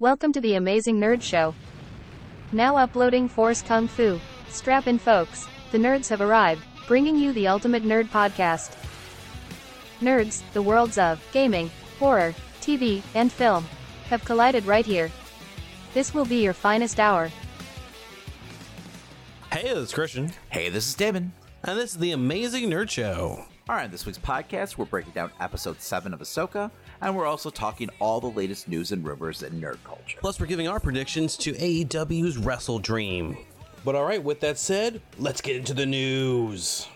Welcome 0.00 0.32
to 0.32 0.40
the 0.40 0.54
Amazing 0.54 0.98
Nerd 0.98 1.20
Show. 1.20 1.54
Now 2.52 2.76
uploading 2.76 3.28
Force 3.28 3.60
Kung 3.60 3.86
Fu. 3.86 4.18
Strap 4.48 4.86
in, 4.86 4.98
folks. 4.98 5.46
The 5.72 5.78
nerds 5.78 6.08
have 6.08 6.22
arrived, 6.22 6.64
bringing 6.88 7.16
you 7.16 7.32
the 7.34 7.46
ultimate 7.48 7.84
nerd 7.84 8.08
podcast. 8.08 8.74
Nerds, 10.00 10.42
the 10.54 10.62
worlds 10.62 10.96
of 10.96 11.22
gaming, 11.32 11.70
horror, 11.98 12.34
TV, 12.62 13.02
and 13.14 13.30
film 13.30 13.66
have 14.08 14.24
collided 14.24 14.64
right 14.64 14.86
here. 14.86 15.10
This 15.92 16.14
will 16.14 16.24
be 16.24 16.42
your 16.42 16.54
finest 16.54 16.98
hour. 16.98 17.30
Hey, 19.52 19.64
this 19.64 19.88
is 19.88 19.92
Christian, 19.92 20.32
Hey, 20.48 20.70
this 20.70 20.88
is 20.88 20.94
Damon. 20.94 21.32
and 21.64 21.78
this 21.78 21.90
is 21.92 21.98
the 21.98 22.12
Amazing 22.12 22.70
Nerd 22.70 22.88
Show. 22.88 23.44
All 23.68 23.76
right, 23.76 23.90
this 23.90 24.06
week's 24.06 24.18
podcast, 24.18 24.78
we're 24.78 24.86
breaking 24.86 25.12
down 25.12 25.30
episode 25.38 25.80
7 25.80 26.12
of 26.14 26.20
Ahsoka, 26.20 26.70
and 27.00 27.16
we're 27.16 27.26
also 27.26 27.50
talking 27.50 27.88
all 27.98 28.20
the 28.20 28.30
latest 28.30 28.68
news 28.68 28.92
and 28.92 29.04
rumors 29.04 29.42
in 29.42 29.60
nerd 29.60 29.78
culture. 29.84 30.18
Plus, 30.20 30.40
we're 30.40 30.46
giving 30.46 30.68
our 30.68 30.80
predictions 30.80 31.36
to 31.38 31.52
AEW's 31.52 32.38
Wrestle 32.38 32.78
Dream. 32.78 33.36
But 33.84 33.94
all 33.94 34.04
right, 34.04 34.22
with 34.22 34.40
that 34.40 34.58
said, 34.58 35.00
let's 35.18 35.40
get 35.40 35.56
into 35.56 35.74
the 35.74 35.86
news. 35.86 36.86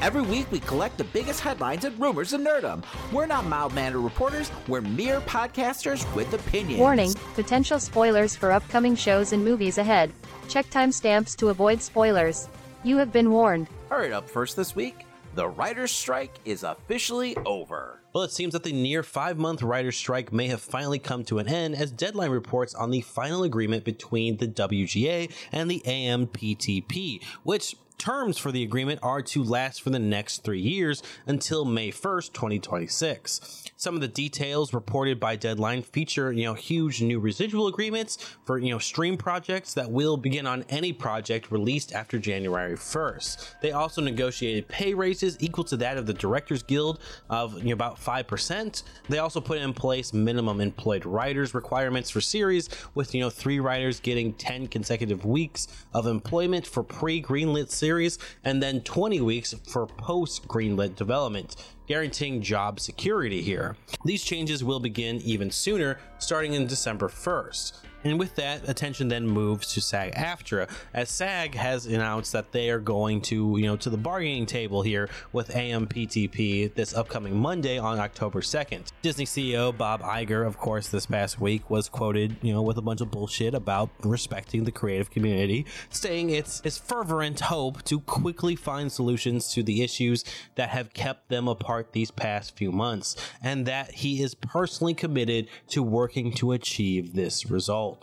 Every 0.00 0.22
week, 0.22 0.50
we 0.52 0.60
collect 0.60 0.98
the 0.98 1.04
biggest 1.04 1.40
headlines 1.40 1.84
and 1.84 1.98
rumors 2.00 2.32
in 2.32 2.44
nerdom. 2.44 2.84
We're 3.12 3.26
not 3.26 3.46
mild-mannered 3.46 4.00
reporters, 4.00 4.50
we're 4.68 4.80
mere 4.80 5.20
podcasters 5.22 6.12
with 6.14 6.32
opinions. 6.32 6.78
Warning 6.78 7.12
potential 7.34 7.80
spoilers 7.80 8.36
for 8.36 8.52
upcoming 8.52 8.94
shows 8.94 9.32
and 9.32 9.44
movies 9.44 9.78
ahead. 9.78 10.12
Check 10.48 10.66
timestamps 10.66 11.34
to 11.36 11.48
avoid 11.48 11.82
spoilers. 11.82 12.48
You 12.84 12.98
have 12.98 13.12
been 13.12 13.30
warned. 13.30 13.68
All 13.90 13.98
right, 13.98 14.12
up 14.12 14.28
first 14.28 14.56
this 14.56 14.76
week, 14.76 15.06
the 15.34 15.48
writer's 15.48 15.90
strike 15.90 16.34
is 16.44 16.62
officially 16.62 17.36
over. 17.44 18.00
Well, 18.12 18.22
it 18.22 18.30
seems 18.30 18.52
that 18.52 18.62
the 18.62 18.72
near 18.72 19.02
five 19.02 19.36
month 19.36 19.62
writer's 19.62 19.96
strike 19.96 20.32
may 20.32 20.46
have 20.46 20.60
finally 20.60 21.00
come 21.00 21.24
to 21.24 21.38
an 21.38 21.48
end 21.48 21.74
as 21.74 21.90
Deadline 21.90 22.30
reports 22.30 22.74
on 22.74 22.90
the 22.90 23.00
final 23.00 23.42
agreement 23.42 23.84
between 23.84 24.36
the 24.36 24.46
WGA 24.46 25.32
and 25.50 25.68
the 25.68 25.82
AMPTP, 25.84 27.22
which 27.42 27.74
terms 27.98 28.38
for 28.38 28.52
the 28.52 28.62
agreement 28.62 29.00
are 29.02 29.22
to 29.22 29.42
last 29.42 29.82
for 29.82 29.90
the 29.90 29.98
next 29.98 30.44
three 30.44 30.60
years 30.60 31.02
until 31.26 31.64
May 31.64 31.90
1st, 31.90 32.32
2026. 32.32 33.63
Some 33.84 33.96
of 33.96 34.00
the 34.00 34.08
details 34.08 34.72
reported 34.72 35.20
by 35.20 35.36
Deadline 35.36 35.82
feature, 35.82 36.32
you 36.32 36.44
know, 36.44 36.54
huge 36.54 37.02
new 37.02 37.20
residual 37.20 37.66
agreements 37.66 38.16
for, 38.46 38.56
you 38.56 38.70
know, 38.70 38.78
stream 38.78 39.18
projects 39.18 39.74
that 39.74 39.90
will 39.90 40.16
begin 40.16 40.46
on 40.46 40.64
any 40.70 40.90
project 40.94 41.50
released 41.50 41.92
after 41.92 42.18
January 42.18 42.76
1st. 42.76 43.60
They 43.60 43.72
also 43.72 44.00
negotiated 44.00 44.68
pay 44.68 44.94
raises 44.94 45.36
equal 45.38 45.64
to 45.64 45.76
that 45.76 45.98
of 45.98 46.06
the 46.06 46.14
Directors 46.14 46.62
Guild 46.62 46.98
of 47.28 47.58
you 47.58 47.64
know, 47.64 47.72
about 47.74 48.00
5%. 48.00 48.82
They 49.10 49.18
also 49.18 49.42
put 49.42 49.58
in 49.58 49.74
place 49.74 50.14
minimum 50.14 50.62
employed 50.62 51.04
writers 51.04 51.52
requirements 51.52 52.08
for 52.08 52.22
series 52.22 52.70
with, 52.94 53.14
you 53.14 53.20
know, 53.20 53.28
three 53.28 53.60
writers 53.60 54.00
getting 54.00 54.32
10 54.32 54.68
consecutive 54.68 55.26
weeks 55.26 55.68
of 55.92 56.06
employment 56.06 56.66
for 56.66 56.82
pre-greenlit 56.82 57.70
series 57.70 58.18
and 58.44 58.62
then 58.62 58.80
20 58.80 59.20
weeks 59.20 59.52
for 59.68 59.86
post-greenlit 59.86 60.96
development 60.96 61.56
guaranteeing 61.86 62.40
job 62.42 62.80
security 62.80 63.42
here. 63.42 63.76
These 64.04 64.24
changes 64.24 64.64
will 64.64 64.80
begin 64.80 65.20
even 65.22 65.50
sooner, 65.50 65.98
starting 66.18 66.54
in 66.54 66.66
December 66.66 67.08
1st. 67.08 67.80
And 68.04 68.18
with 68.18 68.34
that, 68.34 68.68
attention 68.68 69.08
then 69.08 69.26
moves 69.26 69.72
to 69.72 69.80
SAG 69.80 70.12
AFTRA, 70.14 70.68
as 70.92 71.08
SAG 71.08 71.54
has 71.54 71.86
announced 71.86 72.32
that 72.32 72.52
they 72.52 72.68
are 72.68 72.78
going 72.78 73.22
to, 73.22 73.56
you 73.56 73.66
know, 73.66 73.76
to 73.76 73.88
the 73.88 73.96
bargaining 73.96 74.44
table 74.44 74.82
here 74.82 75.08
with 75.32 75.48
AMPTP 75.48 76.74
this 76.74 76.92
upcoming 76.92 77.34
Monday 77.34 77.78
on 77.78 77.98
October 77.98 78.42
2nd. 78.42 78.92
Disney 79.00 79.24
CEO 79.24 79.74
Bob 79.76 80.02
Iger, 80.02 80.46
of 80.46 80.58
course, 80.58 80.88
this 80.88 81.06
past 81.06 81.40
week 81.40 81.70
was 81.70 81.88
quoted, 81.88 82.36
you 82.42 82.52
know, 82.52 82.60
with 82.60 82.76
a 82.76 82.82
bunch 82.82 83.00
of 83.00 83.10
bullshit 83.10 83.54
about 83.54 83.88
respecting 84.02 84.64
the 84.64 84.72
creative 84.72 85.10
community, 85.10 85.64
saying 85.88 86.28
it's 86.28 86.60
his 86.60 86.76
fervent 86.76 87.40
hope 87.40 87.82
to 87.84 88.00
quickly 88.00 88.54
find 88.54 88.92
solutions 88.92 89.50
to 89.54 89.62
the 89.62 89.82
issues 89.82 90.24
that 90.56 90.68
have 90.68 90.92
kept 90.92 91.30
them 91.30 91.48
apart 91.48 91.92
these 91.92 92.10
past 92.10 92.54
few 92.54 92.70
months, 92.70 93.16
and 93.42 93.64
that 93.64 93.92
he 93.92 94.22
is 94.22 94.34
personally 94.34 94.92
committed 94.92 95.48
to 95.68 95.82
working 95.82 96.32
to 96.32 96.52
achieve 96.52 97.14
this 97.14 97.50
result. 97.50 97.93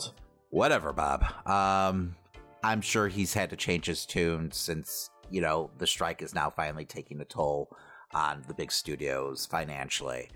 Whatever, 0.50 0.94
Bob. 0.94 1.24
Um, 1.48 2.16
I'm 2.64 2.82
sure 2.82 3.08
he's 3.08 3.34
had 3.34 3.50
to 3.50 3.56
change 3.56 3.86
his 3.86 4.06
tune 4.06 4.52
since, 4.52 5.10
you 5.30 5.42
know, 5.42 5.72
the 5.78 5.88
strike 5.88 6.22
is 6.22 6.36
now 6.36 6.50
finally 6.50 6.86
taking 6.86 7.22
a 7.22 7.26
toll 7.26 7.70
on 8.14 8.44
the 8.48 8.54
big 8.54 8.72
studios 8.72 9.46
financially. 9.46 10.30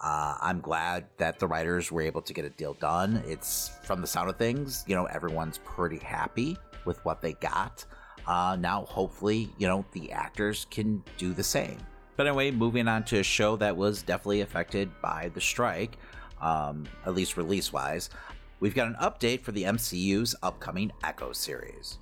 Uh, 0.00 0.36
I'm 0.40 0.60
glad 0.60 1.06
that 1.18 1.38
the 1.38 1.46
writers 1.46 1.90
were 1.92 2.02
able 2.02 2.22
to 2.22 2.32
get 2.32 2.44
a 2.44 2.50
deal 2.50 2.74
done. 2.74 3.22
It's 3.26 3.70
from 3.84 4.00
the 4.00 4.06
sound 4.06 4.28
of 4.28 4.36
things, 4.36 4.84
you 4.86 4.94
know, 4.94 5.06
everyone's 5.06 5.58
pretty 5.58 5.98
happy 5.98 6.56
with 6.84 7.04
what 7.04 7.20
they 7.20 7.34
got. 7.34 7.84
Uh, 8.26 8.56
now, 8.58 8.84
hopefully, 8.84 9.48
you 9.58 9.66
know, 9.66 9.84
the 9.92 10.12
actors 10.12 10.66
can 10.70 11.02
do 11.18 11.32
the 11.32 11.42
same. 11.42 11.78
But 12.16 12.26
anyway, 12.26 12.50
moving 12.50 12.88
on 12.88 13.04
to 13.04 13.20
a 13.20 13.22
show 13.22 13.56
that 13.56 13.76
was 13.76 14.02
definitely 14.02 14.42
affected 14.42 14.90
by 15.00 15.30
the 15.34 15.40
strike, 15.40 15.98
um, 16.40 16.84
at 17.06 17.14
least 17.14 17.36
release 17.36 17.72
wise. 17.72 18.10
We've 18.62 18.76
got 18.76 18.86
an 18.86 18.96
update 19.02 19.40
for 19.40 19.50
the 19.50 19.64
MCU's 19.64 20.36
upcoming 20.40 20.92
Echo 21.02 21.32
series. 21.32 21.98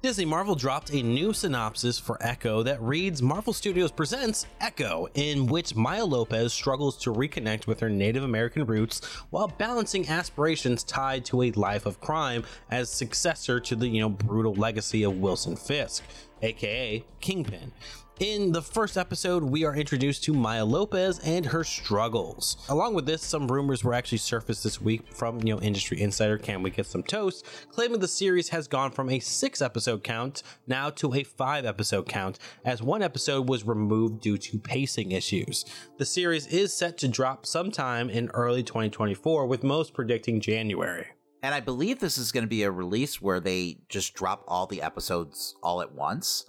Disney 0.00 0.24
Marvel 0.24 0.54
dropped 0.54 0.90
a 0.90 1.02
new 1.02 1.34
synopsis 1.34 1.98
for 1.98 2.16
Echo 2.22 2.62
that 2.62 2.80
reads 2.80 3.20
Marvel 3.20 3.52
Studios 3.52 3.92
presents 3.92 4.46
Echo, 4.58 5.08
in 5.12 5.44
which 5.44 5.76
Maya 5.76 6.06
Lopez 6.06 6.54
struggles 6.54 6.96
to 7.02 7.12
reconnect 7.12 7.66
with 7.66 7.80
her 7.80 7.90
Native 7.90 8.22
American 8.22 8.64
roots 8.64 9.04
while 9.28 9.48
balancing 9.48 10.08
aspirations 10.08 10.82
tied 10.82 11.26
to 11.26 11.42
a 11.42 11.50
life 11.52 11.84
of 11.84 12.00
crime 12.00 12.42
as 12.70 12.88
successor 12.88 13.60
to 13.60 13.76
the, 13.76 13.86
you 13.86 14.00
know, 14.00 14.08
brutal 14.08 14.54
legacy 14.54 15.02
of 15.02 15.18
Wilson 15.18 15.56
Fisk, 15.56 16.04
aka 16.40 17.04
Kingpin. 17.20 17.70
In 18.20 18.50
the 18.50 18.62
first 18.62 18.96
episode, 18.96 19.44
we 19.44 19.64
are 19.64 19.76
introduced 19.76 20.24
to 20.24 20.34
Maya 20.34 20.64
Lopez 20.64 21.20
and 21.20 21.46
her 21.46 21.62
struggles. 21.62 22.56
Along 22.68 22.92
with 22.92 23.06
this, 23.06 23.22
some 23.22 23.46
rumors 23.46 23.84
were 23.84 23.94
actually 23.94 24.18
surfaced 24.18 24.64
this 24.64 24.80
week 24.80 25.14
from, 25.14 25.38
you 25.44 25.54
know, 25.54 25.60
industry 25.60 26.00
insider 26.00 26.36
Can 26.36 26.60
We 26.60 26.70
Get 26.70 26.86
Some 26.86 27.04
Toast, 27.04 27.46
claiming 27.70 28.00
the 28.00 28.08
series 28.08 28.48
has 28.48 28.66
gone 28.66 28.90
from 28.90 29.08
a 29.08 29.20
six 29.20 29.62
episode 29.62 30.02
count 30.02 30.42
now 30.66 30.90
to 30.90 31.14
a 31.14 31.22
five 31.22 31.64
episode 31.64 32.08
count, 32.08 32.40
as 32.64 32.82
one 32.82 33.02
episode 33.02 33.48
was 33.48 33.64
removed 33.64 34.20
due 34.20 34.36
to 34.36 34.58
pacing 34.58 35.12
issues. 35.12 35.64
The 35.98 36.06
series 36.06 36.48
is 36.48 36.76
set 36.76 36.98
to 36.98 37.06
drop 37.06 37.46
sometime 37.46 38.10
in 38.10 38.30
early 38.34 38.64
2024, 38.64 39.46
with 39.46 39.62
most 39.62 39.94
predicting 39.94 40.40
January. 40.40 41.06
And 41.40 41.54
I 41.54 41.60
believe 41.60 42.00
this 42.00 42.18
is 42.18 42.32
going 42.32 42.42
to 42.42 42.48
be 42.48 42.64
a 42.64 42.70
release 42.72 43.22
where 43.22 43.38
they 43.38 43.78
just 43.88 44.14
drop 44.14 44.42
all 44.48 44.66
the 44.66 44.82
episodes 44.82 45.54
all 45.62 45.80
at 45.80 45.92
once. 45.92 46.44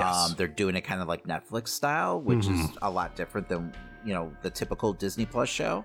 Um, 0.00 0.34
they're 0.36 0.46
doing 0.48 0.74
it 0.76 0.82
kind 0.82 1.00
of 1.02 1.08
like 1.08 1.24
Netflix 1.24 1.68
style, 1.68 2.20
which 2.20 2.46
is 2.48 2.68
a 2.82 2.90
lot 2.90 3.14
different 3.16 3.48
than 3.48 3.72
you 4.04 4.14
know 4.14 4.32
the 4.42 4.50
typical 4.50 4.92
Disney 4.92 5.26
Plus 5.26 5.48
show. 5.48 5.84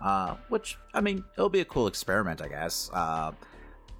Uh, 0.00 0.36
which 0.50 0.76
I 0.94 1.00
mean, 1.00 1.24
it'll 1.36 1.48
be 1.48 1.60
a 1.60 1.64
cool 1.64 1.86
experiment, 1.86 2.42
I 2.42 2.48
guess. 2.48 2.90
Uh, 2.92 3.32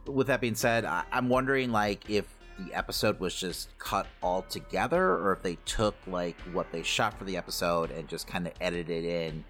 with 0.07 0.27
that 0.29 0.41
being 0.41 0.55
said, 0.55 0.85
I- 0.85 1.05
I'm 1.11 1.29
wondering 1.29 1.73
like 1.73 2.09
if 2.11 2.27
the 2.59 2.73
episode 2.75 3.19
was 3.21 3.35
just 3.35 3.77
cut 3.79 4.07
all 4.23 4.43
together, 4.43 5.03
or 5.13 5.33
if 5.33 5.43
they 5.43 5.57
took 5.65 5.95
like 6.07 6.39
what 6.53 6.71
they 6.73 6.83
shot 6.83 7.19
for 7.19 7.25
the 7.25 7.37
episode 7.37 7.91
and 7.91 8.07
just 8.09 8.27
kind 8.27 8.47
of 8.47 8.53
edited 8.61 9.05
in, 9.05 9.45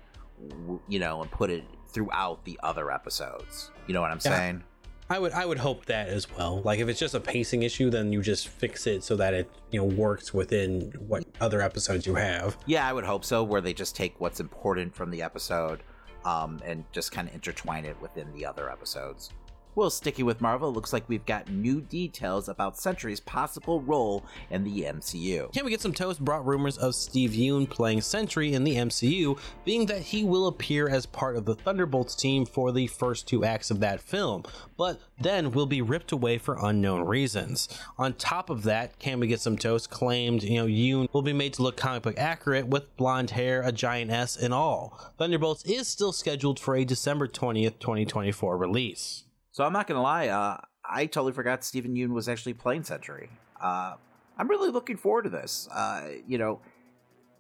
w- 0.61 0.81
you 0.89 0.99
know, 0.99 1.21
and 1.23 1.31
put 1.31 1.51
it 1.51 1.65
throughout 1.89 2.45
the 2.45 2.59
other 2.63 2.91
episodes. 2.91 3.71
You 3.87 3.95
know 3.95 4.01
what 4.01 4.11
I'm 4.11 4.21
Yeah. 4.25 4.37
saying? 4.37 4.65
I 5.09 5.19
would 5.19 5.33
I 5.33 5.47
would 5.47 5.59
hope 5.59 5.87
that 5.87 6.09
as 6.09 6.27
well. 6.37 6.61
Like 6.63 6.81
if 6.81 6.89
it's 6.89 6.99
just 6.99 7.15
a 7.15 7.21
pacing 7.21 7.63
issue, 7.63 7.91
then 7.91 8.13
you 8.13 8.23
just 8.23 8.49
fix 8.49 8.87
it 8.87 9.05
so 9.05 9.17
that 9.17 9.35
it 9.35 9.51
you 9.71 9.81
know 9.81 9.87
works 9.87 10.35
within 10.35 10.93
what 11.07 11.25
other 11.41 11.61
episodes 11.61 12.07
you 12.07 12.15
have. 12.17 12.57
Yeah, 12.67 12.89
I 12.89 12.93
would 12.93 13.05
hope 13.05 13.25
so. 13.25 13.45
Where 13.45 13.61
they 13.61 13.73
just 13.73 13.95
take 13.95 14.21
what's 14.21 14.41
important 14.41 14.95
from 14.95 15.11
the 15.11 15.23
episode, 15.23 15.83
um, 16.25 16.61
and 16.65 16.85
just 16.93 17.13
kind 17.13 17.29
of 17.29 17.35
intertwine 17.35 17.85
it 17.85 18.01
within 18.01 18.33
the 18.33 18.45
other 18.45 18.71
episodes. 18.71 19.31
Well, 19.77 19.91
sticking 19.91 20.25
with 20.25 20.41
Marvel, 20.41 20.73
looks 20.73 20.95
like 20.95 21.07
we've 21.07 21.27
got 21.27 21.51
new 21.51 21.83
details 21.83 22.49
about 22.49 22.79
Sentry's 22.79 23.21
possible 23.21 23.83
role 23.83 24.25
in 24.49 24.65
the 24.65 24.85
MCU. 24.85 25.53
Can 25.53 25.67
we 25.67 25.71
get 25.71 25.83
some 25.83 25.93
toast? 25.93 26.25
Brought 26.25 26.47
rumors 26.47 26.79
of 26.79 26.95
Steve 26.95 27.33
Yeun 27.33 27.69
playing 27.69 28.01
Sentry 28.01 28.55
in 28.55 28.65
the 28.65 28.77
MCU, 28.77 29.39
being 29.67 29.85
that 29.85 30.01
he 30.01 30.25
will 30.25 30.47
appear 30.47 30.89
as 30.89 31.05
part 31.05 31.37
of 31.37 31.45
the 31.45 31.57
Thunderbolts 31.57 32.15
team 32.15 32.47
for 32.47 32.73
the 32.73 32.87
first 32.87 33.29
two 33.29 33.45
acts 33.45 33.71
of 33.71 33.81
that 33.81 34.01
film, 34.01 34.45
but 34.79 34.99
then 35.21 35.51
will 35.51 35.67
be 35.67 35.83
ripped 35.83 36.11
away 36.11 36.39
for 36.39 36.57
unknown 36.63 37.03
reasons. 37.03 37.69
On 37.99 38.15
top 38.15 38.49
of 38.49 38.63
that, 38.63 38.99
Can 38.99 39.21
we 39.21 39.27
get 39.27 39.41
some 39.41 39.59
toast? 39.59 39.91
Claimed, 39.91 40.43
you 40.43 40.57
know, 40.57 40.67
Yeun 40.67 41.13
will 41.13 41.21
be 41.21 41.35
made 41.35 41.53
to 41.53 41.63
look 41.63 41.77
comic 41.77 42.03
book 42.03 42.15
accurate 42.17 42.67
with 42.67 42.97
blonde 42.97 43.33
hair, 43.33 43.61
a 43.61 43.73
giant 43.73 44.11
S, 44.11 44.39
and 44.39 44.55
all. 44.55 44.99
Thunderbolts 45.19 45.65
is 45.65 45.87
still 45.87 46.13
scheduled 46.13 46.59
for 46.59 46.77
a 46.77 46.87
December 46.87 47.29
20th, 47.29 47.79
2024 47.79 48.57
release. 48.57 49.26
So 49.57 49.65
I'm 49.65 49.73
not 49.73 49.87
gonna 49.87 50.03
lie, 50.03 50.29
uh, 50.29 50.59
I 50.85 51.07
totally 51.07 51.33
forgot 51.33 51.65
Steven 51.65 51.95
Yeun 51.95 52.11
was 52.11 52.29
actually 52.29 52.53
playing 52.53 52.85
Sentry. 52.85 53.31
Uh, 53.59 53.95
I'm 54.37 54.49
really 54.49 54.69
looking 54.69 54.99
forward 54.99 55.23
to 55.23 55.31
this. 55.31 55.67
Uh, 55.73 56.09
you 56.29 56.37
know, 56.37 56.61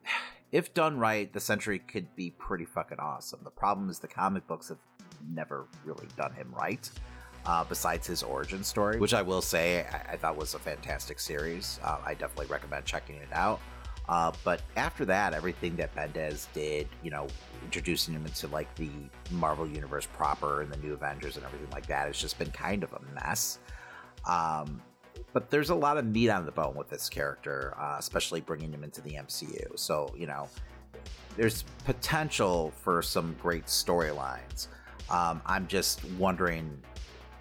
if 0.51 0.73
done 0.73 0.99
right, 0.99 1.31
the 1.31 1.41
Sentry 1.41 1.79
could 1.79 2.07
be 2.17 2.31
pretty 2.31 2.65
fucking 2.65 2.99
awesome. 2.99 3.41
The 3.45 3.51
problem 3.51 3.91
is 3.91 3.99
the 3.99 4.09
comic 4.09 4.47
books 4.47 4.71
have 4.71 4.79
never 5.31 5.67
really 5.85 6.09
done 6.17 6.33
him 6.33 6.55
right. 6.59 6.89
Uh, 7.45 7.65
besides 7.65 8.07
his 8.07 8.23
origin 8.23 8.65
story, 8.65 8.99
which 8.99 9.13
I 9.13 9.21
will 9.21 9.43
say 9.43 9.85
I, 9.85 10.15
I 10.15 10.17
thought 10.17 10.39
was 10.39 10.55
a 10.55 10.59
fantastic 10.59 11.21
series. 11.21 11.79
Uh, 11.85 11.99
I 12.03 12.15
definitely 12.15 12.47
recommend 12.47 12.87
checking 12.87 13.17
it 13.17 13.29
out. 13.31 13.61
Uh, 14.09 14.33
but 14.45 14.63
after 14.77 15.05
that, 15.05 15.35
everything 15.35 15.75
that 15.77 15.95
Bendis 15.95 16.47
did, 16.53 16.89
you 17.03 17.11
know, 17.11 17.27
introducing 17.65 18.15
him 18.15 18.25
into 18.25 18.47
like 18.49 18.73
the 18.77 18.91
Marvel 19.33 19.67
Universe 19.67 20.07
proper 20.07 20.63
and 20.63 20.73
the 20.73 20.77
new 20.79 20.93
Avengers 20.93 21.37
and 21.37 21.45
everything 21.45 21.71
like 21.71 21.87
that, 21.87 22.07
has 22.07 22.19
just 22.19 22.39
been 22.39 22.51
kind 22.51 22.85
of 22.85 22.93
a 22.93 23.01
mess. 23.15 23.59
Um, 24.29 24.81
but 25.33 25.51
there's 25.51 25.71
a 25.71 25.75
lot 25.75 25.99
of 25.99 26.07
meat 26.07 26.31
on 26.31 26.47
the 26.47 26.53
bone 26.53 26.75
with 26.77 26.89
this 26.89 27.09
character, 27.09 27.75
uh, 27.79 27.97
especially 27.99 28.41
bringing 28.41 28.73
him 28.73 28.85
into 28.85 29.01
the 29.01 29.15
MCU. 29.15 29.79
So, 29.79 30.15
you 30.17 30.27
know, 30.27 30.49
there's 31.37 31.65
potential 31.85 32.73
for 32.83 33.03
some 33.03 33.37
great 33.41 33.67
storylines. 33.67 34.69
Um, 35.11 35.43
I'm 35.47 35.67
just 35.67 36.05
wondering, 36.13 36.81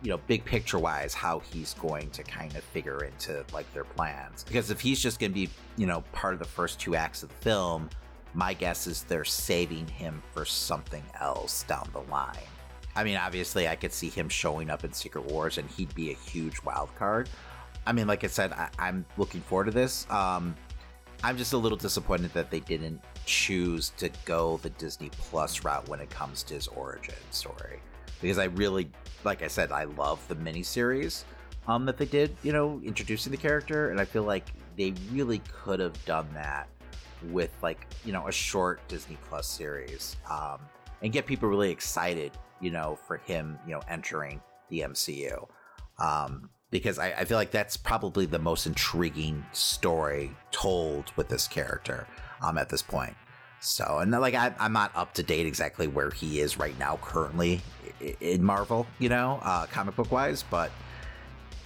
you 0.05 0.11
know, 0.11 0.19
big 0.27 0.45
picture 0.45 0.77
wise, 0.77 1.15
how 1.15 1.39
he's 1.39 1.73
going 1.73 2.11
to 2.11 2.21
kind 2.21 2.55
of 2.55 2.63
figure 2.63 3.03
into 3.03 3.43
like 3.51 3.71
their 3.73 3.83
plans. 3.83 4.43
Because 4.43 4.69
if 4.69 4.79
he's 4.79 5.01
just 5.01 5.19
going 5.19 5.31
to 5.31 5.33
be, 5.33 5.49
you 5.77 5.87
know, 5.87 6.01
part 6.11 6.33
of 6.33 6.39
the 6.39 6.45
first 6.45 6.79
two 6.79 6.95
acts 6.95 7.23
of 7.23 7.29
the 7.29 7.35
film, 7.35 7.89
my 8.35 8.53
guess 8.53 8.85
is 8.85 9.01
they're 9.01 9.25
saving 9.25 9.87
him 9.87 10.21
for 10.31 10.45
something 10.45 11.03
else 11.19 11.63
down 11.63 11.89
the 11.91 12.01
line. 12.11 12.37
I 12.95 13.03
mean, 13.03 13.17
obviously, 13.17 13.67
I 13.67 13.75
could 13.75 13.91
see 13.91 14.09
him 14.09 14.29
showing 14.29 14.69
up 14.69 14.83
in 14.83 14.93
Secret 14.93 15.25
Wars 15.25 15.57
and 15.57 15.67
he'd 15.71 15.93
be 15.95 16.11
a 16.11 16.15
huge 16.15 16.61
wild 16.63 16.93
card. 16.95 17.27
I 17.87 17.91
mean, 17.91 18.05
like 18.05 18.23
I 18.23 18.27
said, 18.27 18.53
I, 18.53 18.69
am 18.77 19.05
looking 19.17 19.41
forward 19.41 19.65
to 19.65 19.71
this. 19.71 20.05
Um, 20.11 20.55
I'm 21.23 21.35
just 21.35 21.53
a 21.53 21.57
little 21.57 21.79
disappointed 21.79 22.31
that 22.33 22.51
they 22.51 22.59
didn't 22.59 23.01
choose 23.25 23.89
to 23.97 24.11
go 24.23 24.57
the 24.61 24.69
Disney 24.69 25.09
Plus 25.17 25.63
route 25.63 25.89
when 25.89 25.99
it 25.99 26.11
comes 26.11 26.43
to 26.43 26.53
his 26.53 26.67
origin 26.67 27.15
story. 27.31 27.79
Because 28.21 28.37
I 28.37 28.45
really, 28.45 28.89
like 29.23 29.41
I 29.41 29.47
said, 29.47 29.71
I 29.71 29.85
love 29.85 30.25
the 30.27 30.35
miniseries 30.35 31.23
um, 31.67 31.85
that 31.85 31.97
they 31.97 32.05
did, 32.05 32.35
you 32.43 32.53
know, 32.53 32.81
introducing 32.83 33.31
the 33.31 33.37
character. 33.37 33.89
And 33.89 33.99
I 33.99 34.05
feel 34.05 34.23
like 34.23 34.47
they 34.77 34.93
really 35.11 35.39
could 35.51 35.79
have 35.79 36.03
done 36.05 36.27
that 36.33 36.67
with, 37.31 37.51
like, 37.61 37.87
you 38.03 38.13
know, 38.13 38.27
a 38.27 38.31
short 38.31 38.85
Disney 38.87 39.17
Plus 39.27 39.47
series 39.47 40.15
um, 40.29 40.59
and 41.01 41.11
get 41.11 41.25
people 41.25 41.49
really 41.49 41.71
excited, 41.71 42.31
you 42.61 42.71
know, 42.71 42.97
for 43.07 43.17
him, 43.17 43.59
you 43.65 43.73
know, 43.73 43.81
entering 43.87 44.41
the 44.69 44.81
MCU. 44.81 45.47
Um, 45.97 46.49
because 46.71 46.99
I, 46.99 47.11
I, 47.11 47.25
feel 47.25 47.37
like 47.37 47.51
that's 47.51 47.77
probably 47.77 48.25
the 48.25 48.39
most 48.39 48.65
intriguing 48.65 49.45
story 49.53 50.35
told 50.51 51.13
with 51.15 51.29
this 51.29 51.47
character 51.47 52.05
um, 52.41 52.57
at 52.57 52.67
this 52.67 52.81
point. 52.81 53.15
So, 53.65 53.99
and 53.99 54.11
like 54.11 54.35
I, 54.35 54.53
am 54.59 54.73
not 54.73 54.91
up 54.95 55.13
to 55.15 55.23
date 55.23 55.47
exactly 55.47 55.87
where 55.87 56.11
he 56.11 56.39
is 56.39 56.57
right 56.57 56.77
now, 56.77 56.99
currently 57.01 57.61
in 58.21 58.43
Marvel, 58.43 58.85
you 58.99 59.09
know, 59.09 59.39
uh, 59.41 59.65
comic 59.65 59.95
book 59.95 60.11
wise, 60.11 60.43
but 60.43 60.71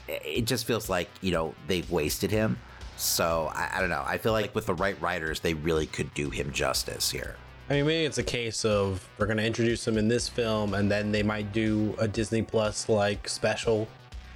it 0.07 0.45
just 0.45 0.65
feels 0.65 0.89
like 0.89 1.09
you 1.21 1.31
know 1.31 1.53
they've 1.67 1.89
wasted 1.91 2.31
him. 2.31 2.57
So 2.97 3.51
I, 3.53 3.71
I 3.75 3.79
don't 3.79 3.89
know. 3.89 4.03
I 4.05 4.17
feel 4.17 4.31
like 4.31 4.55
with 4.55 4.65
the 4.65 4.73
right 4.73 4.99
writers, 5.01 5.41
they 5.41 5.53
really 5.53 5.85
could 5.87 6.13
do 6.13 6.29
him 6.29 6.51
justice 6.51 7.11
here. 7.11 7.35
I 7.69 7.73
mean, 7.73 7.85
maybe 7.85 8.05
it's 8.05 8.17
a 8.17 8.23
case 8.23 8.65
of 8.65 9.07
we're 9.17 9.27
going 9.27 9.37
to 9.37 9.45
introduce 9.45 9.87
him 9.87 9.97
in 9.97 10.07
this 10.07 10.27
film, 10.27 10.73
and 10.73 10.89
then 10.89 11.11
they 11.11 11.21
might 11.21 11.51
do 11.51 11.95
a 11.99 12.07
Disney 12.07 12.41
Plus 12.41 12.89
like 12.89 13.27
special 13.27 13.87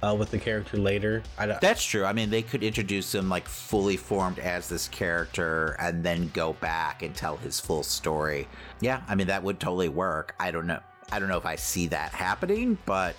uh, 0.04 0.14
with 0.14 0.30
the 0.30 0.38
character 0.38 0.76
later. 0.76 1.22
That's 1.60 1.84
true. 1.84 2.04
I 2.04 2.12
mean, 2.12 2.30
they 2.30 2.42
could 2.42 2.62
introduce 2.62 3.14
him 3.14 3.28
like 3.28 3.48
fully 3.48 3.96
formed 3.96 4.38
as 4.38 4.68
this 4.68 4.88
character 4.88 5.76
and 5.80 6.04
then 6.04 6.30
go 6.34 6.52
back 6.54 7.02
and 7.02 7.14
tell 7.14 7.36
his 7.36 7.58
full 7.58 7.82
story. 7.82 8.46
Yeah, 8.80 9.02
I 9.08 9.14
mean 9.14 9.28
that 9.28 9.42
would 9.42 9.60
totally 9.60 9.88
work. 9.88 10.34
I 10.38 10.50
don't 10.50 10.66
know. 10.66 10.80
I 11.10 11.18
don't 11.18 11.28
know 11.28 11.38
if 11.38 11.46
I 11.46 11.56
see 11.56 11.86
that 11.88 12.12
happening, 12.12 12.78
but 12.86 13.14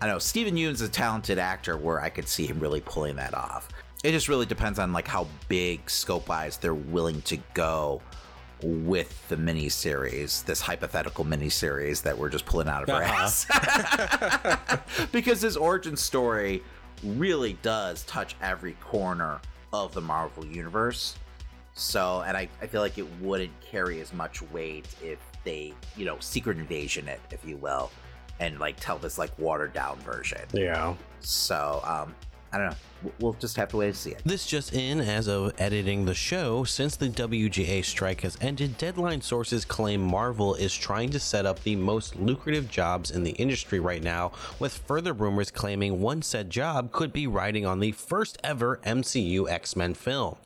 I 0.00 0.06
know 0.06 0.18
Steven 0.18 0.56
Yeun's 0.56 0.80
a 0.80 0.88
talented 0.88 1.38
actor 1.38 1.76
where 1.76 2.00
I 2.00 2.08
could 2.08 2.28
see 2.28 2.46
him 2.46 2.60
really 2.60 2.80
pulling 2.80 3.16
that 3.16 3.34
off. 3.34 3.68
It 4.04 4.12
just 4.12 4.28
really 4.28 4.46
depends 4.46 4.78
on 4.78 4.92
like 4.92 5.08
how 5.08 5.26
big 5.48 5.88
scope 5.90 6.28
wise 6.28 6.56
they're 6.56 6.74
willing 6.74 7.22
to 7.22 7.38
go 7.54 8.02
with 8.62 9.28
the 9.28 9.36
mini 9.36 9.68
series, 9.68 10.42
this 10.42 10.60
hypothetical 10.60 11.24
mini 11.24 11.48
series 11.48 12.00
that 12.02 12.16
we're 12.16 12.28
just 12.28 12.46
pulling 12.46 12.68
out 12.68 12.82
of 12.82 12.90
our 12.90 13.02
uh-huh. 13.02 14.56
ass. 14.68 15.08
because 15.12 15.42
his 15.42 15.56
origin 15.56 15.96
story 15.96 16.62
really 17.04 17.54
does 17.62 18.04
touch 18.04 18.34
every 18.40 18.72
corner 18.74 19.40
of 19.72 19.92
the 19.92 20.00
Marvel 20.00 20.44
universe. 20.44 21.16
So, 21.74 22.22
and 22.26 22.36
I, 22.36 22.48
I 22.62 22.66
feel 22.66 22.80
like 22.80 22.96
it 22.96 23.06
wouldn't 23.20 23.52
carry 23.60 24.00
as 24.00 24.14
much 24.14 24.40
weight 24.40 24.86
if 25.02 25.18
they, 25.44 25.74
you 25.96 26.06
know, 26.06 26.16
secret 26.20 26.56
invasion 26.56 27.06
it, 27.06 27.20
if 27.30 27.44
you 27.44 27.58
will, 27.58 27.90
and 28.40 28.58
like 28.58 28.80
tell 28.80 28.96
this 28.96 29.18
like 29.18 29.38
watered 29.38 29.74
down 29.74 29.98
version. 29.98 30.40
Yeah. 30.54 30.94
So, 31.20 31.82
um, 31.84 32.14
I 32.56 32.58
don't 32.58 32.70
know. 32.70 32.76
We'll 33.20 33.34
just 33.34 33.56
have 33.56 33.68
to 33.68 33.76
wait 33.76 33.88
and 33.88 33.96
see 33.96 34.10
it. 34.12 34.22
This 34.24 34.46
just 34.46 34.72
in 34.72 35.00
as 35.00 35.28
of 35.28 35.52
editing 35.58 36.06
the 36.06 36.14
show, 36.14 36.64
since 36.64 36.96
the 36.96 37.10
WGA 37.10 37.84
strike 37.84 38.22
has 38.22 38.38
ended, 38.40 38.78
deadline 38.78 39.20
sources 39.20 39.66
claim 39.66 40.00
Marvel 40.00 40.54
is 40.54 40.74
trying 40.74 41.10
to 41.10 41.20
set 41.20 41.44
up 41.44 41.62
the 41.62 41.76
most 41.76 42.16
lucrative 42.16 42.70
jobs 42.70 43.10
in 43.10 43.22
the 43.22 43.32
industry 43.32 43.80
right 43.80 44.02
now, 44.02 44.32
with 44.58 44.78
further 44.78 45.12
rumors 45.12 45.50
claiming 45.50 46.00
one 46.00 46.22
said 46.22 46.48
job 46.48 46.90
could 46.90 47.12
be 47.12 47.26
writing 47.26 47.66
on 47.66 47.80
the 47.80 47.92
first 47.92 48.38
ever 48.42 48.80
MCU 48.86 49.48
X 49.48 49.76
Men 49.76 49.92
film. 49.92 50.36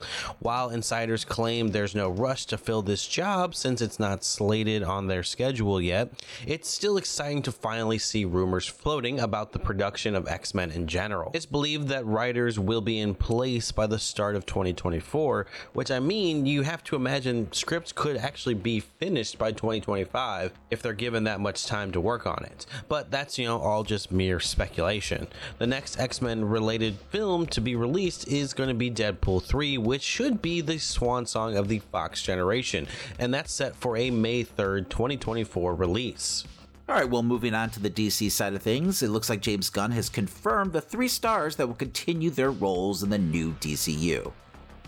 While 0.41 0.71
insiders 0.71 1.25
claim 1.25 1.69
there's 1.69 1.95
no 1.95 2.09
rush 2.09 2.47
to 2.47 2.59
fill 2.59 2.83
this 2.83 3.07
job 3.07 3.55
since 3.55 3.81
it's 3.81 4.01
not 4.01 4.25
slated 4.25 4.83
on 4.83 5.07
their 5.07 5.23
schedule 5.23 5.81
yet, 5.81 6.11
it's 6.47 6.69
still 6.69 6.97
exciting 6.97 7.43
to 7.43 7.53
finally 7.53 7.99
see 7.99 8.25
rumors 8.25 8.67
floating 8.67 9.21
about 9.21 9.53
the 9.53 9.61
production 9.61 10.17
of 10.17 10.27
X 10.27 10.53
Men 10.53 10.73
in 10.73 10.89
general. 10.89 11.31
It's 11.33 11.47
believed 11.47 11.89
that 11.89 12.00
writers 12.05 12.59
will 12.59 12.81
be 12.81 12.99
in 12.99 13.15
place 13.15 13.73
by 13.73 13.87
the 13.87 13.99
start 13.99 14.37
of 14.37 14.47
2024, 14.47 15.47
which 15.73 15.91
I 15.91 15.99
mean, 15.99 16.47
you 16.47 16.63
have 16.63 16.83
to 16.85 16.97
imagine 16.97 17.53
scripts 17.53 17.93
could 17.93 18.17
actually 18.17 18.55
be 18.55 18.81
finished 18.81 19.39
by 19.39 19.53
2025 19.53 20.53
if 20.71 20.83
they're 20.83 20.93
given 20.93 21.25
that 21.25 21.41
much 21.41 21.67
time 21.67 21.93
to 21.93 22.01
work 22.01 22.27
on 22.27 22.45
it. 22.45 22.67
But 22.89 23.11
that's, 23.11 23.39
you 23.39 23.47
know, 23.47 23.59
all 23.59 23.83
just 23.83 24.13
mere 24.13 24.41
speculation. 24.41 25.29
The 25.59 25.67
next 25.67 25.99
X 25.99 26.21
Men 26.21 26.45
related 26.45 26.97
film 27.11 27.47
to 27.47 27.61
be 27.61 27.77
released 27.77 28.29
is 28.29 28.55
going 28.55 28.69
to 28.69 28.75
be 28.75 28.91
Deadpool 28.91 29.43
3, 29.43 29.79
which 29.79 30.03
should 30.03 30.43
be 30.43 30.61
the 30.61 30.79
swan 30.79 31.27
song 31.27 31.57
of 31.57 31.69
the 31.69 31.79
Fox 31.79 32.23
generation, 32.23 32.87
and 33.19 33.33
that's 33.33 33.53
set 33.53 33.77
for 33.77 33.97
a 33.97 34.11
May 34.11 34.45
3rd, 34.45 34.89
2024 34.89 35.75
release. 35.75 36.45
All 36.91 36.97
right, 36.97 37.09
well, 37.09 37.23
moving 37.23 37.55
on 37.55 37.71
to 37.71 37.79
the 37.79 37.89
DC 37.89 38.33
side 38.33 38.53
of 38.53 38.63
things, 38.63 39.01
it 39.05 39.11
looks 39.11 39.31
like 39.31 39.41
James 39.41 39.71
Gunn 39.71 39.93
has 39.93 40.09
confirmed 40.09 40.73
the 40.73 40.81
three 40.81 41.07
stars 41.07 41.55
that 41.55 41.69
will 41.69 41.77
continue 41.77 42.31
their 42.31 42.51
roles 42.51 43.05
in 43.05 43.11
the 43.11 43.17
new 43.19 43.53
DCU. 43.61 44.33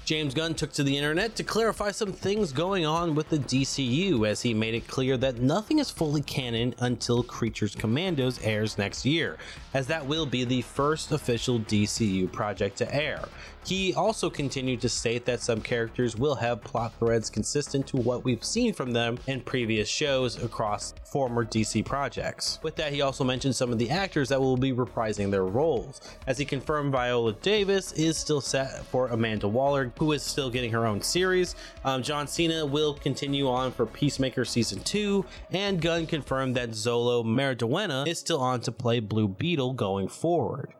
James 0.04 0.34
Gunn 0.34 0.54
took 0.54 0.72
to 0.72 0.82
the 0.82 0.96
internet 0.96 1.36
to 1.36 1.44
clarify 1.44 1.92
some 1.92 2.12
things 2.12 2.50
going 2.50 2.84
on 2.84 3.14
with 3.14 3.28
the 3.28 3.38
DCU 3.38 4.26
as 4.26 4.42
he 4.42 4.52
made 4.52 4.74
it 4.74 4.88
clear 4.88 5.16
that 5.16 5.38
nothing 5.38 5.78
is 5.78 5.92
fully 5.92 6.22
canon 6.22 6.74
until 6.80 7.22
Creatures 7.22 7.76
Commandos 7.76 8.40
airs 8.42 8.78
next 8.78 9.06
year, 9.06 9.38
as 9.72 9.86
that 9.86 10.04
will 10.04 10.26
be 10.26 10.42
the 10.44 10.62
first 10.62 11.12
official 11.12 11.60
DCU 11.60 12.32
project 12.32 12.78
to 12.78 12.92
air. 12.92 13.28
He 13.64 13.94
also 13.94 14.28
continued 14.28 14.80
to 14.80 14.88
state 14.88 15.24
that 15.26 15.40
some 15.40 15.60
characters 15.60 16.16
will 16.16 16.34
have 16.34 16.64
plot 16.64 16.92
threads 16.98 17.30
consistent 17.30 17.86
to 17.88 17.96
what 17.96 18.24
we've 18.24 18.42
seen 18.42 18.74
from 18.74 18.92
them 18.92 19.18
in 19.28 19.40
previous 19.40 19.88
shows 19.88 20.42
across 20.42 20.94
former 21.04 21.44
DC 21.44 21.84
projects. 21.84 22.58
With 22.62 22.74
that, 22.76 22.92
he 22.92 23.02
also 23.02 23.22
mentioned 23.22 23.54
some 23.54 23.70
of 23.70 23.78
the 23.78 23.90
actors 23.90 24.28
that 24.30 24.40
will 24.40 24.56
be 24.56 24.72
reprising 24.72 25.30
their 25.30 25.44
roles, 25.44 26.00
as 26.26 26.38
he 26.38 26.44
confirmed 26.44 26.90
Viola 26.90 27.34
Davis 27.34 27.92
is 27.92 28.16
still 28.16 28.40
set 28.40 28.84
for 28.86 29.08
Amanda 29.08 29.46
Waller, 29.46 29.92
who 29.96 30.10
is 30.10 30.22
still 30.22 30.50
getting 30.50 30.72
her 30.72 30.86
own 30.86 31.00
series. 31.00 31.54
Um, 31.84 32.02
John 32.02 32.26
Cena 32.26 32.66
will 32.66 32.94
continue 32.94 33.48
on 33.48 33.70
for 33.70 33.86
Peacemaker 33.86 34.44
Season 34.44 34.80
2, 34.82 35.24
and 35.52 35.80
Gunn 35.80 36.06
confirmed 36.06 36.56
that 36.56 36.70
Xolo 36.70 37.24
Maridueña 37.24 38.08
is 38.08 38.18
still 38.18 38.40
on 38.40 38.60
to 38.62 38.72
play 38.72 38.98
Blue 38.98 39.28
Beetle 39.28 39.74
going 39.74 40.08
forward. 40.08 40.74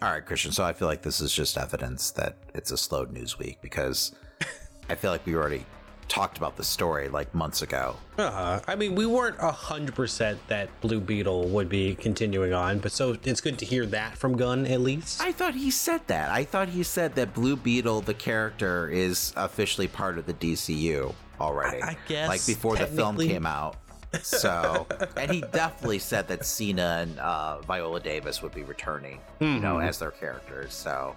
All 0.00 0.10
right, 0.10 0.24
Christian. 0.24 0.52
So 0.52 0.64
I 0.64 0.72
feel 0.72 0.86
like 0.86 1.02
this 1.02 1.20
is 1.20 1.32
just 1.32 1.58
evidence 1.58 2.12
that 2.12 2.36
it's 2.54 2.70
a 2.70 2.76
slow 2.76 3.04
news 3.04 3.38
week 3.38 3.58
because 3.60 4.12
I 4.88 4.94
feel 4.94 5.10
like 5.10 5.26
we 5.26 5.34
already 5.34 5.64
talked 6.06 6.38
about 6.38 6.56
the 6.56 6.64
story 6.64 7.08
like 7.08 7.34
months 7.34 7.62
ago. 7.62 7.96
Uh-huh. 8.16 8.60
I 8.66 8.76
mean, 8.76 8.94
we 8.94 9.06
weren't 9.06 9.36
a 9.40 9.50
hundred 9.50 9.94
percent 9.94 10.38
that 10.48 10.68
Blue 10.80 11.00
Beetle 11.00 11.48
would 11.48 11.68
be 11.68 11.96
continuing 11.96 12.52
on, 12.52 12.78
but 12.78 12.92
so 12.92 13.16
it's 13.24 13.40
good 13.40 13.58
to 13.58 13.64
hear 13.64 13.86
that 13.86 14.16
from 14.16 14.36
Gunn 14.36 14.66
at 14.66 14.80
least. 14.80 15.20
I 15.20 15.32
thought 15.32 15.54
he 15.54 15.70
said 15.70 16.06
that. 16.06 16.30
I 16.30 16.44
thought 16.44 16.68
he 16.68 16.82
said 16.84 17.14
that 17.16 17.34
Blue 17.34 17.56
Beetle, 17.56 18.02
the 18.02 18.14
character, 18.14 18.88
is 18.88 19.32
officially 19.36 19.88
part 19.88 20.16
of 20.16 20.26
the 20.26 20.34
DCU 20.34 21.12
already. 21.40 21.82
I, 21.82 21.90
I 21.90 21.96
guess 22.06 22.28
like 22.28 22.46
before 22.46 22.76
the 22.76 22.86
film 22.86 23.18
came 23.18 23.46
out. 23.46 23.76
So, 24.22 24.86
and 25.16 25.30
he 25.30 25.40
definitely 25.52 25.98
said 25.98 26.28
that 26.28 26.44
Cena 26.44 27.00
and 27.02 27.18
uh, 27.18 27.60
Viola 27.62 28.00
Davis 28.00 28.42
would 28.42 28.54
be 28.54 28.62
returning, 28.62 29.20
mm-hmm. 29.40 29.54
you 29.54 29.60
know, 29.60 29.76
mm-hmm. 29.76 29.88
as 29.88 29.98
their 29.98 30.10
characters. 30.10 30.74
So, 30.74 31.14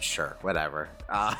sure, 0.00 0.36
whatever. 0.42 0.88
Uh, 1.08 1.34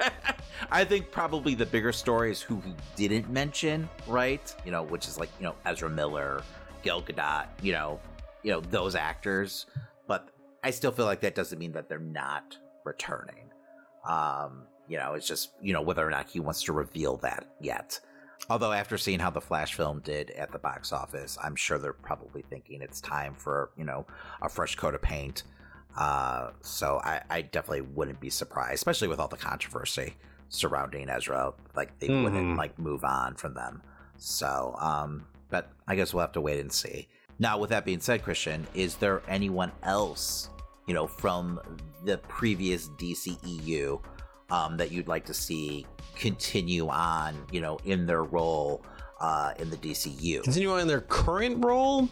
I 0.70 0.84
think 0.84 1.10
probably 1.10 1.54
the 1.54 1.66
bigger 1.66 1.92
story 1.92 2.30
is 2.30 2.40
who 2.40 2.60
he 2.60 2.74
didn't 2.96 3.30
mention, 3.30 3.88
right? 4.06 4.54
You 4.64 4.70
know, 4.70 4.82
which 4.82 5.08
is 5.08 5.18
like 5.18 5.30
you 5.38 5.44
know 5.44 5.54
Ezra 5.66 5.90
Miller, 5.90 6.42
Gal 6.82 7.02
Gadot, 7.02 7.46
you 7.62 7.72
know, 7.72 8.00
you 8.42 8.50
know 8.52 8.60
those 8.60 8.94
actors, 8.94 9.66
but 10.06 10.28
I 10.62 10.70
still 10.70 10.92
feel 10.92 11.06
like 11.06 11.20
that 11.20 11.34
doesn't 11.34 11.58
mean 11.58 11.72
that 11.72 11.88
they're 11.88 11.98
not 11.98 12.56
returning. 12.84 13.50
Um, 14.08 14.66
you 14.88 14.98
know, 14.98 15.14
it's 15.14 15.26
just 15.26 15.52
you 15.60 15.72
know 15.72 15.82
whether 15.82 16.06
or 16.06 16.10
not 16.10 16.28
he 16.28 16.40
wants 16.40 16.62
to 16.64 16.72
reveal 16.72 17.16
that 17.18 17.46
yet. 17.60 18.00
Although 18.50 18.72
after 18.72 18.98
seeing 18.98 19.20
how 19.20 19.30
the 19.30 19.40
Flash 19.40 19.74
film 19.74 20.00
did 20.00 20.30
at 20.32 20.52
the 20.52 20.58
box 20.58 20.92
office, 20.92 21.38
I'm 21.42 21.56
sure 21.56 21.78
they're 21.78 21.92
probably 21.92 22.42
thinking 22.42 22.82
it's 22.82 23.00
time 23.00 23.34
for 23.34 23.70
you 23.76 23.84
know 23.84 24.06
a 24.42 24.48
fresh 24.48 24.74
coat 24.76 24.94
of 24.94 25.02
paint. 25.02 25.44
Uh, 25.96 26.50
so 26.60 27.00
I, 27.04 27.22
I 27.30 27.42
definitely 27.42 27.82
wouldn't 27.82 28.20
be 28.20 28.28
surprised, 28.30 28.74
especially 28.74 29.08
with 29.08 29.20
all 29.20 29.28
the 29.28 29.36
controversy 29.36 30.16
surrounding 30.48 31.08
Ezra. 31.08 31.54
Like 31.74 31.98
they 32.00 32.08
Mhm. 32.08 32.24
wouldn't 32.24 32.56
like 32.56 32.78
move 32.78 33.04
on 33.04 33.36
from 33.36 33.54
them. 33.54 33.82
So, 34.16 34.74
um, 34.78 35.26
but 35.50 35.70
I 35.86 35.94
guess 35.96 36.12
we'll 36.12 36.22
have 36.22 36.32
to 36.32 36.40
wait 36.40 36.60
and 36.60 36.72
see. 36.72 37.08
Now, 37.38 37.58
with 37.58 37.70
that 37.70 37.84
being 37.84 38.00
said, 38.00 38.22
Christian, 38.22 38.66
is 38.74 38.96
there 38.96 39.22
anyone 39.28 39.72
else, 39.82 40.50
you 40.86 40.94
know, 40.94 41.06
from 41.06 41.60
the 42.04 42.18
previous 42.18 42.88
DCEU 42.90 44.00
um, 44.54 44.76
that 44.76 44.92
you'd 44.92 45.08
like 45.08 45.24
to 45.26 45.34
see 45.34 45.86
continue 46.14 46.88
on, 46.88 47.34
you 47.50 47.60
know, 47.60 47.78
in 47.84 48.06
their 48.06 48.22
role 48.22 48.84
uh, 49.20 49.52
in 49.58 49.70
the 49.70 49.76
DCU? 49.76 50.42
Continue 50.42 50.70
on 50.70 50.80
in 50.80 50.88
their 50.88 51.00
current 51.02 51.64
role? 51.64 52.08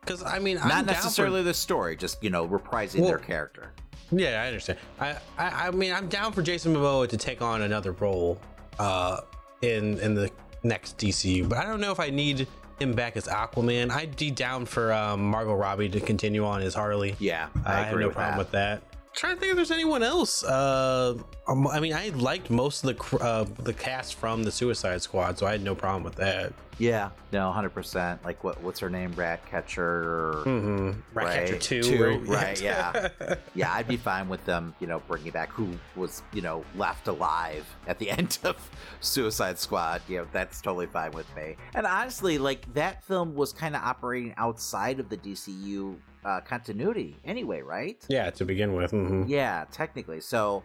Because 0.00 0.22
I 0.22 0.38
mean, 0.38 0.58
I'm 0.58 0.68
Not 0.68 0.86
for- 0.86 0.92
necessarily 0.92 1.42
the 1.42 1.54
story, 1.54 1.96
just 1.96 2.22
you 2.22 2.30
know, 2.30 2.48
reprising 2.48 3.00
Well- 3.00 3.10
their 3.10 3.18
character. 3.18 3.72
Yeah, 4.10 4.42
I 4.42 4.46
understand. 4.46 4.78
I, 5.00 5.16
I, 5.36 5.66
I 5.66 5.70
mean, 5.70 5.92
I'm 5.92 6.08
down 6.08 6.32
for 6.32 6.40
Jason 6.40 6.74
Momoa 6.74 7.06
to 7.10 7.18
take 7.18 7.42
on 7.42 7.60
another 7.60 7.92
role 7.92 8.40
uh, 8.78 9.20
in 9.60 9.98
in 9.98 10.14
the 10.14 10.30
next 10.62 10.96
DCU, 10.96 11.46
but 11.46 11.58
I 11.58 11.64
don't 11.64 11.78
know 11.80 11.92
if 11.92 12.00
I 12.00 12.08
need 12.08 12.46
him 12.80 12.92
back 12.92 13.18
as 13.18 13.26
Aquaman. 13.26 13.90
I'd 13.90 14.16
be 14.16 14.30
down 14.30 14.64
for 14.64 14.94
um, 14.94 15.28
Margot 15.30 15.52
Robbie 15.52 15.90
to 15.90 16.00
continue 16.00 16.46
on 16.46 16.62
as 16.62 16.74
Harley. 16.74 17.16
Yeah, 17.18 17.48
I, 17.66 17.80
I, 17.80 17.82
have 17.82 17.98
no 17.98 18.08
problem 18.08 18.32
that. 18.32 18.38
with 18.38 18.50
that. 18.52 18.82
Trying 19.14 19.34
to 19.34 19.40
think 19.40 19.50
if 19.50 19.56
there's 19.56 19.70
anyone 19.70 20.02
else. 20.02 20.44
Uh, 20.44 21.14
um, 21.46 21.66
I 21.66 21.80
mean, 21.80 21.92
I 21.92 22.08
liked 22.10 22.50
most 22.50 22.84
of 22.84 22.96
the 22.96 23.16
uh, 23.18 23.44
the 23.62 23.72
cast 23.72 24.14
from 24.14 24.42
the 24.42 24.52
Suicide 24.52 25.02
Squad, 25.02 25.38
so 25.38 25.46
I 25.46 25.52
had 25.52 25.62
no 25.62 25.74
problem 25.74 26.02
with 26.02 26.16
that. 26.16 26.52
Yeah, 26.78 27.10
no, 27.32 27.50
hundred 27.50 27.70
percent. 27.70 28.24
Like 28.24 28.44
what? 28.44 28.62
What's 28.62 28.78
her 28.80 28.88
name? 28.88 29.12
Ratcatcher. 29.12 30.42
Mm-hmm. 30.46 31.00
Ratcatcher 31.12 31.52
Right, 31.52 31.60
two, 31.60 31.82
two, 31.82 32.18
right, 32.20 32.60
yeah. 32.60 33.08
yeah, 33.54 33.72
I'd 33.74 33.88
be 33.88 33.96
fine 33.96 34.28
with 34.28 34.44
them. 34.44 34.74
You 34.78 34.86
know, 34.86 35.00
bringing 35.00 35.32
back 35.32 35.50
who 35.50 35.70
was 35.96 36.22
you 36.32 36.40
know 36.40 36.64
left 36.76 37.08
alive 37.08 37.66
at 37.88 37.98
the 37.98 38.10
end 38.18 38.38
of 38.44 38.56
Suicide 39.00 39.58
Squad. 39.58 40.02
You 40.08 40.18
know, 40.18 40.26
that's 40.32 40.60
totally 40.60 40.86
fine 40.86 41.10
with 41.10 41.26
me. 41.34 41.56
And 41.74 41.84
honestly, 41.84 42.38
like 42.38 42.72
that 42.74 43.02
film 43.02 43.34
was 43.34 43.52
kind 43.52 43.74
of 43.74 43.82
operating 43.82 44.34
outside 44.36 45.00
of 45.00 45.08
the 45.08 45.16
DCU 45.16 45.96
uh, 46.24 46.40
continuity 46.40 47.16
anyway, 47.24 47.60
right? 47.62 48.04
yeah, 48.08 48.30
to 48.30 48.44
begin 48.44 48.74
with. 48.74 48.90
hmm 48.90 49.24
Yeah, 49.26 49.64
technically. 49.70 50.20
So 50.20 50.62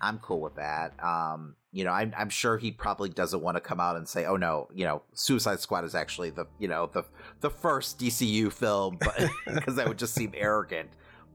I'm 0.00 0.18
cool 0.18 0.40
with 0.40 0.54
that. 0.56 0.92
Um, 1.02 1.56
you 1.72 1.84
know, 1.84 1.90
I'm, 1.92 2.14
I'm 2.16 2.30
sure 2.30 2.56
he 2.56 2.70
probably 2.70 3.08
doesn't 3.10 3.42
want 3.42 3.56
to 3.56 3.60
come 3.60 3.80
out 3.80 3.96
and 3.96 4.08
say, 4.08 4.24
"Oh 4.24 4.36
no, 4.36 4.68
you 4.74 4.84
know, 4.84 5.02
Suicide 5.12 5.60
Squad 5.60 5.84
is 5.84 5.94
actually 5.94 6.30
the 6.30 6.46
you 6.58 6.68
know 6.68 6.88
the 6.92 7.04
the 7.40 7.50
first 7.50 7.98
DCU 7.98 8.50
film," 8.52 8.98
but 9.00 9.20
because 9.46 9.74
that 9.76 9.86
would 9.88 9.98
just 9.98 10.14
seem 10.14 10.32
arrogant. 10.36 10.88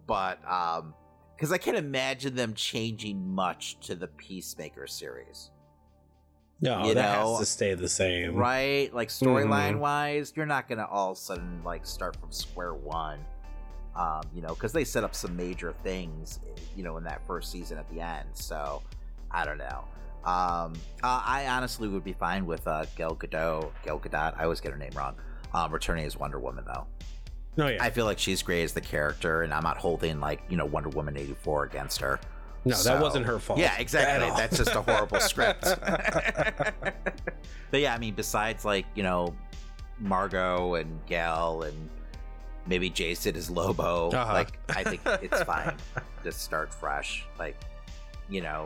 But 0.07 0.39
um, 0.49 0.93
because 1.35 1.51
I 1.51 1.57
can't 1.57 1.77
imagine 1.77 2.35
them 2.35 2.53
changing 2.53 3.33
much 3.33 3.79
to 3.81 3.95
the 3.95 4.07
Peacemaker 4.07 4.87
series, 4.87 5.51
No, 6.59 6.87
You 6.87 6.93
that 6.95 7.01
know, 7.19 7.31
has 7.31 7.39
to 7.39 7.45
stay 7.45 7.73
the 7.75 7.89
same. 7.89 8.35
right? 8.35 8.93
Like 8.93 9.09
storyline 9.09 9.79
wise, 9.79 10.33
you're 10.35 10.45
not 10.45 10.67
gonna 10.69 10.85
all 10.89 11.11
of 11.11 11.17
a 11.17 11.19
sudden 11.19 11.61
like 11.63 11.85
start 11.85 12.15
from 12.19 12.31
square 12.31 12.73
one. 12.73 13.19
Um, 13.95 14.21
you 14.33 14.41
know, 14.41 14.53
because 14.53 14.71
they 14.71 14.85
set 14.85 15.03
up 15.03 15.13
some 15.13 15.35
major 15.35 15.73
things, 15.83 16.39
you 16.77 16.83
know, 16.83 16.95
in 16.97 17.03
that 17.03 17.25
first 17.27 17.51
season 17.51 17.77
at 17.77 17.89
the 17.89 17.99
end. 17.99 18.29
So 18.33 18.81
I 19.29 19.43
don't 19.45 19.57
know. 19.57 19.83
Um, 20.23 20.73
uh, 21.03 21.21
I 21.25 21.47
honestly 21.49 21.87
would 21.89 22.03
be 22.03 22.13
fine 22.13 22.45
with 22.45 22.65
uh, 22.67 22.85
Gal 22.95 23.15
Gadot. 23.15 23.71
Gal 23.83 23.99
Gadot. 23.99 24.35
I 24.37 24.43
always 24.43 24.61
get 24.61 24.71
her 24.71 24.77
name 24.77 24.91
wrong. 24.95 25.15
Um, 25.53 25.73
returning 25.73 26.05
as 26.05 26.17
Wonder 26.17 26.39
Woman 26.39 26.63
though. 26.65 26.85
No, 27.57 27.67
yeah. 27.67 27.83
I 27.83 27.89
feel 27.89 28.05
like 28.05 28.17
she's 28.17 28.41
great 28.41 28.63
as 28.63 28.71
the 28.73 28.79
character, 28.79 29.41
and 29.41 29.53
I'm 29.53 29.63
not 29.63 29.77
holding 29.77 30.21
like 30.21 30.41
you 30.47 30.55
know 30.55 30.65
Wonder 30.65 30.87
Woman 30.89 31.17
eighty 31.17 31.35
four 31.41 31.65
against 31.65 31.99
her. 31.99 32.17
no, 32.63 32.73
so- 32.75 32.93
that 32.93 33.01
wasn't 33.01 33.25
her 33.25 33.39
fault. 33.39 33.59
Yeah, 33.59 33.75
exactly. 33.77 34.29
That's 34.29 34.55
just 34.57 34.73
a 34.73 34.81
horrible 34.81 35.19
script. 35.19 35.63
but 35.81 37.81
yeah, 37.81 37.93
I 37.93 37.97
mean, 37.97 38.13
besides 38.13 38.63
like 38.63 38.85
you 38.95 39.03
know 39.03 39.35
Margot 39.99 40.75
and 40.75 41.05
Gal 41.07 41.63
and 41.63 41.89
maybe 42.67 42.89
Jason 42.89 43.35
as 43.35 43.49
Lobo, 43.49 44.09
Uh-huh. 44.11 44.33
like 44.33 44.59
I 44.69 44.83
think 44.83 45.01
it's 45.05 45.41
fine 45.53 45.75
to 46.23 46.31
start 46.31 46.73
fresh. 46.73 47.25
Like 47.39 47.57
you 48.29 48.41
know, 48.41 48.65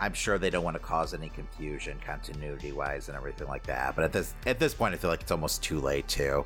I'm 0.00 0.12
sure 0.14 0.38
they 0.38 0.50
don't 0.50 0.64
want 0.64 0.74
to 0.74 0.80
cause 0.82 1.14
any 1.14 1.28
confusion 1.30 1.98
continuity 2.04 2.72
wise 2.72 3.08
and 3.08 3.16
everything 3.16 3.48
like 3.48 3.64
that. 3.66 3.96
But 3.96 4.04
at 4.04 4.12
this 4.12 4.34
at 4.46 4.58
this 4.58 4.74
point, 4.74 4.94
I 4.94 4.98
feel 4.98 5.10
like 5.10 5.22
it's 5.22 5.30
almost 5.32 5.62
too 5.62 5.80
late 5.80 6.06
too. 6.08 6.44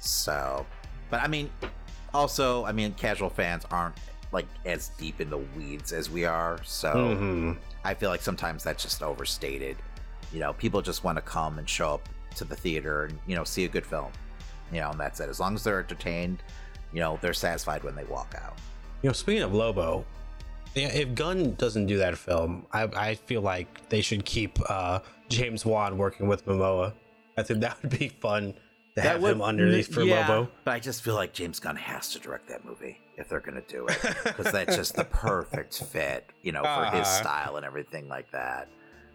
So, 0.00 0.66
but 1.10 1.20
I 1.22 1.26
mean, 1.28 1.50
also, 2.14 2.64
I 2.64 2.72
mean, 2.72 2.94
casual 2.94 3.30
fans 3.30 3.64
aren't 3.70 3.96
like 4.32 4.46
as 4.66 4.90
deep 4.98 5.20
in 5.20 5.30
the 5.30 5.38
weeds 5.56 5.92
as 5.92 6.10
we 6.10 6.24
are. 6.24 6.58
So 6.64 6.92
Mhm. 6.94 7.56
I 7.84 7.94
feel 7.94 8.10
like 8.10 8.20
sometimes 8.20 8.62
that's 8.62 8.82
just 8.82 9.02
overstated. 9.02 9.76
You 10.32 10.40
know, 10.40 10.52
people 10.52 10.82
just 10.82 11.02
want 11.04 11.16
to 11.16 11.22
come 11.22 11.58
and 11.58 11.68
show 11.68 11.94
up 11.94 12.08
to 12.36 12.44
the 12.44 12.54
theater 12.54 13.04
and 13.06 13.18
you 13.26 13.34
know 13.36 13.44
see 13.44 13.64
a 13.64 13.68
good 13.68 13.86
film. 13.86 14.12
You 14.72 14.80
know, 14.80 14.90
and 14.90 15.00
that's 15.00 15.20
it. 15.20 15.28
As 15.28 15.40
long 15.40 15.54
as 15.54 15.64
they're 15.64 15.80
entertained, 15.80 16.42
you 16.92 17.00
know, 17.00 17.18
they're 17.22 17.32
satisfied 17.34 17.82
when 17.84 17.94
they 17.94 18.04
walk 18.04 18.34
out. 18.42 18.56
You 19.02 19.08
know, 19.08 19.12
speaking 19.14 19.42
of 19.42 19.54
Lobo, 19.54 20.04
if 20.74 21.14
Gunn 21.14 21.54
doesn't 21.54 21.86
do 21.86 21.98
that 21.98 22.16
film, 22.18 22.66
I, 22.72 22.82
I 22.84 23.14
feel 23.14 23.40
like 23.42 23.88
they 23.88 24.00
should 24.00 24.24
keep 24.24 24.58
uh, 24.70 25.00
James 25.28 25.64
Wan 25.64 25.96
working 25.98 26.28
with 26.28 26.44
Momoa. 26.46 26.92
I 27.36 27.42
think 27.42 27.60
that 27.60 27.80
would 27.82 27.96
be 27.98 28.08
fun 28.08 28.54
to 28.96 29.00
have 29.00 29.22
him 29.22 29.40
underneath 29.40 29.92
for 29.92 30.02
yeah, 30.02 30.26
Lobo. 30.28 30.50
But 30.64 30.72
I 30.72 30.80
just 30.80 31.02
feel 31.02 31.14
like 31.14 31.32
James 31.32 31.60
Gunn 31.60 31.76
has 31.76 32.10
to 32.12 32.18
direct 32.18 32.48
that 32.48 32.64
movie 32.64 32.98
if 33.16 33.28
they're 33.28 33.40
going 33.40 33.60
to 33.60 33.68
do 33.72 33.86
it 33.86 33.98
because 34.24 34.50
that's 34.52 34.76
just 34.76 34.94
the 34.96 35.04
perfect 35.04 35.82
fit, 35.92 36.26
you 36.42 36.52
know, 36.52 36.62
for 36.62 36.84
his 36.96 37.06
Uh-huh. 37.06 37.22
style 37.22 37.56
and 37.56 37.64
everything 37.64 38.08
like 38.08 38.30
that. 38.32 38.68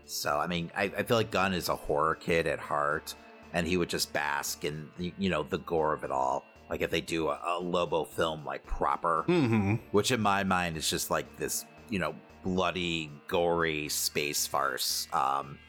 So 0.05 0.37
I 0.37 0.47
mean, 0.47 0.71
I, 0.75 0.83
I 0.97 1.03
feel 1.03 1.17
like 1.17 1.31
Gunn 1.31 1.53
is 1.53 1.69
a 1.69 1.75
horror 1.75 2.15
kid 2.15 2.47
at 2.47 2.59
heart, 2.59 3.13
and 3.53 3.67
he 3.67 3.77
would 3.77 3.89
just 3.89 4.11
bask 4.13 4.65
in 4.65 4.89
you 5.17 5.29
know 5.29 5.43
the 5.43 5.59
gore 5.59 5.93
of 5.93 6.03
it 6.03 6.11
all. 6.11 6.45
Like 6.69 6.81
if 6.81 6.89
they 6.91 7.01
do 7.01 7.27
a, 7.29 7.39
a 7.45 7.59
Lobo 7.59 8.03
film 8.03 8.43
like 8.45 8.65
proper, 8.65 9.25
Mm-hmm. 9.27 9.75
which 9.91 10.11
in 10.11 10.21
my 10.21 10.43
mind 10.43 10.77
is 10.77 10.89
just 10.89 11.11
like 11.11 11.35
this, 11.37 11.65
you 11.89 11.99
know, 11.99 12.15
bloody, 12.43 13.11
gory 13.27 13.89
space 13.89 14.47
farce. 14.47 15.07
Um, 15.13 15.59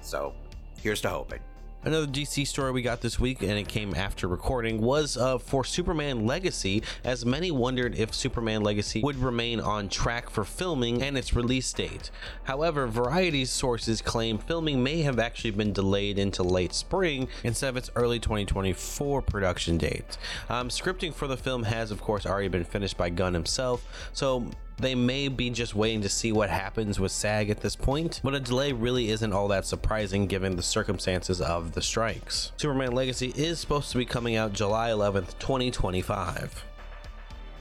so 0.00 0.34
here's 0.80 1.00
to 1.02 1.08
hoping. 1.08 1.40
Another 1.84 2.06
DC 2.06 2.46
story 2.46 2.70
we 2.70 2.80
got 2.80 3.00
this 3.00 3.18
week, 3.18 3.42
and 3.42 3.52
it 3.52 3.66
came 3.66 3.92
after 3.96 4.28
recording, 4.28 4.80
was 4.80 5.16
uh, 5.16 5.38
for 5.38 5.64
Superman 5.64 6.26
Legacy, 6.26 6.80
as 7.02 7.26
many 7.26 7.50
wondered 7.50 7.96
if 7.96 8.14
Superman 8.14 8.62
Legacy 8.62 9.00
would 9.00 9.16
remain 9.16 9.58
on 9.58 9.88
track 9.88 10.30
for 10.30 10.44
filming 10.44 11.02
and 11.02 11.18
its 11.18 11.34
release 11.34 11.72
date. 11.72 12.12
However, 12.44 12.86
Variety's 12.86 13.50
sources 13.50 14.00
claim 14.00 14.38
filming 14.38 14.84
may 14.84 15.02
have 15.02 15.18
actually 15.18 15.50
been 15.50 15.72
delayed 15.72 16.20
into 16.20 16.44
late 16.44 16.72
spring 16.72 17.26
instead 17.42 17.70
of 17.70 17.76
its 17.76 17.90
early 17.96 18.20
2024 18.20 19.20
production 19.22 19.76
date. 19.76 20.16
Um, 20.48 20.68
scripting 20.68 21.12
for 21.12 21.26
the 21.26 21.36
film 21.36 21.64
has, 21.64 21.90
of 21.90 22.00
course, 22.00 22.24
already 22.24 22.46
been 22.46 22.64
finished 22.64 22.96
by 22.96 23.10
Gunn 23.10 23.34
himself, 23.34 24.08
so 24.12 24.46
they 24.78 24.94
may 24.94 25.28
be 25.28 25.50
just 25.50 25.74
waiting 25.74 26.00
to 26.02 26.08
see 26.08 26.32
what 26.32 26.50
happens 26.50 26.98
with 26.98 27.12
SAG 27.12 27.50
at 27.50 27.60
this 27.60 27.76
point, 27.76 28.20
but 28.24 28.34
a 28.34 28.40
delay 28.40 28.72
really 28.72 29.10
isn't 29.10 29.32
all 29.32 29.48
that 29.48 29.66
surprising 29.66 30.26
given 30.26 30.56
the 30.56 30.62
circumstances 30.62 31.40
of 31.40 31.72
the 31.72 31.82
strikes. 31.82 32.52
Superman 32.56 32.92
Legacy 32.92 33.32
is 33.36 33.60
supposed 33.60 33.90
to 33.92 33.98
be 33.98 34.04
coming 34.04 34.36
out 34.36 34.52
July 34.52 34.90
11th, 34.90 35.38
2025. 35.38 36.64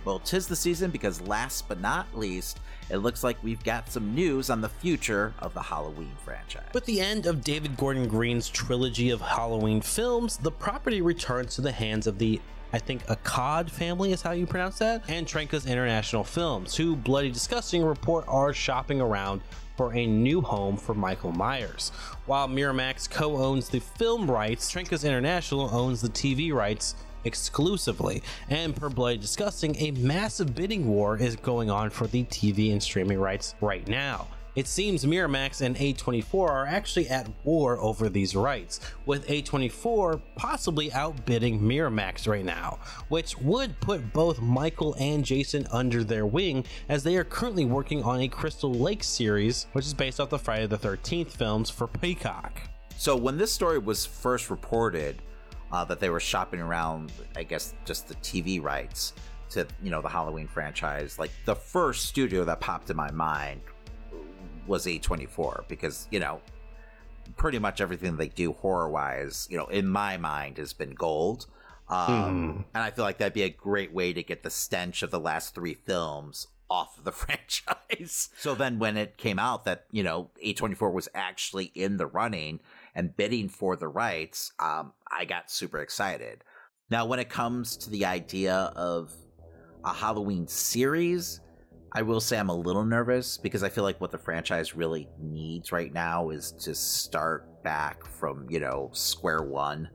Well, 0.03 0.19
tis 0.19 0.47
the 0.47 0.55
season 0.55 0.89
because 0.89 1.21
last 1.21 1.67
but 1.67 1.79
not 1.79 2.17
least, 2.17 2.59
it 2.89 2.97
looks 2.97 3.23
like 3.23 3.41
we've 3.43 3.63
got 3.63 3.89
some 3.89 4.15
news 4.15 4.49
on 4.49 4.59
the 4.59 4.69
future 4.69 5.33
of 5.39 5.53
the 5.53 5.61
Halloween 5.61 6.11
franchise. 6.25 6.65
With 6.73 6.85
the 6.85 6.99
end 6.99 7.27
of 7.27 7.43
David 7.43 7.77
Gordon 7.77 8.07
Green's 8.07 8.49
trilogy 8.49 9.11
of 9.11 9.21
Halloween 9.21 9.79
films, 9.79 10.37
the 10.37 10.51
property 10.51 11.01
returns 11.01 11.55
to 11.55 11.61
the 11.61 11.71
hands 11.71 12.07
of 12.07 12.17
the 12.17 12.41
I 12.73 12.79
think 12.79 13.05
Akkad 13.07 13.69
family 13.69 14.11
is 14.11 14.21
how 14.21 14.31
you 14.31 14.45
pronounce 14.45 14.79
that, 14.79 15.03
and 15.09 15.27
Trancas 15.27 15.67
International 15.67 16.23
Films, 16.23 16.75
who 16.75 16.95
Bloody 16.95 17.31
Disgusting 17.31 17.83
report 17.83 18.25
are 18.27 18.53
shopping 18.53 19.01
around 19.01 19.41
for 19.75 19.93
a 19.93 20.05
new 20.05 20.41
home 20.41 20.77
for 20.77 20.93
Michael 20.93 21.31
Myers. 21.31 21.91
While 22.25 22.47
Miramax 22.47 23.09
co-owns 23.09 23.69
the 23.69 23.79
film 23.79 24.29
rights, 24.29 24.71
Trancas 24.71 25.05
International 25.05 25.69
owns 25.73 26.01
the 26.01 26.09
TV 26.09 26.53
rights 26.53 26.95
exclusively. 27.23 28.23
And 28.49 28.75
per 28.75 28.89
Bloody 28.89 29.17
Disgusting, 29.17 29.75
a 29.77 29.91
massive 29.91 30.55
bidding 30.55 30.87
war 30.87 31.17
is 31.17 31.35
going 31.35 31.69
on 31.69 31.89
for 31.89 32.07
the 32.07 32.23
TV 32.25 32.71
and 32.71 32.81
streaming 32.81 33.19
rights 33.19 33.55
right 33.61 33.87
now. 33.87 34.27
It 34.53 34.67
seems 34.67 35.05
Miramax 35.05 35.61
and 35.61 35.77
A24 35.77 36.49
are 36.49 36.65
actually 36.67 37.07
at 37.07 37.29
war 37.45 37.79
over 37.79 38.09
these 38.09 38.35
rights, 38.35 38.81
with 39.05 39.25
A24 39.27 40.21
possibly 40.35 40.91
outbidding 40.91 41.61
Miramax 41.61 42.27
right 42.27 42.43
now, 42.43 42.79
which 43.07 43.37
would 43.37 43.79
put 43.79 44.11
both 44.11 44.41
Michael 44.41 44.93
and 44.99 45.23
Jason 45.23 45.65
under 45.71 46.03
their 46.03 46.25
wing 46.25 46.65
as 46.89 47.01
they 47.01 47.15
are 47.15 47.23
currently 47.23 47.63
working 47.63 48.03
on 48.03 48.19
a 48.19 48.27
Crystal 48.27 48.73
Lake 48.73 49.05
series, 49.05 49.67
which 49.71 49.85
is 49.85 49.93
based 49.93 50.19
off 50.19 50.29
the 50.29 50.37
Friday 50.37 50.67
the 50.67 50.77
13th 50.77 51.31
films 51.31 51.69
for 51.69 51.87
Peacock. 51.87 52.59
So 52.97 53.15
when 53.15 53.37
this 53.37 53.53
story 53.53 53.79
was 53.79 54.05
first 54.05 54.49
reported, 54.49 55.21
uh, 55.71 55.85
that 55.85 56.01
they 56.01 56.09
were 56.09 56.19
shopping 56.19 56.59
around, 56.59 57.13
I 57.37 57.43
guess, 57.43 57.73
just 57.85 58.09
the 58.09 58.15
TV 58.15 58.61
rights 58.61 59.13
to 59.51 59.65
you 59.81 59.91
know 59.91 60.01
the 60.01 60.09
Halloween 60.09 60.47
franchise. 60.47 61.17
Like 61.17 61.31
the 61.45 61.55
first 61.55 62.07
studio 62.07 62.43
that 62.43 62.59
popped 62.59 62.89
in 62.89 62.97
my 62.97 63.11
mind 63.11 63.61
was 64.67 64.85
A24 64.85 65.67
because 65.67 66.07
you 66.11 66.19
know 66.19 66.41
pretty 67.37 67.59
much 67.59 67.81
everything 67.81 68.17
they 68.17 68.27
do 68.27 68.53
horror 68.53 68.89
wise, 68.89 69.47
you 69.49 69.57
know, 69.57 69.67
in 69.67 69.87
my 69.87 70.17
mind 70.17 70.57
has 70.57 70.73
been 70.73 70.93
gold. 70.93 71.47
Um, 71.89 72.07
mm. 72.07 72.65
And 72.73 72.83
I 72.83 72.91
feel 72.91 73.03
like 73.03 73.17
that'd 73.17 73.33
be 73.33 73.43
a 73.43 73.49
great 73.49 73.93
way 73.93 74.13
to 74.13 74.23
get 74.23 74.43
the 74.43 74.49
stench 74.49 75.03
of 75.03 75.11
the 75.11 75.19
last 75.19 75.53
three 75.53 75.73
films 75.73 76.47
off 76.69 76.97
of 76.97 77.03
the 77.03 77.11
franchise. 77.11 78.29
So 78.37 78.55
then 78.55 78.79
when 78.79 78.97
it 78.97 79.17
came 79.17 79.39
out 79.39 79.65
that, 79.65 79.85
you 79.91 80.03
know, 80.03 80.29
A24 80.43 80.93
was 80.93 81.09
actually 81.13 81.65
in 81.75 81.97
the 81.97 82.05
running 82.05 82.59
and 82.95 83.15
bidding 83.15 83.49
for 83.49 83.75
the 83.75 83.87
rights, 83.87 84.51
um, 84.59 84.93
I 85.11 85.25
got 85.25 85.51
super 85.51 85.79
excited. 85.79 86.43
Now, 86.89 87.05
when 87.05 87.19
it 87.19 87.29
comes 87.29 87.77
to 87.77 87.89
the 87.89 88.05
idea 88.05 88.73
of 88.75 89.13
a 89.83 89.93
Halloween 89.93 90.47
series, 90.47 91.39
I 91.93 92.03
will 92.03 92.21
say 92.21 92.37
I'm 92.37 92.49
a 92.49 92.55
little 92.55 92.85
nervous 92.85 93.37
because 93.37 93.63
I 93.63 93.69
feel 93.69 93.83
like 93.83 93.99
what 93.99 94.11
the 94.11 94.17
franchise 94.17 94.73
really 94.73 95.09
needs 95.19 95.73
right 95.73 95.93
now 95.93 96.29
is 96.29 96.53
to 96.59 96.73
start 96.73 97.63
back 97.63 98.05
from, 98.05 98.49
you 98.49 98.61
know, 98.61 98.89
square 98.93 99.41
one 99.41 99.89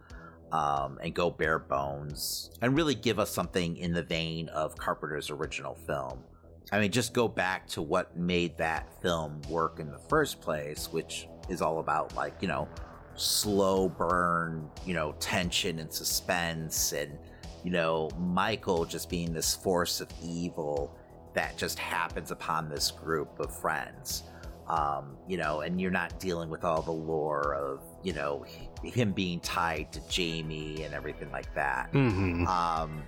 um, 0.53 0.99
and 1.03 1.15
go 1.15 1.31
bare 1.31 1.59
bones 1.59 2.51
and 2.61 2.77
really 2.77 2.95
give 2.95 3.19
us 3.19 3.31
something 3.31 3.79
in 3.79 3.95
the 3.95 4.03
vein 4.03 4.51
of 4.51 4.77
Carpenter's 4.77 5.31
original 5.31 5.75
film. 5.75 6.23
I 6.71 6.81
mean, 6.81 6.91
just 6.91 7.15
go 7.15 7.29
back 7.29 7.67
to 7.69 7.81
what 7.81 8.15
made 8.15 8.59
that 8.59 8.91
film 9.01 9.41
work 9.49 9.81
in 9.81 9.91
the 9.91 10.01
first 10.11 10.41
place, 10.43 10.93
which 10.93 11.29
is 11.49 11.63
all 11.63 11.79
about, 11.79 12.15
like, 12.15 12.35
you 12.43 12.49
know, 12.49 12.69
slow 13.15 13.89
burn, 13.89 14.69
you 14.85 14.93
know, 14.93 15.15
tension 15.19 15.79
and 15.79 15.91
suspense, 15.91 16.93
and, 16.93 17.17
you 17.65 17.71
know, 17.71 18.11
Michael 18.19 18.85
just 18.85 19.09
being 19.09 19.33
this 19.33 19.55
force 19.55 20.01
of 20.01 20.09
evil 20.23 20.99
that 21.37 21.57
just 21.59 21.79
happens 21.79 22.31
upon 22.31 22.69
this 22.69 22.91
group 22.91 23.39
of 23.39 23.55
friends. 23.55 24.25
Um, 24.69 25.17
you 25.29 25.37
know, 25.37 25.61
and 25.61 25.81
you're 25.81 25.93
not 25.93 26.19
dealing 26.19 26.51
with 26.51 26.65
all 26.65 26.83
the 26.83 26.91
lore 26.91 27.55
of, 27.55 27.81
you 28.03 28.13
know, 28.15 28.45
him 28.83 29.13
being 29.13 29.39
tied 29.39 29.93
to 29.93 30.01
Jamie 30.09 30.83
and 30.83 30.93
everything 30.93 31.31
like 31.31 31.55
that. 31.55 31.93
Mm-hmm. 31.93 32.49
Um, 32.49 33.05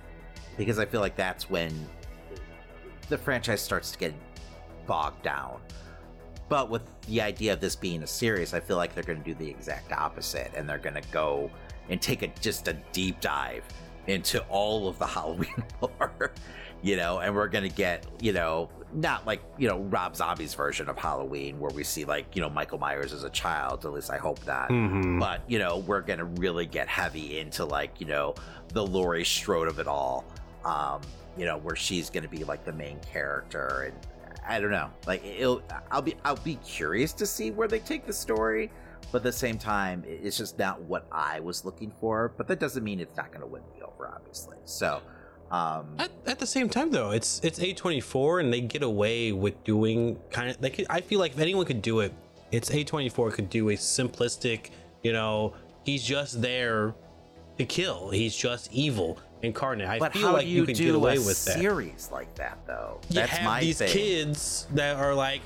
because 0.57 0.79
I 0.79 0.85
feel 0.85 1.01
like 1.01 1.17
that's 1.17 1.49
when 1.49 1.73
the 3.09 3.17
franchise 3.17 3.61
starts 3.61 3.91
to 3.91 3.97
get 3.97 4.13
bogged 4.85 5.23
down. 5.23 5.59
But 6.47 6.69
with 6.69 6.83
the 7.07 7.21
idea 7.21 7.53
of 7.53 7.59
this 7.59 7.75
being 7.75 8.03
a 8.03 8.07
series, 8.07 8.53
I 8.53 8.59
feel 8.59 8.77
like 8.77 8.93
they're 8.95 9.03
going 9.03 9.19
to 9.21 9.25
do 9.25 9.35
the 9.35 9.49
exact 9.49 9.91
opposite, 9.91 10.51
and 10.55 10.67
they're 10.67 10.77
going 10.77 10.95
to 10.95 11.07
go 11.11 11.51
and 11.89 12.01
take 12.01 12.21
a 12.23 12.27
just 12.39 12.67
a 12.67 12.73
deep 12.91 13.19
dive 13.21 13.63
into 14.07 14.41
all 14.49 14.87
of 14.87 14.97
the 14.97 15.05
Halloween 15.15 15.63
lore, 15.81 16.31
you 16.81 16.95
know, 16.95 17.19
and 17.19 17.35
we're 17.35 17.47
going 17.47 17.67
to 17.67 17.75
get, 17.75 18.05
you 18.21 18.33
know, 18.33 18.69
not 18.93 19.25
like, 19.25 19.41
you 19.57 19.67
know, 19.67 19.79
Rob 19.79 20.15
Zombie's 20.15 20.53
version 20.53 20.89
of 20.89 20.97
Halloween 20.97 21.59
where 21.59 21.71
we 21.71 21.83
see 21.83 22.05
like, 22.05 22.35
you 22.35 22.41
know, 22.41 22.49
Michael 22.49 22.79
Myers 22.79 23.13
as 23.13 23.23
a 23.23 23.29
child, 23.29 23.85
at 23.85 23.93
least 23.93 24.09
I 24.09 24.17
hope 24.17 24.45
not. 24.47 24.69
Mm-hmm. 24.69 25.19
But, 25.19 25.41
you 25.47 25.59
know, 25.59 25.77
we're 25.77 26.01
going 26.01 26.19
to 26.19 26.25
really 26.25 26.65
get 26.65 26.87
heavy 26.87 27.39
into 27.39 27.65
like, 27.65 27.99
you 27.99 28.07
know, 28.07 28.35
the 28.73 28.85
Laurie 28.85 29.25
Strode 29.25 29.67
of 29.67 29.79
it 29.79 29.87
all. 29.87 30.25
Um, 30.65 31.01
you 31.37 31.45
know, 31.45 31.57
where 31.57 31.75
she's 31.75 32.09
going 32.09 32.23
to 32.23 32.29
be 32.29 32.43
like 32.43 32.65
the 32.65 32.73
main 32.73 32.99
character 32.99 33.83
and 33.87 33.95
I 34.45 34.59
don't 34.59 34.71
know. 34.71 34.89
Like 35.05 35.23
it'll, 35.23 35.61
I'll 35.91 36.01
be, 36.01 36.15
I'll 36.25 36.35
be 36.35 36.55
curious 36.55 37.13
to 37.13 37.25
see 37.25 37.51
where 37.51 37.67
they 37.67 37.79
take 37.79 38.05
the 38.05 38.13
story, 38.13 38.71
but 39.11 39.19
at 39.19 39.23
the 39.23 39.31
same 39.31 39.57
time, 39.57 40.03
it's 40.07 40.37
just 40.37 40.57
not 40.57 40.81
what 40.81 41.05
I 41.11 41.39
was 41.39 41.63
looking 41.63 41.91
for. 42.01 42.33
But 42.35 42.47
that 42.47 42.59
doesn't 42.59 42.83
mean 42.83 42.99
it's 42.99 43.15
not 43.15 43.31
going 43.31 43.41
to 43.41 43.47
win 43.47 43.61
me 43.73 43.81
over, 43.83 44.11
obviously. 44.13 44.57
So, 44.65 45.01
um, 45.51 45.95
at, 45.97 46.11
at, 46.27 46.39
the 46.39 46.45
same 46.45 46.69
time, 46.69 46.91
though, 46.91 47.11
it's 47.11 47.39
it's 47.43 47.59
A 47.59 47.73
twenty 47.73 48.01
four, 48.01 48.39
and 48.39 48.53
they 48.53 48.61
get 48.61 48.83
away 48.83 49.31
with 49.31 49.63
doing 49.63 50.19
kind 50.29 50.49
of 50.49 50.61
like 50.61 50.85
I 50.89 51.01
feel 51.01 51.19
like 51.19 51.33
if 51.33 51.39
anyone 51.39 51.65
could 51.65 51.81
do 51.81 52.01
it, 52.01 52.13
it's 52.51 52.69
A 52.71 52.83
twenty 52.83 53.09
four 53.09 53.31
could 53.31 53.49
do 53.49 53.69
a 53.69 53.73
simplistic, 53.73 54.69
you 55.01 55.11
know, 55.11 55.53
he's 55.83 56.03
just 56.03 56.41
there 56.41 56.93
to 57.57 57.65
kill. 57.65 58.09
He's 58.09 58.35
just 58.35 58.71
evil 58.71 59.19
incarnate. 59.41 59.87
I 59.87 59.99
but 59.99 60.13
feel 60.13 60.33
like 60.33 60.47
you, 60.47 60.57
you 60.57 60.65
could 60.65 60.75
get 60.75 60.95
away 60.95 61.17
with 61.17 61.43
that. 61.45 61.59
Series 61.59 62.09
like 62.11 62.33
that, 62.35 62.59
though. 62.67 62.99
You 63.09 63.21
have 63.21 63.43
my 63.43 63.61
these 63.61 63.79
thing. 63.79 63.89
kids 63.89 64.67
that 64.73 64.97
are 64.97 65.13
like, 65.13 65.41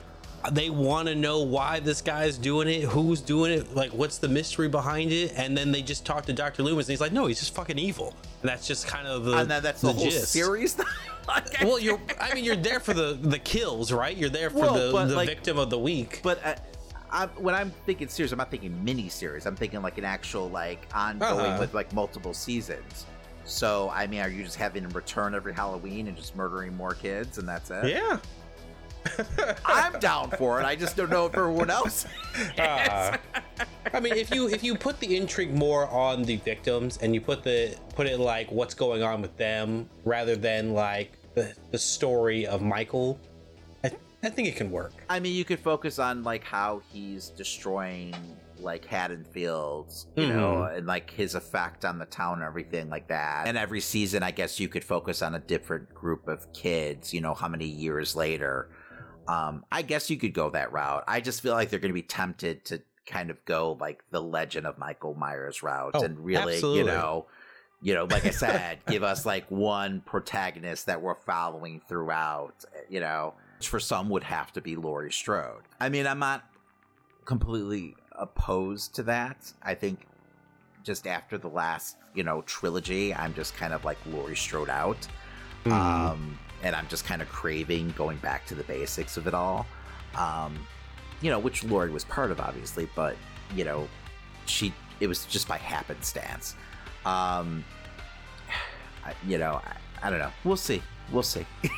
they 0.52 0.70
want 0.70 1.08
to 1.08 1.16
know 1.16 1.42
why 1.42 1.80
this 1.80 2.02
guy's 2.02 2.38
doing 2.38 2.68
it, 2.68 2.84
who's 2.84 3.22
doing 3.22 3.52
it, 3.52 3.76
like 3.76 3.92
what's 3.92 4.18
the 4.18 4.28
mystery 4.28 4.68
behind 4.68 5.12
it, 5.12 5.34
and 5.36 5.58
then 5.58 5.72
they 5.72 5.82
just 5.82 6.06
talk 6.06 6.26
to 6.26 6.34
Doctor 6.34 6.64
Loomis, 6.64 6.88
and 6.88 6.92
he's 6.94 7.02
like, 7.02 7.14
no, 7.14 7.28
he's 7.28 7.40
just 7.40 7.56
fucking 7.56 7.80
evil, 7.80 8.14
and 8.42 8.50
that's 8.50 8.68
just 8.68 8.88
kind 8.88 9.08
of 9.08 9.24
the 9.26 9.38
and 9.38 9.50
then 9.50 9.64
that's 9.64 9.82
the, 9.82 9.88
the 9.88 9.94
whole 9.94 10.04
gist. 10.10 10.32
series. 10.32 10.78
well, 11.64 11.80
you're, 11.80 12.00
I 12.20 12.34
mean, 12.34 12.44
you're 12.44 12.56
there 12.58 12.80
for 12.82 12.94
the 12.94 13.18
the 13.22 13.40
kills, 13.40 13.92
right? 13.92 14.16
You're 14.18 14.30
there 14.30 14.50
for 14.50 14.58
Well, 14.60 14.92
the, 14.92 15.06
the 15.08 15.16
like- 15.16 15.30
victim 15.30 15.58
of 15.58 15.70
the 15.70 15.80
week. 15.80 16.20
but 16.24 16.46
uh, 16.46 16.56
I'm, 17.12 17.30
when 17.30 17.54
I'm 17.56 17.72
thinking 17.86 18.08
series, 18.08 18.32
I'm 18.32 18.40
not 18.40 18.50
thinking 18.52 18.84
mini 18.84 19.08
series. 19.08 19.46
I'm 19.46 19.56
thinking 19.56 19.82
like 19.82 19.98
an 20.00 20.04
actual 20.06 20.50
like 20.50 20.88
ongoing 20.94 21.40
Uh-huh. 21.46 21.58
with 21.60 21.74
like 21.74 21.94
multiple 21.94 22.34
seasons. 22.34 23.06
So 23.46 23.92
I 23.94 24.08
mean, 24.08 24.20
are 24.22 24.30
you 24.30 24.44
just 24.44 24.58
having 24.58 24.84
him 24.84 24.90
return 24.92 25.36
every 25.36 25.54
Halloween 25.54 26.08
and 26.08 26.18
just 26.18 26.36
murdering 26.36 26.76
more 26.76 26.94
kids, 26.96 27.38
and 27.38 27.48
that's 27.48 27.70
it? 27.72 27.88
yeah. 27.88 28.18
I'm 29.66 30.00
down 30.00 30.32
for 30.32 30.60
it. 30.60 30.66
I 30.66 30.76
just 30.76 30.96
don't 30.96 31.10
know 31.10 31.26
if 31.26 31.36
everyone 31.36 31.70
else. 31.70 32.06
Uh, 32.58 33.18
I 33.94 34.00
mean, 34.00 34.14
if 34.14 34.34
you 34.34 34.50
if 34.50 34.64
you 34.64 34.76
put 34.76 35.00
the 35.00 35.18
intrigue 35.18 35.54
more 35.54 35.88
on 35.90 36.24
the 36.24 36.38
victims 36.38 36.98
and 36.98 37.14
you 37.14 37.22
put 37.22 37.44
the 37.44 37.76
put 37.96 38.08
it 38.08 38.20
like 38.20 38.52
what's 38.52 38.74
going 38.74 39.04
on 39.04 39.22
with 39.22 39.36
them 39.38 39.90
rather 40.06 40.36
than 40.36 40.74
like 40.74 41.12
the, 41.36 41.54
the 41.72 41.78
story 41.78 42.46
of 42.48 42.62
Michael, 42.62 43.20
I, 43.84 43.92
I 44.24 44.30
think 44.30 44.48
it 44.48 44.56
can 44.56 44.72
work. 44.72 44.94
I 45.10 45.20
mean, 45.20 45.36
you 45.36 45.46
could 45.46 45.60
focus 45.60 46.00
on 46.00 46.24
like 46.24 46.44
how 46.44 46.82
he's 46.92 47.30
destroying 47.30 48.16
like 48.64 48.88
Haddonfields, 48.88 50.06
you 50.16 50.28
know, 50.28 50.64
and 50.64 50.88
like 50.88 51.12
his 51.12 51.36
effect 51.36 51.86
on 51.86 52.00
the 52.00 52.06
town 52.06 52.36
and 52.36 52.44
everything 52.44 52.90
like 52.90 53.08
that. 53.10 53.48
And 53.48 53.58
every 53.58 53.82
season, 53.82 54.24
I 54.24 54.32
guess 54.32 54.60
you 54.60 54.70
could 54.70 54.84
focus 54.84 55.22
on 55.22 55.36
a 55.36 55.40
different 55.40 55.94
group 55.94 56.28
of 56.28 56.52
kids, 56.54 57.14
you 57.14 57.22
know, 57.22 57.34
how 57.34 57.48
many 57.48 57.66
years 57.66 58.16
later. 58.16 58.70
Um, 59.28 59.66
I 59.72 59.82
guess 59.82 60.10
you 60.10 60.18
could 60.18 60.34
go 60.34 60.50
that 60.52 60.72
route. 60.72 61.04
I 61.08 61.22
just 61.22 61.42
feel 61.42 61.54
like 61.54 61.70
they're 61.70 61.80
going 61.80 61.90
to 61.90 61.94
be 61.94 62.02
tempted 62.02 62.66
to 62.66 62.82
kind 63.06 63.30
of 63.30 63.44
go 63.46 63.78
like 63.80 64.04
the 64.12 64.22
legend 64.22 64.66
of 64.66 64.78
Michael 64.78 65.14
Myers 65.14 65.62
route 65.62 65.92
Oh, 65.94 66.04
and 66.04 66.18
really, 66.20 66.54
absolutely. 66.56 66.80
you 66.80 66.86
know, 66.86 67.26
you 67.82 67.94
know, 67.94 68.06
like 68.06 68.26
I 68.26 68.30
said, 68.30 68.80
give 68.88 69.04
us 69.04 69.26
like 69.26 69.50
one 69.52 70.02
protagonist 70.06 70.86
that 70.86 71.02
we're 71.02 71.16
following 71.16 71.82
throughout, 71.88 72.64
you 72.90 73.00
know, 73.02 73.34
which 73.58 73.68
for 73.68 73.80
some 73.80 74.10
would 74.10 74.24
have 74.24 74.52
to 74.54 74.62
be 74.62 74.76
Laurie 74.76 75.12
Strode. 75.12 75.64
I 75.80 75.90
mean, 75.90 76.08
I'm 76.08 76.20
not 76.20 76.44
completely 77.26 77.96
opposed 78.14 78.96
to 78.96 79.04
that. 79.04 79.52
I 79.62 79.76
think 79.76 80.08
just 80.84 81.08
after 81.08 81.38
the 81.38 81.48
last, 81.50 81.98
you 82.14 82.24
know, 82.24 82.42
trilogy, 82.44 83.14
I'm 83.14 83.34
just 83.34 83.56
kind 83.56 83.74
of 83.74 83.84
like 83.86 83.98
Laurie 84.06 84.36
Strode 84.36 84.70
out. 84.70 85.06
Hmm. 85.64 85.72
Um, 85.72 86.40
and 86.64 86.76
I'm 86.76 86.88
just 86.88 87.06
kind 87.06 87.22
of 87.22 87.30
craving 87.30 87.94
going 87.98 88.18
back 88.18 88.46
to 88.48 88.56
the 88.56 88.64
basics 88.64 89.18
of 89.18 89.28
it 89.28 89.34
all. 89.34 89.66
Um, 90.18 90.56
you 91.22 91.30
know, 91.30 91.40
which 91.40 91.64
Laurie 91.64 91.92
was 91.92 92.04
part 92.06 92.32
of, 92.32 92.40
obviously, 92.40 92.88
but, 92.96 93.16
you 93.56 93.64
know, 93.64 93.88
she, 94.46 94.74
it 95.00 95.08
was 95.08 95.26
just 95.26 95.48
by 95.48 95.58
happenstance. 95.58 96.56
Um, 97.06 97.64
I, 99.06 99.14
you 99.28 99.38
know, 99.38 99.62
I, 99.66 100.08
I 100.08 100.10
don't 100.10 100.20
know. 100.20 100.32
We'll 100.44 100.58
see. 100.58 100.82
We'll 101.12 101.24
see. 101.24 101.46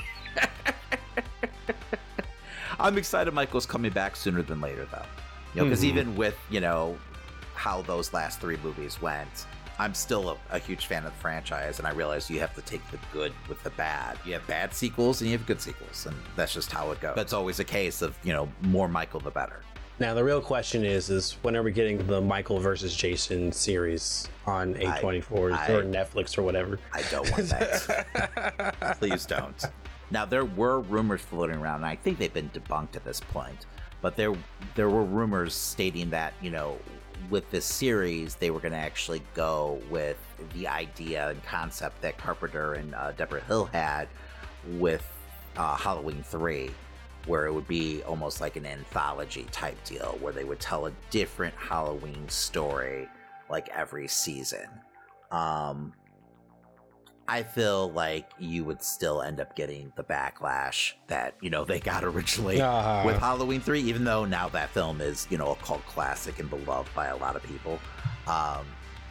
I'm 2.80 2.98
excited 2.98 3.34
Michael's 3.34 3.66
coming 3.66 3.92
back 3.92 4.16
sooner 4.16 4.42
than 4.42 4.62
later, 4.62 4.86
though. 4.92 5.06
You 5.54 5.62
know, 5.62 5.66
because 5.66 5.82
Mhm. 5.82 5.86
even 5.88 6.16
with, 6.16 6.38
you 6.50 6.60
know, 6.60 6.98
how 7.56 7.82
those 7.84 8.14
last 8.14 8.42
three 8.42 8.58
movies 8.58 9.02
went, 9.02 9.46
I'm 9.78 9.94
still 9.94 10.30
a, 10.30 10.38
a 10.52 10.60
huge 10.60 10.86
fan 10.86 11.06
of 11.06 11.14
the 11.14 11.20
franchise, 11.20 11.80
and 11.80 11.88
I 11.88 11.92
realize 11.92 12.30
you 12.30 12.40
have 12.40 12.54
to 12.56 12.62
take 12.62 12.86
the 12.92 13.00
good 13.12 13.34
with 13.50 13.62
the 13.64 13.72
bad. 13.72 14.18
You 14.26 14.34
have 14.34 14.48
bad 14.48 14.74
sequels 14.74 15.22
and 15.22 15.30
you 15.30 15.38
have 15.38 15.46
good 15.46 15.62
sequels, 15.62 16.06
and 16.06 16.16
that's 16.36 16.54
just 16.54 16.72
how 16.72 16.92
it 16.92 17.02
goes. 17.02 17.16
That's 17.16 17.34
always 17.34 17.60
a 17.60 17.64
case 17.64 18.02
of, 18.02 18.18
you 18.24 18.32
know, 18.34 18.48
more 18.62 18.88
Michael 18.88 19.20
the 19.20 19.32
better. 19.32 19.62
Now 20.00 20.14
the 20.14 20.24
real 20.24 20.42
question 20.42 20.84
is: 20.84 21.10
is 21.10 21.38
when 21.42 21.56
are 21.56 21.64
we 21.64 21.72
getting 21.72 22.06
the 22.08 22.20
Michael 22.22 22.60
versus 22.60 22.96
Jason 22.96 23.52
series 23.52 24.28
on 24.46 24.76
A24 24.76 25.54
I- 25.54 25.72
or 25.72 25.84
Netflix 25.84 26.38
or 26.38 26.44
whatever? 26.44 26.80
I 26.94 27.02
don't 27.12 27.30
want 27.32 27.48
that. 27.50 28.98
Please 29.00 29.26
don't. 29.26 29.64
Now, 30.12 30.24
there 30.26 30.46
were 30.46 30.82
rumors 30.82 31.22
floating 31.22 31.56
around, 31.58 31.78
and 31.78 31.86
I 31.86 31.96
think 31.96 32.20
they've 32.20 32.34
been 32.34 32.50
debunked 32.52 32.96
at 32.96 33.04
this 33.04 33.20
point, 33.20 33.66
but 34.02 34.16
there 34.16 34.36
there 34.76 34.90
were 34.90 35.04
rumors 35.04 35.54
stating 35.56 36.10
that 36.12 36.34
you 36.42 36.52
know 36.52 36.78
with 37.30 37.50
this 37.52 37.66
series 37.66 38.36
they 38.36 38.52
were 38.52 38.60
going 38.60 38.72
to 38.72 38.78
actually 38.78 39.22
go 39.34 39.82
with 39.90 40.18
the 40.54 40.68
idea 40.68 41.30
and 41.30 41.44
concept 41.44 42.02
that 42.02 42.18
Carpenter 42.18 42.74
and 42.74 42.94
uh, 42.96 43.12
Debra 43.14 43.42
Hill 43.42 43.66
had 43.66 44.08
with 44.78 45.06
uh, 45.58 45.76
Halloween 45.76 46.24
three, 46.24 46.72
where 47.26 47.46
it 47.46 47.54
would 47.54 47.68
be 47.68 48.04
almost 48.04 48.42
like 48.42 48.56
an 48.56 48.66
anthology 48.66 49.46
type 49.52 49.82
deal, 49.84 50.18
where 50.22 50.34
they 50.34 50.44
would 50.44 50.60
tell 50.60 50.88
a 50.88 50.92
different 51.10 51.56
Halloween 51.56 52.28
story 52.30 53.08
like 53.50 53.70
every 53.70 54.08
season. 54.08 54.68
Um, 55.32 55.94
I 57.28 57.42
feel 57.44 57.92
like 57.92 58.30
you 58.38 58.64
would 58.66 58.84
still 58.84 59.22
end 59.24 59.40
up 59.40 59.56
getting 59.56 59.92
the 59.96 60.04
backlash 60.04 60.94
that 61.08 61.36
you 61.42 61.50
know 61.50 61.66
they 61.66 61.80
got 61.80 62.04
originally 62.04 62.62
Uh-huh. 62.62 63.04
with 63.06 63.18
Halloween 63.18 63.62
three, 63.62 63.82
even 63.82 64.04
though 64.04 64.26
now 64.26 64.48
that 64.50 64.70
film 64.70 65.02
is 65.02 65.28
you 65.30 65.38
know 65.38 65.52
a 65.52 65.56
cult 65.58 65.86
classic 65.86 66.40
and 66.40 66.50
beloved 66.50 66.94
by 66.94 67.08
a 67.08 67.18
lot 67.18 67.36
of 67.36 67.44
people. 67.44 67.80
Um, 68.28 68.66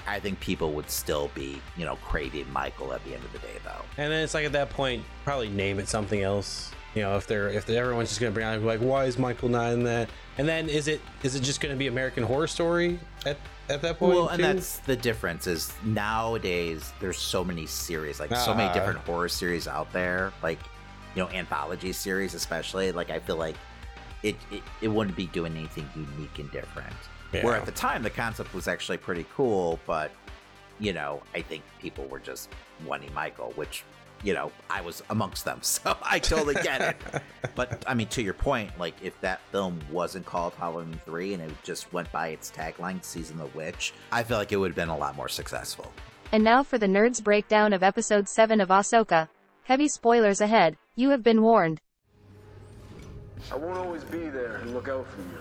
I 0.07 0.20
think 0.20 0.38
people 0.40 0.72
would 0.74 0.90
still 0.90 1.31
be 1.35 1.61
you 1.77 1.85
know 1.85 1.96
craving 1.96 2.50
Michael 2.53 2.92
at 2.92 3.03
the 3.05 3.14
end 3.14 3.24
of 3.24 3.33
the 3.33 3.38
day, 3.38 3.57
though. 3.64 3.83
And 3.96 4.12
then 4.12 4.22
it's 4.22 4.35
like 4.35 4.44
at 4.46 4.53
that 4.53 4.70
point, 4.70 5.03
probably 5.24 5.48
name 5.48 5.79
it 5.79 5.88
something 5.88 6.22
else. 6.22 6.70
You 6.94 7.02
know, 7.02 7.16
if 7.16 7.26
they're 7.26 7.48
if 7.48 7.68
everyone's 7.68 8.09
just 8.11 8.20
gonna 8.20 8.30
bring 8.33 8.46
out 8.46 8.61
like, 8.62 8.80
why 8.80 9.04
is 9.04 9.18
Michael 9.18 9.48
not 9.48 9.72
in 9.72 9.83
that? 9.85 10.09
And 10.38 10.48
then 10.48 10.68
is 10.68 10.87
it 10.88 11.00
is 11.22 11.35
it 11.35 11.40
just 11.42 11.61
gonna 11.61 11.74
be 11.76 11.88
American 11.88 12.22
Horror 12.22 12.46
Story 12.46 12.98
at 13.26 13.37
at 13.68 13.83
that 13.83 13.98
point? 13.98 14.14
Well, 14.14 14.28
and 14.28 14.42
that's 14.42 14.78
the 14.80 14.94
difference 14.96 15.46
is 15.46 15.72
nowadays 15.85 16.92
there's 17.00 17.18
so 17.18 17.44
many 17.44 17.66
series, 17.66 18.20
like 18.20 18.35
so 18.37 18.54
many 18.54 18.68
Ah. 18.68 18.72
different 18.74 18.98
horror 19.00 19.28
series 19.28 19.66
out 19.66 19.92
there, 19.92 20.33
like 20.42 20.59
you 21.16 21.22
know 21.22 21.28
anthology 21.30 21.92
series 21.92 22.35
especially. 22.35 22.92
Like 22.92 23.11
I 23.11 23.18
feel 23.18 23.37
like 23.37 23.57
it 24.22 24.37
it, 24.52 24.62
it 24.80 24.88
wouldn't 24.88 25.16
be 25.16 25.26
doing 25.26 25.57
anything 25.57 25.88
unique 25.96 26.38
and 26.38 26.50
different. 26.52 26.94
Where 27.42 27.57
at 27.57 27.66
the 27.66 27.72
time 27.72 28.04
the 28.04 28.11
concept 28.11 28.54
was 28.54 28.68
actually 28.68 28.98
pretty 28.98 29.26
cool, 29.35 29.80
but 29.87 30.12
you 30.78 30.92
know 30.92 31.20
I 31.35 31.42
think 31.42 31.64
people 31.80 32.04
were 32.07 32.20
just 32.20 32.50
wanting 32.87 33.12
Michael, 33.12 33.52
which 33.57 33.83
you 34.24 34.34
know 34.34 34.50
I 34.68 34.80
was 34.80 35.02
amongst 35.10 35.44
them, 35.44 35.58
so 35.62 35.96
I 36.02 36.18
totally 36.18 36.54
get 36.54 36.80
it. 36.80 37.22
But 37.54 37.84
I 37.87 37.94
mean, 37.94 38.08
to 38.08 38.22
your 38.22 38.34
point, 38.34 38.76
like 38.78 38.94
if 39.02 39.20
that 39.20 39.40
film 39.52 39.78
wasn't 39.90 40.26
called 40.26 40.54
Halloween 40.54 40.98
Three 41.04 41.34
and 41.34 41.42
it 41.42 41.52
just 41.62 41.92
went 41.92 42.10
by 42.10 42.28
its 42.28 42.50
tagline 42.50 43.04
"Season 43.04 43.38
the 43.38 43.46
Witch," 43.46 43.92
I 44.10 44.22
feel 44.22 44.38
like 44.38 44.50
it 44.50 44.56
would 44.56 44.70
have 44.70 44.76
been 44.76 44.88
a 44.88 44.96
lot 44.96 45.14
more 45.14 45.28
successful. 45.28 45.92
And 46.32 46.42
now 46.42 46.64
for 46.64 46.78
the 46.78 46.87
nerds 46.87 47.22
breakdown 47.22 47.72
of 47.72 47.84
episode 47.84 48.28
7 48.28 48.60
of 48.60 48.68
Ahsoka. 48.70 49.28
Heavy 49.62 49.87
spoilers 49.87 50.40
ahead. 50.40 50.76
You 50.96 51.10
have 51.10 51.22
been 51.22 51.42
warned. 51.42 51.80
I 53.52 53.56
won't 53.56 53.78
always 53.78 54.04
be 54.04 54.28
there 54.30 54.56
and 54.56 54.74
look 54.74 54.88
out 54.88 55.06
for 55.06 55.20
you. 55.20 55.38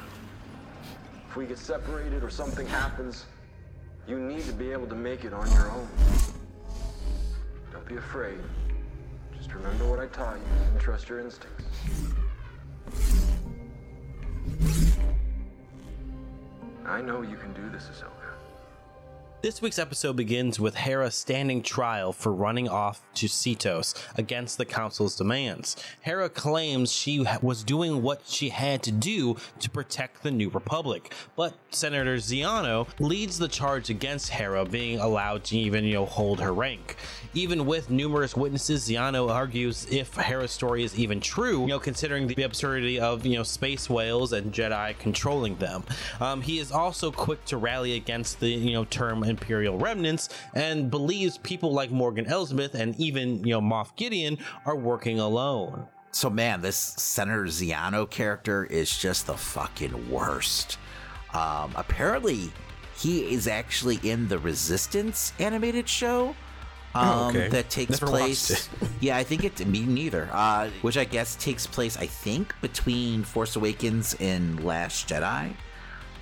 If 1.30 1.36
we 1.36 1.46
get 1.48 1.58
separated 1.58 2.24
or 2.24 2.30
something 2.30 2.68
happens, 2.68 3.26
you 4.08 4.20
need 4.20 4.44
to 4.46 4.54
be 4.54 4.72
able 4.72 4.88
to 4.88 4.96
make 4.96 5.26
it 5.26 5.34
on 5.34 5.50
your 5.52 5.72
own. 5.72 5.88
Don't 7.72 7.88
be 7.88 7.96
afraid. 7.96 8.38
Just 9.44 9.56
remember 9.56 9.90
what 9.90 10.00
I 10.00 10.06
taught 10.06 10.38
you 10.38 10.72
and 10.72 10.80
trust 10.80 11.10
your 11.10 11.20
instincts. 11.20 11.66
I 16.86 17.02
know 17.02 17.24
you 17.24 17.36
can 17.36 17.52
do 17.52 17.70
this, 17.70 17.90
Ahsoka. 17.90 18.23
This 19.44 19.62
week's 19.62 19.78
episode 19.78 20.16
begins 20.16 20.58
with 20.58 20.74
Hera 20.74 21.12
standing 21.12 21.64
trial 21.64 22.14
for 22.14 22.32
running 22.32 22.70
off 22.70 23.02
to 23.16 23.26
Seatos 23.26 23.94
against 24.18 24.58
the 24.58 24.64
Council's 24.64 25.18
demands. 25.18 25.76
Hera 26.00 26.30
claims 26.30 26.94
she 26.94 27.26
was 27.42 27.62
doing 27.62 28.02
what 28.02 28.22
she 28.26 28.48
had 28.48 28.82
to 28.84 28.92
do 28.94 29.36
to 29.60 29.70
protect 29.70 30.24
the 30.24 30.32
New 30.32 30.48
Republic, 30.48 31.14
but 31.36 31.56
Senator 31.72 32.16
Xiono 32.16 32.88
leads 33.02 33.38
the 33.38 33.50
charge 33.50 33.90
against 33.90 34.30
Hera 34.30 34.64
being 34.64 35.00
allowed 35.00 35.44
to 35.46 35.58
even, 35.58 35.84
you 35.84 35.96
know, 35.96 36.06
hold 36.06 36.40
her 36.40 36.54
rank. 36.54 36.96
Even 37.34 37.66
with 37.66 37.90
numerous 37.90 38.38
witnesses, 38.38 38.88
Xiono 38.88 39.30
argues 39.30 39.86
if 39.92 40.16
Hera's 40.16 40.52
story 40.52 40.86
is 40.86 40.98
even 40.98 41.20
true, 41.20 41.64
you 41.64 41.68
know, 41.68 41.80
considering 41.80 42.28
the 42.28 42.44
absurdity 42.44 42.98
of, 42.98 43.26
you 43.26 43.36
know, 43.36 43.44
space 43.44 43.90
whales 43.90 44.32
and 44.32 44.54
Jedi 44.54 44.98
controlling 45.00 45.58
them. 45.58 45.84
Um, 46.22 46.42
he 46.42 46.60
is 46.60 46.72
also 46.72 47.12
quick 47.12 47.44
to 47.46 47.58
rally 47.58 47.98
against 47.98 48.40
the, 48.40 48.48
you 48.48 48.72
know, 48.72 48.86
term 48.86 49.33
Imperial 49.34 49.78
remnants 49.78 50.30
and 50.54 50.90
believes 50.90 51.38
people 51.40 51.74
like 51.74 51.92
Morgan 51.92 52.26
Elsbeth 52.26 52.76
and 52.76 52.96
even, 53.00 53.44
you 53.44 53.54
know, 53.54 53.62
Moff 53.62 53.96
Gideon 53.96 54.38
are 54.66 54.76
working 54.76 55.20
alone. 55.20 55.88
So 56.12 56.30
man, 56.30 56.62
this 56.62 56.78
Senator 56.78 57.46
Xiono 57.46 58.10
character 58.10 58.66
is 58.66 58.96
just 58.98 59.28
the 59.28 59.36
fucking 59.36 60.10
worst. 60.12 60.78
Um, 61.34 61.74
apparently, 61.76 62.52
he 62.96 63.34
is 63.34 63.48
actually 63.48 64.00
in 64.04 64.28
the 64.28 64.38
Resistance 64.38 65.34
animated 65.40 65.90
show. 65.90 66.36
Um, 66.96 67.08
Oh, 67.10 67.30
okay. 67.30 67.48
That 67.48 67.70
takes 67.72 68.00
Never 68.00 68.06
place. 68.06 68.70
yeah, 69.00 69.18
I 69.18 69.24
think 69.24 69.44
it. 69.44 69.66
Me 69.66 69.82
neither. 69.82 70.30
Uh, 70.32 70.70
which 70.84 70.98
I 70.98 71.06
guess 71.06 71.36
takes 71.36 71.66
place. 71.66 71.98
I 71.98 72.06
think 72.06 72.54
between 72.62 73.24
Force 73.24 73.56
Awakens 73.56 74.16
and 74.20 74.64
Last 74.64 75.10
Jedi. 75.10 75.54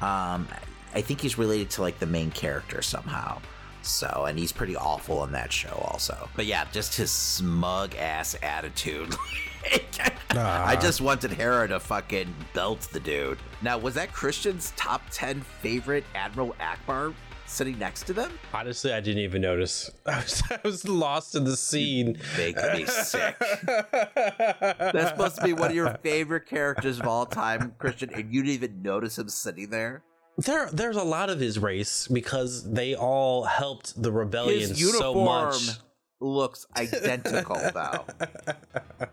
Um, 0.02 0.48
I 0.94 1.02
think 1.02 1.22
he's 1.22 1.38
related 1.38 1.70
to 1.72 1.82
like 1.82 2.00
the 2.00 2.06
main 2.06 2.32
character 2.32 2.82
somehow. 2.82 3.42
So, 3.84 4.26
and 4.28 4.38
he's 4.38 4.52
pretty 4.52 4.76
awful 4.76 5.24
in 5.24 5.32
that 5.32 5.52
show 5.52 5.74
also. 5.92 6.30
But 6.36 6.46
yeah, 6.46 6.66
just 6.72 6.96
his 6.96 7.12
smug 7.12 7.96
ass 7.96 8.36
attitude. 8.44 9.16
I 10.32 10.78
just 10.80 11.02
wanted 11.02 11.32
Hera 11.32 11.68
to 11.68 11.80
fucking 11.80 12.34
belt 12.54 12.88
the 12.92 13.00
dude. 13.00 13.40
Now, 13.62 13.78
was 13.78 13.96
that 13.96 14.14
Christian's 14.14 14.72
top 14.76 15.02
10 15.12 15.42
favorite 15.42 16.04
Admiral 16.16 16.56
Ackbar 16.60 17.14
sitting 17.48 17.78
next 17.78 18.04
to 18.04 18.14
them? 18.14 18.32
Honestly, 18.54 18.94
I 18.94 19.02
didn't 19.02 19.24
even 19.24 19.42
notice. 19.42 19.90
I 20.06 20.18
was, 20.18 20.44
I 20.50 20.60
was 20.64 20.88
lost 20.88 21.36
in 21.36 21.44
the 21.44 21.58
scene. 21.58 22.18
Make 22.38 22.56
me 22.58 22.86
sick. 22.86 23.36
That's 23.66 25.10
supposed 25.10 25.38
to 25.38 25.44
be 25.44 25.54
one 25.54 25.72
of 25.72 25.76
your 25.76 25.98
favorite 26.04 26.46
characters 26.46 27.00
of 27.00 27.08
all 27.08 27.26
time, 27.26 27.74
Christian, 27.78 28.12
and 28.14 28.34
you 28.34 28.44
didn't 28.44 28.54
even 28.56 28.82
notice 28.82 29.18
him 29.18 29.28
sitting 29.30 29.70
there. 29.70 30.04
There, 30.38 30.70
there's 30.72 30.96
a 30.96 31.04
lot 31.04 31.30
of 31.30 31.40
his 31.40 31.60
race 31.60 32.08
because 32.08 32.70
they 32.72 32.96
all 32.96 33.44
helped 33.44 34.02
the 34.02 34.12
rebellion 34.12 34.70
His 34.70 34.98
so 34.98 35.14
much. 35.14 35.78
looks 36.20 36.66
identical, 36.78 37.58
though. 37.74 38.06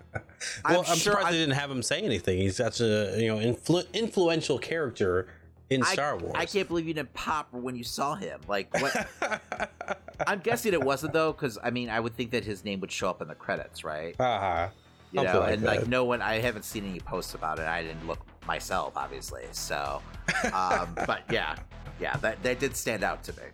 Well, 0.65 0.85
I'm, 0.87 0.97
surprised 0.97 1.29
they 1.29 1.39
didn't 1.39 1.57
have 1.57 1.71
him 1.71 1.83
say 1.83 2.01
anything. 2.01 2.39
He's 2.39 2.57
such 2.57 2.81
a 2.81 3.17
you 3.19 3.27
know 3.27 3.39
influ- 3.39 3.93
influential 3.93 4.59
character 4.59 5.27
in 5.71 5.83
I- 5.83 5.93
Star 5.93 6.17
Wars. 6.17 6.35
I 6.37 6.47
can't 6.47 6.69
believe 6.69 6.87
you 6.87 6.95
didn't 6.95 7.13
pop 7.15 7.53
when 7.53 7.75
you 7.75 7.85
saw 7.85 8.15
him. 8.15 8.41
Like, 8.47 8.73
what? 8.81 9.09
I'm 10.27 10.39
guessing 10.41 10.73
it 10.73 10.83
wasn't 10.83 11.13
though, 11.13 11.33
because 11.33 11.59
I 11.63 11.71
mean, 11.71 11.91
I 11.91 12.01
would 12.01 12.15
think 12.15 12.31
that 12.31 12.45
his 12.45 12.65
name 12.65 12.81
would 12.81 12.93
show 12.93 13.11
up 13.11 13.21
in 13.21 13.29
the 13.29 13.35
credits, 13.35 13.83
right? 13.85 14.15
Uh-huh. 14.21 14.69
You 15.13 15.23
know, 15.25 15.41
like 15.41 15.55
and 15.55 15.63
like 15.63 15.87
no 15.89 16.05
one, 16.05 16.23
I 16.23 16.39
haven't 16.39 16.65
seen 16.65 16.85
any 16.89 17.01
posts 17.01 17.35
about 17.35 17.59
it. 17.59 17.67
I 17.67 17.83
didn't 17.83 18.07
look 18.07 18.21
myself, 18.49 18.95
obviously. 18.97 19.45
So, 19.53 20.03
um, 20.53 20.97
but 21.07 21.23
yeah, 21.31 21.55
yeah, 22.01 22.17
that 22.17 22.43
that 22.43 22.59
did 22.59 22.75
stand 22.75 23.05
out 23.05 23.23
to 23.25 23.33
me. 23.35 23.45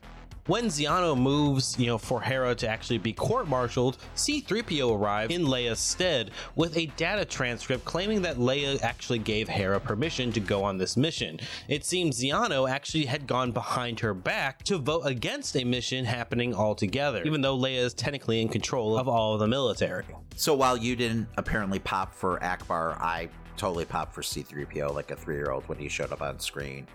When 0.47 0.67
Xiono 0.67 1.19
moves, 1.19 1.79
you 1.79 1.87
know, 1.87 1.97
for 1.97 2.21
Hera 2.21 2.55
to 2.57 2.69
actually 2.69 2.99
be 2.99 3.15
court-martialed, 3.15 3.97
C-3PO 4.15 4.95
arrived 4.95 5.33
in 5.33 5.47
Leia's 5.47 5.79
stead 5.79 6.33
with 6.55 6.77
a 6.77 6.85
data 6.99 7.25
transcript 7.25 7.87
claiming 7.87 8.21
that 8.23 8.37
Leia 8.37 8.79
actually 8.83 9.21
gave 9.21 9.49
Hera 9.49 9.81
permission 9.81 10.33
to 10.33 10.41
go 10.41 10.63
on 10.63 10.77
this 10.77 10.99
mission. 10.99 11.41
It 11.67 11.87
seems 11.87 12.23
Xiono 12.23 12.69
actually 12.69 13.07
had 13.07 13.27
gone 13.27 13.53
behind 13.53 14.01
her 14.01 14.13
back 14.13 14.63
to 14.65 14.77
vote 14.77 15.05
against 15.07 15.57
a 15.57 15.65
mission 15.65 16.05
happening 16.05 16.55
altogether, 16.55 17.23
even 17.25 17.41
though 17.41 17.57
Leia 17.57 17.79
is 17.79 17.95
technically 17.95 18.43
in 18.43 18.51
control 18.51 18.99
of 18.99 19.09
all 19.09 19.33
of 19.33 19.41
the 19.41 19.49
military. 19.49 20.05
So 20.37 20.53
while 20.53 20.77
you 20.77 20.95
didn't 20.95 21.27
apparently 21.39 21.79
pop 21.79 22.13
for 22.15 22.39
Ackbar, 22.41 23.01
I 23.01 23.31
totally 23.57 23.85
popped 23.85 24.15
for 24.15 24.23
C3PO 24.23 24.95
like 24.95 25.11
a 25.11 25.17
three 25.17 25.37
year 25.37 25.51
old 25.51 25.69
when 25.69 25.79
he 25.79 25.89
showed 25.89 26.13
up 26.13 26.23
on 26.23 26.39
screen. 26.39 26.87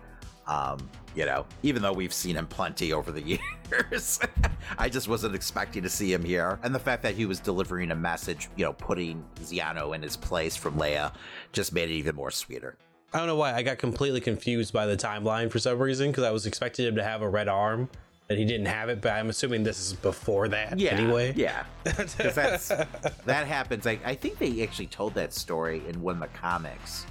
Um, 0.47 0.79
you 1.15 1.25
know, 1.25 1.45
even 1.61 1.83
though 1.83 1.93
we've 1.93 2.13
seen 2.13 2.35
him 2.35 2.47
plenty 2.47 2.91
over 2.91 3.11
the 3.11 3.21
years, 3.71 4.19
I 4.79 4.89
just 4.89 5.07
wasn't 5.07 5.35
expecting 5.35 5.83
to 5.83 5.89
see 5.89 6.11
him 6.11 6.23
here. 6.23 6.59
And 6.63 6.73
the 6.73 6.79
fact 6.79 7.03
that 7.03 7.13
he 7.13 7.27
was 7.27 7.39
delivering 7.39 7.91
a 7.91 7.95
message, 7.95 8.49
you 8.55 8.65
know, 8.65 8.73
putting 8.73 9.23
Xiono 9.41 9.93
in 9.93 10.01
his 10.01 10.17
place 10.17 10.55
from 10.55 10.75
Leia 10.75 11.13
just 11.51 11.71
made 11.71 11.91
it 11.91 11.93
even 11.93 12.15
more 12.15 12.31
sweeter. 12.31 12.77
I 13.13 13.19
don't 13.19 13.27
know 13.27 13.35
why 13.35 13.53
I 13.53 13.63
got 13.63 13.77
completely 13.77 14.21
confused 14.21 14.73
by 14.73 14.85
the 14.85 14.97
timeline 14.97 15.51
for 15.51 15.59
some 15.59 15.79
reason 15.79 16.09
because 16.11 16.23
I 16.23 16.31
was 16.31 16.45
expecting 16.45 16.85
him 16.85 16.95
to 16.95 17.03
have 17.03 17.21
a 17.21 17.29
red 17.29 17.47
arm 17.47 17.89
and 18.29 18.37
he 18.37 18.45
didn't 18.45 18.67
have 18.67 18.89
it, 18.89 19.01
but 19.01 19.13
I'm 19.13 19.29
assuming 19.29 19.63
this 19.63 19.79
is 19.79 19.93
before 19.93 20.47
that 20.49 20.79
anyway. 20.79 21.33
Yeah. 21.35 21.63
Because 21.83 22.35
that's 22.35 22.67
that 22.67 23.47
happens. 23.47 23.87
I, 23.87 23.99
I 24.05 24.13
think 24.13 24.37
they 24.37 24.61
actually 24.61 24.87
told 24.87 25.15
that 25.15 25.33
story 25.33 25.81
in 25.87 25.99
one 26.01 26.15
of 26.15 26.21
the 26.21 26.37
comics. 26.37 27.05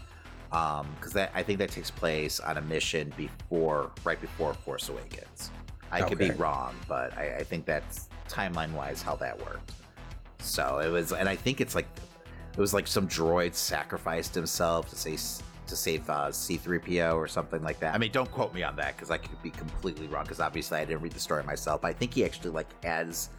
Um, 0.50 0.88
because 0.94 1.12
that 1.12 1.30
I 1.34 1.42
think 1.42 1.58
that 1.58 1.70
takes 1.70 1.90
place 1.90 2.40
on 2.40 2.56
a 2.56 2.62
mission 2.62 3.12
before 3.18 3.90
right 4.04 4.18
before 4.20 4.54
Force 4.54 4.88
Awakens. 4.88 5.50
I 5.90 6.02
could 6.02 6.18
be 6.18 6.30
wrong, 6.30 6.74
but 6.86 7.16
I, 7.18 7.36
I 7.36 7.42
think 7.42 7.66
that's 7.66 8.08
timeline 8.28 8.72
wise 8.72 9.02
how 9.02 9.16
that 9.16 9.38
worked. 9.38 9.72
So 10.38 10.78
it 10.78 10.88
was 10.88 11.12
and 11.12 11.28
I 11.28 11.36
think 11.36 11.60
it's 11.60 11.74
like 11.74 11.86
it 12.52 12.60
was 12.60 12.72
like 12.72 12.86
some 12.86 13.08
droid 13.08 13.54
sacrificed 13.54 14.34
himself 14.34 14.88
to 14.90 14.96
say 14.96 15.16
to 15.68 15.76
save 15.76 16.08
uh, 16.10 16.28
C3PO 16.28 17.14
or 17.14 17.28
something 17.28 17.62
like 17.62 17.78
that. 17.80 17.94
I 17.94 17.98
mean, 17.98 18.10
don't 18.12 18.30
quote 18.30 18.52
me 18.54 18.62
on 18.62 18.76
that 18.76 18.96
because 18.96 19.10
I 19.10 19.18
could 19.18 19.40
be 19.42 19.50
completely 19.50 20.06
wrong 20.08 20.24
because 20.24 20.40
obviously 20.40 20.78
I 20.78 20.84
didn't 20.84 21.02
read 21.02 21.12
the 21.12 21.20
story 21.20 21.42
myself. 21.44 21.84
I 21.84 21.92
think 21.92 22.14
he 22.14 22.24
actually 22.24 22.50
like 22.50 22.68
has 22.84 23.30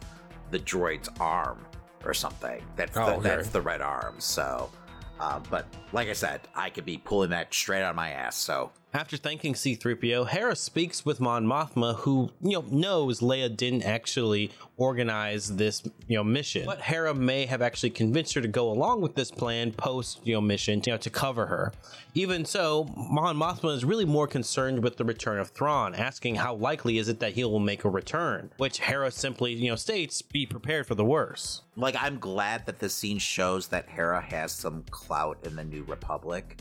the 0.50 0.58
droid's 0.58 1.08
arm 1.20 1.64
or 2.04 2.14
something. 2.14 2.62
That's 2.76 2.96
Oh, 2.96 3.06
the, 3.06 3.12
okay. 3.16 3.28
that's 3.28 3.48
the 3.50 3.60
red 3.60 3.80
arm. 3.82 4.14
So, 4.18 4.70
uh, 5.18 5.40
but 5.50 5.66
like 5.92 6.08
I 6.08 6.12
said, 6.14 6.40
I 6.54 6.70
could 6.70 6.86
be 6.86 6.96
pulling 6.98 7.30
that 7.30 7.52
straight 7.52 7.82
out 7.82 7.90
of 7.90 7.96
my 7.96 8.10
ass. 8.10 8.36
So 8.36 8.70
After 8.92 9.16
thanking 9.16 9.54
C3PO, 9.54 10.28
Hera 10.28 10.56
speaks 10.56 11.04
with 11.06 11.20
Mon 11.20 11.46
Mothma, 11.46 11.94
who, 11.98 12.30
you 12.42 12.54
know, 12.54 12.64
knows 12.72 13.20
Leia 13.20 13.56
didn't 13.56 13.84
actually 13.84 14.50
organize 14.76 15.54
this, 15.54 15.84
you 16.08 16.16
know, 16.16 16.24
mission. 16.24 16.66
But 16.66 16.80
Hera 16.80 17.14
may 17.14 17.46
have 17.46 17.62
actually 17.62 17.90
convinced 17.90 18.34
her 18.34 18.40
to 18.40 18.48
go 18.48 18.68
along 18.68 19.00
with 19.00 19.14
this 19.14 19.30
plan 19.30 19.70
post, 19.70 20.20
you 20.24 20.34
know, 20.34 20.40
mission, 20.40 20.82
you 20.84 20.92
know, 20.92 20.98
to 20.98 21.10
cover 21.10 21.46
her. 21.46 21.72
Even 22.14 22.44
so, 22.44 22.92
Mon 22.96 23.36
Mothma 23.36 23.72
is 23.76 23.84
really 23.84 24.04
more 24.04 24.26
concerned 24.26 24.82
with 24.82 24.96
the 24.96 25.04
return 25.04 25.38
of 25.38 25.50
Thrawn, 25.50 25.94
asking 25.94 26.34
how 26.34 26.54
likely 26.54 26.98
is 26.98 27.08
it 27.08 27.20
that 27.20 27.34
he 27.34 27.44
will 27.44 27.60
make 27.60 27.84
a 27.84 27.88
return, 27.88 28.50
which 28.56 28.80
Hera 28.80 29.12
simply, 29.12 29.52
you 29.52 29.70
know, 29.70 29.76
states, 29.76 30.20
be 30.20 30.46
prepared 30.46 30.88
for 30.88 30.96
the 30.96 31.04
worst. 31.04 31.62
like 31.76 31.94
I'm 31.96 32.18
glad 32.18 32.66
that 32.66 32.80
this 32.80 32.94
scene 32.94 33.18
shows 33.18 33.68
that 33.68 33.88
Hera 33.88 34.20
has 34.20 34.50
some 34.50 34.82
clout 34.90 35.38
in 35.44 35.54
the 35.54 35.64
New 35.64 35.84
Republic. 35.84 36.58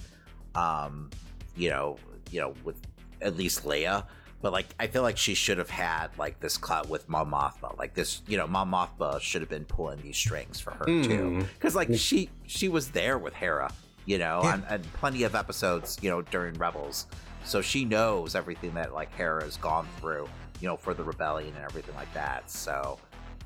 Um, 0.53 1.09
you 1.55 1.69
know, 1.69 1.97
you 2.31 2.39
know, 2.39 2.53
with 2.63 2.77
at 3.21 3.35
least 3.35 3.65
Leia. 3.65 4.05
But 4.41 4.53
like, 4.53 4.67
I 4.79 4.87
feel 4.87 5.01
like 5.01 5.17
she 5.17 5.33
should 5.33 5.57
have 5.57 5.69
had 5.69 6.09
like 6.17 6.39
this 6.39 6.57
clout 6.57 6.87
with 6.87 7.09
Mon 7.09 7.29
Mothma. 7.29 7.77
Like 7.77 7.93
this, 7.93 8.21
you 8.27 8.37
know, 8.37 8.47
Mon 8.47 8.71
Mothma 8.71 9.19
should 9.19 9.41
have 9.41 9.49
been 9.49 9.65
pulling 9.65 10.01
these 10.01 10.17
strings 10.17 10.59
for 10.59 10.71
her 10.71 10.85
too, 10.85 11.29
hmm. 11.29 11.39
because 11.39 11.75
like 11.75 11.89
she 11.95 12.29
she 12.47 12.69
was 12.69 12.89
there 12.91 13.17
with 13.17 13.33
Hera, 13.33 13.71
you 14.05 14.17
know, 14.17 14.41
and 14.69 14.93
plenty 14.93 15.23
of 15.23 15.35
episodes, 15.35 15.97
you 16.01 16.09
know, 16.09 16.21
during 16.21 16.53
Rebels. 16.55 17.07
So 17.43 17.61
she 17.61 17.83
knows 17.83 18.35
everything 18.35 18.73
that 18.75 18.93
like 18.93 19.13
Hera 19.13 19.43
has 19.43 19.57
gone 19.57 19.87
through, 19.99 20.29
you 20.61 20.67
know, 20.67 20.77
for 20.77 20.93
the 20.93 21.03
rebellion 21.03 21.53
and 21.55 21.65
everything 21.65 21.95
like 21.95 22.13
that. 22.13 22.49
So 22.49 22.99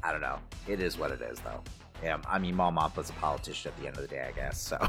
I 0.04 0.12
don't 0.12 0.22
know. 0.22 0.40
It 0.68 0.82
is 0.82 0.98
what 0.98 1.12
it 1.12 1.22
is, 1.22 1.40
though. 1.40 1.62
Yeah, 2.04 2.18
I 2.28 2.38
mean, 2.38 2.56
Mon 2.56 2.76
Mothma's 2.76 3.10
a 3.10 3.14
politician 3.14 3.72
at 3.74 3.82
the 3.82 3.88
end 3.88 3.96
of 3.96 4.02
the 4.02 4.10
day, 4.10 4.26
I 4.28 4.32
guess. 4.32 4.60
So 4.60 4.78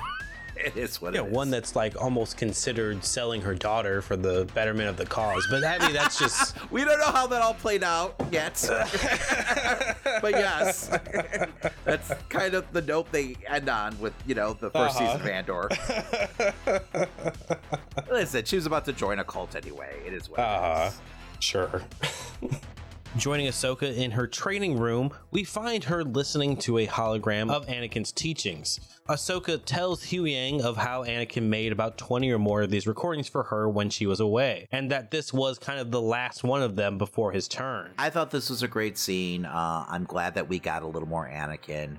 it 0.64 0.76
is 0.76 1.00
what 1.00 1.14
Yeah, 1.14 1.22
it 1.22 1.26
is. 1.28 1.32
one 1.32 1.50
that's 1.50 1.74
like 1.76 2.00
almost 2.00 2.36
considered 2.36 3.04
selling 3.04 3.40
her 3.42 3.54
daughter 3.54 4.00
for 4.02 4.16
the 4.16 4.44
betterment 4.54 4.88
of 4.88 4.96
the 4.96 5.06
cause. 5.06 5.46
But 5.50 5.64
I 5.64 5.78
mean, 5.78 5.92
that's 5.92 6.18
just. 6.18 6.54
we 6.70 6.84
don't 6.84 6.98
know 6.98 7.10
how 7.12 7.26
that 7.26 7.42
all 7.42 7.54
played 7.54 7.82
out 7.84 8.14
yet. 8.30 8.62
but 10.20 10.32
yes, 10.32 10.90
that's 11.84 12.12
kind 12.28 12.54
of 12.54 12.70
the 12.72 12.82
note 12.82 13.10
they 13.12 13.36
end 13.48 13.68
on 13.68 13.98
with, 14.00 14.12
you 14.26 14.34
know, 14.34 14.52
the 14.54 14.70
1st 14.70 14.92
season 14.92 15.20
of 15.20 15.26
Andor. 15.26 15.68
Listen, 18.10 18.44
she 18.44 18.56
was 18.56 18.66
about 18.66 18.84
to 18.86 18.92
join 18.92 19.18
a 19.18 19.24
cult 19.24 19.56
anyway. 19.56 19.96
It 20.06 20.12
is 20.12 20.28
what 20.28 20.38
it 20.40 20.42
Uh, 20.44 20.88
is. 20.90 21.00
sure. 21.40 21.82
Joining 23.16 23.46
Ahsoka 23.46 23.96
in 23.96 24.10
her 24.10 24.26
training 24.26 24.76
room, 24.76 25.12
we 25.30 25.44
find 25.44 25.84
her 25.84 26.02
listening 26.02 26.56
to 26.58 26.78
a 26.78 26.86
hologram 26.88 27.48
of 27.48 27.64
Anakin's 27.68 28.10
teachings. 28.10 28.80
Ahsoka 29.08 29.64
tells 29.64 30.06
Huyang 30.06 30.60
of 30.62 30.76
how 30.76 31.04
Anakin 31.04 31.44
made 31.44 31.70
about 31.70 31.96
20 31.96 32.32
or 32.32 32.40
more 32.40 32.62
of 32.62 32.70
these 32.70 32.88
recordings 32.88 33.28
for 33.28 33.44
her 33.44 33.68
when 33.68 33.88
she 33.88 34.06
was 34.06 34.18
away, 34.18 34.66
and 34.72 34.90
that 34.90 35.12
this 35.12 35.32
was 35.32 35.60
kind 35.60 35.78
of 35.78 35.92
the 35.92 36.00
last 36.00 36.42
one 36.42 36.60
of 36.60 36.74
them 36.74 36.98
before 36.98 37.30
his 37.30 37.46
turn. 37.46 37.92
I 37.98 38.10
thought 38.10 38.32
this 38.32 38.50
was 38.50 38.64
a 38.64 38.68
great 38.68 38.98
scene. 38.98 39.44
Uh, 39.44 39.86
I'm 39.88 40.04
glad 40.04 40.34
that 40.34 40.48
we 40.48 40.58
got 40.58 40.82
a 40.82 40.86
little 40.86 41.08
more 41.08 41.30
Anakin. 41.32 41.98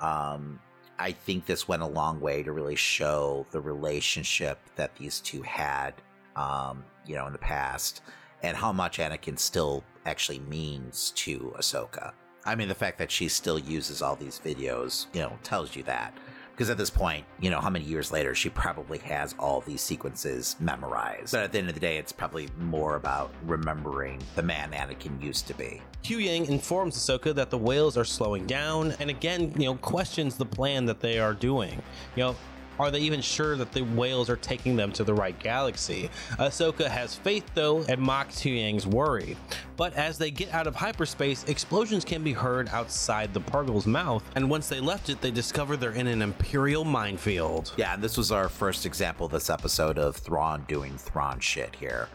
Um, 0.00 0.58
I 0.98 1.12
think 1.12 1.44
this 1.44 1.68
went 1.68 1.82
a 1.82 1.86
long 1.86 2.18
way 2.18 2.42
to 2.42 2.52
really 2.52 2.76
show 2.76 3.44
the 3.50 3.60
relationship 3.60 4.58
that 4.76 4.96
these 4.96 5.20
two 5.20 5.42
had, 5.42 5.92
um, 6.34 6.82
you 7.04 7.14
know, 7.14 7.26
in 7.26 7.34
the 7.34 7.38
past, 7.38 8.00
and 8.42 8.56
how 8.56 8.72
much 8.72 8.96
Anakin 8.96 9.38
still 9.38 9.84
actually 10.06 10.38
means 10.40 11.12
to 11.16 11.54
Ahsoka. 11.58 12.12
I 12.44 12.54
mean, 12.54 12.68
the 12.68 12.74
fact 12.74 12.98
that 12.98 13.10
she 13.10 13.28
still 13.28 13.58
uses 13.58 14.02
all 14.02 14.16
these 14.16 14.40
videos, 14.42 15.06
you 15.12 15.20
know, 15.20 15.36
tells 15.42 15.74
you 15.74 15.82
that. 15.82 16.16
Because 16.52 16.70
at 16.70 16.78
this 16.78 16.88
point, 16.88 17.26
you 17.38 17.50
know, 17.50 17.60
how 17.60 17.68
many 17.68 17.84
years 17.84 18.10
later, 18.10 18.34
she 18.34 18.48
probably 18.48 18.96
has 19.00 19.34
all 19.38 19.60
these 19.60 19.82
sequences 19.82 20.56
memorized. 20.58 21.32
But 21.32 21.42
at 21.42 21.52
the 21.52 21.58
end 21.58 21.68
of 21.68 21.74
the 21.74 21.80
day, 21.80 21.98
it's 21.98 22.12
probably 22.12 22.48
more 22.58 22.96
about 22.96 23.30
remembering 23.44 24.22
the 24.36 24.42
man 24.42 24.72
Anakin 24.72 25.22
used 25.22 25.46
to 25.48 25.54
be. 25.54 25.82
Huyang 26.02 26.48
informs 26.48 26.96
Ahsoka 26.96 27.34
that 27.34 27.50
the 27.50 27.58
whales 27.58 27.98
are 27.98 28.06
slowing 28.06 28.46
down, 28.46 28.92
and 29.00 29.10
again, 29.10 29.52
you 29.58 29.66
know, 29.66 29.74
questions 29.74 30.38
the 30.38 30.46
plan 30.46 30.86
that 30.86 31.00
they 31.00 31.18
are 31.18 31.34
doing. 31.34 31.82
You 32.14 32.22
know, 32.22 32.36
are 32.78 32.90
they 32.90 33.00
even 33.00 33.20
sure 33.20 33.56
that 33.56 33.72
the 33.72 33.82
whales 33.82 34.28
are 34.28 34.36
taking 34.36 34.76
them 34.76 34.92
to 34.92 35.04
the 35.04 35.14
right 35.14 35.38
galaxy? 35.38 36.10
Ahsoka 36.32 36.88
has 36.88 37.14
faith 37.14 37.48
though 37.54 37.82
and 37.88 38.00
mocks 38.00 38.40
Huyang's 38.40 38.86
worry. 38.86 39.36
But 39.76 39.94
as 39.94 40.18
they 40.18 40.30
get 40.30 40.52
out 40.54 40.66
of 40.66 40.74
hyperspace, 40.74 41.44
explosions 41.44 42.04
can 42.04 42.22
be 42.22 42.32
heard 42.32 42.68
outside 42.70 43.34
the 43.34 43.40
Purrgil's 43.40 43.86
mouth, 43.86 44.22
and 44.34 44.48
once 44.48 44.68
they 44.68 44.80
left 44.80 45.10
it, 45.10 45.20
they 45.20 45.30
discover 45.30 45.76
they're 45.76 45.92
in 45.92 46.06
an 46.06 46.22
Imperial 46.22 46.84
minefield. 46.84 47.72
Yeah, 47.76 47.94
and 47.94 48.02
this 48.02 48.16
was 48.16 48.32
our 48.32 48.48
first 48.48 48.86
example 48.86 49.28
this 49.28 49.50
episode 49.50 49.98
of 49.98 50.16
Thrawn 50.16 50.64
doing 50.66 50.96
Thrawn 50.96 51.40
shit 51.40 51.74
here. 51.74 52.08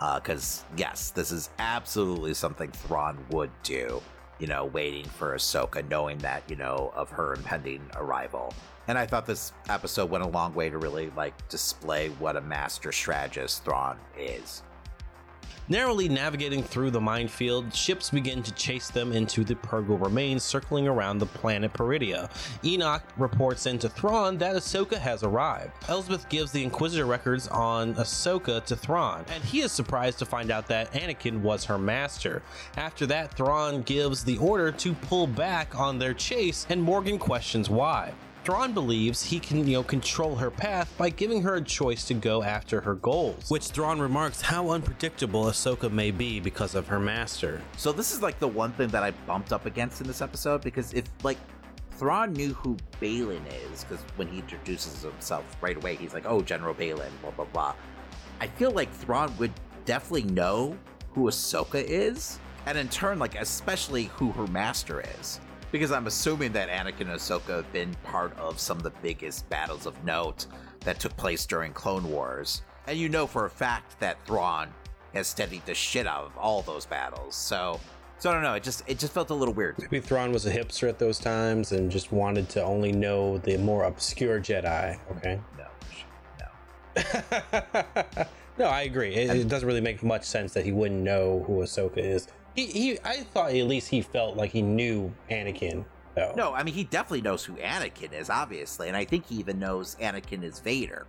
Uh, 0.00 0.18
because, 0.18 0.64
yes, 0.76 1.10
this 1.10 1.30
is 1.30 1.50
absolutely 1.58 2.34
something 2.34 2.70
Thrawn 2.72 3.16
would 3.30 3.50
do, 3.62 4.02
you 4.38 4.46
know, 4.46 4.64
waiting 4.66 5.04
for 5.04 5.36
Ahsoka, 5.36 5.88
knowing 5.88 6.18
that, 6.18 6.42
you 6.48 6.56
know, 6.56 6.92
of 6.96 7.10
her 7.10 7.34
impending 7.34 7.80
arrival. 7.94 8.52
And 8.88 8.98
I 8.98 9.06
thought 9.06 9.26
this 9.26 9.52
episode 9.68 10.10
went 10.10 10.24
a 10.24 10.28
long 10.28 10.54
way 10.54 10.70
to 10.70 10.78
really, 10.78 11.10
like, 11.16 11.48
display 11.48 12.08
what 12.18 12.36
a 12.36 12.40
master 12.40 12.92
strategist 12.92 13.64
Thrawn 13.64 13.98
is. 14.18 14.62
Narrowly 15.66 16.10
navigating 16.10 16.62
through 16.62 16.90
the 16.90 17.00
minefield, 17.00 17.74
ships 17.74 18.10
begin 18.10 18.42
to 18.42 18.52
chase 18.52 18.90
them 18.90 19.12
into 19.12 19.44
the 19.44 19.54
Purrgil 19.54 19.98
remains 19.98 20.42
circling 20.42 20.86
around 20.86 21.18
the 21.18 21.26
planet 21.26 21.72
Peridea. 21.72 22.28
Enoch 22.62 23.02
reports 23.16 23.64
into 23.64 23.88
Thrawn 23.88 24.36
that 24.36 24.56
Ahsoka 24.56 24.98
has 24.98 25.22
arrived. 25.22 25.72
Elsbeth 25.88 26.28
gives 26.28 26.52
the 26.52 26.62
Inquisitor 26.62 27.06
records 27.06 27.48
on 27.48 27.94
Ahsoka 27.94 28.62
to 28.66 28.76
Thrawn, 28.76 29.24
and 29.32 29.42
he 29.42 29.62
is 29.62 29.72
surprised 29.72 30.18
to 30.18 30.26
find 30.26 30.50
out 30.50 30.66
that 30.66 30.92
Anakin 30.92 31.40
was 31.40 31.64
her 31.64 31.78
master. 31.78 32.42
After 32.76 33.06
that, 33.06 33.32
Thrawn 33.34 33.80
gives 33.84 34.22
the 34.22 34.36
order 34.36 34.70
to 34.70 34.92
pull 34.92 35.26
back 35.26 35.80
on 35.80 35.98
their 35.98 36.12
chase, 36.12 36.66
and 36.68 36.82
Morgan 36.82 37.18
questions 37.18 37.70
why. 37.70 38.12
Thrawn 38.44 38.74
believes 38.74 39.22
he 39.22 39.40
can, 39.40 39.66
you 39.66 39.78
know, 39.78 39.82
control 39.82 40.36
her 40.36 40.50
path 40.50 40.92
by 40.98 41.08
giving 41.08 41.40
her 41.40 41.54
a 41.54 41.62
choice 41.62 42.04
to 42.04 42.14
go 42.14 42.42
after 42.42 42.78
her 42.78 42.96
goals. 42.96 43.48
Which 43.48 43.68
Thrawn 43.68 43.98
remarks 43.98 44.42
how 44.42 44.68
unpredictable 44.68 45.44
Ahsoka 45.44 45.90
may 45.90 46.10
be 46.10 46.40
because 46.40 46.74
of 46.74 46.86
her 46.86 47.00
master. 47.00 47.62
So 47.78 47.90
this 47.90 48.12
is 48.12 48.20
like 48.20 48.38
the 48.40 48.48
one 48.48 48.72
thing 48.72 48.88
that 48.88 49.02
I 49.02 49.12
bumped 49.26 49.54
up 49.54 49.64
against 49.64 50.02
in 50.02 50.06
this 50.06 50.20
episode 50.20 50.60
because 50.60 50.92
if 50.92 51.04
like 51.22 51.38
Thrawn 51.92 52.34
knew 52.34 52.52
who 52.52 52.76
Baylan 53.00 53.40
is, 53.72 53.84
because 53.84 54.04
when 54.16 54.28
he 54.28 54.40
introduces 54.40 55.02
himself 55.02 55.56
right 55.62 55.76
away, 55.78 55.94
he's 55.94 56.12
like, 56.12 56.26
"Oh, 56.26 56.42
General 56.42 56.74
Baylan," 56.74 57.10
blah 57.22 57.30
blah 57.30 57.46
blah. 57.46 57.74
I 58.40 58.48
feel 58.48 58.72
like 58.72 58.92
Thrawn 58.92 59.32
would 59.38 59.52
definitely 59.86 60.30
know 60.30 60.76
who 61.12 61.30
Ahsoka 61.30 61.82
is, 61.82 62.40
and 62.66 62.76
in 62.76 62.88
turn, 62.88 63.18
like 63.18 63.36
especially 63.36 64.04
who 64.16 64.32
her 64.32 64.46
master 64.48 65.02
is, 65.18 65.40
because 65.74 65.90
I'm 65.90 66.06
assuming 66.06 66.52
that 66.52 66.68
Anakin 66.68 67.00
and 67.00 67.18
Ahsoka 67.18 67.56
have 67.56 67.72
been 67.72 67.96
part 68.04 68.32
of 68.38 68.60
some 68.60 68.76
of 68.76 68.84
the 68.84 68.92
biggest 69.02 69.50
battles 69.50 69.86
of 69.86 70.04
note 70.04 70.46
that 70.84 71.00
took 71.00 71.16
place 71.16 71.46
during 71.46 71.72
Clone 71.72 72.08
Wars, 72.08 72.62
and 72.86 72.96
you 72.96 73.08
know 73.08 73.26
for 73.26 73.46
a 73.46 73.50
fact 73.50 73.98
that 73.98 74.24
Thrawn 74.24 74.72
has 75.14 75.26
studied 75.26 75.66
the 75.66 75.74
shit 75.74 76.06
out 76.06 76.26
of 76.26 76.38
all 76.38 76.62
those 76.62 76.86
battles. 76.86 77.34
So, 77.34 77.80
so 78.18 78.30
I 78.30 78.34
don't 78.34 78.44
know. 78.44 78.54
It 78.54 78.62
just 78.62 78.84
it 78.86 79.00
just 79.00 79.12
felt 79.12 79.30
a 79.30 79.34
little 79.34 79.52
weird. 79.52 79.76
Maybe 79.80 79.98
Thrawn 79.98 80.30
was 80.30 80.46
a 80.46 80.52
hipster 80.52 80.88
at 80.88 81.00
those 81.00 81.18
times 81.18 81.72
and 81.72 81.90
just 81.90 82.12
wanted 82.12 82.48
to 82.50 82.62
only 82.62 82.92
know 82.92 83.38
the 83.38 83.56
more 83.56 83.82
obscure 83.82 84.38
Jedi. 84.38 84.96
Okay. 85.16 85.40
No, 85.58 85.66
no. 86.38 88.24
no, 88.60 88.66
I 88.66 88.82
agree. 88.82 89.12
It, 89.12 89.28
it 89.36 89.48
doesn't 89.48 89.66
really 89.66 89.80
make 89.80 90.04
much 90.04 90.22
sense 90.22 90.52
that 90.52 90.64
he 90.64 90.70
wouldn't 90.70 91.00
know 91.00 91.42
who 91.48 91.62
Ahsoka 91.62 91.98
is. 91.98 92.28
He, 92.54 92.66
he, 92.66 92.98
I 93.04 93.16
thought 93.16 93.52
at 93.52 93.66
least 93.66 93.88
he 93.88 94.00
felt 94.00 94.36
like 94.36 94.50
he 94.52 94.62
knew 94.62 95.12
Anakin. 95.30 95.84
Though. 96.14 96.32
No, 96.36 96.54
I 96.54 96.62
mean 96.62 96.74
he 96.74 96.84
definitely 96.84 97.22
knows 97.22 97.44
who 97.44 97.54
Anakin 97.54 98.12
is, 98.12 98.30
obviously, 98.30 98.86
and 98.86 98.96
I 98.96 99.04
think 99.04 99.26
he 99.26 99.34
even 99.36 99.58
knows 99.58 99.96
Anakin 99.96 100.44
is 100.44 100.60
Vader. 100.60 101.06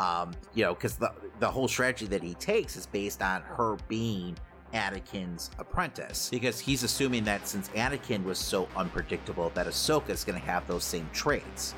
Um, 0.00 0.32
you 0.54 0.64
know, 0.64 0.74
because 0.74 0.96
the 0.96 1.12
the 1.38 1.48
whole 1.48 1.68
strategy 1.68 2.06
that 2.06 2.22
he 2.22 2.34
takes 2.34 2.76
is 2.76 2.86
based 2.86 3.22
on 3.22 3.42
her 3.42 3.76
being 3.86 4.36
Anakin's 4.74 5.50
apprentice, 5.58 6.30
because 6.30 6.58
he's 6.58 6.82
assuming 6.82 7.22
that 7.24 7.46
since 7.46 7.68
Anakin 7.70 8.24
was 8.24 8.38
so 8.38 8.68
unpredictable, 8.76 9.52
that 9.54 9.66
Ahsoka 9.66 10.10
is 10.10 10.24
going 10.24 10.40
to 10.40 10.46
have 10.46 10.66
those 10.66 10.84
same 10.84 11.08
traits, 11.12 11.74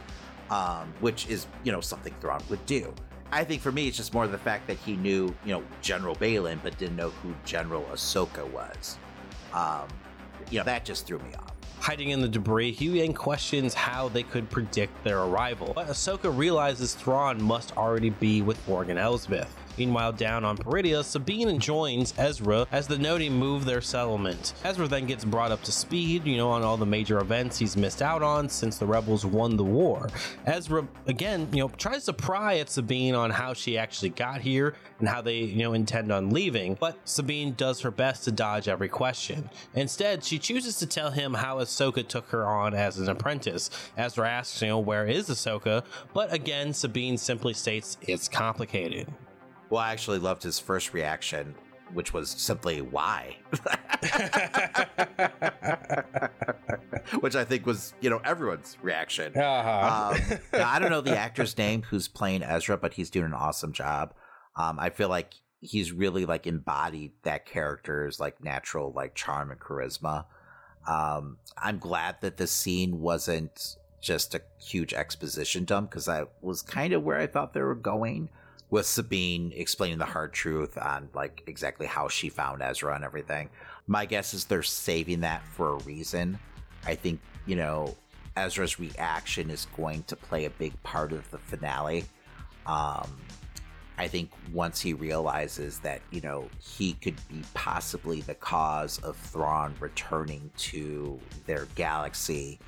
um, 0.51 0.93
which 1.01 1.29
is 1.29 1.47
you 1.65 1.73
know 1.73 1.83
something 1.83 2.15
Thrawn 2.21 2.43
would 2.49 2.65
do. 2.65 2.95
I 3.33 3.45
think 3.45 3.61
for 3.63 3.73
me, 3.73 3.89
it's 3.89 3.97
just 3.97 4.13
more 4.13 4.27
the 4.27 4.39
fact 4.39 4.67
that 4.67 4.77
he 4.79 4.97
knew 4.97 5.35
you 5.45 5.53
know 5.53 5.63
General 5.83 6.15
Baylan, 6.17 6.59
but 6.63 6.79
didn't 6.79 6.97
know 6.97 7.11
who 7.11 7.35
General 7.45 7.83
Ahsoka 7.93 8.49
was. 8.51 8.99
Um, 9.55 9.89
you 10.51 10.59
know, 10.59 10.65
that 10.65 10.85
just 10.85 11.07
threw 11.07 11.19
me 11.19 11.35
off. 11.35 11.53
Hiding 11.79 12.11
in 12.11 12.21
the 12.21 12.29
debris, 12.29 12.77
Huyang 12.77 13.15
questions 13.15 13.75
how 13.75 14.09
they 14.09 14.23
could 14.23 14.49
predict 14.51 15.03
their 15.03 15.21
arrival. 15.21 15.73
But 15.75 15.89
Ahsoka 15.89 16.37
realizes 16.37 16.95
Thrawn 16.95 17.43
must 17.43 17.77
already 17.77 18.11
be 18.11 18.41
with 18.41 18.67
Morgan 18.69 18.99
Elsbeth. 18.99 19.53
Meanwhile, 19.79 20.13
down 20.13 20.45
on 20.45 20.57
Peridea, 20.57 21.03
Sabine 21.05 21.59
joins 21.59 22.15
Ezra 22.19 22.67
as 22.73 22.87
the 22.87 22.99
Noti 22.99 23.29
move 23.29 23.65
their 23.65 23.81
settlement. 23.81 24.55
Ezra 24.65 24.87
then 24.87 25.07
gets 25.07 25.25
brought 25.25 25.51
up 25.51 25.63
to 25.65 25.73
speed, 25.73 26.27
you 26.27 26.37
know, 26.37 26.51
on 26.51 26.63
all 26.63 26.77
the 26.77 26.87
major 26.87 27.19
events 27.19 27.59
he's 27.59 27.77
missed 27.77 28.03
out 28.03 28.23
on 28.23 28.49
since 28.49 28.79
the 28.79 28.87
rebels 28.87 29.25
won 29.25 29.57
the 29.57 29.65
war. 29.65 30.09
Ezra, 30.47 30.87
again, 31.07 31.49
you 31.53 31.61
know, 31.61 31.69
tries 31.77 32.05
to 32.05 32.13
pry 32.13 32.59
at 32.59 32.71
Sabine 32.71 33.15
on 33.15 33.31
how 33.31 33.55
she 33.55 33.79
actually 33.79 34.11
got 34.11 34.41
here 34.41 34.75
and 34.99 35.09
how 35.09 35.21
they, 35.21 35.39
you 35.39 35.63
know, 35.63 35.73
intend 35.73 36.13
on 36.13 36.31
leaving, 36.31 36.77
but 36.79 36.97
Sabine 37.05 37.55
does 37.55 37.81
her 37.81 37.91
best 37.91 38.25
to 38.25 38.33
dodge 38.33 38.69
every 38.69 38.89
question. 38.89 39.49
Instead, 39.75 40.23
she 40.23 40.39
chooses 40.39 40.77
to 40.79 40.87
tell 40.87 41.11
him 41.11 41.35
how 41.35 41.59
Ahsoka 41.59 42.07
took 42.07 42.29
her 42.29 42.47
on 42.47 42.75
as 42.75 42.99
an 42.99 43.09
apprentice. 43.09 43.71
Ezra 43.97 44.29
asks, 44.29 44.61
you 44.63 44.69
know, 44.69 44.79
where 44.79 45.07
is 45.07 45.29
Ahsoka? 45.29 45.85
But 46.15 46.33
again, 46.33 46.73
Sabine 46.73 47.17
simply 47.17 47.55
states 47.55 47.97
it's 48.03 48.29
complicated. 48.29 49.09
Well, 49.73 49.81
I 49.81 49.93
actually 49.93 50.19
loved 50.19 50.43
his 50.43 50.59
first 50.59 50.93
reaction, 50.93 51.55
which 51.95 52.13
was 52.13 52.29
simply 52.29 52.83
why. 52.83 53.39
which 57.21 57.35
I 57.35 57.47
think 57.47 57.65
was, 57.65 57.95
you 58.03 58.11
know, 58.11 58.21
everyone's 58.23 58.77
reaction. 58.83 59.35
Uh-huh. 59.35 60.15
Um, 60.15 60.39
I 60.63 60.79
don't 60.79 60.91
know 60.91 61.01
the 61.01 61.17
actor's 61.17 61.57
name 61.57 61.81
who's 61.81 62.07
playing 62.07 62.43
Ezra, 62.43 62.77
but 62.77 62.93
he's 62.93 63.09
doing 63.09 63.25
an 63.25 63.33
awesome 63.33 63.73
job. 63.73 64.13
Um, 64.57 64.79
I 64.79 64.91
feel 64.91 65.09
like 65.09 65.33
he's 65.61 65.91
really 65.91 66.27
like 66.27 66.47
embodied 66.47 67.13
that 67.23 67.47
character's 67.47 68.21
like 68.21 68.45
natural 68.45 68.93
like 68.93 69.15
charm 69.15 69.51
and 69.51 69.59
charisma. 69.59 70.27
Um, 70.87 71.39
I'm 71.57 71.79
glad 71.79 72.17
that 72.21 72.37
the 72.37 72.47
scene 72.47 73.01
wasn't 73.01 73.79
just 74.03 74.35
a 74.35 74.43
huge 74.61 74.93
exposition 74.93 75.65
dump 75.65 75.89
because 75.89 76.11
I 76.11 76.25
was 76.43 76.61
kind 76.61 76.93
of 76.93 77.05
where 77.05 77.17
I 77.17 77.27
thought 77.27 77.55
they 77.55 77.63
were 77.63 77.75
going 77.75 78.29
with 78.73 78.87
Sabine 78.87 79.53
explaining 79.55 79.99
the 79.99 80.07
hard 80.07 80.33
truth 80.33 80.79
on 80.79 81.07
like 81.13 81.43
exactly 81.47 81.87
how 81.87 82.09
she 82.09 82.31
found 82.31 82.63
Ezra 82.63 82.95
and 82.95 83.05
everything. 83.05 83.51
My 83.87 84.07
guess 84.07 84.33
is 84.33 84.47
they're 84.47 84.63
saving 84.63 85.21
that 85.21 85.47
for 85.47 85.75
a 85.75 85.77
reason. 85.81 86.39
I 86.87 86.95
think, 86.95 87.21
you 87.45 87.55
know, 87.55 87.95
Ezra's 88.35 88.81
reaction 88.81 89.51
is 89.51 89.67
going 89.77 90.05
to 90.05 90.17
play 90.17 90.47
a 90.47 90.51
big 90.51 90.73
part 90.83 91.13
of 91.13 91.31
the 91.31 91.37
finale. 91.37 92.07
Um, 92.65 93.11
I 93.99 94.09
think 94.09 94.31
once 94.55 94.81
he 94.81 94.95
realizes 94.95 95.79
that, 95.81 96.01
you 96.11 96.23
know, 96.23 96.49
he 96.59 96.95
could 96.95 97.17
be 97.29 97.43
possibly 97.53 98.23
the 98.23 98.35
cause 98.35 98.99
of 99.01 99.19
Thrawn 99.19 99.75
returning 99.81 100.51
to 100.57 101.21
their 101.45 101.67
galaxy, 101.75 102.59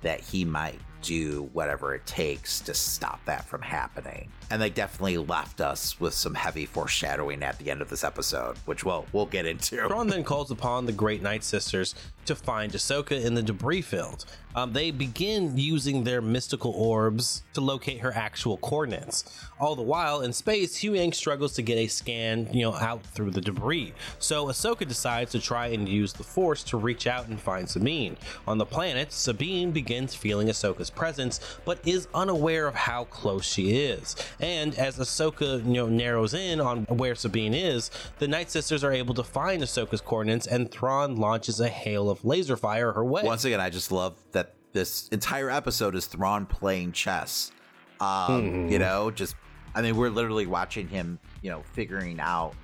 that 0.00 0.18
he 0.18 0.44
might 0.44 0.80
do 1.02 1.50
whatever 1.52 1.94
it 1.94 2.06
takes 2.06 2.60
to 2.60 2.74
stop 2.74 3.24
that 3.26 3.44
from 3.44 3.62
happening. 3.62 4.30
And 4.50 4.60
they 4.60 4.70
definitely 4.70 5.18
left 5.18 5.60
us 5.60 5.98
with 6.00 6.14
some 6.14 6.34
heavy 6.34 6.66
foreshadowing 6.66 7.42
at 7.42 7.58
the 7.58 7.70
end 7.70 7.82
of 7.82 7.88
this 7.88 8.04
episode, 8.04 8.56
which 8.66 8.84
we'll 8.84 9.06
we'll 9.12 9.26
get 9.26 9.46
into. 9.46 9.76
Thrawn 9.86 10.08
then 10.08 10.24
calls 10.24 10.50
upon 10.50 10.86
the 10.86 10.92
Great 10.92 11.22
Night 11.22 11.42
Sisters 11.44 11.94
to 12.26 12.34
find 12.34 12.72
Ahsoka 12.72 13.22
in 13.22 13.34
the 13.34 13.42
debris 13.42 13.82
field. 13.82 14.24
Um, 14.54 14.72
they 14.72 14.90
begin 14.90 15.56
using 15.56 16.04
their 16.04 16.20
mystical 16.20 16.72
orbs 16.72 17.42
to 17.54 17.60
locate 17.60 18.00
her 18.00 18.12
actual 18.14 18.58
coordinates. 18.58 19.24
All 19.58 19.74
the 19.74 19.82
while 19.82 20.20
in 20.20 20.32
space, 20.32 20.78
Huyang 20.78 21.14
struggles 21.14 21.54
to 21.54 21.62
get 21.62 21.78
a 21.78 21.86
scan, 21.86 22.48
you 22.52 22.62
know, 22.62 22.74
out 22.74 23.02
through 23.06 23.30
the 23.30 23.40
debris. 23.40 23.94
So 24.18 24.46
Ahsoka 24.46 24.86
decides 24.86 25.32
to 25.32 25.40
try 25.40 25.68
and 25.68 25.88
use 25.88 26.12
the 26.12 26.22
Force 26.22 26.62
to 26.64 26.76
reach 26.76 27.06
out 27.06 27.28
and 27.28 27.40
find 27.40 27.68
Sabine. 27.68 28.16
On 28.46 28.58
the 28.58 28.66
planet, 28.66 29.12
Sabine 29.12 29.70
begins 29.70 30.14
feeling 30.14 30.48
Ahsoka's 30.48 30.90
presence, 30.94 31.40
but 31.64 31.78
is 31.86 32.08
unaware 32.14 32.66
of 32.66 32.74
how 32.74 33.04
close 33.04 33.44
she 33.44 33.76
is. 33.76 34.16
And 34.40 34.74
as 34.78 34.98
Ahsoka, 34.98 35.64
you 35.66 35.72
know, 35.72 35.88
narrows 35.88 36.34
in 36.34 36.60
on 36.60 36.84
where 36.84 37.14
Sabine 37.14 37.54
is, 37.54 37.90
the 38.18 38.28
Night 38.28 38.50
Sisters 38.50 38.84
are 38.84 38.92
able 38.92 39.14
to 39.14 39.22
find 39.22 39.62
Ahsoka's 39.62 40.00
coordinates, 40.00 40.46
and 40.46 40.70
Thrawn 40.70 41.16
launches 41.16 41.60
a 41.60 41.68
hail 41.68 42.10
of 42.10 42.24
laser 42.24 42.56
fire 42.56 42.92
her 42.92 43.04
way. 43.04 43.22
Once 43.22 43.44
again, 43.44 43.60
I 43.60 43.70
just 43.70 43.92
love 43.92 44.16
that 44.32 44.54
this 44.72 45.08
entire 45.08 45.50
episode 45.50 45.94
is 45.94 46.06
Thrawn 46.06 46.46
playing 46.46 46.92
chess. 46.92 47.52
Um, 48.00 48.68
You 48.70 48.78
know, 48.78 49.10
just 49.10 49.36
I 49.74 49.82
mean, 49.82 49.96
we're 49.96 50.10
literally 50.10 50.46
watching 50.46 50.88
him, 50.88 51.18
you 51.40 51.50
know, 51.50 51.62
figuring 51.72 52.20
out 52.20 52.54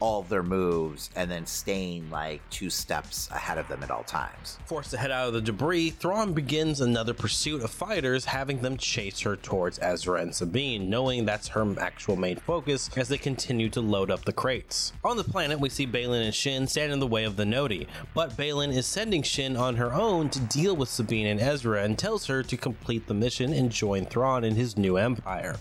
all 0.00 0.20
of 0.20 0.28
their 0.28 0.42
moves 0.42 1.10
and 1.16 1.30
then 1.30 1.46
staying 1.46 2.10
like 2.10 2.40
two 2.50 2.68
steps 2.68 3.30
ahead 3.30 3.58
of 3.58 3.66
them 3.68 3.82
at 3.82 3.90
all 3.90 4.02
times. 4.04 4.58
Forced 4.66 4.90
to 4.90 4.98
head 4.98 5.10
out 5.10 5.28
of 5.28 5.34
the 5.34 5.40
debris, 5.40 5.90
Thrawn 5.90 6.34
begins 6.34 6.80
another 6.80 7.14
pursuit 7.14 7.62
of 7.62 7.70
fighters, 7.70 8.26
having 8.26 8.60
them 8.60 8.76
chase 8.76 9.20
her 9.20 9.36
towards 9.36 9.78
Ezra 9.80 10.20
and 10.20 10.34
Sabine, 10.34 10.90
knowing 10.90 11.24
that's 11.24 11.48
her 11.48 11.66
actual 11.80 12.16
main 12.16 12.36
focus 12.36 12.90
as 12.96 13.08
they 13.08 13.18
continue 13.18 13.68
to 13.70 13.80
load 13.80 14.10
up 14.10 14.24
the 14.24 14.32
crates. 14.32 14.92
On 15.04 15.16
the 15.16 15.24
planet, 15.24 15.58
we 15.58 15.68
see 15.68 15.86
Baylan 15.86 16.24
and 16.24 16.34
Shin 16.34 16.66
stand 16.66 16.92
in 16.92 17.00
the 17.00 17.06
way 17.06 17.24
of 17.24 17.36
the 17.36 17.46
Noti, 17.46 17.86
but 18.14 18.36
Baylan 18.36 18.74
is 18.74 18.86
sending 18.86 19.22
Shin 19.22 19.56
on 19.56 19.76
her 19.76 19.92
own 19.92 20.28
to 20.30 20.40
deal 20.40 20.76
with 20.76 20.88
Sabine 20.88 21.26
and 21.26 21.40
Ezra 21.40 21.82
and 21.82 21.98
tells 21.98 22.26
her 22.26 22.42
to 22.42 22.56
complete 22.56 23.06
the 23.06 23.14
mission 23.14 23.52
and 23.52 23.70
join 23.70 24.04
Thrawn 24.04 24.44
in 24.44 24.56
his 24.56 24.76
new 24.76 24.96
empire. 24.96 25.56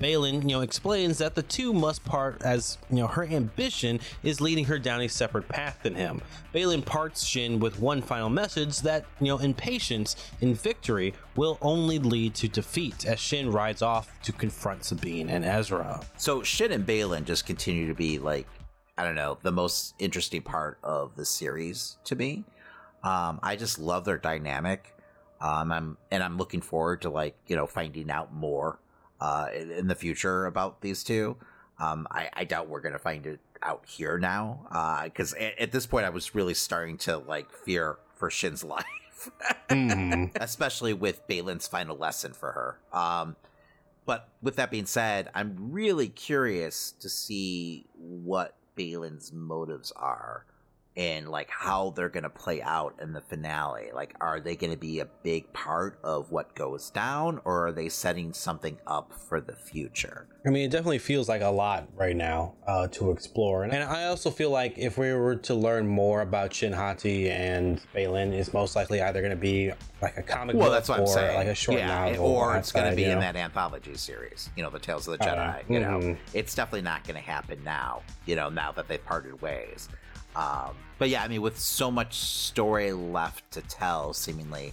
Baylan, 0.00 0.42
you 0.42 0.48
know, 0.56 0.60
explains 0.60 1.18
that 1.18 1.34
the 1.34 1.42
two 1.42 1.72
must 1.72 2.04
part 2.04 2.42
as, 2.42 2.78
you 2.90 2.96
know, 2.96 3.06
her 3.06 3.24
ambition 3.24 3.77
is 4.22 4.40
leading 4.40 4.64
her 4.64 4.78
down 4.78 5.00
a 5.00 5.08
separate 5.08 5.48
path 5.48 5.80
than 5.82 5.94
him. 5.94 6.20
Baylan 6.54 6.84
parts 6.84 7.24
Shin 7.24 7.60
with 7.60 7.78
one 7.78 8.02
final 8.02 8.28
message 8.28 8.80
that, 8.80 9.04
you 9.20 9.28
know, 9.28 9.38
impatience 9.38 10.16
in 10.40 10.54
victory 10.54 11.14
will 11.36 11.58
only 11.62 11.98
lead 11.98 12.34
to 12.34 12.48
defeat 12.48 13.06
as 13.06 13.20
Shin 13.20 13.50
rides 13.50 13.82
off 13.82 14.10
to 14.22 14.32
confront 14.32 14.84
Sabine 14.84 15.28
and 15.28 15.44
Ezra. 15.44 16.00
So 16.16 16.42
Shin 16.42 16.72
and 16.72 16.86
Baylan 16.86 17.24
just 17.24 17.46
continue 17.46 17.86
to 17.86 17.94
be 17.94 18.18
like, 18.18 18.46
I 18.96 19.04
don't 19.04 19.14
know, 19.14 19.38
the 19.42 19.52
most 19.52 19.94
interesting 19.98 20.42
part 20.42 20.78
of 20.82 21.14
the 21.14 21.24
series 21.24 21.98
to 22.04 22.16
me. 22.16 22.44
Um, 23.04 23.38
I 23.42 23.56
just 23.56 23.78
love 23.78 24.04
their 24.04 24.18
dynamic. 24.18 24.94
Um, 25.40 25.70
I'm 25.70 25.98
and 26.10 26.22
I'm 26.22 26.36
looking 26.36 26.60
forward 26.60 27.02
to 27.02 27.10
like 27.10 27.36
you 27.46 27.54
know 27.54 27.66
finding 27.66 28.10
out 28.10 28.34
more 28.34 28.80
uh, 29.20 29.46
in, 29.54 29.70
in 29.70 29.86
the 29.86 29.94
future 29.94 30.46
about 30.46 30.80
these 30.80 31.04
two. 31.04 31.36
Um, 31.78 32.08
I, 32.10 32.28
I 32.32 32.44
doubt 32.44 32.68
we're 32.68 32.80
gonna 32.80 32.98
find 32.98 33.24
it 33.26 33.38
out 33.62 33.84
here 33.86 34.18
now 34.18 35.02
because 35.04 35.34
at, 35.34 35.58
at 35.58 35.72
this 35.72 35.86
point 35.86 36.06
I 36.06 36.10
was 36.10 36.34
really 36.34 36.54
starting 36.54 36.98
to 36.98 37.18
like 37.18 37.50
fear 37.50 37.98
for 38.14 38.30
Shin's 38.30 38.64
life, 38.64 39.30
especially 40.36 40.92
with 40.92 41.26
Baylan's 41.28 41.66
final 41.66 41.96
lesson 41.96 42.32
for 42.32 42.52
her. 42.52 42.98
Um, 42.98 43.36
but 44.06 44.28
with 44.40 44.56
that 44.56 44.70
being 44.70 44.86
said, 44.86 45.28
I'm 45.34 45.54
really 45.72 46.08
curious 46.08 46.92
to 47.00 47.08
see 47.08 47.86
what 47.94 48.54
Baylan's 48.76 49.32
motives 49.32 49.92
are 49.92 50.46
and 50.98 51.28
like 51.28 51.48
how 51.48 51.90
they're 51.94 52.08
going 52.08 52.24
to 52.24 52.28
play 52.28 52.60
out 52.60 52.92
in 53.00 53.12
the 53.12 53.20
finale. 53.20 53.90
Like, 53.94 54.14
are 54.20 54.40
they 54.40 54.56
going 54.56 54.72
to 54.72 54.76
be 54.78 54.98
a 54.98 55.06
big 55.22 55.50
part 55.52 56.00
of 56.02 56.32
what 56.32 56.56
goes 56.56 56.90
down 56.90 57.40
or 57.44 57.68
are 57.68 57.72
they 57.72 57.88
setting 57.88 58.32
something 58.32 58.76
up 58.84 59.12
for 59.28 59.40
the 59.40 59.54
future? 59.54 60.26
I 60.44 60.50
mean, 60.50 60.64
it 60.64 60.72
definitely 60.72 60.98
feels 60.98 61.28
like 61.28 61.40
a 61.40 61.48
lot 61.50 61.86
right 61.94 62.16
now 62.16 62.54
uh, 62.66 62.88
to 62.88 63.12
explore. 63.12 63.62
And 63.62 63.72
I 63.72 64.06
also 64.06 64.28
feel 64.30 64.50
like 64.50 64.76
if 64.76 64.98
we 64.98 65.12
were 65.12 65.36
to 65.36 65.54
learn 65.54 65.86
more 65.86 66.20
about 66.22 66.52
Shin 66.52 66.72
Hati 66.72 67.30
and 67.30 67.80
Baylan, 67.94 68.32
it's 68.32 68.52
most 68.52 68.74
likely 68.74 69.00
either 69.00 69.20
going 69.20 69.30
to 69.30 69.36
be 69.36 69.70
like 70.02 70.16
a 70.16 70.22
comic 70.22 70.56
Well, 70.56 70.66
book 70.66 70.74
that's 70.74 70.88
what 70.88 70.98
or 70.98 71.02
I'm 71.02 71.06
saying. 71.08 71.36
like 71.36 71.46
a 71.46 71.54
short 71.54 71.78
yeah, 71.78 72.10
novel. 72.10 72.26
or 72.26 72.56
it's 72.56 72.72
going 72.72 72.90
to 72.90 72.96
be 72.96 73.02
you 73.02 73.10
in 73.10 73.20
that 73.20 73.36
anthology 73.36 73.94
series, 73.94 74.50
you 74.56 74.64
know, 74.64 74.70
the 74.70 74.80
Tales 74.80 75.06
of 75.06 75.16
the 75.18 75.24
Oh, 75.24 75.32
Jedi. 75.32 75.70
You 75.70 75.78
know, 75.78 75.98
Mhm. 76.00 76.16
it's 76.34 76.56
definitely 76.56 76.82
not 76.82 77.04
going 77.04 77.14
to 77.22 77.22
happen 77.30 77.62
now. 77.62 78.02
You 78.26 78.34
know, 78.34 78.48
now 78.48 78.72
that 78.72 78.88
they've 78.88 79.04
parted 79.04 79.40
ways. 79.40 79.88
Um, 80.34 80.74
but 80.98 81.08
yeah, 81.08 81.22
I 81.22 81.28
mean, 81.28 81.42
with 81.42 81.58
so 81.58 81.90
much 81.90 82.14
story 82.14 82.92
left 82.92 83.50
to 83.52 83.62
tell, 83.62 84.12
seemingly, 84.12 84.72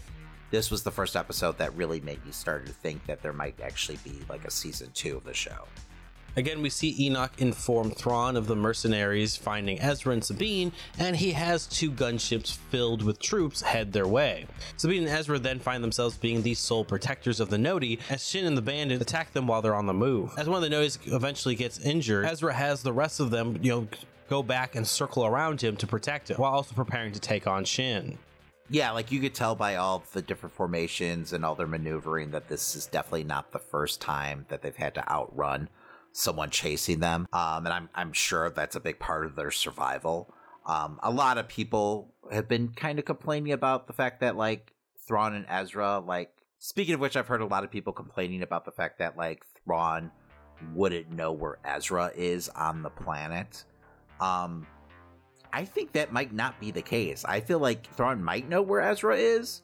this 0.52 0.72
was 0.72 0.84
the 0.84 0.92
first 0.92 1.16
episode 1.16 1.58
that 1.58 1.76
really 1.76 2.00
made 2.02 2.26
me 2.26 2.32
start 2.32 2.66
to 2.66 2.72
think 2.72 3.06
that 3.06 3.22
there 3.22 3.34
might 3.34 3.60
actually 3.62 3.98
be 4.04 4.22
like 4.30 4.46
a 4.46 4.52
season 4.52 4.90
two 4.94 5.18
of 5.18 5.24
the 5.24 5.34
show. 5.34 5.66
Again, 6.38 6.62
we 6.62 6.70
see 6.70 6.94
Enoch 7.00 7.32
inform 7.38 7.92
Thrawn 7.92 8.36
of 8.36 8.48
the 8.48 8.58
mercenaries 8.58 9.38
finding 9.38 9.80
Ezra 9.80 10.12
and 10.12 10.24
Sabine, 10.24 10.74
and 11.00 11.16
he 11.16 11.32
has 11.32 11.66
two 11.66 11.90
gunships 11.90 12.58
filled 12.58 13.04
with 13.04 13.20
troops 13.20 13.62
head 13.62 13.94
their 13.94 14.08
way. 14.08 14.46
Sabine 14.76 15.04
and 15.04 15.12
Ezra 15.12 15.40
then 15.40 15.60
find 15.60 15.82
themselves 15.82 16.18
being 16.18 16.42
the 16.42 16.54
sole 16.54 16.84
protectors 16.84 17.40
of 17.40 17.50
the 17.50 17.58
Noti, 17.58 18.00
as 18.10 18.28
Shin 18.28 18.46
and 18.46 18.58
the 18.58 18.62
bandit 18.62 19.02
attack 19.02 19.32
them 19.32 19.48
while 19.48 19.62
they're 19.62 19.76
on 19.76 19.86
the 19.86 19.94
move. 19.94 20.34
As 20.38 20.50
one 20.50 20.62
of 20.62 20.70
the 20.70 20.76
Notis 20.76 20.98
eventually 21.06 21.56
gets 21.56 21.80
injured, 21.80 22.26
Ezra 22.26 22.54
has 22.54 22.84
the 22.84 22.94
rest 22.94 23.22
of 23.22 23.32
them, 23.32 23.58
you 23.62 23.72
know, 23.72 23.88
go 24.30 24.44
back 24.44 24.76
and 24.76 24.88
circle 24.88 25.26
around 25.26 25.62
him 25.62 25.76
to 25.78 25.88
protect 25.88 26.30
him, 26.32 26.38
while 26.38 26.54
also 26.54 26.76
preparing 26.76 27.12
to 27.14 27.20
take 27.20 27.48
on 27.48 27.66
Shin. 27.66 28.18
Yeah, 28.70 28.92
like 28.92 29.12
you 29.12 29.20
could 29.20 29.36
tell 29.36 29.56
by 29.56 29.76
all 29.76 30.04
the 30.14 30.22
different 30.22 30.56
formations 30.56 31.34
and 31.34 31.46
all 31.46 31.54
their 31.54 31.68
maneuvering 31.68 32.32
that 32.32 32.48
this 32.48 32.76
is 32.76 32.88
definitely 32.88 33.24
not 33.24 33.52
the 33.52 33.60
first 33.60 34.02
time 34.02 34.46
that 34.50 34.64
they've 34.64 34.76
had 34.76 34.96
to 34.96 35.08
outrun 35.08 35.70
someone 36.12 36.50
chasing 36.50 37.00
them. 37.00 37.28
Um, 37.32 37.66
and 37.66 37.74
I'm 37.74 37.90
I'm 37.94 38.14
sure 38.14 38.50
that's 38.50 38.76
a 38.76 38.80
big 38.80 39.00
part 39.00 39.26
of 39.26 39.36
their 39.36 39.52
survival. 39.52 40.34
Um, 40.66 41.00
a 41.04 41.12
lot 41.12 41.38
of 41.38 41.48
people 41.48 42.14
have 42.32 42.48
been 42.48 42.70
kind 42.70 42.98
of 42.98 43.06
complaining 43.06 43.54
about 43.54 43.86
the 43.86 43.94
fact 43.94 44.22
that 44.22 44.36
like 44.36 44.74
Thrawn 45.08 45.36
and 45.36 45.46
Ezra, 45.48 46.00
like 46.00 46.32
speaking 46.58 46.96
of 46.96 47.00
which, 47.00 47.16
I've 47.16 47.28
heard 47.28 47.42
a 47.42 47.46
lot 47.46 47.64
of 47.64 47.70
people 47.70 47.94
complaining 47.94 48.42
about 48.42 48.66
the 48.66 48.72
fact 48.72 48.98
that 48.98 49.16
like 49.16 49.46
Thrawn 49.64 50.12
wouldn't 50.74 51.12
know 51.12 51.32
where 51.34 51.60
Ezra 51.64 52.12
is 52.16 52.50
on 52.50 52.82
the 52.82 52.90
planet. 52.90 53.64
Um, 54.20 54.66
I 55.54 55.66
think 55.66 55.94
that 55.94 56.12
might 56.12 56.34
not 56.34 56.60
be 56.60 56.72
the 56.72 56.82
case. 56.82 57.24
I 57.26 57.40
feel 57.40 57.60
like 57.60 57.94
Thrawn 57.96 58.24
might 58.24 58.50
know 58.50 58.62
where 58.62 58.82
Ezra 58.82 59.16
is, 59.16 59.62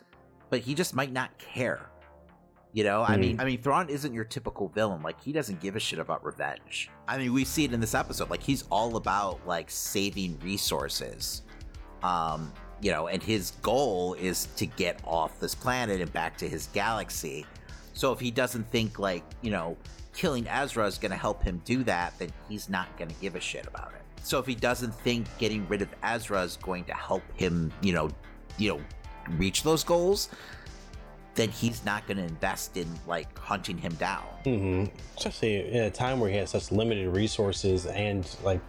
but 0.49 0.59
he 0.59 0.73
just 0.73 0.95
might 0.95 1.11
not 1.11 1.37
care. 1.37 1.89
You 2.73 2.85
know, 2.85 3.03
I 3.03 3.17
mean, 3.17 3.37
I 3.41 3.43
mean, 3.43 3.61
Thrawn 3.61 3.89
isn't 3.89 4.13
your 4.13 4.23
typical 4.23 4.69
villain. 4.69 5.01
Like, 5.01 5.21
he 5.21 5.33
doesn't 5.33 5.59
give 5.59 5.75
a 5.75 5.79
shit 5.79 5.99
about 5.99 6.23
revenge. 6.23 6.89
I 7.05 7.17
mean, 7.17 7.33
we 7.33 7.43
see 7.43 7.65
it 7.65 7.73
in 7.73 7.81
this 7.81 7.93
episode. 7.93 8.29
Like, 8.29 8.41
he's 8.41 8.63
all 8.71 8.95
about 8.95 9.45
like 9.45 9.69
saving 9.69 10.39
resources. 10.41 11.41
Um, 12.01 12.53
you 12.81 12.91
know, 12.91 13.07
and 13.07 13.21
his 13.21 13.51
goal 13.61 14.13
is 14.13 14.45
to 14.55 14.65
get 14.65 15.01
off 15.03 15.37
this 15.41 15.53
planet 15.53 15.99
and 15.99 16.11
back 16.13 16.37
to 16.37 16.47
his 16.47 16.67
galaxy. 16.67 17.45
So 17.93 18.13
if 18.13 18.21
he 18.21 18.31
doesn't 18.31 18.71
think 18.71 18.99
like, 18.99 19.23
you 19.41 19.51
know, 19.51 19.75
killing 20.13 20.47
Ezra 20.47 20.87
is 20.87 20.97
going 20.97 21.11
to 21.11 21.17
help 21.17 21.43
him 21.43 21.61
do 21.65 21.83
that, 21.83 22.17
then 22.19 22.29
he's 22.47 22.69
not 22.69 22.97
going 22.97 23.09
to 23.09 23.15
give 23.21 23.35
a 23.35 23.41
shit 23.41 23.67
about 23.67 23.91
it. 23.93 24.00
So 24.23 24.39
if 24.39 24.45
he 24.45 24.55
doesn't 24.55 24.93
think 24.93 25.25
getting 25.37 25.67
rid 25.67 25.81
of 25.81 25.89
Ezra 26.03 26.41
is 26.43 26.57
going 26.57 26.85
to 26.85 26.93
help 26.93 27.23
him, 27.35 27.71
you 27.81 27.93
know, 27.93 28.09
you 28.57 28.69
know, 28.75 28.81
reach 29.37 29.63
those 29.63 29.83
goals, 29.83 30.29
then 31.35 31.49
he's 31.49 31.83
not 31.85 32.05
going 32.07 32.17
to 32.17 32.23
invest 32.23 32.77
in 32.77 32.87
like 33.07 33.37
hunting 33.37 33.77
him 33.77 33.93
down. 33.95 34.25
Mm-hmm. 34.45 34.95
Especially 35.17 35.71
in 35.71 35.83
a 35.83 35.91
time 35.91 36.19
where 36.19 36.29
he 36.29 36.37
has 36.37 36.49
such 36.51 36.71
limited 36.71 37.07
resources 37.09 37.85
and 37.85 38.27
like 38.43 38.59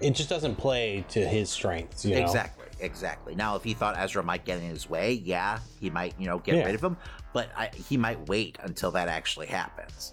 it 0.00 0.10
just 0.14 0.28
doesn't 0.28 0.56
play 0.56 1.04
to 1.10 1.26
his 1.26 1.50
strengths. 1.50 2.04
You 2.04 2.16
know? 2.16 2.22
Exactly, 2.22 2.66
exactly. 2.80 3.34
Now, 3.34 3.56
if 3.56 3.64
he 3.64 3.74
thought 3.74 3.96
Ezra 3.98 4.22
might 4.22 4.44
get 4.44 4.58
in 4.58 4.64
his 4.64 4.88
way, 4.90 5.12
yeah, 5.12 5.58
he 5.80 5.88
might, 5.90 6.14
you 6.18 6.26
know, 6.26 6.38
get 6.38 6.56
Yeah. 6.56 6.64
rid 6.64 6.74
of 6.74 6.82
him. 6.82 6.96
But 7.32 7.50
I, 7.56 7.70
he 7.88 7.96
might 7.96 8.28
wait 8.28 8.58
until 8.62 8.90
that 8.92 9.08
actually 9.08 9.46
happens. 9.46 10.12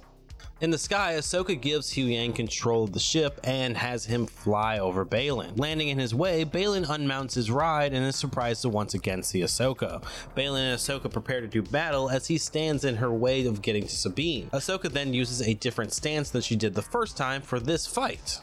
In 0.64 0.72
the 0.72 0.78
sky, 0.78 1.16
Ahsoka 1.16 1.60
gives 1.60 1.92
Huyang 1.92 2.34
control 2.34 2.86
of 2.86 2.94
the 2.94 3.00
ship 3.00 3.38
and 3.44 3.76
has 3.76 4.06
him 4.06 4.26
fly 4.26 4.80
over 4.80 5.06
Baylan. 5.06 5.60
Landing 5.60 5.90
in 5.90 6.00
his 6.00 6.16
way, 6.16 6.46
Baylan 6.46 6.90
unmounts 6.90 7.34
his 7.34 7.52
ride 7.52 7.92
and 7.92 8.06
is 8.06 8.16
surprised 8.16 8.62
to 8.62 8.70
once 8.70 8.94
again 8.94 9.24
see 9.24 9.42
Ahsoka. 9.42 10.02
Baylan 10.38 10.72
and 10.72 10.80
Ahsoka 10.80 11.12
prepare 11.12 11.42
to 11.42 11.48
do 11.48 11.62
battle 11.62 12.10
as 12.10 12.28
he 12.28 12.38
stands 12.38 12.86
in 12.86 12.96
her 12.96 13.12
way 13.12 13.46
of 13.46 13.62
getting 13.62 13.84
to 13.84 13.94
Sabine. 13.94 14.50
Ahsoka 14.54 14.90
then 14.90 15.14
uses 15.14 15.42
a 15.42 15.54
different 15.54 15.92
stance 15.92 16.30
than 16.30 16.42
she 16.42 16.56
did 16.56 16.76
the 16.76 16.82
first 16.82 17.18
time 17.18 17.42
for 17.42 17.60
this 17.60 17.86
fight. 17.86 18.40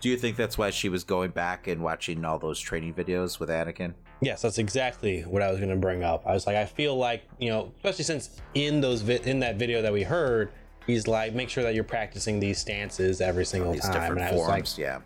Do 0.00 0.08
you 0.08 0.16
think 0.16 0.38
that's 0.38 0.56
why 0.56 0.70
she 0.70 0.88
was 0.88 1.04
going 1.04 1.32
back 1.32 1.66
and 1.66 1.82
watching 1.82 2.24
all 2.24 2.38
those 2.38 2.58
training 2.58 2.94
videos 2.94 3.38
with 3.38 3.50
Anakin? 3.50 3.92
Yes, 4.22 4.40
that's 4.40 4.58
exactly 4.58 5.20
what 5.22 5.42
I 5.42 5.50
was 5.50 5.58
going 5.58 5.70
to 5.70 5.76
bring 5.76 6.02
up. 6.02 6.26
I 6.26 6.32
was 6.32 6.46
like, 6.46 6.56
I 6.56 6.64
feel 6.64 6.96
like 6.96 7.24
you 7.38 7.50
know, 7.50 7.72
especially 7.76 8.04
since 8.04 8.40
in 8.54 8.80
those 8.80 9.02
vi- 9.02 9.20
in 9.24 9.40
that 9.40 9.56
video 9.56 9.82
that 9.82 9.92
we 9.92 10.02
heard, 10.02 10.50
he's 10.88 11.06
like, 11.06 11.34
make 11.34 11.48
sure 11.48 11.62
that 11.62 11.74
you're 11.76 11.84
practicing 11.84 12.40
these 12.40 12.58
stances 12.58 13.20
every 13.20 13.44
single 13.44 13.72
These 13.72 13.82
time. 13.82 13.92
different 13.92 14.20
and 14.22 14.28
I 14.28 14.32
was 14.32 14.40
like, 14.48 14.66
forms, 14.66 14.78
yeah. 14.78 14.98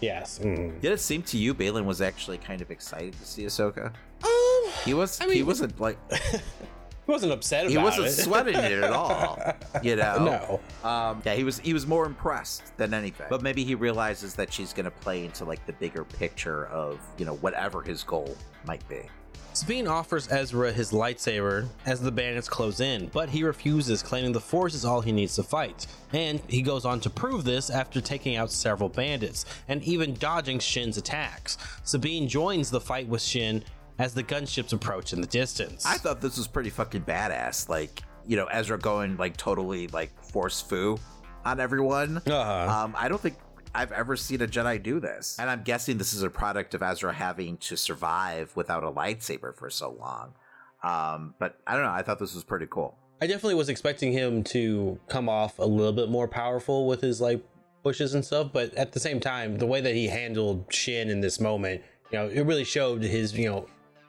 yes. 0.00 0.40
mm. 0.42 0.80
Did 0.80 0.90
it 0.92 0.98
seem 1.00 1.22
to 1.22 1.38
you 1.38 1.54
Baylan 1.54 1.84
was 1.84 2.00
actually 2.00 2.38
kind 2.38 2.60
of 2.60 2.70
excited 2.72 3.12
to 3.12 3.24
see 3.24 3.44
Ahsoka? 3.44 3.92
Um, 4.24 4.72
He 4.84 4.94
was. 4.94 5.20
I 5.20 5.32
he 5.32 5.42
wasn't 5.44 5.78
like 5.80 5.98
he 6.12 7.12
wasn't 7.12 7.30
upset 7.32 7.62
about 7.66 7.70
he 7.70 7.78
wasn't 7.78 8.06
it. 8.08 8.12
sweating 8.12 8.56
it 8.56 8.72
at 8.72 8.90
all. 8.90 9.38
You 9.82 9.94
know. 9.96 10.60
no. 10.82 10.88
Um, 10.88 11.22
yeah, 11.24 11.34
he 11.34 11.44
was 11.44 11.58
he 11.60 11.72
was 11.74 11.86
more 11.86 12.06
impressed 12.06 12.76
than 12.78 12.94
anything. 12.94 13.26
But 13.28 13.42
maybe 13.42 13.62
he 13.62 13.74
realizes 13.74 14.34
that 14.34 14.50
she's 14.52 14.72
going 14.72 14.86
to 14.86 14.90
play 14.90 15.24
into 15.24 15.44
like 15.44 15.64
the 15.66 15.74
bigger 15.74 16.04
picture 16.04 16.66
of 16.68 16.98
you 17.18 17.26
know 17.26 17.34
whatever 17.36 17.82
his 17.82 18.02
goal 18.02 18.34
might 18.66 18.86
be. 18.88 19.02
Sabine 19.56 19.88
offers 19.88 20.30
Ezra 20.30 20.70
his 20.70 20.92
lightsaber 20.92 21.66
as 21.86 21.98
the 21.98 22.12
bandits 22.12 22.46
close 22.46 22.80
in, 22.80 23.06
but 23.06 23.30
he 23.30 23.42
refuses, 23.42 24.02
claiming 24.02 24.32
the 24.32 24.38
Force 24.38 24.74
is 24.74 24.84
all 24.84 25.00
he 25.00 25.12
needs 25.12 25.34
to 25.36 25.42
fight. 25.42 25.86
And 26.12 26.42
he 26.46 26.60
goes 26.60 26.84
on 26.84 27.00
to 27.00 27.08
prove 27.08 27.42
this 27.44 27.70
after 27.70 28.02
taking 28.02 28.36
out 28.36 28.50
several 28.50 28.90
bandits 28.90 29.46
and 29.68 29.82
even 29.84 30.12
dodging 30.12 30.58
Shin's 30.58 30.98
attacks. 30.98 31.56
Sabine 31.84 32.28
joins 32.28 32.70
the 32.70 32.82
fight 32.82 33.08
with 33.08 33.22
Shin 33.22 33.64
as 33.98 34.12
the 34.12 34.22
gunships 34.22 34.74
approach 34.74 35.14
in 35.14 35.22
the 35.22 35.26
distance. 35.26 35.86
I 35.86 35.96
thought 35.96 36.20
this 36.20 36.36
was 36.36 36.46
pretty 36.46 36.68
fucking 36.68 37.04
badass. 37.04 37.70
Like 37.70 38.02
you 38.26 38.36
know 38.36 38.44
Ezra 38.46 38.78
going 38.78 39.16
like 39.16 39.38
totally 39.38 39.88
like 39.88 40.22
force 40.22 40.60
foo 40.60 40.98
on 41.46 41.60
everyone. 41.60 42.18
Uh-huh. 42.18 42.84
Um, 42.84 42.94
I 42.98 43.08
don't 43.08 43.22
think 43.22 43.36
I've 43.76 43.92
ever 43.92 44.16
seen 44.16 44.40
a 44.42 44.46
Jedi 44.46 44.82
do 44.82 44.98
this, 45.00 45.36
and 45.38 45.48
I'm 45.50 45.62
guessing 45.62 45.98
this 45.98 46.12
is 46.14 46.22
a 46.22 46.30
product 46.30 46.74
of 46.74 46.82
Ezra 46.82 47.12
having 47.12 47.56
to 47.58 47.76
survive 47.76 48.50
without 48.56 48.82
a 48.84 48.90
lightsaber 48.90 49.54
for 49.54 49.68
so 49.70 49.90
long. 50.00 50.32
Um, 50.82 51.34
but 51.38 51.58
I 51.66 51.74
don't 51.74 51.82
know. 51.84 51.90
I 51.92 52.02
thought 52.02 52.18
this 52.18 52.34
was 52.34 52.44
pretty 52.44 52.66
cool. 52.70 52.96
I 53.20 53.26
definitely 53.26 53.54
was 53.54 53.68
expecting 53.68 54.12
him 54.12 54.44
to 54.44 54.98
come 55.08 55.28
off 55.28 55.58
a 55.58 55.64
little 55.64 55.92
bit 55.92 56.08
more 56.10 56.28
powerful 56.28 56.86
with 56.86 57.00
his 57.00 57.20
like 57.20 57.42
pushes 57.82 58.14
and 58.14 58.24
stuff, 58.24 58.50
but 58.52 58.74
at 58.74 58.92
the 58.92 59.00
same 59.00 59.20
time, 59.20 59.58
the 59.58 59.66
way 59.66 59.80
that 59.80 59.94
he 59.94 60.06
handled 60.06 60.64
Shin 60.72 61.08
in 61.08 61.20
this 61.20 61.40
moment, 61.40 61.82
you 62.10 62.18
know, 62.18 62.28
it 62.28 62.42
really 62.42 62.64
showed 62.64 63.02
his, 63.02 63.32
you 63.36 63.46
know, 63.48 63.66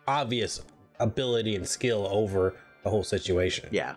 obvious 0.08 0.62
ability 1.00 1.56
and 1.56 1.68
skill 1.68 2.08
over 2.12 2.56
the 2.84 2.90
whole 2.90 3.04
situation. 3.04 3.70
Yeah, 3.72 3.96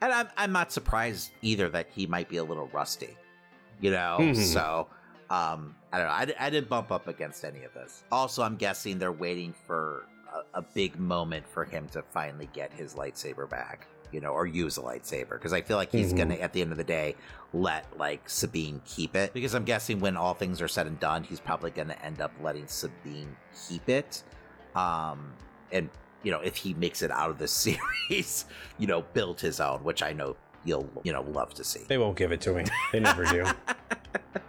and 0.00 0.12
I'm 0.12 0.28
I'm 0.36 0.52
not 0.52 0.70
surprised 0.72 1.30
either 1.42 1.68
that 1.70 1.88
he 1.94 2.06
might 2.06 2.28
be 2.28 2.36
a 2.38 2.44
little 2.44 2.68
rusty. 2.72 3.16
You 3.80 3.90
know, 3.90 4.18
Mhm. 4.20 4.36
so 4.36 4.86
um, 5.32 5.74
I 5.92 5.98
don't 5.98 6.06
know. 6.06 6.12
I, 6.12 6.46
I 6.46 6.50
didn't 6.50 6.68
bump 6.68 6.92
up 6.92 7.08
against 7.08 7.44
any 7.44 7.64
of 7.64 7.72
this. 7.74 8.04
Also, 8.12 8.42
I'm 8.42 8.56
guessing 8.56 8.98
they're 8.98 9.10
waiting 9.12 9.54
for 9.66 10.06
a, 10.54 10.58
a 10.58 10.62
big 10.62 10.98
moment 11.00 11.48
for 11.48 11.64
him 11.64 11.88
to 11.92 12.02
finally 12.02 12.48
get 12.52 12.72
his 12.72 12.94
lightsaber 12.94 13.48
back. 13.48 13.86
You 14.12 14.20
know, 14.20 14.28
or 14.32 14.46
use 14.46 14.76
a 14.76 14.82
lightsaber 14.82 15.30
because 15.30 15.54
I 15.54 15.62
feel 15.62 15.78
like 15.78 15.90
he's 15.90 16.12
Mhm. 16.12 16.16
gonna 16.18 16.34
at 16.34 16.52
the 16.52 16.60
end 16.60 16.70
of 16.70 16.76
the 16.76 16.84
day 16.84 17.16
let 17.54 17.86
like 17.98 18.28
Sabine 18.28 18.82
keep 18.84 19.16
it 19.16 19.32
because 19.32 19.54
I'm 19.54 19.64
guessing 19.64 20.00
when 20.00 20.18
all 20.18 20.34
things 20.34 20.60
are 20.60 20.68
said 20.68 20.86
and 20.86 21.00
done, 21.00 21.24
he's 21.24 21.40
probably 21.40 21.70
gonna 21.70 21.96
end 22.04 22.20
up 22.20 22.30
letting 22.42 22.66
Sabine 22.66 23.34
keep 23.68 23.88
it. 23.88 24.22
Um, 24.76 25.32
and 25.72 25.88
you 26.22 26.30
know, 26.30 26.40
if 26.40 26.56
he 26.56 26.74
makes 26.74 27.00
it 27.00 27.10
out 27.10 27.30
of 27.30 27.38
this 27.38 27.52
series, 28.10 28.44
you 28.76 28.86
know, 28.86 29.00
build 29.14 29.40
his 29.40 29.60
own, 29.60 29.82
which 29.82 30.02
I 30.02 30.12
know 30.12 30.36
you'll 30.64 30.90
you 31.04 31.12
know 31.14 31.22
love 31.22 31.54
to 31.54 31.64
see. 31.64 31.80
They 31.88 31.96
won't 31.96 32.18
give 32.18 32.32
it 32.32 32.42
to 32.42 32.52
me. 32.52 32.64
They 32.92 33.00
never 33.00 33.24
do. 33.24 33.46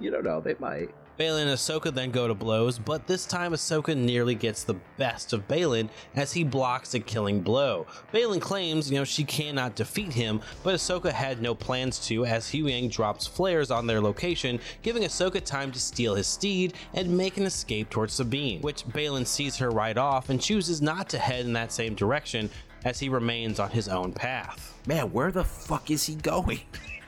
You 0.00 0.10
don't 0.10 0.24
know, 0.24 0.40
they 0.40 0.56
might. 0.58 0.90
Baylan 1.20 1.42
and 1.42 1.50
Ahsoka 1.50 1.92
then 1.92 2.10
go 2.10 2.26
to 2.26 2.32
blows, 2.32 2.78
but 2.78 3.06
this 3.06 3.26
time 3.26 3.52
Ahsoka 3.52 3.94
nearly 3.94 4.34
gets 4.34 4.64
the 4.64 4.76
best 4.96 5.34
of 5.34 5.46
Baylan 5.46 5.90
as 6.16 6.32
he 6.32 6.44
blocks 6.44 6.94
a 6.94 7.00
killing 7.00 7.42
blow. 7.42 7.86
Baylan 8.10 8.40
claims, 8.40 8.90
you 8.90 8.96
know, 8.96 9.04
she 9.04 9.24
cannot 9.24 9.74
defeat 9.74 10.14
him, 10.14 10.40
but 10.62 10.74
Ahsoka 10.74 11.12
had 11.12 11.42
no 11.42 11.54
plans 11.54 11.98
to 12.06 12.24
as 12.24 12.46
Huyang 12.46 12.90
drops 12.90 13.26
flares 13.26 13.70
on 13.70 13.86
their 13.86 14.00
location, 14.00 14.58
giving 14.80 15.02
Ahsoka 15.02 15.44
time 15.44 15.70
to 15.72 15.78
steal 15.78 16.14
his 16.14 16.26
steed 16.26 16.72
and 16.94 17.14
make 17.14 17.36
an 17.36 17.44
escape 17.44 17.90
towards 17.90 18.14
Sabine, 18.14 18.62
which 18.62 18.86
Baylan 18.86 19.26
sees 19.26 19.58
her 19.58 19.68
right 19.68 19.98
off 19.98 20.30
and 20.30 20.40
chooses 20.40 20.80
not 20.80 21.10
to 21.10 21.18
head 21.18 21.44
in 21.44 21.52
that 21.52 21.70
same 21.70 21.94
direction 21.94 22.48
as 22.86 22.98
he 22.98 23.10
remains 23.10 23.60
on 23.60 23.68
his 23.68 23.88
own 23.88 24.14
path. 24.14 24.74
Man, 24.86 25.12
where 25.12 25.30
the 25.30 25.44
fuck 25.44 25.90
is 25.90 26.06
he 26.06 26.14
going? 26.14 26.60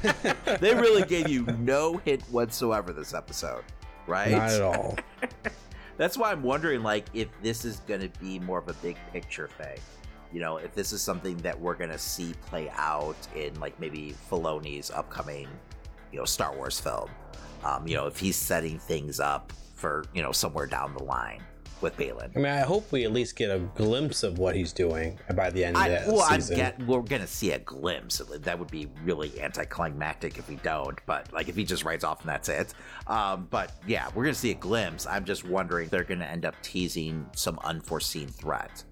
they 0.60 0.74
really 0.74 1.04
gave 1.04 1.28
you 1.28 1.44
no 1.58 1.96
hint 1.98 2.22
whatsoever 2.30 2.92
this 2.92 3.14
episode, 3.14 3.64
right? 4.06 4.30
Not 4.30 4.50
at 4.50 4.62
all. 4.62 4.96
That's 5.96 6.16
why 6.16 6.32
I'm 6.32 6.42
wondering, 6.42 6.82
like, 6.82 7.06
if 7.14 7.28
this 7.42 7.64
is 7.64 7.80
going 7.80 8.00
to 8.00 8.08
be 8.20 8.38
more 8.38 8.58
of 8.58 8.68
a 8.68 8.74
big 8.74 8.96
picture 9.12 9.48
thing. 9.48 9.78
You 10.32 10.40
know, 10.40 10.56
if 10.56 10.74
this 10.74 10.92
is 10.92 11.02
something 11.02 11.36
that 11.38 11.58
we're 11.58 11.74
going 11.74 11.90
to 11.90 11.98
see 11.98 12.34
play 12.46 12.70
out 12.76 13.16
in, 13.36 13.58
like, 13.60 13.78
maybe 13.78 14.14
Filoni's 14.30 14.90
upcoming, 14.90 15.46
you 16.10 16.18
know, 16.18 16.24
Star 16.24 16.54
Wars 16.56 16.80
film. 16.80 17.10
Um, 17.64 17.86
you 17.86 17.94
know, 17.94 18.06
if 18.06 18.18
he's 18.18 18.36
setting 18.36 18.78
things 18.78 19.20
up 19.20 19.52
for, 19.74 20.04
you 20.14 20.22
know, 20.22 20.32
somewhere 20.32 20.66
down 20.66 20.94
the 20.94 21.02
line 21.04 21.42
with 21.82 21.96
Baylan. 21.96 22.30
I 22.34 22.38
mean, 22.38 22.46
I 22.52 22.60
hope 22.60 22.90
we 22.92 23.04
at 23.04 23.12
least 23.12 23.36
get 23.36 23.50
a 23.50 23.58
glimpse 23.58 24.22
of 24.22 24.38
what 24.38 24.54
he's 24.54 24.72
doing 24.72 25.18
by 25.34 25.50
the 25.50 25.64
end 25.64 25.76
of 25.76 25.82
I, 25.82 25.88
the 25.88 26.12
well, 26.12 26.26
I'm 26.28 26.40
season. 26.40 26.56
get, 26.56 26.82
we're 26.86 27.02
gonna 27.02 27.26
see 27.26 27.50
a 27.52 27.58
glimpse. 27.58 28.18
That 28.18 28.58
would 28.58 28.70
be 28.70 28.88
really 29.04 29.40
anticlimactic 29.40 30.38
if 30.38 30.48
we 30.48 30.56
don't. 30.56 30.98
But 31.06 31.32
like, 31.32 31.48
if 31.48 31.56
he 31.56 31.64
just 31.64 31.84
rides 31.84 32.04
off 32.04 32.20
and 32.20 32.28
that's 32.28 32.48
it. 32.48 32.72
Um, 33.06 33.48
but 33.50 33.72
yeah, 33.86 34.08
we're 34.14 34.24
gonna 34.24 34.34
see 34.34 34.50
a 34.52 34.54
glimpse. 34.54 35.06
I'm 35.06 35.24
just 35.24 35.44
wondering 35.44 35.86
if 35.86 35.90
they're 35.90 36.04
gonna 36.04 36.24
end 36.24 36.44
up 36.44 36.54
teasing 36.62 37.26
some 37.34 37.58
unforeseen 37.64 38.28
threat. 38.28 38.84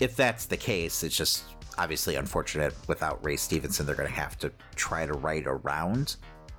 If 0.00 0.16
that's 0.16 0.46
the 0.46 0.56
case, 0.56 1.02
it's 1.04 1.16
just 1.16 1.44
obviously 1.78 2.16
unfortunate. 2.16 2.74
Without 2.88 3.24
Ray 3.24 3.36
Stevenson, 3.36 3.86
they're 3.86 3.94
gonna 3.94 4.08
have 4.08 4.38
to 4.38 4.50
try 4.74 5.06
to 5.06 5.12
write 5.12 5.44
around, 5.46 6.16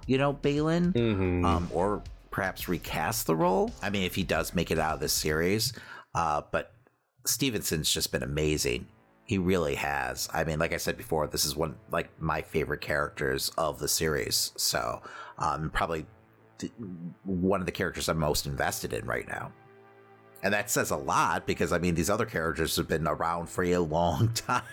you 0.07 0.17
know, 0.17 0.33
Baylan 0.33 0.93
Mhm. 0.93 1.45
um, 1.45 1.69
or 1.73 2.01
perhaps 2.33 2.67
recast 2.67 3.27
the 3.27 3.35
role. 3.35 3.71
I 3.81 3.91
mean, 3.91 4.03
if 4.03 4.15
he 4.15 4.23
does 4.23 4.55
make 4.55 4.71
it 4.71 4.79
out 4.79 4.95
of 4.95 4.99
this 4.99 5.13
series, 5.13 5.71
uh, 6.15 6.41
but 6.51 6.73
Stevenson's 7.25 7.89
just 7.89 8.11
been 8.11 8.23
amazing. 8.23 8.87
He 9.25 9.37
really 9.37 9.75
has. 9.75 10.27
I 10.33 10.43
mean, 10.43 10.59
like 10.59 10.73
I 10.73 10.77
said 10.77 10.97
before, 10.97 11.27
this 11.27 11.45
is 11.45 11.55
one 11.55 11.75
like 11.91 12.09
my 12.19 12.41
favorite 12.41 12.81
characters 12.81 13.51
of 13.57 13.79
the 13.79 13.87
series. 13.87 14.51
So, 14.57 15.01
um, 15.37 15.69
probably 15.69 16.05
th- 16.57 16.73
one 17.23 17.61
of 17.61 17.67
the 17.67 17.71
characters 17.71 18.09
I'm 18.09 18.17
most 18.17 18.47
invested 18.47 18.93
in 18.93 19.05
right 19.05 19.27
now. 19.27 19.53
And 20.43 20.53
that 20.53 20.69
says 20.69 20.91
a 20.91 20.97
lot 20.97 21.47
because 21.47 21.71
I 21.71 21.79
mean 21.79 21.95
these 21.95 22.09
other 22.09 22.25
characters 22.25 22.75
have 22.75 22.87
been 22.87 23.07
around 23.07 23.49
for 23.49 23.63
a 23.63 23.77
long 23.77 24.29
time 24.33 24.63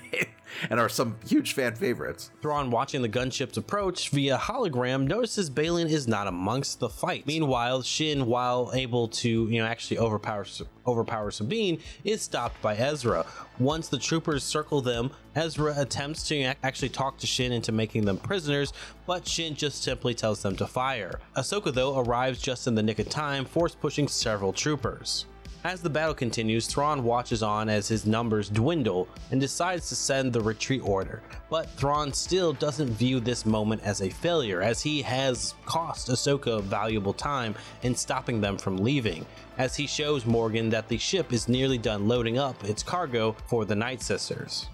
and 0.69 0.81
are 0.81 0.89
some 0.89 1.17
huge 1.27 1.53
fan 1.53 1.75
favorites. 1.77 2.31
Thrawn, 2.43 2.71
watching 2.71 3.03
the 3.03 3.09
gunships 3.09 3.57
approach 3.57 4.11
via 4.11 4.37
hologram, 4.37 5.07
notices 5.07 5.49
Baylan 5.49 5.89
is 5.89 6.09
not 6.09 6.27
amongst 6.27 6.81
the 6.81 6.89
fight. 6.89 7.27
Meanwhile, 7.27 7.83
Shin, 7.83 8.27
while 8.27 8.71
able 8.75 9.09
to, 9.09 9.49
you 9.49 9.61
know, 9.61 9.67
actually 9.67 9.99
overpower 9.99 10.45
overpower 10.87 11.31
Sabine, 11.31 11.81
is 12.03 12.21
stopped 12.21 12.61
by 12.63 12.75
Ezra. 12.75 13.25
Once 13.61 13.87
the 13.89 13.99
troopers 13.99 14.43
circle 14.43 14.81
them, 14.81 15.11
Ezra 15.37 15.75
attempts 15.77 16.27
to 16.29 16.53
actually 16.65 16.89
talk 16.89 17.17
to 17.19 17.27
Shin 17.27 17.53
into 17.53 17.71
making 17.71 18.05
them 18.05 18.17
prisoners, 18.17 18.73
but 19.07 19.27
Shin 19.27 19.55
just 19.55 19.83
simply 19.83 20.15
tells 20.15 20.43
them 20.43 20.57
to 20.57 20.67
fire. 20.67 21.21
Ahsoka, 21.37 21.73
though, 21.73 21.99
arrives 21.99 22.41
just 22.41 22.67
in 22.67 22.75
the 22.75 22.83
nick 22.83 22.99
of 22.99 23.09
time, 23.09 23.45
force 23.45 23.75
pushing 23.75 24.09
several 24.09 24.53
troopers. 24.53 25.27
As 25.63 25.83
the 25.83 25.91
battle 25.91 26.15
continues, 26.15 26.67
Thrawn 26.67 27.05
watches 27.05 27.43
on 27.43 27.69
as 27.69 27.87
his 27.87 28.07
numbers 28.07 28.49
dwindle 28.49 29.07
and 29.31 29.39
decides 29.39 29.91
to 29.91 29.95
send 29.95 30.33
the 30.33 30.41
retreat 30.41 30.81
order. 30.83 31.23
But 31.51 31.69
Thrawn 31.73 32.15
still 32.15 32.55
doesn't 32.55 32.89
view 32.89 33.21
this 33.21 33.45
moment 33.45 33.83
as 33.85 34.01
a 34.01 34.09
failure, 34.09 34.63
as 34.63 34.81
he 34.81 35.03
has 35.03 35.55
cost 35.67 36.09
Ahsoka 36.09 36.63
valuable 36.63 37.13
time 37.13 37.55
in 37.83 37.95
stopping 37.95 38.41
them 38.41 38.57
from 38.57 38.79
leaving, 38.79 39.27
as 39.59 39.77
he 39.77 39.87
shows 39.87 40.25
Morgan 40.25 40.71
that 40.71 40.89
the 40.89 40.97
ship 40.97 41.31
is 41.31 41.47
nearly 41.47 41.77
done 41.77 42.09
loading 42.09 42.39
up 42.39 42.65
its 42.65 42.83
cargo 42.83 43.37
for 43.47 43.67
the 43.67 43.77
Night 43.77 44.01
Sisters. 44.01 44.67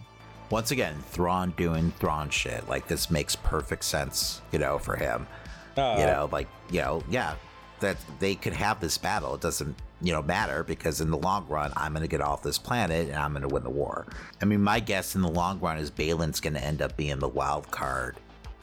Once 0.50 0.70
again, 0.70 0.94
Thrawn 1.10 1.52
doing 1.56 1.90
Thrawn 1.98 2.30
shit. 2.30 2.68
Like, 2.68 2.86
this 2.86 3.10
makes 3.10 3.34
perfect 3.34 3.82
sense, 3.82 4.40
you 4.52 4.60
know, 4.60 4.78
for 4.78 4.94
him. 4.94 5.26
Uh, 5.76 5.96
you 5.98 6.06
know, 6.06 6.28
like, 6.30 6.46
you 6.70 6.80
know, 6.80 7.02
yeah, 7.10 7.34
that 7.80 7.96
they 8.18 8.34
could 8.34 8.52
have 8.52 8.80
this 8.80 8.98
battle. 8.98 9.34
It 9.34 9.40
doesn't 9.40 9.76
you 10.02 10.12
know 10.12 10.22
matter 10.22 10.62
because 10.62 11.00
in 11.00 11.10
the 11.10 11.16
long 11.16 11.48
run 11.48 11.72
i'm 11.74 11.92
going 11.92 12.02
to 12.02 12.08
get 12.08 12.20
off 12.20 12.42
this 12.42 12.58
planet 12.58 13.08
and 13.08 13.16
i'm 13.16 13.32
going 13.32 13.40
to 13.40 13.48
win 13.48 13.62
the 13.62 13.70
war 13.70 14.04
i 14.42 14.44
mean 14.44 14.62
my 14.62 14.78
guess 14.78 15.14
in 15.14 15.22
the 15.22 15.28
long 15.28 15.58
run 15.58 15.78
is 15.78 15.90
Baylan's 15.90 16.38
going 16.38 16.52
to 16.52 16.62
end 16.62 16.82
up 16.82 16.98
being 16.98 17.18
the 17.18 17.26
wild 17.26 17.70
card 17.70 18.16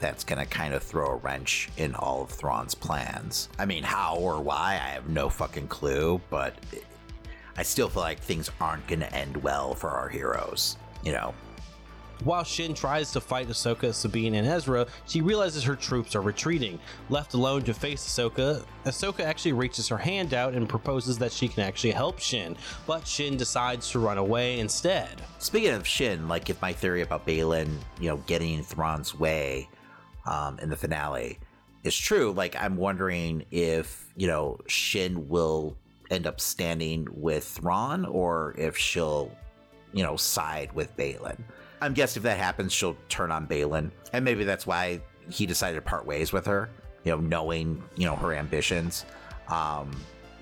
that's 0.04 0.22
going 0.22 0.38
to 0.38 0.44
kind 0.44 0.74
of 0.74 0.82
throw 0.82 1.12
a 1.12 1.16
wrench 1.16 1.70
in 1.78 1.94
all 1.94 2.22
of 2.22 2.30
Thrawn's 2.30 2.74
plans. 2.74 3.48
I 3.58 3.64
mean, 3.64 3.82
how 3.82 4.16
or 4.16 4.38
why, 4.38 4.72
I 4.72 4.88
have 4.90 5.08
no 5.08 5.30
fucking 5.30 5.68
clue, 5.68 6.20
but 6.28 6.54
I 7.56 7.62
still 7.62 7.88
feel 7.88 8.02
like 8.02 8.20
things 8.20 8.50
aren't 8.60 8.86
going 8.86 9.00
to 9.00 9.14
end 9.14 9.36
well 9.38 9.74
for 9.74 9.88
our 9.88 10.10
heroes, 10.10 10.76
you 11.02 11.12
know? 11.12 11.32
While 12.22 12.44
Shin 12.44 12.74
tries 12.74 13.10
to 13.12 13.20
fight 13.20 13.48
Ahsoka, 13.48 13.92
Sabine, 13.92 14.34
and 14.36 14.46
Ezra, 14.46 14.86
she 15.06 15.20
realizes 15.20 15.64
her 15.64 15.74
troops 15.74 16.14
are 16.14 16.22
retreating. 16.22 16.78
Left 17.10 17.34
alone 17.34 17.62
to 17.64 17.74
face 17.74 18.06
Ahsoka, 18.06 18.64
Ahsoka 18.86 19.24
actually 19.24 19.52
reaches 19.52 19.88
her 19.88 19.98
hand 19.98 20.32
out 20.32 20.54
and 20.54 20.68
proposes 20.68 21.18
that 21.18 21.32
she 21.32 21.48
can 21.48 21.64
actually 21.64 21.90
help 21.90 22.18
Shin, 22.18 22.56
but 22.86 23.06
Shin 23.06 23.36
decides 23.36 23.90
to 23.90 23.98
run 23.98 24.18
away 24.18 24.60
instead. 24.60 25.22
Speaking 25.38 25.72
of 25.72 25.86
Shin, 25.86 26.28
like 26.28 26.48
if 26.48 26.60
my 26.62 26.72
theory 26.72 27.02
about 27.02 27.26
Baylan, 27.26 27.68
you 28.00 28.08
know, 28.08 28.18
getting 28.26 28.54
in 28.54 28.62
Thrawn's 28.62 29.14
way 29.14 29.68
um, 30.26 30.58
in 30.60 30.70
the 30.70 30.76
finale 30.76 31.38
is 31.82 31.96
true, 31.96 32.32
like 32.32 32.56
I'm 32.56 32.76
wondering 32.76 33.44
if, 33.50 34.06
you 34.16 34.26
know, 34.26 34.58
Shin 34.66 35.28
will 35.28 35.76
end 36.10 36.26
up 36.26 36.40
standing 36.40 37.06
with 37.10 37.44
Thrawn 37.44 38.04
or 38.04 38.54
if 38.56 38.76
she'll, 38.76 39.30
you 39.92 40.02
know, 40.02 40.16
side 40.16 40.72
with 40.72 40.96
Baylan. 40.96 41.38
I'm 41.84 41.92
guessing 41.92 42.20
if 42.20 42.24
that 42.24 42.38
happens, 42.38 42.72
she'll 42.72 42.96
turn 43.10 43.30
on 43.30 43.46
Baylan, 43.46 43.90
and 44.14 44.24
maybe 44.24 44.44
that's 44.44 44.66
why 44.66 45.02
he 45.28 45.44
decided 45.44 45.76
to 45.76 45.82
part 45.82 46.06
ways 46.06 46.32
with 46.32 46.46
her. 46.46 46.70
You 47.04 47.12
know, 47.12 47.18
knowing 47.18 47.82
you 47.96 48.06
know 48.06 48.16
her 48.16 48.32
ambitions. 48.32 49.04
Um, 49.48 49.94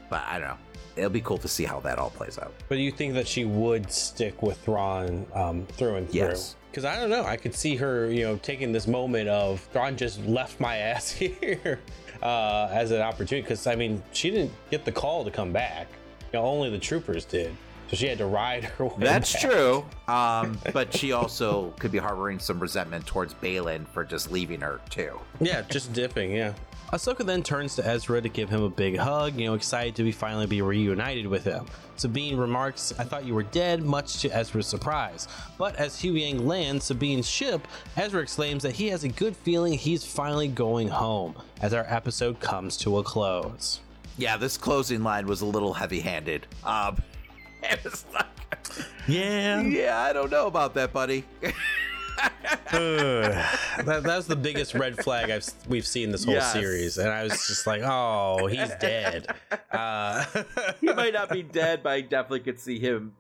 but 0.09 0.22
I 0.28 0.38
don't 0.38 0.49
know. 0.49 0.59
It'll 0.95 1.11
be 1.11 1.20
cool 1.20 1.38
to 1.38 1.49
see 1.49 1.64
how 1.64 1.80
that 1.80 1.99
all 1.99 2.11
plays 2.11 2.38
out. 2.38 2.55
But 2.68 2.78
you 2.78 2.93
think 2.93 3.14
that 3.14 3.26
she 3.26 3.45
would 3.45 3.90
stick 3.90 4.43
with 4.43 4.59
Thrawn 4.59 5.26
um, 5.34 5.66
through 5.66 5.97
and 5.97 6.09
through? 6.09 6.20
Yes. 6.20 6.55
Because 6.70 6.84
I 6.84 6.95
don't 6.97 7.11
know. 7.11 7.24
I 7.24 7.36
could 7.36 7.55
see 7.55 7.74
her, 7.76 8.11
you 8.12 8.22
know, 8.22 8.36
taking 8.36 8.70
this 8.70 8.86
moment 8.86 9.28
of 9.28 9.61
Thrawn 9.72 9.97
just 9.97 10.24
left 10.24 10.61
my 10.61 10.76
ass 10.93 11.11
here 11.11 11.80
uh, 12.22 12.68
as 12.70 12.93
an 12.93 13.01
opportunity. 13.01 13.43
Because 13.43 13.66
I 13.66 13.74
mean, 13.74 14.01
she 14.12 14.30
didn't 14.30 14.53
get 14.70 14.84
the 14.84 14.93
call 14.93 15.24
to 15.24 15.30
come 15.30 15.53
back. 15.53 15.88
You 16.32 16.38
know, 16.38 16.45
only 16.45 16.70
the 16.70 16.78
troopers 16.78 17.24
did 17.24 17.53
so 17.93 17.97
she 17.97 18.07
had 18.07 18.16
to 18.18 18.26
ride 18.26 18.64
her 18.64 18.86
way. 18.86 18.95
That's 18.97 19.34
back. 19.34 19.43
true. 19.43 19.84
Um, 20.09 20.59
but 20.72 20.97
she 20.97 21.12
also 21.12 21.74
could 21.78 21.93
be 21.93 21.99
harboring 21.99 22.38
some 22.38 22.59
resentment 22.59 23.07
towards 23.07 23.34
Baylan 23.34 23.86
for 23.86 24.03
just 24.03 24.32
leaving 24.32 24.62
her 24.62 24.80
too. 24.88 25.20
Yeah, 25.40 25.61
just 25.68 25.93
dipping. 25.93 26.32
Yeah. 26.32 26.55
Ahsoka 26.90 27.24
then 27.24 27.43
turns 27.43 27.76
to 27.76 27.86
Ezra 27.86 28.22
to 28.22 28.30
give 28.30 28.49
him 28.49 28.62
a 28.62 28.70
big 28.70 28.97
hug, 28.97 29.38
you 29.38 29.45
know, 29.45 29.53
excited 29.53 29.95
to 29.97 30.05
be 30.05 30.12
finally 30.12 30.47
be 30.47 30.62
reunited 30.62 31.26
with 31.26 31.45
him. 31.45 31.66
Sabine 31.97 32.38
remarks, 32.38 32.95
I 32.99 33.05
thought 33.05 33.26
you 33.26 33.34
were 33.34 33.43
dead, 33.43 33.82
much 33.82 34.20
to 34.22 34.34
Ezra's 34.34 34.66
surprise. 34.66 35.28
But 35.59 35.76
as 35.76 35.97
Huyang 35.97 36.47
lands 36.47 36.86
Sabine's 36.86 37.28
ship, 37.28 37.68
Ezra 37.99 38.22
exclaims 38.22 38.62
that 38.62 38.72
he 38.72 38.88
has 38.88 39.05
a 39.05 39.09
good 39.09 39.36
feeling 39.36 39.74
he's 39.74 40.03
finally 40.03 40.49
going 40.49 40.88
home 40.88 41.34
as 41.61 41.74
our 41.74 41.86
episode 41.88 42.40
comes 42.40 42.78
to 42.78 42.99
a 42.99 43.03
close. 43.03 43.80
Yeah, 44.16 44.38
this 44.38 44.57
closing 44.57 45.03
line 45.03 45.26
was 45.26 45.43
a 45.43 45.47
little 45.47 45.74
heavy 45.74 46.01
handed. 46.01 46.47
Um, 46.64 46.97
it 47.71 47.85
was 47.85 48.05
like, 48.13 48.27
yeah, 49.07 49.61
yeah, 49.61 50.01
I 50.01 50.13
don't 50.13 50.31
know 50.31 50.47
about 50.47 50.75
that, 50.75 50.93
buddy. 50.93 51.25
that, 52.73 54.03
was 54.05 54.27
the 54.27 54.37
biggest 54.37 54.75
red 54.75 55.03
flag 55.03 55.31
I've 55.31 55.49
we've 55.69 55.87
seen 55.87 56.11
this 56.11 56.25
whole 56.25 56.35
yes. 56.35 56.53
series, 56.53 56.99
and 56.99 57.09
I 57.09 57.23
was 57.23 57.47
just 57.47 57.67
like, 57.67 57.83
"Oh, 57.83 58.47
he's 58.47 58.71
dead." 58.81 59.35
Uh, 59.73 60.23
he 60.83 60.93
might 60.93 61.15
not 61.15 61.31
be 61.31 61.43
dead, 61.43 61.83
but 61.83 61.93
I 61.93 62.03
definitely 62.03 62.41
could 62.41 62.61
see 62.61 62.79
him 62.79 63.15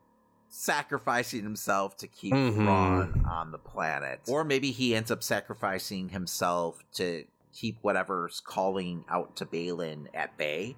sacrificing 0.50 1.42
himself 1.42 1.96
to 1.96 2.06
keep 2.06 2.34
mm-hmm. 2.34 2.64
Thrawn 2.64 3.24
on 3.26 3.52
the 3.52 3.58
planet, 3.58 4.20
or 4.28 4.44
maybe 4.44 4.70
he 4.70 4.94
ends 4.94 5.10
up 5.10 5.22
sacrificing 5.22 6.10
himself 6.10 6.84
to 6.94 7.24
keep 7.54 7.78
whatever's 7.80 8.40
calling 8.40 9.06
out 9.08 9.34
to 9.36 9.46
Baylan 9.46 10.08
at 10.12 10.36
bay. 10.36 10.76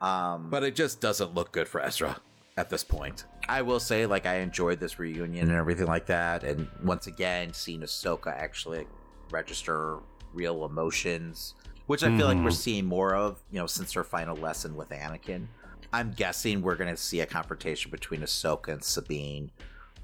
Um, 0.00 0.50
but 0.50 0.64
it 0.64 0.74
just 0.74 1.00
doesn't 1.00 1.34
look 1.34 1.52
good 1.52 1.68
for 1.68 1.80
Ezra 1.80 2.20
at 2.56 2.70
this 2.70 2.84
point. 2.84 3.24
I 3.48 3.62
will 3.62 3.80
say, 3.80 4.06
like, 4.06 4.26
I 4.26 4.36
enjoyed 4.36 4.78
this 4.78 4.98
reunion 4.98 5.48
and 5.48 5.56
everything 5.56 5.86
like 5.86 6.06
that. 6.06 6.44
And 6.44 6.68
once 6.82 7.06
again, 7.06 7.52
seeing 7.52 7.80
Ahsoka 7.80 8.28
actually 8.28 8.86
register 9.30 9.98
real 10.32 10.64
emotions, 10.64 11.54
which 11.86 12.02
I 12.02 12.08
feel 12.16 12.26
mm. 12.26 12.34
like 12.34 12.36
we're 12.36 12.44
mm-hmm. 12.44 12.50
seeing 12.50 12.86
more 12.86 13.14
of, 13.14 13.42
you 13.50 13.58
know, 13.58 13.66
since 13.66 13.92
her 13.92 14.04
final 14.04 14.36
lesson 14.36 14.76
with 14.76 14.90
Anakin. 14.90 15.46
I'm 15.92 16.12
guessing 16.12 16.62
we're 16.62 16.76
going 16.76 16.94
to 16.94 17.00
see 17.00 17.20
a 17.20 17.26
confrontation 17.26 17.90
between 17.90 18.20
Ahsoka 18.20 18.68
and 18.68 18.82
Sabine, 18.82 19.50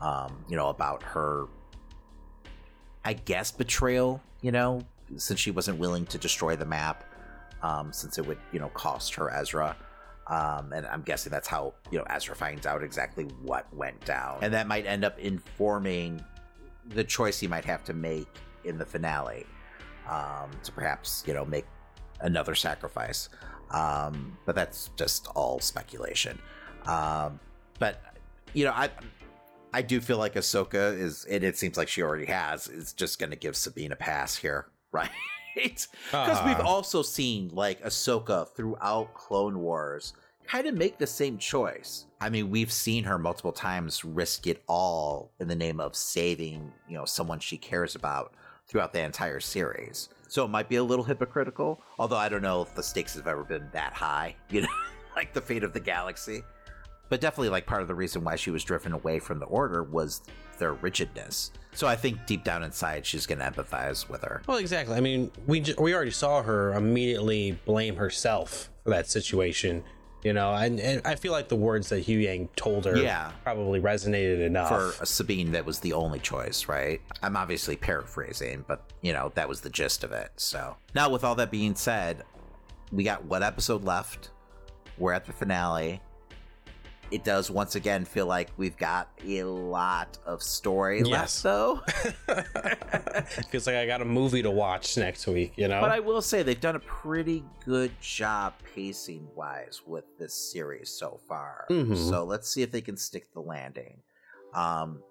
um, 0.01 0.44
you 0.49 0.57
know, 0.57 0.68
about 0.68 1.03
her, 1.03 1.46
I 3.05 3.14
guess, 3.14 3.51
betrayal, 3.51 4.22
you 4.42 4.53
know, 4.53 4.82
since 5.16 5.40
she 5.40 5.51
wasn't 5.51 5.78
willing 5.78 6.05
to 6.07 6.18
destroy 6.18 6.57
the 6.57 6.66
map, 6.66 7.05
um, 7.62 7.92
since 7.92 8.18
it 8.18 8.26
would, 8.26 8.38
you 8.53 8.59
know, 8.59 8.68
cost 8.68 9.14
her 9.14 9.30
Ezra. 9.30 9.76
Um, 10.29 10.72
and 10.74 10.87
I'm 10.87 11.03
guessing 11.03 11.31
that's 11.31 11.49
how 11.49 11.74
you 11.91 11.99
know 11.99 12.05
Ezra 12.11 12.37
finds 12.37 12.66
out 12.66 12.83
exactly 12.83 13.24
what 13.43 13.72
went 13.74 14.05
down, 14.05 14.39
and 14.43 14.53
that 14.53 14.66
might 14.66 14.87
end 14.87 15.05
up 15.05 15.18
informing 15.18 16.22
the 16.91 17.05
choice 17.05 17.41
he 17.41 17.47
might 17.47 17.64
have 17.64 17.85
to 17.85 17.95
make 17.95 18.29
in 18.64 18.76
the 18.76 18.85
finale 18.85 19.47
um, 20.09 20.51
to 20.64 20.72
perhaps 20.72 21.24
you 21.26 21.35
know 21.35 21.45
make 21.45 21.66
another 22.20 22.55
sacrifice. 22.55 23.29
Um, 23.70 24.37
but 24.47 24.55
that's 24.55 24.91
just 24.97 25.29
all 25.29 25.61
speculation. 25.61 26.39
Um, 26.87 27.39
but 27.79 28.03
you 28.55 28.64
know, 28.64 28.72
I 28.72 28.91
I 29.72 29.83
do 29.83 30.01
feel 30.01 30.18
like 30.18 30.35
Ahsoka 30.35 30.99
is, 30.99 31.24
and 31.24 31.45
it 31.45 31.57
seems 31.59 31.76
like 31.76 31.89
she 31.89 32.03
already 32.03 32.26
has, 32.26 32.68
is 32.68 32.93
just 32.93 33.18
going 33.18 33.31
to 33.31 33.37
give 33.37 33.57
Sabine 33.57 33.93
a 33.93 33.97
pass 33.97 34.37
here, 34.37 34.66
right? 34.93 35.11
Because 35.55 35.88
uh-huh. 36.12 36.44
we've 36.46 36.66
also 36.66 37.03
seen 37.03 37.51
like 37.53 37.82
Ahsoka 37.82 38.49
throughout 38.49 39.14
Clone 39.14 39.59
Wars 39.61 40.14
kind 40.46 40.66
of 40.66 40.74
make 40.74 40.99
the 40.99 41.07
same 41.07 41.38
choice. 41.38 42.07
I 42.20 42.30
mean, 42.30 42.51
we've 42.51 42.72
seen 42.72 43.05
her 43.05 43.18
multiple 43.18 43.53
times 43.53 44.05
risk 44.05 44.46
it 44.46 44.62
all 44.66 45.30
in 45.38 45.46
the 45.46 45.55
name 45.55 45.78
of 45.78 45.94
saving, 45.94 46.72
you 46.88 46.96
know, 46.96 47.05
someone 47.05 47.38
she 47.38 47.59
cares 47.59 47.94
about 47.94 48.32
throughout 48.66 48.92
the 48.92 49.01
entire 49.01 49.40
series. 49.40 50.09
So 50.28 50.44
it 50.44 50.49
might 50.49 50.68
be 50.68 50.76
a 50.76 50.84
little 50.84 51.05
hypocritical, 51.05 51.80
although 51.99 52.16
I 52.16 52.28
don't 52.28 52.42
know 52.42 52.62
if 52.62 52.74
the 52.74 52.82
stakes 52.82 53.14
have 53.14 53.26
ever 53.26 53.44
been 53.44 53.68
that 53.72 53.92
high, 53.92 54.36
you 54.51 54.62
know, 54.62 54.68
like 55.14 55.34
the 55.34 55.40
fate 55.40 55.64
of 55.64 55.72
the 55.72 55.80
galaxy. 55.80 56.42
But 57.09 57.21
definitely, 57.21 57.49
like, 57.49 57.67
part 57.67 57.83
of 57.83 57.89
the 57.89 57.95
reason 57.95 58.25
why 58.25 58.37
she 58.37 58.51
was 58.51 58.65
driven 58.65 58.93
away 58.93 59.19
from 59.19 59.39
the 59.39 59.47
Order 59.47 59.83
was 59.83 60.23
their 60.59 60.75
rigidness. 60.75 61.53
So 61.73 61.87
I 61.87 61.97
think 61.97 62.27
deep 62.27 62.45
down 62.45 62.63
inside, 62.63 63.07
she's 63.07 63.27
going 63.27 63.39
to 63.39 63.45
empathize 63.45 64.09
with 64.09 64.23
her. 64.23 64.43
Well, 64.47 64.59
exactly. 64.59 64.97
I 64.97 65.01
mean, 65.01 65.31
we 65.47 65.61
j- 65.61 65.75
we 65.79 65.95
already 65.95 66.11
saw 66.11 66.43
her 66.43 66.75
immediately 66.75 67.53
blame 67.65 67.97
herself 67.97 68.71
for 68.85 68.91
that 68.91 69.09
situation. 69.09 69.85
You 70.25 70.33
know, 70.33 70.53
and, 70.53 70.81
and 70.81 71.01
I 71.07 71.15
feel 71.15 71.31
like 71.31 71.47
the 71.47 71.55
words 71.55 71.91
that 71.91 72.05
Huyang 72.05 72.49
told 72.57 72.87
her 72.87 72.97
yeah. 72.97 73.31
probably 73.45 73.81
resonated 73.81 74.45
enough. 74.45 74.69
For 74.69 75.07
Sabine, 75.07 75.53
that 75.53 75.65
was 75.65 75.79
the 75.79 75.93
only 75.93 76.19
choice, 76.19 76.67
right? 76.67 77.01
I'm 77.23 77.37
obviously 77.37 77.77
paraphrasing, 77.77 78.65
but, 78.67 78.83
you 79.01 79.13
know, 79.13 79.31
that 79.37 79.49
was 79.49 79.61
the 79.61 79.71
gist 79.71 80.03
of 80.03 80.11
it. 80.11 80.33
So 80.35 80.77
now, 80.93 81.09
with 81.09 81.23
all 81.23 81.37
that 81.37 81.53
being 81.53 81.77
said, 81.77 82.25
we 82.91 83.05
got 83.05 83.27
what 83.27 83.45
episode 83.45 83.85
left? 83.85 84.31
We're 84.99 85.13
at 85.13 85.25
the 85.25 85.33
finale. 85.33 86.01
It 87.11 87.25
does 87.25 87.51
once 87.51 87.75
again 87.75 88.05
feel 88.05 88.27
like 88.27 88.51
we've 88.57 88.77
got 88.77 89.09
a 89.27 89.43
lot 89.45 90.19
of 90.27 90.43
story 90.43 91.03
Yes. 91.05 91.43
left, 91.43 91.43
though. 91.43 91.81
Feels 93.51 93.67
like 93.67 93.77
I 93.77 93.87
got 93.87 94.03
a 94.03 94.05
movie 94.05 94.43
to 94.43 94.51
watch 94.51 94.97
next 94.97 95.27
week, 95.27 95.53
you 95.57 95.69
know? 95.69 95.81
But 95.81 95.91
I 95.91 96.01
will 96.01 96.23
say 96.23 96.43
they've 96.43 96.61
done 96.61 96.77
a 96.77 96.81
pretty 96.81 97.45
good 97.65 97.91
job 98.01 98.55
pacing 98.75 99.27
wise 99.35 99.81
with 99.87 100.05
this 100.19 100.35
series 100.35 100.91
so 100.91 101.21
far. 101.29 101.67
Mhm. 101.71 101.97
So 101.97 102.25
let's 102.25 102.49
see 102.51 102.63
if 102.63 102.71
they 102.71 102.81
can 102.81 102.97
stick 102.97 103.33
the 103.33 103.41
landing. 103.41 104.03
Um, 104.55 105.03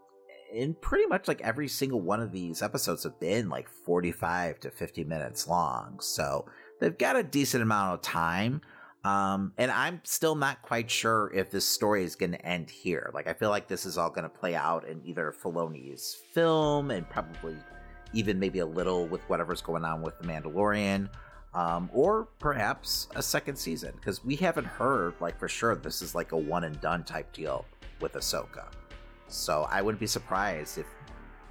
and 0.55 0.79
pretty 0.81 1.05
much 1.07 1.27
like 1.27 1.41
every 1.41 1.67
single 1.67 1.99
one 2.01 2.21
of 2.21 2.31
these 2.31 2.61
episodes 2.61 3.03
have 3.03 3.19
been 3.19 3.49
like 3.49 3.67
45 3.69 4.59
to 4.61 4.71
50 4.71 5.03
minutes 5.03 5.47
long. 5.47 5.99
So 5.99 6.45
they've 6.79 6.97
got 6.97 7.15
a 7.15 7.23
decent 7.23 7.63
amount 7.63 7.95
of 7.95 8.01
time. 8.01 8.61
Um, 9.07 9.53
and 9.57 9.71
I'm 9.71 10.01
still 10.03 10.35
not 10.35 10.61
quite 10.61 10.91
sure 10.91 11.31
if 11.33 11.49
this 11.49 11.65
story 11.65 12.03
is 12.03 12.17
going 12.17 12.33
to 12.33 12.45
end 12.45 12.69
here. 12.69 13.09
Like, 13.13 13.25
I 13.27 13.33
feel 13.33 13.49
like 13.49 13.69
this 13.69 13.85
is 13.85 13.97
all 13.97 14.09
going 14.09 14.23
to 14.23 14.29
play 14.29 14.53
out 14.53 14.85
in 14.85 15.01
either 15.05 15.33
Filoni's 15.41 16.17
film 16.33 16.91
and 16.91 17.09
probably 17.09 17.55
even 18.11 18.37
maybe 18.37 18.59
a 18.59 18.65
little 18.65 19.07
with 19.07 19.21
whatever's 19.29 19.61
going 19.61 19.85
on 19.85 20.01
with 20.01 20.19
The 20.19 20.27
Mandalorian, 20.27 21.07
um, 21.53 21.89
or 21.93 22.27
perhaps 22.39 23.07
a 23.15 23.23
second 23.23 23.55
season 23.55 23.93
because 23.95 24.25
we 24.25 24.35
haven't 24.35 24.67
heard 24.67 25.13
like 25.21 25.39
for 25.39 25.47
sure 25.47 25.75
this 25.75 26.01
is 26.01 26.13
like 26.13 26.33
a 26.33 26.37
one 26.37 26.65
and 26.65 26.79
done 26.81 27.05
type 27.05 27.31
deal 27.31 27.65
with 28.01 28.13
Ahsoka. 28.13 28.65
So 29.29 29.67
I 29.69 29.81
wouldn't 29.81 30.01
be 30.01 30.07
surprised 30.07 30.77
if 30.77 30.85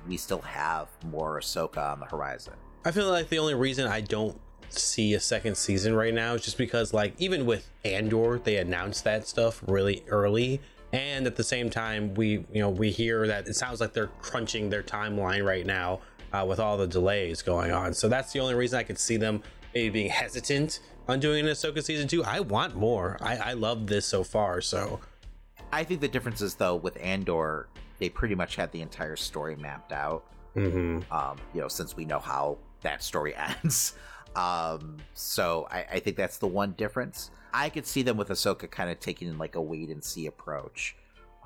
we 0.06 0.18
still 0.18 0.42
have 0.42 0.88
more 1.06 1.40
Ahsoka 1.40 1.92
on 1.92 2.00
the 2.00 2.06
horizon. 2.06 2.54
I 2.84 2.90
feel 2.90 3.10
like 3.10 3.30
the 3.30 3.38
only 3.38 3.54
reason 3.54 3.86
I 3.86 4.02
don't 4.02 4.38
see 4.72 5.14
a 5.14 5.20
second 5.20 5.56
season 5.56 5.94
right 5.94 6.14
now 6.14 6.34
is 6.34 6.42
just 6.42 6.58
because, 6.58 6.92
like, 6.92 7.14
even 7.18 7.46
with 7.46 7.68
Andor, 7.84 8.40
they 8.42 8.56
announced 8.56 9.04
that 9.04 9.26
stuff 9.26 9.62
really 9.66 10.04
early. 10.08 10.60
And 10.92 11.26
at 11.26 11.36
the 11.36 11.44
same 11.44 11.68
time, 11.68 12.14
we, 12.14 12.44
you 12.52 12.60
know, 12.60 12.70
we 12.70 12.90
hear 12.90 13.26
that 13.26 13.48
it 13.48 13.54
sounds 13.54 13.80
like 13.80 13.92
they're 13.92 14.10
crunching 14.20 14.70
their 14.70 14.82
timeline 14.82 15.44
right 15.44 15.66
now 15.66 16.00
uh, 16.32 16.44
with 16.46 16.60
all 16.60 16.76
the 16.76 16.86
delays 16.86 17.42
going 17.42 17.72
on. 17.72 17.92
So 17.92 18.08
that's 18.08 18.32
the 18.32 18.40
only 18.40 18.54
reason 18.54 18.78
I 18.78 18.82
could 18.82 18.98
see 18.98 19.16
them 19.16 19.42
maybe 19.74 19.90
being 19.90 20.10
hesitant 20.10 20.80
on 21.08 21.20
doing 21.20 21.44
an 21.44 21.52
Ahsoka 21.52 21.82
season 21.82 22.08
two. 22.08 22.24
I 22.24 22.40
want 22.40 22.76
more. 22.76 23.18
I, 23.20 23.36
I 23.36 23.52
love 23.52 23.86
this 23.86 24.06
so 24.06 24.24
far. 24.24 24.60
So 24.60 25.00
I 25.72 25.84
think 25.84 26.00
the 26.00 26.08
difference 26.08 26.40
is 26.40 26.54
though 26.54 26.76
with 26.76 26.96
Andor, 27.02 27.68
they 27.98 28.08
pretty 28.08 28.34
much 28.34 28.56
had 28.56 28.72
the 28.72 28.80
entire 28.80 29.16
story 29.16 29.56
mapped 29.56 29.92
out. 29.92 30.24
mhm. 30.54 31.10
um, 31.12 31.36
you 31.52 31.60
know, 31.60 31.68
since 31.68 31.96
we 31.96 32.04
know 32.04 32.18
how 32.18 32.58
that 32.82 33.02
story 33.02 33.34
ends. 33.62 33.94
Um, 34.36 34.98
so 35.14 35.66
I, 35.70 35.86
I 35.92 35.98
think 36.00 36.16
that's 36.16 36.38
the 36.38 36.46
one 36.46 36.72
difference. 36.72 37.30
I 37.54 37.70
could 37.70 37.86
see 37.86 38.02
them 38.02 38.16
with 38.16 38.28
Ahsoka 38.28 38.70
kind 38.70 38.90
of 38.90 39.00
taking 39.00 39.38
like 39.38 39.54
a 39.54 39.60
wait 39.62 39.88
and 39.88 40.04
see 40.04 40.26
approach. 40.26 40.94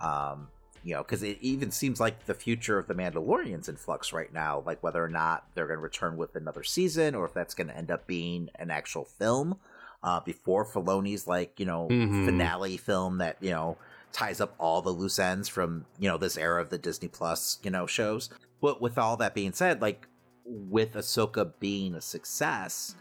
Um, 0.02 0.48
you 0.82 0.94
know, 0.94 1.02
because 1.02 1.22
it 1.22 1.38
even 1.42 1.70
seems 1.70 2.00
like 2.00 2.24
the 2.26 2.34
future 2.34 2.78
of 2.78 2.88
the 2.88 2.94
Mandalorian's 2.94 3.68
in 3.68 3.76
flux 3.76 4.12
right 4.12 4.32
now, 4.32 4.62
like 4.64 4.82
whether 4.82 5.04
or 5.04 5.08
not 5.10 5.44
they're 5.54 5.66
going 5.66 5.78
to 5.78 5.82
return 5.82 6.16
with 6.16 6.34
another 6.36 6.62
season 6.64 7.14
or 7.14 7.26
if 7.26 7.34
that's 7.34 7.54
going 7.54 7.66
to 7.68 7.76
end 7.76 7.90
up 7.90 8.06
being 8.06 8.48
an 8.56 8.70
actual 8.70 9.04
film 9.04 9.58
uh, 10.02 10.18
before 10.20 10.64
Filoni's 10.64 11.26
like 11.26 11.60
you 11.60 11.66
know 11.66 11.86
Mhm. 11.90 12.24
finale 12.24 12.78
film 12.78 13.18
that 13.18 13.36
you 13.40 13.50
know 13.50 13.76
ties 14.12 14.40
up 14.40 14.54
all 14.58 14.80
the 14.80 14.90
loose 14.90 15.18
ends 15.18 15.48
from 15.48 15.84
you 15.98 16.08
know 16.08 16.16
this 16.16 16.38
era 16.38 16.62
of 16.62 16.70
the 16.70 16.78
Disney 16.78 17.08
Plus 17.08 17.58
you 17.62 17.70
know 17.70 17.86
shows. 17.86 18.30
But 18.62 18.80
with 18.80 18.96
all 18.96 19.18
that 19.18 19.34
being 19.34 19.52
said, 19.52 19.82
like 19.82 20.06
with 20.50 20.94
Ahsoka 20.94 21.52
being 21.60 21.94
a 21.94 22.00
success, 22.00 22.96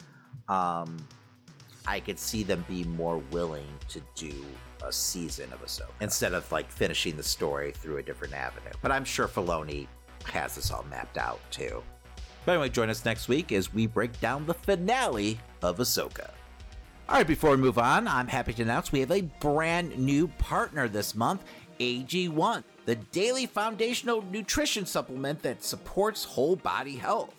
um, 0.47 0.97
I 1.87 1.99
could 1.99 2.19
see 2.19 2.43
them 2.43 2.63
be 2.67 2.83
more 2.83 3.17
willing 3.31 3.67
to 3.89 4.01
do 4.15 4.33
a 4.83 4.91
season 4.91 5.51
of 5.51 5.63
Ahsoka 5.63 5.89
instead 6.01 6.33
of 6.33 6.49
like 6.51 6.71
finishing 6.71 7.17
the 7.17 7.23
story 7.23 7.71
through 7.71 7.97
a 7.97 8.03
different 8.03 8.33
avenue. 8.33 8.71
But 8.81 8.91
I'm 8.91 9.03
sure 9.03 9.27
Filoni 9.27 9.87
has 10.25 10.55
this 10.55 10.71
all 10.71 10.85
mapped 10.89 11.17
out 11.17 11.39
too. 11.51 11.83
But 12.45 12.53
anyway, 12.53 12.69
join 12.69 12.89
us 12.89 13.03
next 13.05 13.27
week 13.27 13.51
as 13.51 13.73
we 13.73 13.87
break 13.87 14.19
down 14.19 14.45
the 14.45 14.53
finale 14.53 15.39
of 15.61 15.77
Ahsoka. 15.77 16.31
All 17.07 17.15
right, 17.15 17.27
before 17.27 17.51
we 17.51 17.57
move 17.57 17.79
on, 17.79 18.07
I'm 18.07 18.27
happy 18.27 18.53
to 18.53 18.61
announce 18.61 18.91
we 18.91 18.99
have 18.99 19.11
a 19.11 19.21
brand 19.21 19.97
new 19.97 20.27
partner 20.27 20.87
this 20.87 21.15
month, 21.15 21.43
AG1, 21.79 22.63
the 22.85 22.95
daily 22.95 23.47
foundational 23.47 24.23
nutrition 24.31 24.85
supplement 24.85 25.41
that 25.41 25.63
supports 25.63 26.23
whole 26.23 26.55
body 26.55 26.95
health. 26.95 27.33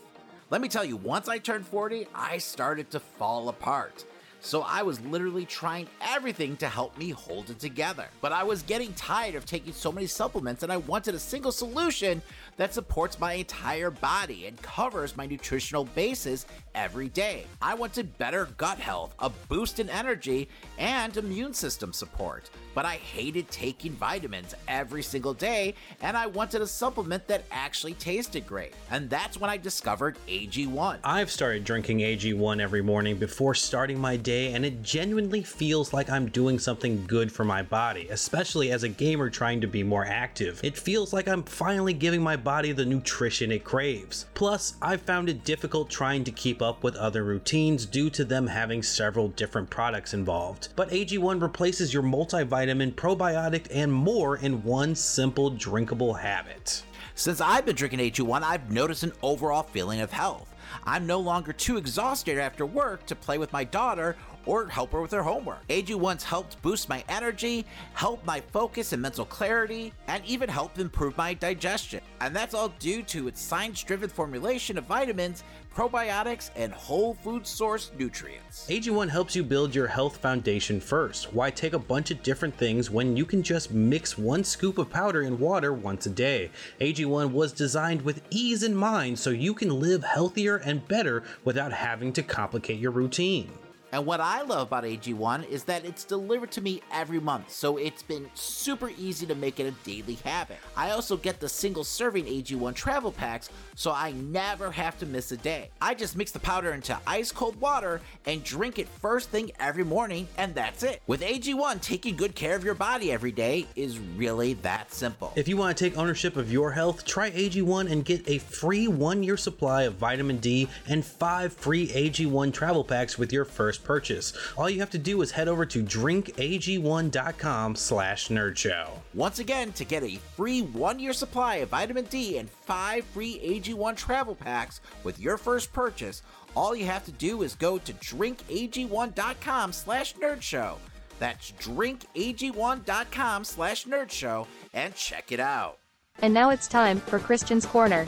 Let 0.50 0.60
me 0.60 0.66
tell 0.66 0.84
you, 0.84 0.96
once 0.96 1.28
I 1.28 1.38
turned 1.38 1.64
40, 1.64 2.08
I 2.12 2.38
started 2.38 2.90
to 2.90 2.98
fall 2.98 3.50
apart. 3.50 4.04
So 4.40 4.62
I 4.62 4.82
was 4.82 5.00
literally 5.02 5.44
trying 5.44 5.86
everything 6.00 6.56
to 6.56 6.68
help 6.68 6.98
me 6.98 7.10
hold 7.10 7.50
it 7.50 7.60
together. 7.60 8.06
But 8.20 8.32
I 8.32 8.42
was 8.42 8.62
getting 8.62 8.92
tired 8.94 9.36
of 9.36 9.46
taking 9.46 9.72
so 9.72 9.92
many 9.92 10.08
supplements 10.08 10.64
and 10.64 10.72
I 10.72 10.78
wanted 10.78 11.14
a 11.14 11.20
single 11.20 11.52
solution 11.52 12.20
that 12.56 12.74
supports 12.74 13.20
my 13.20 13.34
entire 13.34 13.90
body 13.90 14.46
and 14.46 14.60
covers 14.60 15.16
my 15.16 15.26
nutritional 15.26 15.84
bases 15.84 16.46
every 16.74 17.08
day. 17.08 17.46
I 17.60 17.74
wanted 17.74 18.16
better 18.18 18.48
gut 18.56 18.78
health, 18.78 19.14
a 19.18 19.30
boost 19.48 19.80
in 19.80 19.90
energy, 19.90 20.48
and 20.78 21.16
immune 21.16 21.54
system 21.54 21.92
support. 21.92 22.50
But 22.74 22.84
I 22.84 22.96
hated 22.96 23.50
taking 23.50 23.92
vitamins 23.92 24.54
every 24.68 25.02
single 25.02 25.34
day 25.34 25.74
and 26.02 26.16
I 26.16 26.26
wanted 26.26 26.62
a 26.62 26.66
supplement 26.66 27.26
that 27.26 27.44
actually 27.50 27.94
tasted 27.94 28.46
great. 28.46 28.74
And 28.90 29.10
that's 29.10 29.38
when 29.38 29.50
I 29.50 29.56
discovered 29.56 30.16
AG1. 30.28 30.98
I've 31.04 31.30
started 31.30 31.64
drinking 31.64 31.98
AG1 31.98 32.60
every 32.60 32.82
morning 32.82 33.16
before 33.16 33.54
starting 33.54 33.98
my 33.98 34.16
day, 34.16 34.52
and 34.52 34.64
it 34.64 34.82
genuinely 34.82 35.42
feels 35.42 35.92
like 35.92 36.10
I'm 36.10 36.28
doing 36.28 36.58
something 36.58 37.04
good 37.06 37.32
for 37.32 37.44
my 37.44 37.62
body, 37.62 38.08
especially 38.10 38.70
as 38.72 38.82
a 38.82 38.88
gamer 38.88 39.30
trying 39.30 39.60
to 39.60 39.66
be 39.66 39.82
more 39.82 40.04
active. 40.04 40.60
It 40.62 40.78
feels 40.78 41.12
like 41.12 41.28
I'm 41.28 41.42
finally 41.42 41.92
giving 41.92 42.22
my 42.22 42.36
body 42.36 42.72
the 42.72 42.84
nutrition 42.84 43.52
it 43.52 43.64
craves. 43.64 44.26
Plus, 44.34 44.74
I've 44.80 45.02
found 45.02 45.28
it 45.28 45.44
difficult 45.44 45.90
trying 45.90 46.24
to 46.24 46.30
keep 46.30 46.59
up 46.62 46.82
with 46.82 46.96
other 46.96 47.24
routines 47.24 47.86
due 47.86 48.10
to 48.10 48.24
them 48.24 48.46
having 48.46 48.82
several 48.82 49.28
different 49.28 49.70
products 49.70 50.14
involved. 50.14 50.68
But 50.76 50.90
AG1 50.90 51.40
replaces 51.40 51.92
your 51.92 52.02
multivitamin, 52.02 52.94
probiotic, 52.94 53.66
and 53.70 53.92
more 53.92 54.36
in 54.36 54.62
one 54.62 54.94
simple 54.94 55.50
drinkable 55.50 56.14
habit. 56.14 56.82
Since 57.14 57.40
I've 57.40 57.66
been 57.66 57.76
drinking 57.76 58.00
AG1, 58.00 58.42
I've 58.42 58.70
noticed 58.70 59.02
an 59.02 59.12
overall 59.22 59.62
feeling 59.62 60.00
of 60.00 60.10
health. 60.10 60.54
I'm 60.84 61.06
no 61.06 61.18
longer 61.18 61.52
too 61.52 61.76
exhausted 61.76 62.38
after 62.38 62.64
work 62.64 63.04
to 63.06 63.14
play 63.14 63.38
with 63.38 63.52
my 63.52 63.64
daughter 63.64 64.16
or 64.50 64.66
help 64.66 64.90
her 64.90 65.00
with 65.00 65.12
her 65.12 65.22
homework. 65.22 65.64
AG1's 65.68 66.24
helped 66.24 66.60
boost 66.60 66.88
my 66.88 67.04
energy, 67.08 67.64
help 67.94 68.24
my 68.26 68.40
focus 68.40 68.92
and 68.92 69.00
mental 69.00 69.24
clarity, 69.24 69.92
and 70.08 70.24
even 70.26 70.48
help 70.48 70.76
improve 70.76 71.16
my 71.16 71.32
digestion. 71.32 72.00
And 72.20 72.34
that's 72.34 72.52
all 72.52 72.70
due 72.80 73.04
to 73.04 73.28
its 73.28 73.40
science 73.40 73.80
driven 73.84 74.10
formulation 74.10 74.76
of 74.76 74.86
vitamins, 74.86 75.44
probiotics, 75.72 76.50
and 76.56 76.72
whole 76.72 77.14
food 77.14 77.46
source 77.46 77.92
nutrients. 77.96 78.66
AG1 78.68 79.08
helps 79.08 79.36
you 79.36 79.44
build 79.44 79.72
your 79.72 79.86
health 79.86 80.16
foundation 80.16 80.80
first. 80.80 81.32
Why 81.32 81.50
take 81.52 81.72
a 81.72 81.78
bunch 81.78 82.10
of 82.10 82.20
different 82.24 82.56
things 82.56 82.90
when 82.90 83.16
you 83.16 83.24
can 83.24 83.44
just 83.44 83.70
mix 83.70 84.18
one 84.18 84.42
scoop 84.42 84.78
of 84.78 84.90
powder 84.90 85.22
in 85.22 85.38
water 85.38 85.72
once 85.72 86.06
a 86.06 86.10
day? 86.10 86.50
AG1 86.80 87.30
was 87.30 87.52
designed 87.52 88.02
with 88.02 88.22
ease 88.30 88.64
in 88.64 88.74
mind 88.74 89.16
so 89.16 89.30
you 89.30 89.54
can 89.54 89.78
live 89.78 90.02
healthier 90.02 90.56
and 90.56 90.88
better 90.88 91.22
without 91.44 91.72
having 91.72 92.12
to 92.14 92.22
complicate 92.24 92.80
your 92.80 92.90
routine. 92.90 93.52
And 93.92 94.06
what 94.06 94.20
I 94.20 94.42
love 94.42 94.68
about 94.68 94.84
AG1 94.84 95.48
is 95.48 95.64
that 95.64 95.84
it's 95.84 96.04
delivered 96.04 96.52
to 96.52 96.60
me 96.60 96.80
every 96.92 97.18
month, 97.18 97.50
so 97.50 97.76
it's 97.76 98.02
been 98.02 98.30
super 98.34 98.90
easy 98.96 99.26
to 99.26 99.34
make 99.34 99.58
it 99.58 99.66
a 99.66 99.72
daily 99.84 100.14
habit. 100.24 100.58
I 100.76 100.90
also 100.90 101.16
get 101.16 101.40
the 101.40 101.48
single 101.48 101.82
serving 101.82 102.26
AG1 102.26 102.74
travel 102.74 103.10
packs, 103.10 103.50
so 103.74 103.90
I 103.90 104.12
never 104.12 104.70
have 104.70 104.96
to 104.98 105.06
miss 105.06 105.32
a 105.32 105.36
day. 105.36 105.70
I 105.80 105.94
just 105.94 106.16
mix 106.16 106.30
the 106.30 106.38
powder 106.38 106.72
into 106.72 106.96
ice 107.06 107.32
cold 107.32 107.60
water 107.60 108.00
and 108.26 108.44
drink 108.44 108.78
it 108.78 108.86
first 108.86 109.30
thing 109.30 109.50
every 109.58 109.84
morning, 109.84 110.28
and 110.38 110.54
that's 110.54 110.84
it. 110.84 111.02
With 111.08 111.22
AG1, 111.22 111.80
taking 111.80 112.14
good 112.14 112.36
care 112.36 112.54
of 112.54 112.62
your 112.62 112.74
body 112.74 113.10
every 113.10 113.32
day 113.32 113.66
is 113.74 113.98
really 113.98 114.54
that 114.54 114.92
simple. 114.92 115.32
If 115.34 115.48
you 115.48 115.56
want 115.56 115.76
to 115.76 115.84
take 115.84 115.98
ownership 115.98 116.36
of 116.36 116.52
your 116.52 116.70
health, 116.70 117.04
try 117.04 117.32
AG1 117.32 117.90
and 117.90 118.04
get 118.04 118.28
a 118.28 118.38
free 118.38 118.86
one 118.86 119.24
year 119.24 119.36
supply 119.36 119.82
of 119.82 119.94
vitamin 119.94 120.38
D 120.38 120.68
and 120.86 121.04
five 121.04 121.52
free 121.52 121.88
AG1 121.88 122.52
travel 122.52 122.84
packs 122.84 123.18
with 123.18 123.32
your 123.32 123.44
first 123.44 123.79
purchase. 123.84 124.32
All 124.56 124.70
you 124.70 124.80
have 124.80 124.90
to 124.90 124.98
do 124.98 125.20
is 125.22 125.30
head 125.30 125.48
over 125.48 125.66
to 125.66 125.82
drinkag1.com 125.82 127.76
slash 127.76 128.28
nerdshow. 128.28 128.90
Once 129.14 129.38
again, 129.38 129.72
to 129.72 129.84
get 129.84 130.02
a 130.02 130.18
free 130.36 130.62
one-year 130.62 131.12
supply 131.12 131.56
of 131.56 131.70
vitamin 131.70 132.04
D 132.04 132.38
and 132.38 132.48
five 132.48 133.04
free 133.06 133.40
AG1 133.44 133.96
travel 133.96 134.34
packs 134.34 134.80
with 135.04 135.18
your 135.18 135.36
first 135.36 135.72
purchase, 135.72 136.22
all 136.54 136.74
you 136.74 136.86
have 136.86 137.04
to 137.04 137.12
do 137.12 137.42
is 137.42 137.54
go 137.54 137.78
to 137.78 137.92
drinkag1.com 137.94 139.72
slash 139.72 140.14
nerdshow. 140.14 140.76
That's 141.18 141.52
drinkag1.com 141.52 143.44
slash 143.44 143.84
nerdshow 143.84 144.46
and 144.72 144.94
check 144.94 145.32
it 145.32 145.40
out. 145.40 145.78
And 146.22 146.34
now 146.34 146.50
it's 146.50 146.66
time 146.66 147.00
for 147.00 147.18
Christian's 147.18 147.66
Corner. 147.66 148.06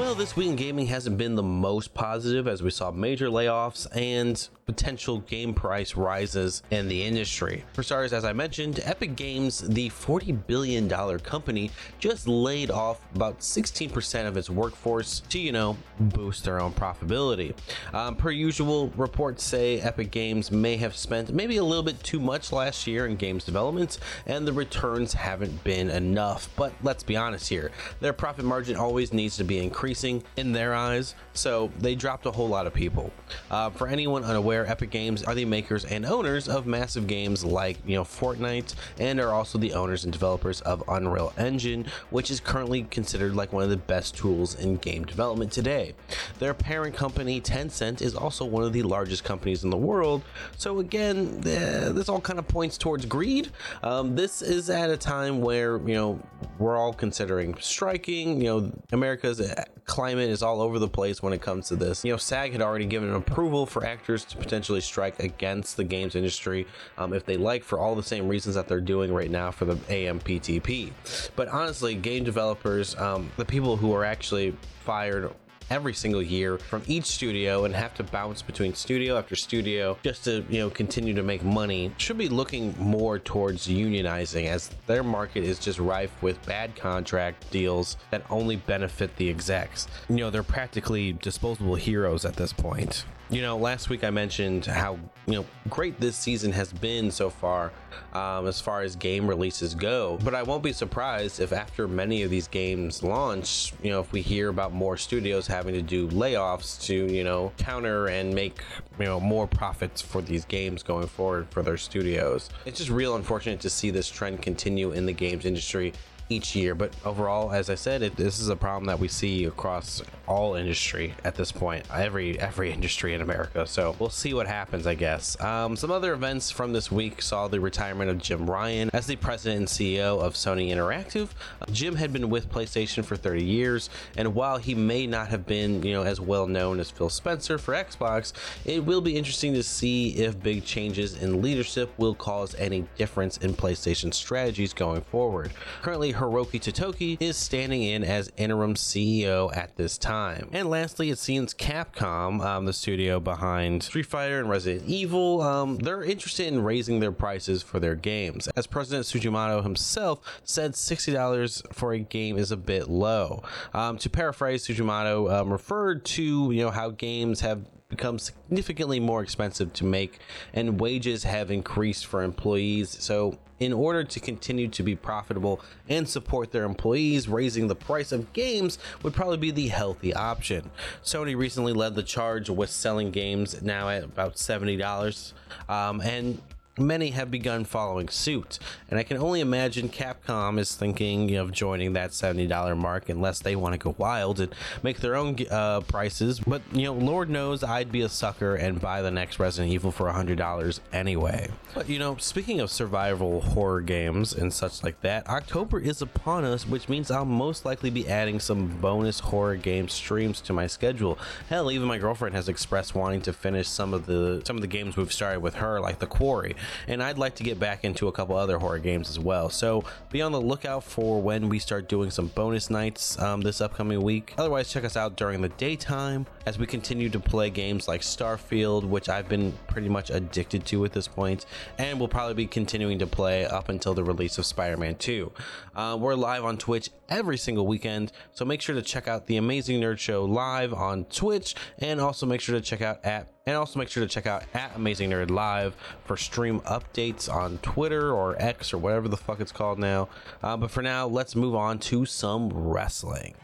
Well, 0.00 0.14
this 0.14 0.34
week 0.34 0.48
in 0.48 0.56
gaming 0.56 0.86
hasn't 0.86 1.18
been 1.18 1.34
the 1.34 1.42
most 1.42 1.92
positive 1.92 2.48
as 2.48 2.62
we 2.62 2.70
saw 2.70 2.90
major 2.90 3.28
layoffs 3.28 3.86
and 3.94 4.48
potential 4.64 5.18
game 5.18 5.52
price 5.52 5.94
rises 5.94 6.62
in 6.70 6.88
the 6.88 7.02
industry. 7.02 7.64
For 7.74 7.82
starters, 7.82 8.14
as 8.14 8.24
I 8.24 8.32
mentioned, 8.32 8.80
Epic 8.84 9.14
Games, 9.14 9.60
the 9.60 9.90
$40 9.90 10.46
billion 10.46 10.88
company, 11.18 11.70
just 11.98 12.26
laid 12.26 12.70
off 12.70 13.00
about 13.14 13.40
16% 13.40 14.26
of 14.26 14.36
its 14.38 14.48
workforce 14.48 15.20
to, 15.28 15.38
you 15.38 15.52
know, 15.52 15.76
boost 15.98 16.44
their 16.44 16.60
own 16.60 16.72
profitability. 16.72 17.54
Um, 17.92 18.16
per 18.16 18.30
usual, 18.30 18.88
reports 18.96 19.42
say 19.42 19.80
Epic 19.80 20.10
Games 20.10 20.50
may 20.50 20.76
have 20.76 20.96
spent 20.96 21.34
maybe 21.34 21.58
a 21.58 21.64
little 21.64 21.84
bit 21.84 22.02
too 22.02 22.20
much 22.20 22.52
last 22.52 22.86
year 22.86 23.06
in 23.06 23.16
games 23.16 23.44
development, 23.44 23.98
and 24.26 24.46
the 24.46 24.52
returns 24.52 25.12
haven't 25.12 25.62
been 25.62 25.90
enough. 25.90 26.48
But 26.56 26.72
let's 26.82 27.02
be 27.02 27.16
honest 27.16 27.48
here, 27.48 27.70
their 28.00 28.14
profit 28.14 28.46
margin 28.46 28.76
always 28.76 29.12
needs 29.12 29.36
to 29.36 29.44
be 29.44 29.58
increased 29.58 29.89
increasing 29.90 30.22
in 30.36 30.52
their 30.52 30.72
eyes, 30.72 31.16
so 31.32 31.68
they 31.80 31.96
dropped 31.96 32.24
a 32.24 32.30
whole 32.30 32.48
lot 32.48 32.64
of 32.64 32.72
people. 32.72 33.10
Uh, 33.50 33.70
for 33.70 33.88
anyone 33.88 34.22
unaware, 34.22 34.64
Epic 34.64 34.90
Games 34.90 35.24
are 35.24 35.34
the 35.34 35.44
makers 35.44 35.84
and 35.84 36.06
owners 36.06 36.48
of 36.48 36.64
massive 36.64 37.08
games 37.08 37.44
like 37.44 37.76
you 37.84 37.96
know 37.96 38.04
Fortnite, 38.04 38.76
and 39.00 39.20
are 39.20 39.32
also 39.32 39.58
the 39.58 39.72
owners 39.72 40.04
and 40.04 40.12
developers 40.12 40.60
of 40.60 40.84
Unreal 40.86 41.32
Engine, 41.36 41.86
which 42.10 42.30
is 42.30 42.38
currently 42.38 42.84
considered 42.84 43.34
like 43.34 43.52
one 43.52 43.64
of 43.64 43.70
the 43.70 43.76
best 43.76 44.16
tools 44.16 44.54
in 44.54 44.76
game 44.76 45.04
development 45.04 45.50
today. 45.50 45.94
Their 46.38 46.54
parent 46.54 46.94
company 46.94 47.40
Tencent 47.40 48.00
is 48.00 48.14
also 48.14 48.44
one 48.44 48.62
of 48.62 48.72
the 48.72 48.84
largest 48.84 49.24
companies 49.24 49.64
in 49.64 49.70
the 49.70 49.76
world. 49.76 50.22
So 50.56 50.78
again, 50.78 51.40
this 51.40 52.08
all 52.08 52.20
kind 52.20 52.38
of 52.38 52.46
points 52.46 52.78
towards 52.78 53.06
greed. 53.06 53.50
Um, 53.82 54.14
this 54.14 54.40
is 54.40 54.70
at 54.70 54.88
a 54.88 54.96
time 54.96 55.40
where 55.40 55.78
you 55.78 55.94
know 55.94 56.20
we're 56.60 56.76
all 56.76 56.92
considering 56.92 57.56
striking. 57.58 58.40
You 58.40 58.44
know, 58.44 58.72
America's 58.92 59.40
climate 59.84 60.30
is 60.30 60.42
all 60.42 60.60
over 60.60 60.78
the 60.78 60.88
place 60.88 61.22
when 61.22 61.32
it 61.32 61.40
comes 61.40 61.68
to 61.68 61.76
this. 61.76 62.04
You 62.04 62.12
know, 62.12 62.16
SAG 62.16 62.52
had 62.52 62.62
already 62.62 62.86
given 62.86 63.12
approval 63.14 63.66
for 63.66 63.84
actors 63.84 64.24
to 64.26 64.36
potentially 64.36 64.80
strike 64.80 65.18
against 65.20 65.76
the 65.76 65.84
games 65.84 66.14
industry 66.14 66.66
um, 66.98 67.12
if 67.12 67.24
they 67.24 67.36
like, 67.36 67.64
for 67.64 67.78
all 67.78 67.94
the 67.94 68.02
same 68.02 68.28
reasons 68.28 68.54
that 68.54 68.68
they're 68.68 68.80
doing 68.80 69.12
right 69.12 69.30
now 69.30 69.50
for 69.50 69.64
the 69.64 69.76
AMPTP. 69.76 70.92
But 71.36 71.48
honestly, 71.48 71.94
game 71.94 72.24
developers, 72.24 72.96
um, 72.96 73.30
the 73.36 73.44
people 73.44 73.76
who 73.76 73.92
are 73.94 74.04
actually 74.04 74.54
fired 74.84 75.32
every 75.70 75.94
single 75.94 76.22
year 76.22 76.58
from 76.58 76.82
each 76.86 77.06
studio 77.06 77.64
and 77.64 77.74
have 77.74 77.94
to 77.94 78.02
bounce 78.02 78.42
between 78.42 78.74
studio 78.74 79.16
after 79.16 79.36
studio 79.36 79.96
just 80.02 80.24
to 80.24 80.44
you 80.50 80.58
know 80.58 80.68
continue 80.68 81.14
to 81.14 81.22
make 81.22 81.42
money. 81.42 81.92
Should 81.96 82.18
be 82.18 82.28
looking 82.28 82.74
more 82.78 83.18
towards 83.18 83.68
unionizing 83.68 84.46
as 84.46 84.70
their 84.86 85.02
market 85.02 85.44
is 85.44 85.58
just 85.58 85.78
rife 85.78 86.12
with 86.22 86.44
bad 86.46 86.74
contract 86.74 87.50
deals 87.50 87.96
that 88.10 88.22
only 88.30 88.56
benefit 88.56 89.16
the 89.16 89.30
execs. 89.30 89.86
You 90.08 90.16
know 90.16 90.30
they're 90.30 90.42
practically 90.42 91.12
disposable 91.12 91.76
heroes 91.76 92.24
at 92.24 92.36
this 92.36 92.52
point 92.52 93.04
you 93.30 93.42
know, 93.42 93.56
last 93.56 93.88
week 93.88 94.02
I 94.02 94.10
mentioned 94.10 94.66
how 94.66 94.98
you 95.26 95.34
know 95.34 95.46
great 95.68 96.00
this 96.00 96.16
season 96.16 96.50
has 96.52 96.72
been 96.72 97.10
so 97.10 97.30
far, 97.30 97.70
um, 98.12 98.48
as 98.48 98.60
far 98.60 98.82
as 98.82 98.96
game 98.96 99.28
releases 99.28 99.74
go. 99.74 100.18
But 100.24 100.34
I 100.34 100.42
won't 100.42 100.64
be 100.64 100.72
surprised 100.72 101.38
if 101.38 101.52
after 101.52 101.86
many 101.86 102.22
of 102.22 102.30
these 102.30 102.48
games 102.48 103.04
launch, 103.04 103.72
you 103.82 103.90
know, 103.90 104.00
if 104.00 104.10
we 104.10 104.20
hear 104.20 104.48
about 104.48 104.72
more 104.72 104.96
studios 104.96 105.46
having 105.46 105.74
to 105.74 105.82
do 105.82 106.08
layoffs 106.08 106.82
to 106.86 106.94
you 106.94 107.22
know 107.22 107.52
counter 107.56 108.08
and 108.08 108.34
make 108.34 108.62
you 108.98 109.04
know 109.04 109.20
more 109.20 109.46
profits 109.46 110.02
for 110.02 110.20
these 110.20 110.44
games 110.44 110.82
going 110.82 111.06
forward 111.06 111.46
for 111.50 111.62
their 111.62 111.76
studios. 111.76 112.50
It's 112.66 112.78
just 112.78 112.90
real 112.90 113.14
unfortunate 113.14 113.60
to 113.60 113.70
see 113.70 113.90
this 113.90 114.08
trend 114.08 114.42
continue 114.42 114.90
in 114.90 115.06
the 115.06 115.12
games 115.12 115.44
industry 115.44 115.92
each 116.30 116.54
year. 116.54 116.74
But 116.74 116.94
overall, 117.04 117.52
as 117.52 117.68
I 117.68 117.74
said, 117.74 118.02
it, 118.02 118.16
this 118.16 118.38
is 118.40 118.48
a 118.48 118.56
problem 118.56 118.86
that 118.86 118.98
we 118.98 119.08
see 119.08 119.44
across 119.44 120.02
all 120.26 120.54
industry 120.54 121.12
at 121.24 121.34
this 121.34 121.50
point, 121.50 121.84
every 121.92 122.38
every 122.38 122.72
industry 122.80 123.14
in 123.14 123.20
America. 123.20 123.66
So 123.66 123.96
we'll 123.98 124.10
see 124.10 124.32
what 124.32 124.46
happens, 124.46 124.86
I 124.86 124.94
guess. 124.94 125.38
Um, 125.40 125.76
some 125.76 125.90
other 125.90 126.12
events 126.14 126.50
from 126.50 126.72
this 126.72 126.90
week 126.90 127.20
saw 127.20 127.48
the 127.48 127.60
retirement 127.60 128.10
of 128.10 128.18
Jim 128.18 128.48
Ryan 128.48 128.90
as 128.92 129.06
the 129.06 129.16
president 129.16 129.58
and 129.58 129.68
CEO 129.68 130.20
of 130.20 130.34
Sony 130.34 130.68
Interactive. 130.68 131.30
Jim 131.72 131.96
had 131.96 132.12
been 132.12 132.30
with 132.30 132.50
PlayStation 132.50 133.04
for 133.04 133.16
30 133.16 133.44
years, 133.44 133.90
and 134.16 134.34
while 134.34 134.58
he 134.58 134.74
may 134.74 135.06
not 135.06 135.28
have 135.28 135.46
been, 135.46 135.82
you 135.82 135.92
know, 135.92 136.02
as 136.02 136.20
well 136.20 136.46
known 136.46 136.78
as 136.78 136.90
Phil 136.90 137.10
Spencer 137.10 137.58
for 137.58 137.74
Xbox, 137.74 138.32
it 138.64 138.84
will 138.84 139.00
be 139.00 139.16
interesting 139.16 139.52
to 139.54 139.62
see 139.62 140.10
if 140.10 140.40
big 140.40 140.64
changes 140.64 141.20
in 141.20 141.42
leadership 141.42 141.90
will 141.98 142.14
cause 142.14 142.54
any 142.54 142.86
difference 142.96 143.36
in 143.38 143.52
PlayStation 143.52 144.14
strategies 144.14 144.72
going 144.72 145.00
forward. 145.00 145.50
Currently, 145.82 146.12
Hiroki 146.20 146.60
Totoki 146.60 147.16
is 147.18 147.38
standing 147.38 147.82
in 147.82 148.04
as 148.04 148.30
interim 148.36 148.74
CEO 148.74 149.56
at 149.56 149.76
this 149.76 149.96
time. 149.96 150.50
And 150.52 150.68
lastly, 150.68 151.08
it 151.08 151.18
seems 151.18 151.54
Capcom, 151.54 152.44
um, 152.44 152.66
the 152.66 152.74
studio 152.74 153.18
behind 153.20 153.82
Street 153.82 154.04
Fighter 154.04 154.38
and 154.38 154.50
Resident 154.50 154.86
Evil, 154.86 155.40
um, 155.40 155.78
they're 155.78 156.02
interested 156.02 156.46
in 156.46 156.62
raising 156.62 157.00
their 157.00 157.10
prices 157.10 157.62
for 157.62 157.80
their 157.80 157.94
games. 157.94 158.48
As 158.48 158.66
President 158.66 159.06
Tsujimoto 159.06 159.62
himself 159.62 160.20
said, 160.44 160.72
$60 160.72 161.72
for 161.72 161.94
a 161.94 161.98
game 161.98 162.36
is 162.36 162.52
a 162.52 162.56
bit 162.58 162.90
low. 162.90 163.42
Um, 163.72 163.96
to 163.96 164.10
paraphrase, 164.10 164.66
Tsujimoto 164.66 165.32
um, 165.32 165.50
referred 165.50 166.04
to 166.04 166.50
you 166.52 166.62
know 166.62 166.70
how 166.70 166.90
games 166.90 167.40
have 167.40 167.64
become 167.88 168.18
significantly 168.18 169.00
more 169.00 169.22
expensive 169.22 169.72
to 169.72 169.84
make 169.84 170.20
and 170.54 170.78
wages 170.80 171.24
have 171.24 171.50
increased 171.50 172.06
for 172.06 172.22
employees. 172.22 172.96
So 173.00 173.38
in 173.60 173.72
order 173.72 174.02
to 174.02 174.18
continue 174.18 174.66
to 174.68 174.82
be 174.82 174.96
profitable 174.96 175.60
and 175.88 176.08
support 176.08 176.50
their 176.50 176.64
employees, 176.64 177.28
raising 177.28 177.68
the 177.68 177.76
price 177.76 178.10
of 178.10 178.32
games 178.32 178.78
would 179.02 179.14
probably 179.14 179.36
be 179.36 179.50
the 179.50 179.68
healthy 179.68 180.12
option. 180.14 180.70
Sony 181.04 181.36
recently 181.36 181.72
led 181.72 181.94
the 181.94 182.02
charge 182.02 182.50
with 182.50 182.70
selling 182.70 183.10
games 183.10 183.62
now 183.62 183.88
at 183.88 184.02
about 184.02 184.36
$70. 184.36 185.32
Um, 185.68 186.00
and 186.00 186.40
many 186.80 187.10
have 187.10 187.30
begun 187.30 187.64
following 187.64 188.08
suit, 188.08 188.58
and 188.90 188.98
I 188.98 189.02
can 189.02 189.16
only 189.16 189.40
imagine 189.40 189.88
Capcom 189.88 190.58
is 190.58 190.74
thinking 190.74 191.36
of 191.36 191.52
joining 191.52 191.92
that 191.92 192.10
$70 192.10 192.76
mark 192.76 193.08
unless 193.08 193.40
they 193.40 193.54
want 193.56 193.74
to 193.74 193.78
go 193.78 193.94
wild 193.98 194.40
and 194.40 194.54
make 194.82 195.00
their 195.00 195.14
own 195.14 195.36
uh, 195.50 195.80
prices. 195.82 196.40
But, 196.40 196.62
you 196.72 196.84
know, 196.84 196.94
Lord 196.94 197.30
knows 197.30 197.62
I'd 197.62 197.92
be 197.92 198.02
a 198.02 198.08
sucker 198.08 198.54
and 198.54 198.80
buy 198.80 199.02
the 199.02 199.10
next 199.10 199.38
Resident 199.38 199.72
Evil 199.72 199.92
for 199.92 200.10
$100 200.10 200.80
anyway. 200.92 201.48
But, 201.74 201.88
you 201.88 201.98
know, 201.98 202.16
speaking 202.16 202.60
of 202.60 202.70
survival 202.70 203.40
horror 203.40 203.80
games 203.80 204.32
and 204.32 204.52
such 204.52 204.82
like 204.82 205.00
that, 205.02 205.28
October 205.28 205.78
is 205.78 206.02
upon 206.02 206.44
us, 206.44 206.66
which 206.66 206.88
means 206.88 207.10
I'll 207.10 207.24
most 207.24 207.64
likely 207.64 207.90
be 207.90 208.08
adding 208.08 208.40
some 208.40 208.68
bonus 208.80 209.20
horror 209.20 209.56
game 209.56 209.88
streams 209.88 210.40
to 210.42 210.52
my 210.52 210.66
schedule. 210.66 211.18
Hell, 211.48 211.70
even 211.70 211.86
my 211.86 211.98
girlfriend 211.98 212.34
has 212.34 212.48
expressed 212.48 212.94
wanting 212.94 213.20
to 213.22 213.32
finish 213.32 213.68
some 213.68 213.94
of 213.94 214.06
the 214.06 214.42
some 214.44 214.56
of 214.56 214.62
the 214.62 214.68
games 214.68 214.96
we've 214.96 215.12
started 215.12 215.40
with 215.40 215.54
her, 215.54 215.80
like 215.80 215.98
The 215.98 216.06
Quarry 216.06 216.54
and 216.86 217.02
I'd 217.02 217.18
like 217.18 217.34
to 217.36 217.42
get 217.42 217.58
back 217.58 217.84
into 217.84 218.08
a 218.08 218.12
couple 218.12 218.36
other 218.36 218.58
horror 218.58 218.78
games 218.78 219.08
as 219.10 219.18
well. 219.18 219.50
So 219.50 219.84
be 220.10 220.22
on 220.22 220.32
the 220.32 220.40
lookout 220.40 220.84
for 220.84 221.20
when 221.20 221.48
we 221.48 221.58
start 221.58 221.88
doing 221.88 222.10
some 222.10 222.28
bonus 222.28 222.70
nights 222.70 223.18
um, 223.20 223.40
this 223.40 223.60
upcoming 223.60 224.02
week. 224.02 224.34
Otherwise, 224.38 224.70
check 224.70 224.84
us 224.84 224.96
out 224.96 225.16
during 225.16 225.40
the 225.40 225.48
daytime 225.50 226.26
as 226.46 226.58
we 226.58 226.66
continue 226.66 227.08
to 227.10 227.20
play 227.20 227.50
games 227.50 227.88
like 227.88 228.00
Starfield, 228.00 228.84
which 228.84 229.08
I've 229.08 229.28
been 229.28 229.52
pretty 229.68 229.88
much 229.88 230.10
addicted 230.10 230.64
to 230.66 230.84
at 230.84 230.92
this 230.92 231.08
point, 231.08 231.46
and 231.78 231.98
we'll 231.98 232.08
probably 232.08 232.34
be 232.34 232.46
continuing 232.46 232.98
to 232.98 233.06
play 233.06 233.44
up 233.44 233.68
until 233.68 233.94
the 233.94 234.04
release 234.04 234.38
of 234.38 234.46
Spider 234.46 234.76
Man 234.76 234.94
2. 234.96 235.32
Uh, 235.74 235.96
we're 236.00 236.14
live 236.14 236.44
on 236.44 236.58
Twitch 236.58 236.90
every 237.08 237.38
single 237.38 237.66
weekend, 237.66 238.12
so 238.32 238.44
make 238.44 238.60
sure 238.60 238.74
to 238.74 238.82
check 238.82 239.08
out 239.08 239.26
the 239.26 239.36
Amazing 239.36 239.80
Nerd 239.80 239.98
Show 239.98 240.24
live 240.24 240.72
on 240.72 241.04
Twitch, 241.06 241.54
and 241.78 242.00
also 242.00 242.26
make 242.26 242.40
sure 242.40 242.54
to 242.54 242.60
check 242.60 242.82
out 242.82 243.04
at 243.04 243.28
and 243.46 243.56
also 243.56 243.78
make 243.78 243.88
sure 243.88 244.02
to 244.02 244.08
check 244.08 244.26
out 244.26 244.44
at 244.54 244.74
Amazing 244.76 245.10
Nerd 245.10 245.30
Live 245.30 245.74
for 246.04 246.16
stream 246.16 246.60
updates 246.60 247.32
on 247.32 247.58
Twitter 247.58 248.12
or 248.12 248.40
X 248.40 248.72
or 248.72 248.78
whatever 248.78 249.08
the 249.08 249.16
fuck 249.16 249.40
it's 249.40 249.52
called 249.52 249.78
now. 249.78 250.08
Uh, 250.42 250.56
but 250.56 250.70
for 250.70 250.82
now, 250.82 251.06
let's 251.06 251.34
move 251.34 251.54
on 251.54 251.78
to 251.78 252.04
some 252.04 252.50
wrestling. 252.50 253.34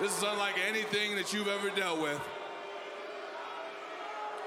This 0.00 0.16
is 0.16 0.24
unlike 0.24 0.56
anything 0.68 1.14
that 1.16 1.32
you've 1.32 1.48
ever 1.48 1.70
dealt 1.70 2.00
with. 2.00 2.20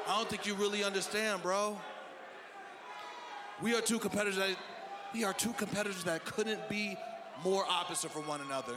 I 0.07 0.17
don't 0.17 0.29
think 0.29 0.45
you 0.45 0.53
really 0.55 0.83
understand, 0.83 1.41
bro. 1.41 1.77
We 3.61 3.75
are 3.75 3.81
two 3.81 3.99
competitors 3.99 4.37
that 4.37 4.55
we 5.13 5.23
are 5.23 5.33
two 5.33 5.53
competitors 5.53 6.03
that 6.03 6.25
couldn't 6.25 6.69
be 6.69 6.97
more 7.43 7.65
opposite 7.69 8.11
from 8.11 8.27
one 8.27 8.41
another. 8.41 8.75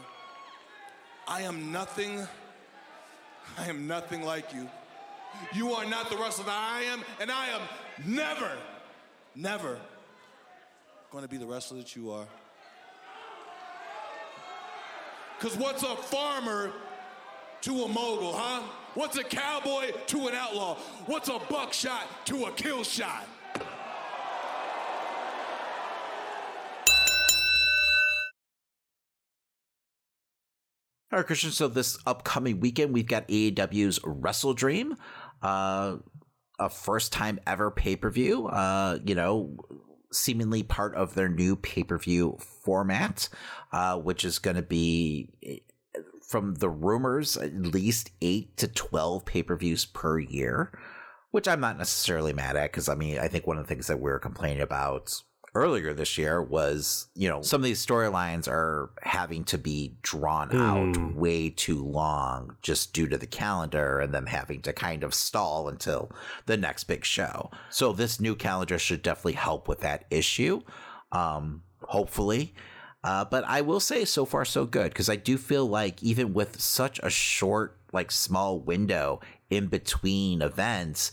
I 1.29 1.43
am 1.43 1.71
nothing 1.71 2.27
I 3.59 3.69
am 3.69 3.87
nothing 3.87 4.23
like 4.23 4.53
you. 4.55 4.69
You 5.53 5.72
are 5.72 5.85
not 5.85 6.11
the 6.11 6.16
wrestler 6.16 6.45
that 6.45 6.57
I 6.57 6.83
am, 6.83 7.03
and 7.20 7.31
I 7.31 7.49
am 7.49 7.61
never, 8.07 8.51
never 9.35 9.78
going 11.11 11.24
to 11.24 11.28
be 11.28 11.37
the 11.37 11.47
wrestler 11.47 11.78
that 11.78 11.97
you 11.97 12.11
are. 12.11 12.26
Because 15.39 15.57
what's 15.57 15.83
a 15.83 15.97
farmer 15.97 16.70
to 17.62 17.83
a 17.83 17.89
mogul, 17.89 18.33
huh? 18.33 18.62
What's 18.95 19.16
a 19.16 19.24
cowboy 19.24 19.93
to 20.09 20.28
an 20.28 20.35
outlaw? 20.35 20.76
What's 21.07 21.28
a 21.28 21.39
buckshot 21.49 22.07
to 22.26 22.45
a 22.45 22.53
kill 22.53 22.85
shot? 22.85 23.26
All 31.12 31.18
right, 31.18 31.26
Christian. 31.26 31.51
So 31.51 31.66
this 31.66 31.99
upcoming 32.07 32.61
weekend, 32.61 32.93
we've 32.93 33.07
got 33.07 33.26
AEW's 33.26 33.99
Wrestle 34.05 34.55
Dream, 34.55 34.95
uh, 35.43 35.97
a 36.59 36.68
first 36.68 37.12
time 37.12 37.41
ever 37.47 37.70
pay 37.70 37.97
per 37.97 38.11
view. 38.11 38.47
Uh, 38.47 38.99
you 39.05 39.14
know, 39.14 39.57
seemingly 40.12 40.62
part 40.62 40.95
of 40.95 41.14
their 41.14 41.28
new 41.28 41.57
pay 41.57 41.82
per 41.82 41.99
view 41.99 42.36
format, 42.64 43.28
uh, 43.72 43.99
which 43.99 44.24
is 44.24 44.38
going 44.38 44.57
to 44.57 44.62
be, 44.62 45.30
from 46.28 46.55
the 46.57 46.68
rumors, 46.68 47.36
at 47.36 47.55
least 47.55 48.11
eight 48.20 48.57
to 48.59 48.68
twelve 48.68 49.24
pay 49.24 49.43
per 49.43 49.57
views 49.57 49.84
per 49.84 50.18
year. 50.18 50.78
Which 51.32 51.47
I'm 51.47 51.61
not 51.61 51.78
necessarily 51.78 52.32
mad 52.32 52.57
at 52.57 52.72
because 52.72 52.88
I 52.88 52.97
mean 52.97 53.20
I 53.20 53.28
think 53.28 53.47
one 53.47 53.57
of 53.57 53.62
the 53.64 53.68
things 53.68 53.86
that 53.86 54.01
we 54.01 54.11
are 54.11 54.18
complaining 54.18 54.62
about 54.62 55.14
earlier 55.55 55.93
this 55.93 56.17
year 56.17 56.41
was, 56.43 57.09
you 57.15 57.29
know, 57.29 57.43
some 57.43 57.61
of 57.61 57.65
these 57.65 57.85
storylines 57.85 58.47
are 58.49 58.91
having 59.03 59.45
to 59.45 59.59
be 59.59 59.97
drawn 60.03 60.55
out 60.57 60.95
Mm. 60.95 61.15
way 61.15 61.51
too 61.51 61.85
long 61.85 62.57
just 62.63 62.93
due 62.93 63.09
to 63.09 63.19
the 63.19 63.27
calendar 63.27 63.99
and 63.99 64.15
them 64.15 64.27
having 64.27 64.63
to 64.63 64.73
kind 64.73 65.03
of 65.03 65.13
stall 65.15 65.69
until 65.69 66.11
the 66.47 66.57
next 66.57 66.85
big 66.85 67.05
show. 67.05 67.51
So 67.69 67.93
this 67.93 68.21
new 68.21 68.35
calendar 68.37 68.79
should 68.79 69.03
definitely 69.03 69.33
help 69.35 69.67
with 69.69 69.81
that 69.81 70.05
issue. 70.11 70.61
Um, 71.13 71.63
hopefully. 71.83 72.55
Uh, 73.03 73.25
but 73.25 73.43
I 73.45 73.63
will 73.63 73.81
say 73.81 74.05
so 74.05 74.25
far 74.27 74.45
so 74.45 74.67
good 74.67 74.91
because 74.91 75.09
I 75.09 75.17
do 75.17 75.39
feel 75.39 75.67
like 75.67 76.03
even 76.03 76.35
with 76.35 76.61
such 76.61 77.01
a 77.03 77.11
short, 77.11 77.77
like 77.93 78.13
small 78.13 78.61
window 78.61 79.21
in 79.49 79.67
between 79.69 80.43
events, 80.43 81.11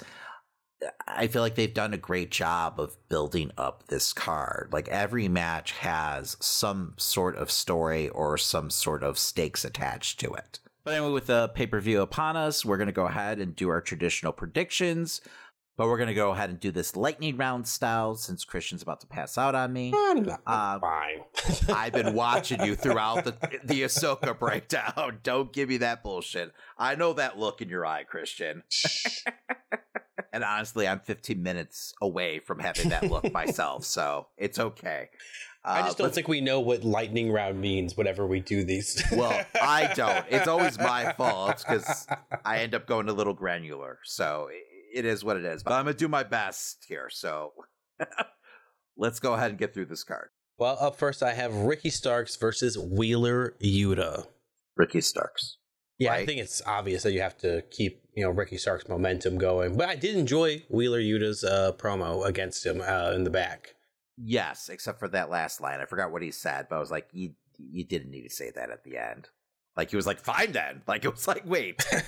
I 1.08 1.28
feel 1.28 1.42
like 1.42 1.56
they've 1.56 1.74
done 1.74 1.94
a 1.94 1.98
great 1.98 2.30
job 2.30 2.80
of 2.80 2.96
building 3.10 3.52
up 3.58 3.88
this 3.88 4.14
card. 4.14 4.70
Like 4.72 4.88
every 4.90 5.28
match 5.28 5.72
has 5.72 6.38
some 6.40 6.94
sort 6.98 7.36
of 7.36 7.50
story 7.50 8.10
or 8.10 8.38
some 8.38 8.70
sort 8.70 9.02
of 9.04 9.18
stakes 9.18 9.66
attached 9.66 10.20
to 10.20 10.34
it. 10.34 10.60
But 10.84 10.94
anyway, 10.94 11.12
with 11.12 11.28
the 11.28 11.50
pay 11.50 11.68
per 11.68 11.80
view 11.82 12.02
upon 12.02 12.38
us, 12.38 12.64
we're 12.64 12.78
going 12.78 12.88
to 12.88 12.94
go 12.94 13.08
ahead 13.08 13.40
and 13.40 13.56
do 13.56 13.70
our 13.70 13.82
traditional 13.82 14.32
predictions. 14.32 15.20
But 15.78 15.88
we're 15.88 15.98
going 15.98 16.08
to 16.08 16.16
go 16.16 16.32
ahead 16.32 16.50
and 16.50 16.60
do 16.60 16.72
this 16.72 16.96
lightning 16.96 17.38
round 17.38 17.68
style 17.68 18.16
since 18.16 18.44
Christian's 18.46 18.82
about 18.82 19.00
to 19.02 19.08
pass 19.08 19.38
out 19.38 19.54
on 19.54 19.72
me. 19.74 19.94
I'm 19.96 20.24
not 20.24 20.42
Uh, 20.48 20.80
fine. 20.80 21.20
I've 21.76 21.94
been 21.94 22.16
watching 22.16 22.64
you 22.64 22.76
throughout 22.76 23.26
the 23.26 23.32
the 23.64 23.84
Ahsoka 23.84 24.38
breakdown. 24.40 25.20
Don't 25.24 25.54
give 25.54 25.70
me 25.70 25.78
that 25.78 26.02
bullshit. 26.04 26.52
I 26.80 26.96
know 26.96 27.14
that 27.14 27.38
look 27.38 27.62
in 27.62 27.70
your 27.70 27.86
eye, 27.86 28.06
Christian. 28.06 28.64
And 30.34 30.44
honestly, 30.44 30.88
I'm 30.88 31.00
15 31.00 31.42
minutes 31.42 31.94
away 32.02 32.40
from 32.40 32.60
having 32.60 32.90
that 32.90 33.04
look 33.10 33.32
myself, 33.32 33.84
so 33.86 34.28
it's 34.38 34.60
okay. 34.60 35.10
I 35.64 35.82
Uh, 35.82 35.86
just 35.86 35.98
don't 35.98 36.14
think 36.14 36.28
we 36.30 36.40
know 36.40 36.60
what 36.62 36.84
lightning 36.84 37.32
round 37.32 37.60
means 37.60 37.98
whenever 37.98 38.26
we 38.26 38.40
do 38.40 38.64
these. 38.64 39.04
Well, 39.12 39.44
I 39.62 39.92
don't. 39.96 40.26
It's 40.30 40.48
always 40.48 40.78
my 40.80 41.12
fault 41.14 41.58
because 41.68 42.08
I 42.46 42.60
end 42.60 42.74
up 42.74 42.88
going 42.88 43.10
a 43.10 43.14
little 43.14 43.34
granular. 43.34 44.00
So 44.04 44.48
it 44.94 45.04
is 45.06 45.24
what 45.26 45.36
it 45.36 45.44
is. 45.44 45.64
But 45.64 45.74
I'm 45.74 45.84
gonna 45.86 45.98
do 45.98 46.08
my 46.08 46.24
best 46.24 46.86
here. 46.88 47.10
So 47.12 47.52
let's 48.98 49.20
go 49.20 49.34
ahead 49.34 49.50
and 49.52 49.60
get 49.60 49.74
through 49.74 49.86
this 49.86 50.04
card. 50.04 50.30
well, 50.58 50.78
up 50.80 50.96
first 50.98 51.22
I 51.22 51.34
have 51.34 51.54
Ricky 51.54 51.90
Starks 51.90 52.36
versus 52.36 52.78
Wheeler 52.78 53.56
Yuta. 53.62 54.26
Ricky 54.76 55.02
Starks. 55.02 55.58
Yeah, 56.00 56.14
I 56.14 56.26
think 56.26 56.40
it's 56.40 56.62
obvious 56.66 57.04
that 57.04 57.12
you 57.12 57.22
have 57.22 57.38
to 57.40 57.64
keep 57.72 58.04
you 58.18 58.24
know 58.24 58.32
Ricky 58.32 58.58
Starks' 58.58 58.90
momentum 58.90 59.38
going. 59.38 59.78
But 59.78 59.90
I 59.90 59.96
did 59.96 60.16
enjoy 60.18 60.64
Wheeler 60.70 61.00
Yuta's 61.00 61.44
uh, 61.44 61.74
promo 61.78 62.26
against 62.26 62.66
him 62.66 62.82
uh, 62.82 63.12
in 63.14 63.24
the 63.24 63.30
back. 63.30 63.76
Yes, 64.18 64.70
except 64.70 64.98
for 64.98 65.08
that 65.10 65.30
last 65.30 65.62
line. 65.62 65.80
I 65.80 65.86
forgot 65.86 66.12
what 66.12 66.24
he 66.24 66.32
said, 66.32 66.66
but 66.68 66.78
I 66.78 66.80
was 66.80 66.90
like, 66.90 67.08
you 67.14 67.34
you 67.60 67.84
didn't 67.84 68.10
need 68.10 68.24
to 68.24 68.34
say 68.34 68.50
that 68.56 68.72
at 68.72 68.84
the 68.84 68.98
end. 68.98 69.30
Like 69.76 69.92
he 69.92 69.96
was 69.96 70.08
like, 70.08 70.20
fine 70.20 70.52
then. 70.52 70.82
Like 70.88 71.06
it 71.06 71.12
was 71.12 71.28
like, 71.28 71.44
wait. 71.46 71.86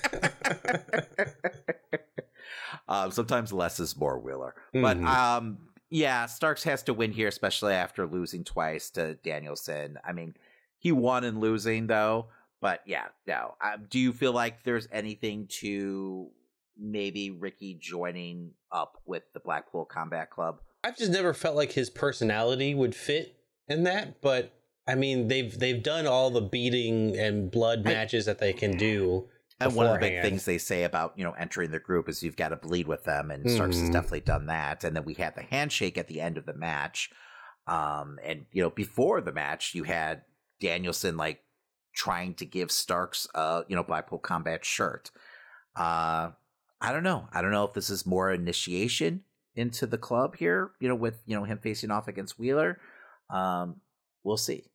um, 2.88 3.12
sometimes 3.12 3.54
less 3.54 3.80
is 3.80 3.96
more, 3.96 4.18
Wheeler. 4.20 4.56
But 4.74 4.98
Mhm. 4.98 5.06
um, 5.06 5.58
yeah, 5.92 6.26
Starks 6.26 6.64
has 6.64 6.82
to 6.84 6.94
win 6.94 7.12
here, 7.12 7.28
especially 7.28 7.74
after 7.74 8.08
losing 8.08 8.44
twice 8.44 8.90
to 8.92 9.14
Danielson. 9.16 10.00
I 10.04 10.14
mean, 10.14 10.36
he 10.80 10.92
won 10.92 11.24
in 11.24 11.40
losing 11.40 11.86
though. 11.86 12.30
But 12.62 12.82
yeah, 12.86 13.06
no. 13.28 13.56
Um, 13.64 13.86
do 13.90 14.00
you 14.00 14.12
feel 14.14 14.34
like 14.34 14.64
there's 14.64 14.88
anything 14.92 15.48
to 15.62 16.30
maybe 16.78 17.32
Ricky 17.32 17.78
joining 17.82 18.52
up 18.72 18.98
with 19.06 19.24
the 19.34 19.40
Blackpool 19.40 19.86
Combat 19.86 20.30
Club? 20.30 20.60
I've 20.84 20.98
just 20.98 21.12
never 21.12 21.34
felt 21.34 21.56
like 21.56 21.72
his 21.74 21.90
personality 21.90 22.74
would 22.76 22.96
fit 22.96 23.36
in 23.68 23.84
that, 23.84 24.22
but 24.22 24.54
I 24.88 24.96
mean 24.96 25.28
they've 25.28 25.58
they've 25.58 25.84
done 25.84 26.08
all 26.08 26.30
the 26.32 26.42
beating 26.42 27.18
and 27.18 27.52
blood 27.52 27.80
I- 27.86 27.94
matches 27.94 28.26
that 28.26 28.40
they 28.40 28.54
can 28.54 28.78
do. 28.78 29.28
And 29.62 29.76
one 29.76 29.88
of 29.88 29.94
the 29.96 30.00
big 30.00 30.22
things 30.22 30.46
they 30.46 30.58
say 30.58 30.84
about 30.86 31.14
you 31.18 31.24
know 31.26 31.34
entering 31.34 31.72
the 31.72 31.80
group 31.80 32.08
is 32.08 32.24
you've 32.24 32.38
got 32.38 32.50
to 32.50 32.56
bleed 32.56 32.88
with 32.88 33.04
them, 33.04 33.30
and 33.30 33.50
Starks 33.52 33.78
has 33.78 33.90
Mhm. 33.90 33.94
definitely 33.94 34.22
done 34.22 34.46
that. 34.46 34.86
And 34.86 34.96
then 34.96 35.04
we 35.04 35.16
had 35.16 35.36
the 35.36 35.42
handshake 35.44 35.98
at 35.98 36.08
the 36.08 36.22
end 36.22 36.38
of 36.38 36.46
the 36.46 36.54
match, 36.54 37.10
um, 37.68 38.20
and 38.24 38.46
you 38.54 38.62
know 38.64 38.70
before 38.70 39.20
the 39.20 39.34
match 39.34 39.76
you 39.76 39.84
had 39.84 40.22
Danielson 40.62 41.18
like 41.18 41.42
trying 41.94 42.34
to 42.36 42.46
give 42.46 42.72
Starks 42.72 43.28
a 43.36 43.64
you 43.68 43.76
know 43.76 43.84
Blackpool 43.84 44.20
Combat 44.20 44.66
shirt. 44.66 45.12
Uh, 45.76 46.32
I 46.82 46.92
don't 46.92 47.04
know. 47.04 47.28
I 47.34 47.42
don't 47.42 47.52
know 47.52 47.66
if 47.66 47.74
this 47.74 47.90
is 47.90 48.06
more 48.06 48.32
initiation 48.32 49.24
into 49.56 49.86
the 49.86 49.98
club 49.98 50.38
here. 50.38 50.72
You 50.80 50.88
know, 50.88 50.96
with 50.96 51.22
you 51.26 51.36
know 51.36 51.44
him 51.44 51.60
facing 51.60 51.92
off 51.92 52.08
against 52.08 52.40
Wheeler. 52.40 52.80
Um, 53.30 53.82
we'll 54.24 54.38
see. 54.38 54.66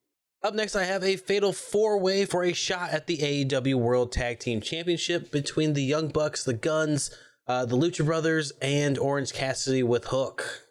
Up 0.43 0.55
next, 0.55 0.77
I 0.77 0.85
have 0.85 1.03
a 1.03 1.17
fatal 1.17 1.55
four 1.55 1.99
way 1.99 2.27
for 2.27 2.45
a 2.45 2.53
shot 2.53 2.91
at 2.91 3.07
the 3.07 3.17
AEW 3.17 3.77
World 3.77 4.13
Tag 4.13 4.39
Team 4.41 4.61
Championship 4.61 5.33
between 5.33 5.73
the 5.73 5.83
Young 5.83 6.09
Bucks, 6.09 6.45
the 6.45 6.53
Guns, 6.53 7.11
uh, 7.49 7.65
the 7.65 7.79
Lucha 7.79 8.05
Brothers, 8.05 8.53
and 8.61 8.99
Orange 8.99 9.33
Cassidy 9.33 9.83
with 9.83 10.05
Hook. 10.09 10.69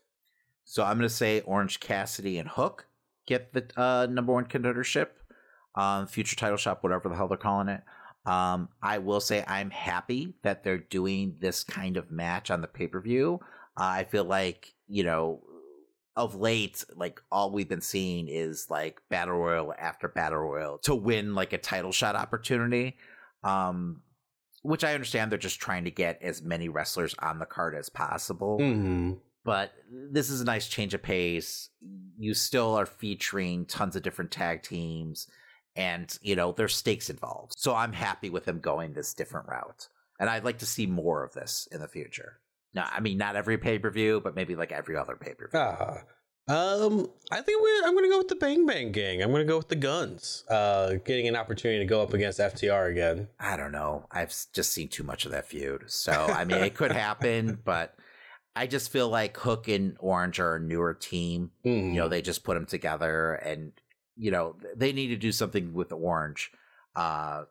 So 0.64 0.84
I'm 0.84 0.98
going 0.98 1.10
to 1.10 1.14
say 1.14 1.42
Orange 1.42 1.80
Cassidy 1.80 2.38
and 2.38 2.50
Hook 2.50 2.86
get 3.26 3.54
the 3.54 3.66
uh, 3.76 4.06
number 4.10 4.34
one 4.34 4.46
contendership, 4.46 5.08
um, 5.76 6.08
future 6.08 6.36
title 6.36 6.58
shop, 6.58 6.84
whatever 6.84 7.10
the 7.10 7.16
hell 7.16 7.28
they're 7.28 7.38
calling 7.38 7.70
it. 7.70 7.82
Um, 8.26 8.70
I 8.82 9.00
will 9.00 9.20
say 9.20 9.44
I'm 9.48 9.70
happy 9.70 10.34
that 10.44 10.64
they're 10.64 10.78
doing 10.78 11.36
this 11.40 11.64
kind 11.64 11.98
of 11.98 12.10
match 12.12 12.50
on 12.52 12.62
the 12.62 12.68
pay 12.68 12.88
per 12.88 13.02
view. 13.02 13.40
Uh, 13.78 13.84
I 13.84 14.04
feel 14.06 14.24
like 14.24 14.74
you 14.88 15.04
know, 15.04 15.42
of 16.16 16.36
late, 16.36 16.86
like 16.96 17.22
all 17.32 17.52
we've 17.52 17.68
been 17.70 17.82
seeing 17.82 18.28
is 18.28 18.68
like 18.70 19.02
battle 19.10 19.36
royal 19.36 19.74
after 19.78 20.08
battle 20.08 20.40
royal 20.40 20.78
to 20.80 20.94
win 20.96 21.36
like 21.36 21.54
a 21.54 21.58
title 21.58 21.92
shot 21.92 22.16
opportunity. 22.16 22.96
Um, 23.44 24.02
which 24.62 24.86
I 24.86 24.94
understand 24.94 25.30
they're 25.30 25.38
just 25.38 25.60
trying 25.60 25.84
to 25.84 25.92
get 25.92 26.22
as 26.22 26.42
many 26.42 26.70
wrestlers 26.70 27.14
on 27.20 27.40
the 27.40 27.46
card 27.46 27.76
as 27.76 27.90
possible 27.90 28.60
Mm-hmm. 28.62 29.12
but 29.44 29.74
this 29.92 30.30
is 30.30 30.40
a 30.40 30.46
nice 30.46 30.70
change 30.70 30.94
of 30.94 31.04
pace. 31.04 31.68
You 32.18 32.34
still 32.34 32.74
are 32.76 32.86
featuring 32.86 33.66
tons 33.66 33.98
of 33.98 34.04
different 34.04 34.32
tag 34.32 34.64
teams, 34.64 35.28
and 35.76 36.18
you 36.22 36.36
know 36.36 36.52
there's 36.52 36.76
stakes 36.76 37.10
involved. 37.10 37.54
So 37.58 37.76
I'm 37.76 37.94
happy 37.94 38.30
with 38.30 38.46
them 38.46 38.60
going 38.60 38.94
this 38.94 39.14
different 39.14 39.48
route, 39.48 39.88
and 40.20 40.30
I'd 40.30 40.44
like 40.44 40.60
to 40.60 40.66
see 40.66 40.86
more 40.86 41.24
of 41.24 41.34
this 41.34 41.68
in 41.72 41.80
the 41.82 41.88
future. 41.88 42.40
Now, 42.74 42.88
I 42.92 43.00
mean, 43.02 43.18
not 43.18 43.36
every 43.36 43.58
pay 43.58 43.78
per 43.80 43.90
view, 43.92 44.20
but 44.24 44.36
maybe 44.36 44.56
like 44.56 44.72
every 44.72 44.98
other 44.98 45.16
pay 45.16 45.34
per 45.34 45.48
view. 45.50 45.60
Ah. 45.60 46.04
Um, 46.46 47.08
I 47.32 47.40
think 47.40 47.62
we're, 47.62 47.88
I'm 47.88 47.94
going 47.94 48.04
to 48.04 48.10
go 48.10 48.18
with 48.18 48.28
the 48.28 48.36
Bang 48.36 48.66
Bang 48.66 48.92
Gang. 48.92 49.22
I'm 49.24 49.30
going 49.32 49.46
to 49.48 49.50
go 49.50 49.56
with 49.58 49.70
the 49.70 49.78
Guns. 49.78 50.44
Uh, 50.50 50.96
getting 51.06 51.26
an 51.30 51.38
opportunity 51.38 51.80
to 51.80 51.86
go 51.86 52.02
up 52.02 52.14
against 52.14 52.38
FTR 52.40 52.92
again. 52.92 53.30
I 53.40 53.56
don't 53.56 53.72
know. 53.72 54.08
I've 54.12 54.36
just 54.54 54.74
seen 54.74 54.90
too 54.90 55.04
much 55.04 55.26
of 55.26 55.32
that 55.32 55.48
feud. 55.48 55.84
So, 55.88 56.12
I 56.12 56.44
mean, 56.44 56.58
it 56.58 56.76
could 56.76 56.92
happen, 56.92 57.60
but 57.66 57.96
I 58.58 58.68
just 58.68 58.92
feel 58.92 59.08
like 59.08 59.38
Hook 59.38 59.70
and 59.70 59.96
Orange 60.00 60.38
are 60.42 60.58
a 60.58 60.60
newer 60.60 60.94
team. 60.94 61.52
Mhm. 61.66 61.94
You 61.94 62.02
know, 62.02 62.10
they 62.10 62.22
just 62.22 62.44
put 62.44 62.56
them 62.56 62.66
together 62.66 63.36
and, 63.36 63.72
you 64.16 64.32
know, 64.32 64.56
they 64.76 64.92
need 64.94 65.08
to 65.08 65.16
do 65.18 65.32
something 65.32 65.74
with 65.74 65.92
Orange. 65.92 66.52
Uh, 66.96 67.44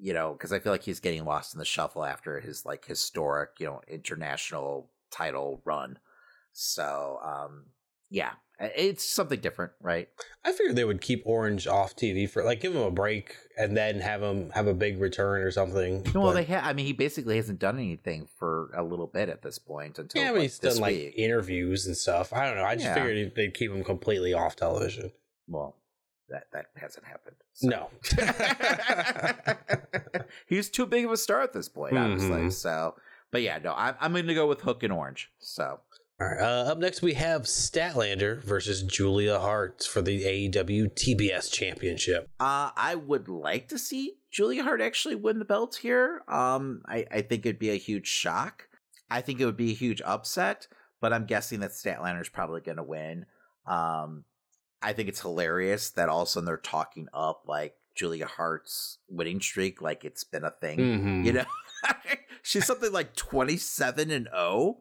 you 0.00 0.12
know, 0.12 0.32
because 0.32 0.52
I 0.52 0.60
feel 0.60 0.70
like 0.72 0.82
he's 0.84 1.00
getting 1.00 1.24
lost 1.24 1.54
in 1.54 1.58
the 1.58 1.64
shuffle 1.64 2.04
after 2.04 2.38
his 2.40 2.64
like 2.64 2.84
historic, 2.86 3.50
you 3.58 3.66
know, 3.66 3.80
international 3.88 4.90
title 5.10 5.60
run. 5.64 5.98
So, 6.52 7.18
um, 7.24 7.66
yeah, 8.10 8.32
it's 8.60 9.04
something 9.04 9.40
different, 9.40 9.72
right? 9.80 10.08
I 10.44 10.52
figured 10.52 10.76
they 10.76 10.84
would 10.84 11.00
keep 11.00 11.22
Orange 11.24 11.66
off 11.66 11.94
TV 11.96 12.28
for 12.28 12.42
like 12.44 12.60
give 12.60 12.74
him 12.74 12.82
a 12.82 12.90
break 12.90 13.34
and 13.56 13.76
then 13.76 14.00
have 14.00 14.22
him 14.22 14.50
have 14.50 14.66
a 14.66 14.74
big 14.74 15.00
return 15.00 15.42
or 15.42 15.50
something. 15.50 16.04
Well, 16.14 16.32
they 16.32 16.44
ha- 16.44 16.62
I 16.64 16.72
mean, 16.72 16.86
he 16.86 16.92
basically 16.92 17.36
hasn't 17.36 17.58
done 17.58 17.76
anything 17.78 18.28
for 18.38 18.70
a 18.76 18.82
little 18.82 19.06
bit 19.06 19.28
at 19.28 19.42
this 19.42 19.58
point 19.58 19.98
until 19.98 20.22
yeah, 20.22 20.28
but 20.28 20.34
like, 20.36 20.42
he's 20.42 20.58
done 20.58 20.78
like 20.78 21.14
interviews 21.16 21.86
and 21.86 21.96
stuff. 21.96 22.32
I 22.32 22.46
don't 22.46 22.56
know. 22.56 22.64
I 22.64 22.74
just 22.74 22.86
Yeah. 22.86 22.94
figured 22.94 23.32
they'd 23.34 23.54
keep 23.54 23.70
him 23.70 23.84
completely 23.84 24.32
off 24.32 24.56
television. 24.56 25.12
Well, 25.46 25.76
that 26.30 26.44
that 26.52 26.66
hasn't 26.76 27.04
happened. 27.06 27.36
so. 27.54 27.68
No. 27.68 27.88
he's 30.46 30.68
too 30.70 30.86
big 30.86 31.04
of 31.04 31.10
a 31.12 31.16
star 31.16 31.42
at 31.42 31.52
this 31.52 31.68
point, 31.68 31.96
honestly. 31.96 32.28
Mhm. 32.30 32.52
So, 32.52 32.94
but 33.30 33.42
yeah, 33.42 33.58
no, 33.62 33.74
I'm 33.76 33.94
I'm 34.00 34.12
going 34.12 34.26
to 34.26 34.34
go 34.34 34.46
with 34.46 34.60
Hook 34.60 34.82
and 34.82 34.92
Orange. 34.92 35.30
So, 35.38 35.80
All 36.20 36.26
right. 36.26 36.40
Uh, 36.40 36.70
up 36.72 36.78
next, 36.78 37.02
we 37.02 37.14
have 37.14 37.42
Statlander 37.42 38.42
versus 38.42 38.82
Julia 38.82 39.38
Hart 39.38 39.84
for 39.84 40.02
the 40.02 40.22
AEW 40.24 40.92
TBS 40.94 41.50
Championship. 41.52 42.28
Uh, 42.40 42.70
I 42.76 42.94
would 42.94 43.28
like 43.28 43.68
to 43.68 43.78
see 43.78 44.14
Julia 44.30 44.62
Hart 44.64 44.80
actually 44.80 45.14
win 45.14 45.38
the 45.38 45.44
belt 45.44 45.76
here. 45.76 46.22
Um, 46.28 46.82
I, 46.86 47.06
I 47.10 47.22
think 47.22 47.46
it'd 47.46 47.58
be 47.58 47.70
a 47.70 47.76
huge 47.78 48.06
shock. 48.08 48.68
I 49.10 49.20
think 49.22 49.40
it 49.40 49.46
would 49.46 49.56
be 49.56 49.70
a 49.70 49.74
huge 49.74 50.02
upset, 50.02 50.66
but 51.00 51.12
I'm 51.14 51.24
guessing 51.24 51.60
that 51.60 51.70
Statlander's 51.70 52.28
probably 52.28 52.60
going 52.60 52.76
to 52.76 52.82
win. 52.82 53.24
Um, 53.66 54.24
I 54.82 54.92
think 54.92 55.08
it's 55.08 55.20
hilarious 55.22 55.90
that 55.90 56.08
all 56.08 56.22
of 56.22 56.28
a 56.28 56.30
sudden 56.30 56.46
they're 56.46 56.56
talking 56.56 57.08
up 57.12 57.42
like 57.46 57.74
Julia 57.94 58.26
Hart's 58.26 58.98
winning 59.08 59.40
streak 59.40 59.82
like 59.82 60.04
it's 60.04 60.24
been 60.24 60.44
a 60.44 60.50
thing. 60.50 60.78
Mhm. 60.78 61.24
You 61.24 61.32
know, 61.32 61.44
she's 62.42 62.64
something 62.66 62.92
like 62.92 63.16
27 63.16 64.10
and 64.10 64.28
0. 64.32 64.78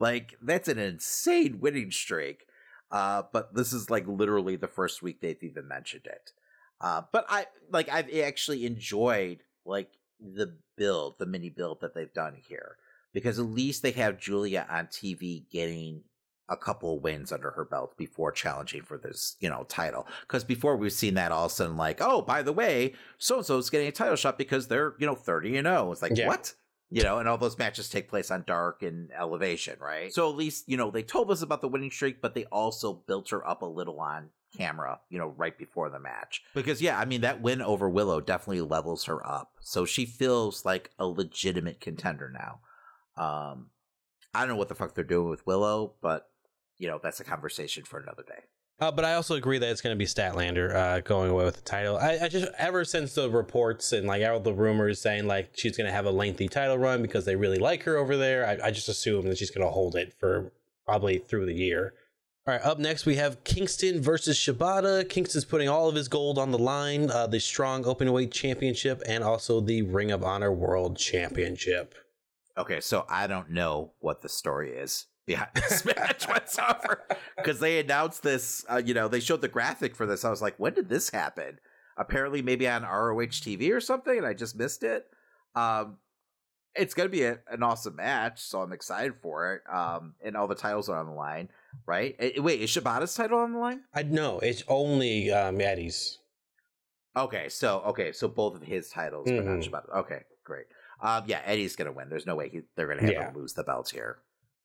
Like 0.00 0.34
that's 0.42 0.68
an 0.68 0.78
insane 0.78 1.60
winning 1.60 1.90
streak. 1.90 2.46
Uh, 2.90 3.22
but 3.32 3.54
this 3.54 3.72
is 3.72 3.90
like 3.90 4.06
literally 4.06 4.56
the 4.56 4.68
first 4.68 5.02
week 5.02 5.20
they've 5.20 5.42
even 5.42 5.66
mentioned 5.68 6.06
it. 6.06 6.32
Uh, 6.80 7.02
but 7.12 7.24
I 7.28 7.46
like 7.70 7.88
I've 7.88 8.12
actually 8.14 8.66
enjoyed 8.66 9.40
like 9.64 9.90
the 10.20 10.54
build, 10.76 11.16
the 11.18 11.26
mini 11.26 11.50
build 11.50 11.80
that 11.80 11.94
they've 11.94 12.12
done 12.12 12.36
here 12.48 12.76
because 13.12 13.38
at 13.38 13.46
least 13.46 13.82
they 13.82 13.92
have 13.92 14.18
Julia 14.18 14.66
on 14.70 14.86
TV 14.86 15.48
getting 15.50 16.02
a 16.48 16.56
couple 16.56 16.96
of 16.96 17.02
wins 17.02 17.32
under 17.32 17.50
her 17.52 17.64
belt 17.64 17.96
before 17.96 18.30
challenging 18.30 18.82
for 18.82 18.98
this, 18.98 19.36
you 19.40 19.48
know, 19.48 19.64
title. 19.68 20.06
Because 20.22 20.44
before 20.44 20.76
we've 20.76 20.92
seen 20.92 21.14
that 21.14 21.32
all 21.32 21.46
of 21.46 21.52
a 21.52 21.54
sudden, 21.54 21.76
like, 21.76 21.98
oh, 22.00 22.20
by 22.22 22.42
the 22.42 22.52
way, 22.52 22.92
so 23.18 23.36
and 23.38 23.46
so 23.46 23.56
is 23.58 23.70
getting 23.70 23.88
a 23.88 23.92
title 23.92 24.16
shot 24.16 24.36
because 24.36 24.68
they're, 24.68 24.94
you 24.98 25.06
know, 25.06 25.14
30 25.14 25.56
and 25.56 25.66
0. 25.66 25.92
It's 25.92 26.02
like, 26.02 26.16
Yeah. 26.16 26.28
what? 26.28 26.52
You 26.90 27.02
know, 27.02 27.18
and 27.18 27.28
all 27.28 27.38
those 27.38 27.58
matches 27.58 27.88
take 27.88 28.08
place 28.08 28.30
on 28.30 28.44
Dark 28.46 28.82
and 28.82 29.10
Elevation, 29.18 29.76
right? 29.80 30.12
So 30.12 30.28
at 30.30 30.36
least, 30.36 30.68
you 30.68 30.76
know, 30.76 30.90
they 30.90 31.02
told 31.02 31.30
us 31.30 31.42
about 31.42 31.60
the 31.60 31.66
winning 31.66 31.90
streak, 31.90 32.20
but 32.20 32.34
they 32.34 32.44
also 32.44 32.92
built 32.92 33.30
her 33.30 33.44
up 33.48 33.62
a 33.62 33.66
little 33.66 33.98
on 33.98 34.28
camera, 34.56 35.00
you 35.08 35.18
know, 35.18 35.28
right 35.36 35.56
before 35.58 35.90
the 35.90 35.98
match. 35.98 36.42
Because, 36.54 36.80
yeah, 36.80 36.96
I 37.00 37.04
mean, 37.06 37.22
that 37.22 37.40
win 37.40 37.62
over 37.62 37.88
Willow 37.88 38.20
definitely 38.20 38.60
levels 38.60 39.04
her 39.06 39.26
up. 39.26 39.54
So 39.60 39.84
she 39.84 40.04
feels 40.06 40.64
like 40.64 40.90
a 40.98 41.06
legitimate 41.06 41.80
contender 41.80 42.30
now. 42.30 42.60
Um, 43.16 43.70
I 44.32 44.40
don't 44.40 44.48
know 44.50 44.56
what 44.56 44.68
the 44.68 44.74
fuck 44.76 44.94
they're 44.94 45.04
doing 45.04 45.30
with 45.30 45.46
Willow, 45.46 45.94
but 46.00 46.28
you 46.78 46.88
know 46.88 47.00
that's 47.02 47.20
a 47.20 47.24
conversation 47.24 47.84
for 47.84 48.00
another 48.00 48.22
day. 48.26 48.44
Uh, 48.80 48.90
but 48.90 49.04
I 49.04 49.14
also 49.14 49.36
agree 49.36 49.58
that 49.58 49.70
it's 49.70 49.80
going 49.80 49.94
to 49.94 49.98
be 49.98 50.04
Statlander 50.04 50.74
uh, 50.74 51.00
going 51.00 51.30
away 51.30 51.44
with 51.44 51.56
the 51.56 51.62
title. 51.62 51.96
I, 51.96 52.18
I 52.22 52.28
just 52.28 52.50
ever 52.58 52.84
since 52.84 53.14
the 53.14 53.30
reports 53.30 53.92
and 53.92 54.06
like 54.06 54.24
all 54.24 54.40
the 54.40 54.52
rumors 54.52 55.00
saying 55.00 55.28
like 55.28 55.50
she's 55.54 55.76
going 55.76 55.86
to 55.86 55.92
have 55.92 56.06
a 56.06 56.10
lengthy 56.10 56.48
title 56.48 56.76
run 56.76 57.00
because 57.00 57.24
they 57.24 57.36
really 57.36 57.58
like 57.58 57.84
her 57.84 57.96
over 57.96 58.16
there, 58.16 58.46
I, 58.46 58.66
I 58.66 58.70
just 58.72 58.88
assume 58.88 59.26
that 59.28 59.38
she's 59.38 59.50
going 59.50 59.66
to 59.66 59.72
hold 59.72 59.94
it 59.94 60.12
for 60.18 60.52
probably 60.84 61.18
through 61.18 61.46
the 61.46 61.54
year. 61.54 61.94
All 62.46 62.52
right, 62.52 62.62
up 62.62 62.78
next 62.78 63.06
we 63.06 63.14
have 63.14 63.42
Kingston 63.44 64.02
versus 64.02 64.36
Shibata. 64.36 65.08
Kingston's 65.08 65.46
putting 65.46 65.68
all 65.68 65.88
of 65.88 65.94
his 65.94 66.08
gold 66.08 66.36
on 66.36 66.50
the 66.50 66.58
line, 66.58 67.10
uh, 67.10 67.26
the 67.26 67.40
strong 67.40 67.84
openweight 67.84 68.32
championship, 68.32 69.02
and 69.06 69.24
also 69.24 69.60
the 69.60 69.82
Ring 69.82 70.10
of 70.10 70.22
Honor 70.22 70.52
World 70.52 70.98
Championship. 70.98 71.94
Okay, 72.58 72.80
so 72.80 73.06
I 73.08 73.28
don't 73.28 73.50
know 73.50 73.92
what 74.00 74.20
the 74.20 74.28
story 74.28 74.72
is 74.72 75.06
behind 75.26 75.50
this 75.54 75.84
match 75.84 76.24
whatsoever 76.28 77.02
because 77.36 77.60
they 77.60 77.80
announced 77.80 78.22
this. 78.22 78.64
Uh, 78.70 78.82
you 78.84 78.94
know, 78.94 79.08
they 79.08 79.20
showed 79.20 79.40
the 79.40 79.48
graphic 79.48 79.94
for 79.96 80.06
this. 80.06 80.24
I 80.24 80.30
was 80.30 80.42
like, 80.42 80.54
when 80.58 80.74
did 80.74 80.88
this 80.88 81.10
happen? 81.10 81.58
Apparently, 81.96 82.42
maybe 82.42 82.68
on 82.68 82.82
ROH 82.82 83.26
TV 83.40 83.72
or 83.72 83.80
something, 83.80 84.16
and 84.18 84.26
I 84.26 84.34
just 84.34 84.56
missed 84.56 84.82
it. 84.82 85.06
Um, 85.54 85.98
it's 86.74 86.92
gonna 86.92 87.08
be 87.08 87.22
a, 87.22 87.38
an 87.48 87.62
awesome 87.62 87.94
match, 87.96 88.40
so 88.40 88.60
I'm 88.60 88.72
excited 88.72 89.14
for 89.22 89.54
it. 89.54 89.62
Um, 89.72 90.14
and 90.24 90.36
all 90.36 90.48
the 90.48 90.56
titles 90.56 90.88
are 90.88 90.98
on 90.98 91.06
the 91.06 91.12
line, 91.12 91.48
right? 91.86 92.16
Eh, 92.18 92.40
wait, 92.40 92.60
is 92.60 92.70
Shibata's 92.70 93.14
title 93.14 93.38
on 93.38 93.52
the 93.52 93.58
line? 93.58 93.82
I 93.94 94.02
know 94.02 94.40
it's 94.40 94.64
only 94.66 95.30
um, 95.30 95.60
Eddie's. 95.60 96.18
Okay, 97.16 97.48
so 97.48 97.80
okay, 97.86 98.10
so 98.10 98.26
both 98.26 98.56
of 98.56 98.62
his 98.62 98.90
titles, 98.90 99.26
but 99.30 99.44
not 99.44 99.58
Mhm. 99.60 99.70
Shibata. 99.70 99.96
Okay, 99.98 100.22
great. 100.42 100.66
Um, 101.00 101.22
yeah, 101.28 101.42
Eddie's 101.44 101.76
gonna 101.76 101.92
win. 101.92 102.08
There's 102.10 102.26
no 102.26 102.34
way 102.34 102.48
he, 102.48 102.62
they're 102.74 102.88
gonna 102.88 103.02
have 103.02 103.10
Yeah. 103.10 103.28
him 103.28 103.36
lose 103.36 103.52
the 103.52 103.62
belts 103.62 103.92
here. 103.92 104.18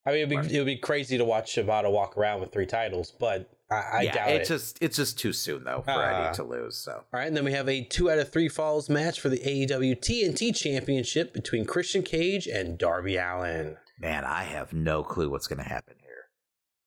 I 0.09 0.11
mean, 0.13 0.21
it'd 0.23 0.37
Right. 0.37 0.49
be, 0.49 0.55
it 0.55 0.59
would 0.59 0.65
be 0.65 0.77
crazy 0.77 1.17
to 1.17 1.25
watch 1.25 1.55
Shibata 1.55 1.91
walk 1.91 2.17
around 2.17 2.41
with 2.41 2.51
three 2.51 2.65
titles, 2.65 3.11
but 3.19 3.49
I, 3.71 3.75
I 3.75 4.01
yeah, 4.01 4.13
doubt 4.13 4.29
it. 4.31 4.35
it's 4.41 4.49
just 4.49 4.77
it's 4.81 4.95
just 4.97 5.19
too 5.19 5.31
soon 5.31 5.63
though 5.63 5.81
for 5.83 5.91
Uh, 5.91 6.25
Eddie 6.27 6.35
to 6.37 6.43
lose. 6.43 6.75
So 6.75 6.91
All 6.93 7.05
right, 7.19 7.27
and 7.27 7.37
then 7.37 7.45
we 7.45 7.51
have 7.51 7.69
a 7.69 7.83
two 7.83 8.09
out 8.09 8.17
of 8.19 8.31
three 8.31 8.49
falls 8.49 8.89
match 8.89 9.19
for 9.19 9.29
the 9.29 9.37
AEW 9.39 9.95
TNT 9.99 10.55
Championship 10.55 11.33
between 11.33 11.65
Christian 11.65 12.01
Cage 12.03 12.47
and 12.47 12.77
Darby 12.77 13.17
Allin. 13.17 13.77
man, 13.99 14.23
I 14.25 14.43
have 14.43 14.73
no 14.73 15.03
clue 15.03 15.29
what's 15.29 15.47
gonna 15.47 15.63
happen 15.63 15.95
here. 15.99 16.05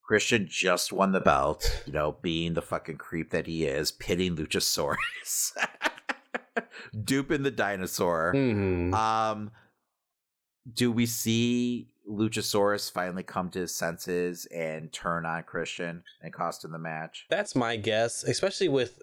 Christian 0.04 0.46
just 0.50 0.92
won 0.92 1.12
the 1.12 1.20
belt, 1.20 1.82
you 1.86 1.92
know, 1.92 2.16
being 2.20 2.54
the 2.54 2.62
fucking 2.62 2.96
creep 2.98 3.30
that 3.30 3.46
he 3.46 3.64
is, 3.64 3.92
pitting 3.92 4.34
Luchasaurus, 4.36 5.52
duping 7.04 7.42
the 7.44 7.50
dinosaur. 7.50 8.32
Mm-hmm. 8.34 8.92
Um, 8.94 9.52
do 10.70 10.90
we 10.92 11.06
see 11.06 11.88
Luchasaurus 12.10 12.90
finally 12.92 13.22
come 13.22 13.48
to 13.50 13.60
his 13.60 13.74
senses 13.74 14.46
and 14.54 14.92
turn 14.92 15.24
on 15.26 15.42
Christian 15.44 16.02
and 16.20 16.32
cost 16.32 16.64
him 16.64 16.72
the 16.72 16.78
match? 16.78 17.26
That's 17.30 17.54
my 17.54 17.76
guess, 17.76 18.24
especially 18.24 18.68
with. 18.68 19.00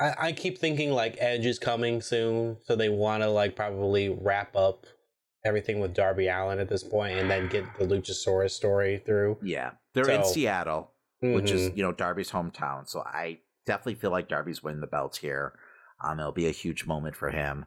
I, 0.00 0.28
I 0.28 0.32
keep 0.32 0.56
thinking 0.58 0.90
like 0.92 1.16
Edge 1.18 1.44
is 1.44 1.58
coming 1.58 2.00
soon, 2.00 2.56
so 2.64 2.74
they 2.76 2.88
want 2.88 3.22
to 3.22 3.28
like 3.28 3.54
probably 3.56 4.08
wrap 4.08 4.56
up 4.56 4.86
everything 5.44 5.80
with 5.80 5.92
Darby 5.92 6.28
Allin 6.28 6.58
at 6.60 6.68
this 6.68 6.82
point, 6.84 7.18
and 7.18 7.30
then 7.30 7.48
get 7.48 7.64
the 7.78 7.84
Luchasaurus 7.84 8.52
story 8.52 9.02
through. 9.04 9.36
Yeah, 9.42 9.72
they're 9.92 10.08
in 10.08 10.24
So- 10.24 10.32
Seattle, 10.32 10.92
which 11.20 11.50
is 11.50 11.70
Mhm. 11.70 11.76
you 11.76 11.82
know 11.82 11.92
Darby's 11.92 12.30
hometown. 12.30 12.88
So 12.88 13.00
I 13.04 13.40
definitely 13.66 13.96
feel 13.96 14.10
like 14.10 14.28
Darby's 14.28 14.62
winning 14.62 14.80
the 14.80 14.86
belt 14.86 15.16
here. 15.16 15.52
Um, 16.02 16.18
it'll 16.18 16.32
be 16.32 16.48
a 16.48 16.52
huge 16.52 16.86
moment 16.86 17.14
for 17.14 17.30
him. 17.30 17.66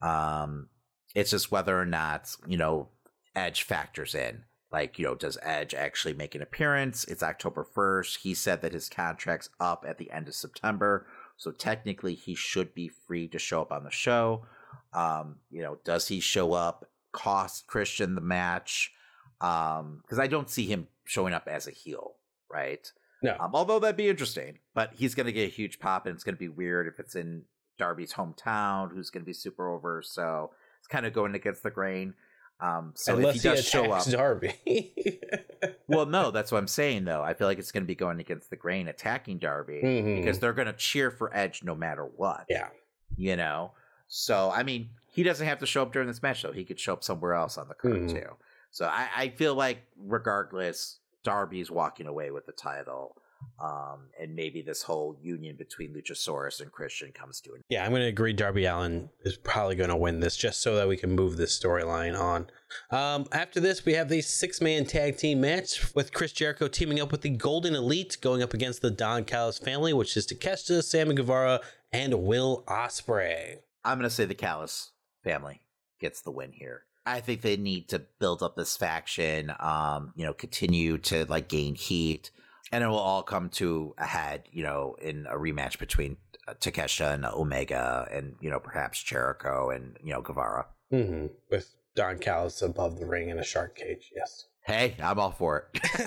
Um, 0.00 0.68
it's 1.14 1.30
just 1.30 1.50
whether 1.50 1.78
or 1.78 1.84
not 1.86 2.34
you 2.46 2.56
know 2.56 2.90
Edge 3.34 3.62
factors 3.62 4.14
in. 4.14 4.44
Like 4.70 4.98
you 4.98 5.04
know, 5.04 5.14
does 5.14 5.38
Edge 5.42 5.74
actually 5.74 6.14
make 6.14 6.34
an 6.34 6.42
appearance? 6.42 7.04
It's 7.04 7.22
October 7.22 7.64
first. 7.64 8.18
He 8.18 8.34
said 8.34 8.60
that 8.62 8.72
his 8.72 8.88
contract's 8.88 9.50
up 9.60 9.84
at 9.86 9.98
the 9.98 10.10
end 10.10 10.26
of 10.26 10.34
September, 10.34 11.06
so 11.36 11.52
technically 11.52 12.14
he 12.14 12.34
should 12.34 12.74
be 12.74 12.88
free 12.88 13.28
to 13.28 13.38
show 13.38 13.62
up 13.62 13.70
on 13.70 13.84
the 13.84 13.90
show. 13.90 14.46
Um, 14.92 15.36
you 15.50 15.62
know, 15.62 15.78
does 15.84 16.08
he 16.08 16.20
show 16.20 16.52
up? 16.52 16.88
Cost 17.12 17.68
Christian 17.68 18.16
the 18.16 18.20
match? 18.20 18.92
Um, 19.40 20.00
because 20.02 20.18
I 20.18 20.26
don't 20.26 20.50
see 20.50 20.66
him 20.66 20.88
showing 21.04 21.32
up 21.32 21.46
as 21.46 21.68
a 21.68 21.70
heel, 21.70 22.14
right? 22.50 22.90
No. 23.22 23.36
Um, 23.38 23.52
although 23.54 23.78
that'd 23.78 23.96
be 23.96 24.08
interesting, 24.08 24.58
but 24.74 24.92
he's 24.94 25.14
going 25.14 25.26
to 25.26 25.32
get 25.32 25.46
a 25.46 25.52
huge 25.52 25.78
pop, 25.78 26.06
and 26.06 26.14
it's 26.14 26.24
going 26.24 26.34
to 26.34 26.38
be 26.38 26.48
weird 26.48 26.88
if 26.88 26.98
it's 26.98 27.14
in 27.14 27.44
Darby's 27.78 28.12
hometown, 28.12 28.92
who's 28.92 29.10
going 29.10 29.22
to 29.22 29.26
be 29.26 29.32
super 29.32 29.72
over. 29.72 30.02
So 30.02 30.50
it's 30.78 30.88
kind 30.88 31.06
of 31.06 31.12
going 31.12 31.34
against 31.34 31.62
the 31.62 31.70
grain. 31.70 32.14
Um, 32.60 32.92
so 32.94 33.16
Unless 33.16 33.36
if 33.36 33.42
he 33.42 33.48
does 33.48 33.64
show 33.68 33.90
up, 33.92 34.04
Darby. 34.10 34.54
well, 35.88 36.06
no, 36.06 36.30
that's 36.30 36.50
what 36.52 36.58
I'm 36.58 36.68
saying 36.68 37.04
though. 37.04 37.22
I 37.22 37.34
feel 37.34 37.46
like 37.46 37.58
it's 37.58 37.72
going 37.72 37.82
to 37.82 37.86
be 37.88 37.94
going 37.94 38.20
against 38.20 38.48
the 38.50 38.56
grain, 38.56 38.88
attacking 38.88 39.38
Darby 39.38 39.80
Mhm. 39.84 40.16
because 40.20 40.38
they're 40.38 40.52
going 40.52 40.66
to 40.66 40.72
cheer 40.72 41.10
for 41.10 41.34
Edge 41.36 41.62
no 41.64 41.74
matter 41.74 42.04
what. 42.04 42.44
yeah. 42.48 42.68
you 43.16 43.36
know. 43.36 43.72
So 44.08 44.50
I 44.54 44.62
mean, 44.62 44.90
he 45.10 45.22
doesn't 45.22 45.46
have 45.46 45.58
to 45.60 45.66
show 45.66 45.82
up 45.82 45.92
during 45.92 46.08
this 46.08 46.22
match 46.22 46.42
though. 46.42 46.52
He 46.52 46.64
could 46.64 46.78
show 46.80 46.92
up 46.94 47.04
somewhere 47.04 47.34
else 47.34 47.58
on 47.58 47.68
the 47.68 47.74
card 47.74 47.94
Mhm. 47.94 48.10
too. 48.12 48.30
So 48.70 48.86
I, 48.86 49.08
I 49.16 49.28
feel 49.30 49.54
like 49.54 49.78
regardless, 49.96 50.98
Darby's 51.22 51.70
walking 51.70 52.06
away 52.06 52.30
with 52.30 52.46
the 52.46 52.52
title. 52.52 53.16
Um, 53.60 54.08
and 54.20 54.34
maybe 54.34 54.62
this 54.62 54.82
whole 54.82 55.16
union 55.20 55.56
between 55.56 55.94
Luchasaurus 55.94 56.60
and 56.60 56.70
Christian 56.70 57.12
comes 57.12 57.40
to 57.42 57.54
an 57.54 57.62
Yeah, 57.68 57.84
I'm 57.84 57.90
going 57.90 58.02
to 58.02 58.08
agree. 58.08 58.32
Darby 58.32 58.66
Allin 58.66 59.10
is 59.24 59.36
probably 59.36 59.76
going 59.76 59.90
to 59.90 59.96
win 59.96 60.20
this 60.20 60.36
just 60.36 60.60
so 60.60 60.76
that 60.76 60.88
we 60.88 60.96
can 60.96 61.10
move 61.12 61.36
this 61.36 61.58
storyline 61.58 62.18
on. 62.18 62.46
Um, 62.90 63.26
after 63.32 63.60
this, 63.60 63.84
we 63.84 63.94
have 63.94 64.08
the 64.08 64.20
six 64.20 64.60
man 64.60 64.84
tag 64.84 65.16
team 65.16 65.40
match 65.40 65.94
with 65.94 66.12
Chris 66.12 66.32
Jericho 66.32 66.68
teaming 66.68 67.00
up 67.00 67.12
with 67.12 67.22
the 67.22 67.30
Golden 67.30 67.74
Elite 67.74 68.18
going 68.20 68.42
up 68.42 68.54
against 68.54 68.82
the 68.82 68.90
Don 68.90 69.24
Callis 69.24 69.58
family, 69.58 69.92
which 69.92 70.16
is 70.16 70.26
Takeshita, 70.26 70.82
Sammy 70.82 71.14
Guevara, 71.14 71.60
and 71.92 72.14
Will 72.22 72.64
Ospreay. 72.66 73.58
I'm 73.84 73.98
going 73.98 74.08
to 74.08 74.14
say 74.14 74.24
the 74.24 74.34
Callis 74.34 74.92
family 75.22 75.60
gets 76.00 76.20
the 76.20 76.30
win 76.30 76.52
here. 76.52 76.82
I 77.06 77.20
think 77.20 77.42
they 77.42 77.56
need 77.56 77.88
to 77.90 77.98
build 78.18 78.42
up 78.42 78.56
this 78.56 78.76
faction, 78.76 79.52
um, 79.60 80.12
you 80.16 80.24
know, 80.24 80.32
continue 80.32 80.96
to 80.98 81.26
like 81.26 81.48
gain 81.48 81.74
heat, 81.74 82.30
and 82.74 82.82
it 82.82 82.88
will 82.88 82.98
all 82.98 83.22
come 83.22 83.48
to 83.50 83.94
a 83.98 84.04
head, 84.04 84.42
you 84.50 84.64
know, 84.64 84.96
in 85.00 85.26
a 85.30 85.36
rematch 85.36 85.78
between 85.78 86.16
uh, 86.48 86.54
Takeshita 86.54 87.14
and 87.14 87.24
Omega, 87.24 88.08
and 88.10 88.34
you 88.40 88.50
know, 88.50 88.58
perhaps 88.58 89.00
Jericho 89.00 89.70
and 89.70 89.96
you 90.02 90.12
know 90.12 90.20
Guevara. 90.20 90.66
Mm-hmm. 90.92 91.26
With 91.50 91.72
Don 91.94 92.18
Callis 92.18 92.62
above 92.62 92.98
the 92.98 93.06
ring 93.06 93.28
in 93.28 93.38
a 93.38 93.44
shark 93.44 93.76
cage. 93.76 94.10
Yes. 94.14 94.46
Hey, 94.66 94.96
I'm 95.00 95.20
all 95.20 95.30
for 95.30 95.68
it. 95.74 95.82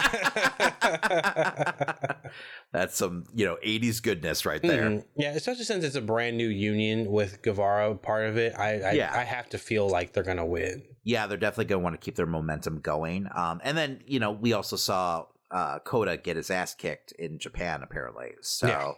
That's 2.74 2.98
some, 2.98 3.26
you 3.34 3.46
know, 3.46 3.58
80s 3.64 4.02
goodness 4.02 4.46
right 4.48 4.62
there. 4.62 4.90
Mhm. 4.90 5.06
Yeah, 5.16 5.34
especially 5.34 5.64
since 5.64 5.86
it's 5.86 5.96
a 5.96 6.02
brand 6.02 6.38
new 6.38 6.48
union 6.48 7.12
with 7.12 7.44
Guevara 7.44 7.94
part 7.96 8.26
of 8.26 8.36
it. 8.38 8.56
I 8.58 8.82
I, 8.82 8.92
Yeah. 8.94 9.12
I 9.14 9.24
have 9.24 9.48
to 9.50 9.58
feel 9.60 9.88
like 9.88 10.12
they're 10.14 10.24
gonna 10.24 10.46
win. 10.46 10.84
Yeah, 11.04 11.28
they're 11.28 11.38
definitely 11.38 11.66
going 11.66 11.80
to 11.80 11.84
want 11.86 12.02
to 12.02 12.04
keep 12.04 12.16
their 12.16 12.26
momentum 12.26 12.82
going. 12.82 13.30
Um, 13.34 13.62
and 13.64 13.78
then, 13.78 14.02
you 14.06 14.20
know, 14.20 14.32
we 14.32 14.52
also 14.52 14.76
saw 14.76 15.28
uh, 15.52 15.80
Coda 15.80 16.18
get 16.18 16.36
his 16.36 16.50
ass 16.50 16.74
kicked 16.74 17.12
in 17.14 17.40
Japan, 17.40 17.82
apparently. 17.84 18.32
So 18.42 18.68
Yeah. 18.68 18.94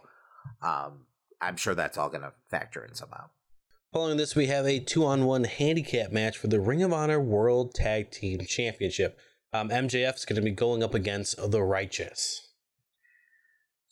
um, 0.86 1.06
I'm 1.40 1.56
sure 1.56 1.74
that's 1.74 1.96
all 1.96 2.08
going 2.08 2.22
to 2.22 2.32
factor 2.50 2.84
in 2.84 2.94
somehow. 2.94 3.30
Following 3.92 4.16
this, 4.18 4.36
we 4.36 4.46
have 4.46 4.66
a 4.66 4.78
two-on-one 4.78 5.44
handicap 5.44 6.12
match 6.12 6.38
for 6.38 6.46
the 6.48 6.60
Ring 6.60 6.82
of 6.82 6.92
Honor 6.92 7.20
World 7.20 7.74
Tag 7.74 8.10
Team 8.10 8.40
Championship. 8.46 9.18
Um, 9.52 9.68
MJF 9.70 10.14
is 10.16 10.24
going 10.24 10.36
to 10.36 10.42
be 10.42 10.52
going 10.52 10.82
up 10.82 10.94
against 10.94 11.36
the 11.50 11.62
Righteous. 11.62 12.46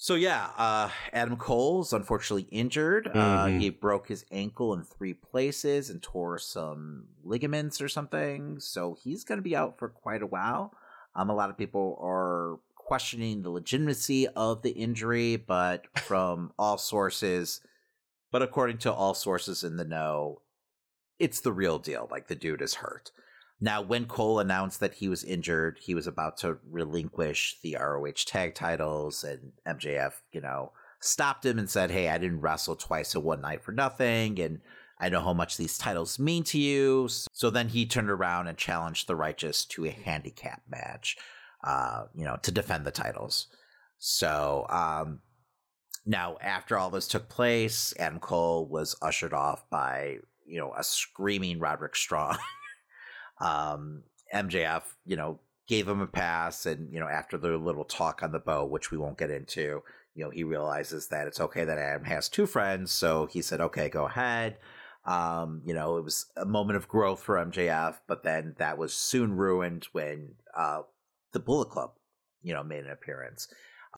So 0.01 0.15
yeah, 0.15 0.51
uh, 0.57 0.91
Adam 1.13 1.37
Cole's 1.37 1.93
unfortunately 1.93 2.47
injured. 2.53 3.09
Uh, 3.09 3.47
Mhm. 3.47 3.61
he 3.61 3.71
broke 3.71 4.07
his 4.07 4.25
ankle 4.31 4.73
in 4.73 4.85
three 4.85 5.13
places 5.15 5.91
and 5.91 6.01
tore 6.01 6.39
some 6.39 7.09
ligaments 7.25 7.81
or 7.81 7.89
something. 7.89 8.61
So 8.61 8.97
he's 9.03 9.25
going 9.25 9.39
to 9.39 9.43
be 9.43 9.57
out 9.57 9.77
for 9.77 9.89
quite 9.89 10.23
a 10.23 10.27
while. 10.27 10.73
Um, 11.19 11.31
a 11.31 11.35
lot 11.35 11.51
of 11.51 11.59
people 11.59 11.99
are 12.01 12.61
questioning 12.77 13.43
the 13.43 13.51
legitimacy 13.51 14.29
of 14.29 14.63
the 14.63 14.71
injury, 14.71 15.37
but 15.37 15.87
from 15.99 16.53
all 16.57 16.79
sources, 16.79 17.61
but 18.31 18.41
according 18.41 18.79
to 18.79 18.93
all 18.93 19.15
sources 19.15 19.65
in 19.65 19.77
the 19.77 19.85
know, 19.85 20.43
it's 21.19 21.41
the 21.41 21.53
real 21.53 21.81
deal. 21.81 22.07
Like 22.11 22.29
the 22.29 22.37
dude 22.37 22.63
is 22.63 22.77
hurt. 22.77 23.11
Now, 23.61 23.83
when 23.83 24.07
Cole 24.07 24.39
announced 24.39 24.79
that 24.79 24.95
he 24.95 25.09
was 25.09 25.25
injured, 25.25 25.79
he 25.83 25.93
was 25.93 26.07
about 26.07 26.37
to 26.39 26.59
relinquish 26.71 27.57
the 27.61 27.77
ROH 27.79 28.13
tag 28.25 28.55
titles, 28.55 29.25
and 29.25 29.51
MJF, 29.67 30.13
you 30.33 30.41
know, 30.41 30.71
stopped 31.01 31.45
him 31.45 31.59
and 31.59 31.69
said, 31.69 31.91
Hey, 31.91 32.09
I 32.09 32.19
didn't 32.19 32.41
wrestle 32.41 32.77
twice 32.77 33.17
in 33.17 33.25
one 33.25 33.41
night 33.41 33.65
for 33.65 33.73
nothing, 33.73 34.39
and 34.39 34.61
I 35.01 35.09
know 35.09 35.21
how 35.21 35.33
much 35.33 35.57
these 35.57 35.79
titles 35.79 36.19
mean 36.19 36.43
to 36.45 36.59
you. 36.59 37.09
So 37.33 37.51
then 37.51 37.69
he 37.69 37.87
turned 37.87 38.11
around 38.11 38.49
and 38.49 38.59
challenged 38.59 39.07
the 39.07 39.17
Righteous 39.17 39.65
to 39.67 39.87
a 39.87 39.91
handicap 39.91 40.63
match, 40.69 41.17
uh, 41.65 42.05
you 42.15 42.25
know, 42.25 42.37
to 42.43 42.51
defend 42.51 42.85
the 42.85 42.91
titles. 42.91 43.47
So, 43.99 44.67
um, 44.69 45.21
now 46.05 46.37
after 46.41 46.79
all 46.79 46.91
this 46.91 47.07
took 47.07 47.29
place, 47.29 47.93
Adam 47.99 48.19
Cole 48.19 48.67
was 48.67 48.97
ushered 49.03 49.33
off 49.33 49.69
by, 49.71 50.19
you 50.47 50.59
know, 50.59 50.73
a 50.77 50.83
screaming 50.83 51.59
Roderick 51.59 51.95
Strong. 51.95 52.39
um, 53.41 54.03
MJF, 54.35 54.83
you 55.07 55.17
know, 55.17 55.41
gave 55.67 55.87
him 55.87 56.01
a 56.01 56.07
pass, 56.07 56.67
and 56.67 56.93
you 56.93 56.99
know, 56.99 57.09
after 57.09 57.37
the 57.37 57.57
little 57.57 57.85
talk 57.85 58.23
on 58.23 58.33
the 58.33 58.39
bow, 58.39 58.65
which 58.65 58.91
we 58.91 58.99
won't 58.99 59.19
get 59.19 59.31
into, 59.31 59.83
you 60.15 60.25
know, 60.25 60.31
he 60.31 60.43
realizes 60.43 61.09
that 61.09 61.27
it's 61.27 61.41
okay 61.41 61.65
that 61.65 61.79
Adam 61.79 62.05
has 62.05 62.29
two 62.29 62.47
friends, 62.47 62.91
so 62.91 63.27
he 63.27 63.43
said, 63.43 63.61
"Okay, 63.61 63.89
go 63.89 64.07
ahead." 64.07 64.59
Um, 65.09 65.63
you 65.65 65.73
know, 65.73 65.97
it 65.97 66.05
was 66.05 66.27
a 66.37 66.45
moment 66.45 66.77
of 66.77 66.87
growth 66.87 67.23
for 67.23 67.37
MJF, 67.37 67.97
but 68.07 68.25
then 68.25 68.55
that 68.59 68.77
was 68.77 68.93
soon 68.93 69.33
ruined 69.33 69.89
when 69.93 70.35
uh, 70.55 70.83
the 71.33 71.41
Bullet 71.41 71.71
Club, 71.71 71.93
you 72.43 72.53
know, 72.53 72.63
made 72.63 72.85
an 72.85 72.91
appearance, 72.91 73.49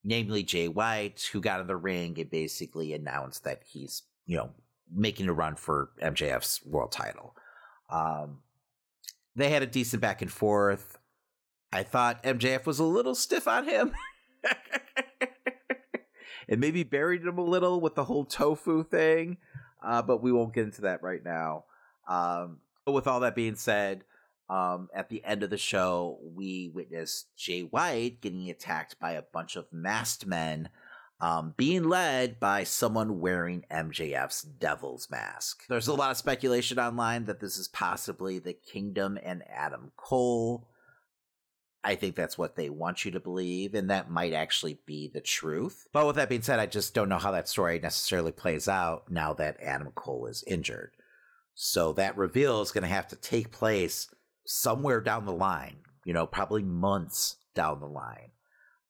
namely 0.05 0.45
Jay 0.45 0.69
White, 0.69 1.29
who 1.33 1.41
got 1.41 1.61
in 1.61 1.67
the 1.67 1.77
ring 1.77 2.17
and 2.21 2.31
basically 2.31 2.93
announced 2.93 3.43
that 3.43 3.63
he's, 3.67 4.05
you 4.25 4.37
know, 4.37 4.51
making 4.89 5.29
a 5.29 5.33
run 5.33 5.57
for 5.57 5.91
MJF's 6.01 6.65
world 6.65 6.93
title. 6.93 7.35
Um, 7.91 8.43
they 9.35 9.51
had 9.51 9.65
a 9.65 9.67
decent 9.67 10.01
back 10.01 10.23
and 10.23 10.31
forth. 10.31 10.97
I 11.73 11.83
thought 11.83 12.23
MJF 12.23 12.67
was 12.67 12.79
a 12.79 12.85
little 12.85 13.17
stiff 13.17 13.49
on 13.49 13.69
him. 13.69 13.95
and 16.49 16.61
maybe 16.61 16.85
buried 16.85 17.23
him 17.23 17.39
a 17.39 17.45
little 17.45 17.81
with 17.81 17.97
the 17.97 18.05
whole 18.05 18.25
tofu 18.25 18.85
thing. 18.85 19.39
Uh, 19.83 20.03
but 20.03 20.23
we 20.23 20.33
won't 20.33 20.55
get 20.55 20.65
into 20.65 20.83
that 20.83 21.03
right 21.03 21.25
now. 21.25 21.65
Um, 22.09 22.59
but 22.85 22.93
with 22.93 23.07
all 23.07 23.21
that 23.21 23.35
being 23.35 23.57
said, 23.57 24.05
um, 24.51 24.89
at 24.93 25.09
the 25.09 25.25
end 25.25 25.43
of 25.45 25.51
the 25.51 25.57
show, 25.57 26.19
we 26.23 26.69
witness 26.75 27.27
Jay 27.37 27.63
White 27.63 28.21
getting 28.21 28.51
attacked 28.51 28.99
by 28.99 29.13
a 29.13 29.23
bunch 29.23 29.55
of 29.55 29.73
masked 29.73 30.27
men, 30.27 30.71
um, 31.21 31.55
being 31.57 31.85
led 31.85 32.41
by 32.41 32.65
someone 32.65 33.21
wearing 33.21 33.65
MJF's 33.71 34.43
devil's 34.43 35.09
mask. 35.09 35.67
There's 35.69 35.87
a 35.87 35.95
lot 35.95 36.11
of 36.11 36.17
speculation 36.17 36.81
online 36.81 37.27
that 37.27 37.39
this 37.39 37.59
is 37.59 37.69
possibly 37.69 38.41
the 38.41 38.55
Kingdom 38.55 39.19
and 39.23 39.45
Adam 39.49 39.93
Cole. 39.97 40.67
I 41.83 41.95
think 41.95 42.15
that's 42.15 42.37
what 42.37 42.57
they 42.57 42.69
want 42.69 43.05
you 43.05 43.11
to 43.13 43.21
believe, 43.21 43.75
and 43.75 43.89
that 43.91 44.11
might 44.11 44.35
actually 44.35 44.81
be 44.85 45.09
the 45.09 45.21
truth. 45.21 45.87
But 45.93 46.07
with 46.07 46.17
that 46.17 46.29
being 46.29 46.43
said, 46.43 46.59
I 46.59 46.67
just 46.67 46.93
don't 46.93 47.09
know 47.09 47.19
how 47.19 47.31
that 47.31 47.49
story 47.49 47.79
necessarily 47.81 48.33
plays 48.33 48.69
out 48.69 49.11
now 49.11 49.33
that 49.35 49.57
Adam 49.63 49.91
Cole 49.95 50.27
is 50.27 50.45
injured. 50.47 50.93
So 51.55 51.93
that 51.95 52.17
reveal 52.17 52.61
is 52.61 52.71
going 52.71 52.83
to 52.83 52.89
have 52.89 53.09
to 53.09 53.17
take 53.17 53.51
place 53.51 54.09
somewhere 54.47 55.01
down 55.01 55.25
the 55.25 55.33
line, 55.33 55.79
you 56.05 56.13
know, 56.13 56.27
probably 56.27 56.63
months 56.63 57.37
down 57.55 57.81
the 57.81 57.87
line, 57.87 58.33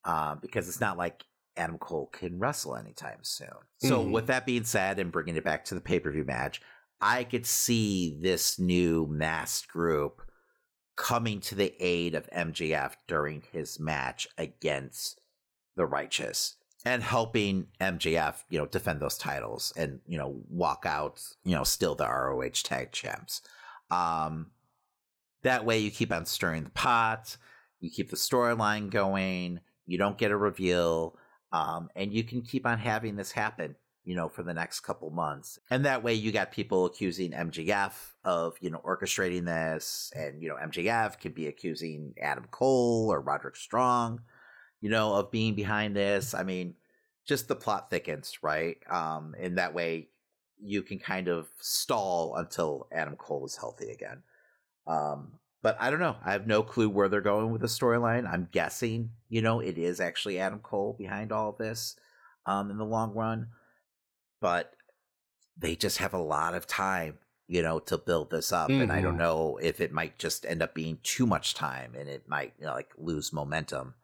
uh, 0.04 0.34
because 0.36 0.68
it's 0.68 0.80
not 0.80 0.98
like 0.98 1.24
Adam 1.56 1.78
Cole 1.78 2.06
can 2.06 2.38
wrestle 2.38 2.76
anytime 2.76 3.22
soon. 3.22 3.48
So, 3.78 4.04
Mhm. 4.04 4.12
with 4.12 4.26
that 4.26 4.46
being 4.46 4.64
said, 4.64 4.98
and 4.98 5.12
bringing 5.12 5.36
it 5.36 5.44
back 5.44 5.64
to 5.66 5.74
the 5.74 5.80
pay 5.80 6.00
per 6.00 6.10
view 6.10 6.24
match, 6.24 6.60
I 7.00 7.24
could 7.24 7.46
see 7.46 8.18
this 8.20 8.58
new 8.58 9.06
masked 9.06 9.68
group 9.68 10.22
coming 11.00 11.40
to 11.40 11.54
the 11.54 11.74
aid 11.80 12.14
of 12.14 12.28
MJF 12.30 12.92
during 13.08 13.42
his 13.52 13.80
match 13.80 14.28
against 14.36 15.18
the 15.74 15.86
Righteous 15.86 16.56
and 16.84 17.02
helping 17.02 17.68
MJF, 17.80 18.44
you 18.50 18.58
know, 18.58 18.66
defend 18.66 19.00
those 19.00 19.16
titles 19.16 19.72
and, 19.78 20.00
you 20.06 20.18
know, 20.18 20.42
walk 20.50 20.84
out, 20.86 21.22
you 21.42 21.56
know, 21.56 21.64
still 21.64 21.94
the 21.94 22.06
ROH 22.06 22.62
tag 22.62 22.92
champs. 22.92 23.40
Um, 23.90 24.50
that 25.42 25.64
way 25.64 25.78
you 25.78 25.90
keep 25.90 26.12
on 26.12 26.26
stirring 26.26 26.64
the 26.64 26.70
pot, 26.70 27.38
you 27.80 27.90
keep 27.90 28.10
the 28.10 28.16
storyline 28.16 28.90
going, 28.90 29.60
you 29.86 29.96
don't 29.96 30.18
get 30.18 30.30
a 30.30 30.36
reveal, 30.36 31.16
um, 31.50 31.88
and 31.96 32.12
you 32.12 32.24
can 32.24 32.42
keep 32.42 32.66
on 32.66 32.78
having 32.78 33.16
this 33.16 33.32
happen, 33.32 33.74
you 34.04 34.16
know, 34.16 34.28
for 34.28 34.42
the 34.42 34.54
next 34.54 34.80
couple 34.80 35.10
months. 35.10 35.58
And 35.70 35.84
that 35.84 36.02
way 36.02 36.14
you 36.14 36.32
got 36.32 36.52
people 36.52 36.86
accusing 36.86 37.32
MJF 37.32 37.92
of, 38.24 38.56
you 38.60 38.70
know, 38.70 38.80
orchestrating 38.84 39.44
this, 39.44 40.12
and, 40.14 40.42
you 40.42 40.48
know, 40.48 40.56
MJF 40.56 41.20
could 41.20 41.34
be 41.34 41.46
accusing 41.46 42.14
Adam 42.20 42.46
Cole 42.50 43.08
or 43.10 43.20
Roderick 43.20 43.56
Strong, 43.56 44.20
you 44.80 44.90
know, 44.90 45.14
of 45.14 45.30
being 45.30 45.54
behind 45.54 45.94
this. 45.94 46.34
I 46.34 46.42
mean, 46.42 46.74
just 47.26 47.48
the 47.48 47.56
plot 47.56 47.90
thickens, 47.90 48.38
right? 48.42 48.78
Um, 48.90 49.34
and 49.38 49.58
that 49.58 49.74
way 49.74 50.08
you 50.62 50.82
can 50.82 50.98
kind 50.98 51.28
of 51.28 51.48
stall 51.58 52.34
until 52.36 52.88
Adam 52.92 53.16
Cole 53.16 53.46
is 53.46 53.56
healthy 53.56 53.90
again. 53.90 54.22
Um, 54.86 55.32
but 55.62 55.76
I 55.78 55.90
don't 55.90 56.00
know. 56.00 56.16
I 56.24 56.32
have 56.32 56.46
no 56.46 56.62
clue 56.62 56.88
where 56.88 57.08
they're 57.08 57.20
going 57.20 57.50
with 57.50 57.60
the 57.60 57.66
storyline. 57.66 58.30
I'm 58.30 58.48
guessing, 58.50 59.10
you 59.28 59.42
know, 59.42 59.60
it 59.60 59.76
is 59.76 60.00
actually 60.00 60.38
Adam 60.38 60.60
Cole 60.60 60.94
behind 60.98 61.32
all 61.32 61.52
this 61.52 61.96
um, 62.46 62.70
in 62.70 62.78
the 62.78 62.84
long 62.84 63.14
run. 63.14 63.48
But 64.40 64.74
they 65.56 65.76
just 65.76 65.98
have 65.98 66.14
a 66.14 66.18
lot 66.18 66.54
of 66.54 66.66
time, 66.66 67.18
you 67.46 67.62
know, 67.62 67.78
to 67.80 67.98
build 67.98 68.30
this 68.30 68.52
up. 68.52 68.70
And 68.70 68.90
I 68.90 69.00
don't 69.00 69.14
Mhm. 69.14 69.18
know 69.18 69.58
if 69.62 69.80
it 69.80 69.92
might 69.92 70.18
just 70.18 70.46
end 70.46 70.62
up 70.62 70.74
being 70.74 70.98
too 71.02 71.26
much 71.26 71.54
time 71.54 71.94
and 71.94 72.08
it 72.08 72.28
might, 72.28 72.54
you 72.58 72.66
know, 72.66 72.72
like 72.72 72.92
lose 72.96 73.32
momentum, 73.32 73.94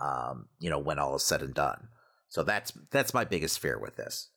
um, 0.00 0.48
you 0.58 0.70
know, 0.70 0.78
when 0.78 0.98
all 0.98 1.14
is 1.16 1.22
said 1.24 1.42
and 1.42 1.54
done. 1.54 1.88
So 2.28 2.42
that's 2.42 2.72
that's 2.90 3.14
my 3.14 3.24
biggest 3.24 3.58
fear 3.60 3.78
with 3.78 3.96
this. 3.96 4.30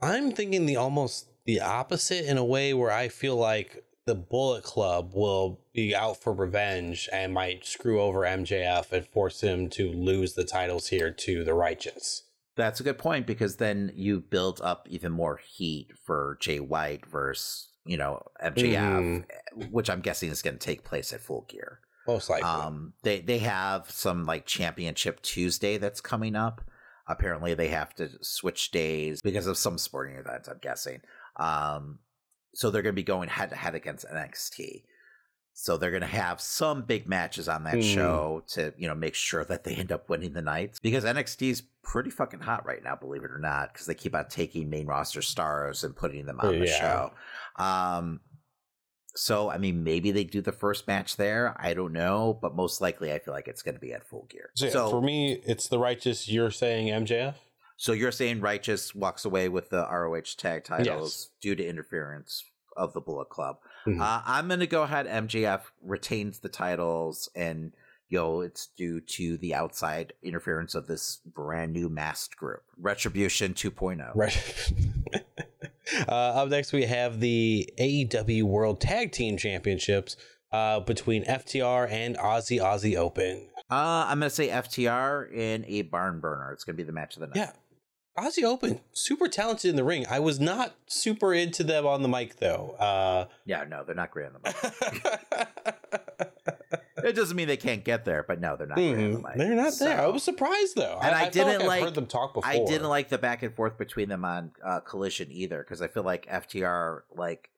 I'm 0.00 0.32
thinking 0.32 0.66
the 0.66 0.76
almost 0.76 1.28
the 1.44 1.60
opposite 1.60 2.24
in 2.24 2.38
a 2.38 2.44
way 2.44 2.74
where 2.74 2.90
I 2.90 3.08
feel 3.08 3.36
like 3.36 3.84
the 4.06 4.14
Bullet 4.14 4.64
Club 4.64 5.12
will 5.14 5.60
be 5.72 5.94
out 5.94 6.16
for 6.16 6.32
revenge 6.32 7.08
and 7.12 7.32
might 7.32 7.64
screw 7.64 8.00
over 8.00 8.20
MJF 8.20 8.92
and 8.92 9.06
force 9.06 9.42
him 9.42 9.68
to 9.70 9.90
lose 9.92 10.34
the 10.34 10.44
titles 10.44 10.88
here 10.88 11.10
to 11.12 11.44
the 11.44 11.54
Righteous. 11.54 12.24
That's 12.60 12.80
a 12.80 12.84
good 12.84 12.98
point 12.98 13.26
because 13.26 13.56
then 13.56 13.92
you 13.94 14.20
build 14.20 14.60
up 14.62 14.86
even 14.90 15.12
more 15.12 15.38
heat 15.38 15.88
for 16.04 16.36
Jay 16.40 16.60
White 16.60 17.06
versus 17.06 17.68
you 17.84 17.96
know 17.96 18.22
MJF, 18.44 19.24
which 19.70 19.88
I'm 19.88 20.00
guessing 20.00 20.30
is 20.30 20.42
going 20.42 20.58
to 20.58 20.64
take 20.64 20.84
place 20.84 21.12
at 21.12 21.20
Full 21.20 21.46
Gear. 21.48 21.80
Most 22.06 22.28
likely. 22.28 22.48
Um, 22.48 22.92
they 23.02 23.20
they 23.20 23.38
have 23.38 23.90
some 23.90 24.26
like 24.26 24.46
Championship 24.46 25.22
Tuesday 25.22 25.78
that's 25.78 26.00
coming 26.00 26.36
up. 26.36 26.60
Apparently, 27.06 27.54
they 27.54 27.68
have 27.68 27.94
to 27.94 28.08
switch 28.20 28.70
days 28.70 29.20
because 29.22 29.46
of 29.46 29.58
some 29.58 29.78
sporting 29.78 30.16
event. 30.16 30.48
I'm 30.48 30.58
guessing. 30.60 31.00
Um, 31.36 31.98
so 32.54 32.70
they're 32.70 32.82
going 32.82 32.94
to 32.94 33.00
be 33.00 33.02
going 33.02 33.28
head 33.28 33.50
to 33.50 33.56
head 33.56 33.74
against 33.74 34.06
NXT. 34.06 34.82
So 35.52 35.76
they're 35.76 35.90
going 35.90 36.00
to 36.00 36.06
have 36.06 36.40
some 36.40 36.82
big 36.82 37.06
matches 37.08 37.48
on 37.48 37.64
that 37.64 37.74
Hmm. 37.74 37.80
show 37.80 38.44
to 38.48 38.72
you 38.78 38.88
know 38.88 38.94
make 38.94 39.14
sure 39.14 39.44
that 39.44 39.64
they 39.64 39.74
end 39.74 39.92
up 39.92 40.08
winning 40.08 40.32
the 40.32 40.42
night 40.42 40.78
because 40.82 41.04
NXT 41.04 41.50
is 41.50 41.62
pretty 41.82 42.10
fucking 42.10 42.40
hot 42.40 42.64
right 42.66 42.82
now, 42.82 42.96
believe 42.96 43.24
it 43.24 43.30
or 43.30 43.38
not, 43.38 43.72
because 43.72 43.86
they 43.86 43.94
keep 43.94 44.14
on 44.14 44.26
taking 44.28 44.70
main 44.70 44.86
roster 44.86 45.22
stars 45.22 45.84
and 45.84 45.94
putting 45.96 46.26
them 46.26 46.40
on 46.40 46.58
the 46.58 46.66
show. 46.66 47.12
Um, 47.56 48.20
So, 49.16 49.50
I 49.50 49.58
mean, 49.58 49.82
maybe 49.82 50.12
they 50.12 50.22
do 50.22 50.40
the 50.40 50.52
first 50.52 50.86
match 50.86 51.16
there. 51.16 51.56
I 51.58 51.74
don't 51.74 51.92
know, 51.92 52.38
but 52.40 52.54
most 52.54 52.80
likely, 52.80 53.12
I 53.12 53.18
feel 53.18 53.34
like 53.34 53.48
it's 53.48 53.60
going 53.60 53.74
to 53.74 53.80
be 53.80 53.92
at 53.92 54.06
full 54.06 54.26
gear. 54.30 54.50
So, 54.54 54.66
yeah, 54.66 54.88
for 54.88 55.02
me, 55.02 55.42
it's 55.44 55.66
the 55.66 55.80
righteous. 55.80 56.28
You're 56.28 56.52
saying 56.52 56.86
MJF. 56.88 57.34
So 57.76 57.92
you're 57.92 58.12
saying 58.12 58.40
righteous 58.40 58.94
walks 58.94 59.24
away 59.24 59.48
with 59.48 59.70
the 59.70 59.84
ROH 59.90 60.36
tag 60.36 60.62
titles 60.62 60.86
yes. 60.86 61.28
due 61.40 61.56
to 61.56 61.66
interference 61.66 62.44
of 62.76 62.92
the 62.92 63.00
Bullet 63.00 63.30
Club. 63.30 63.56
Mm-hmm. 63.86 64.00
Uh, 64.00 64.22
I'm 64.26 64.48
going 64.48 64.60
to 64.60 64.66
go 64.66 64.82
ahead. 64.82 65.06
MJF 65.06 65.62
retains 65.82 66.40
the 66.40 66.48
titles, 66.48 67.28
and 67.34 67.72
know 68.10 68.40
it's 68.40 68.68
due 68.76 69.00
to 69.00 69.36
the 69.38 69.54
outside 69.54 70.12
interference 70.22 70.74
of 70.74 70.86
this 70.86 71.20
brand 71.24 71.72
new 71.72 71.88
masked 71.88 72.36
group, 72.36 72.62
Retribution 72.78 73.54
2.0. 73.54 74.10
Right. 74.14 74.72
uh, 76.08 76.12
up 76.12 76.48
next, 76.48 76.72
we 76.72 76.84
have 76.84 77.20
the 77.20 77.72
AEW 77.78 78.44
World 78.44 78.80
Tag 78.80 79.12
Team 79.12 79.36
Championships 79.36 80.16
uh, 80.52 80.80
between 80.80 81.24
FTR 81.24 81.90
and 81.90 82.16
Aussie 82.16 82.60
Aussie 82.60 82.96
Open. 82.96 83.48
Uh, 83.70 84.06
I'm 84.08 84.18
gonna 84.18 84.30
say 84.30 84.48
FTR 84.48 85.32
in 85.32 85.64
a 85.68 85.82
barn 85.82 86.18
burner. 86.18 86.52
It's 86.52 86.64
gonna 86.64 86.76
be 86.76 86.82
the 86.82 86.92
match 86.92 87.14
of 87.16 87.20
the 87.20 87.28
night. 87.28 87.36
Yeah, 87.36 87.52
Aussie 88.18 88.44
Open, 88.44 88.80
super 88.92 89.28
talented 89.28 89.70
in 89.70 89.76
the 89.76 89.84
ring. 89.84 90.04
I 90.10 90.18
was 90.18 90.40
not 90.40 90.74
super 90.86 91.32
into 91.32 91.62
them 91.62 91.86
on 91.86 92.02
the 92.02 92.08
mic 92.08 92.36
though. 92.36 92.76
Uh, 92.78 93.26
yeah, 93.46 93.64
no, 93.64 93.84
they're 93.84 93.94
not 93.94 94.10
great 94.10 94.26
on 94.26 94.32
the 94.32 94.40
mic. 94.44 96.26
it 97.04 97.14
doesn't 97.14 97.36
mean 97.36 97.48
they 97.48 97.56
can't 97.56 97.84
get 97.84 98.04
there, 98.04 98.24
but 98.26 98.40
no, 98.40 98.56
they're 98.56 98.66
not 98.66 98.78
mm, 98.78 98.92
great 98.92 99.04
on 99.04 99.12
the 99.12 99.18
mm-hmm. 99.18 99.28
mic. 99.28 99.36
They're 99.36 99.54
not 99.54 99.72
so. 99.72 99.84
there. 99.84 100.00
I 100.00 100.06
was 100.08 100.22
surprised 100.22 100.76
though, 100.76 100.98
and 101.02 101.14
I, 101.14 101.26
I 101.26 101.28
didn't 101.28 101.60
like, 101.60 101.68
like 101.68 101.82
heard 101.82 101.94
them 101.94 102.06
talk 102.06 102.34
before. 102.34 102.50
I 102.50 102.64
didn't 102.64 102.88
like 102.88 103.08
the 103.08 103.18
back 103.18 103.42
and 103.42 103.54
forth 103.54 103.78
between 103.78 104.08
them 104.08 104.24
on 104.24 104.52
uh, 104.64 104.80
Collision 104.80 105.28
either 105.30 105.62
because 105.62 105.80
I 105.80 105.88
feel 105.88 106.02
like 106.02 106.26
FTR 106.26 107.02
like 107.14 107.50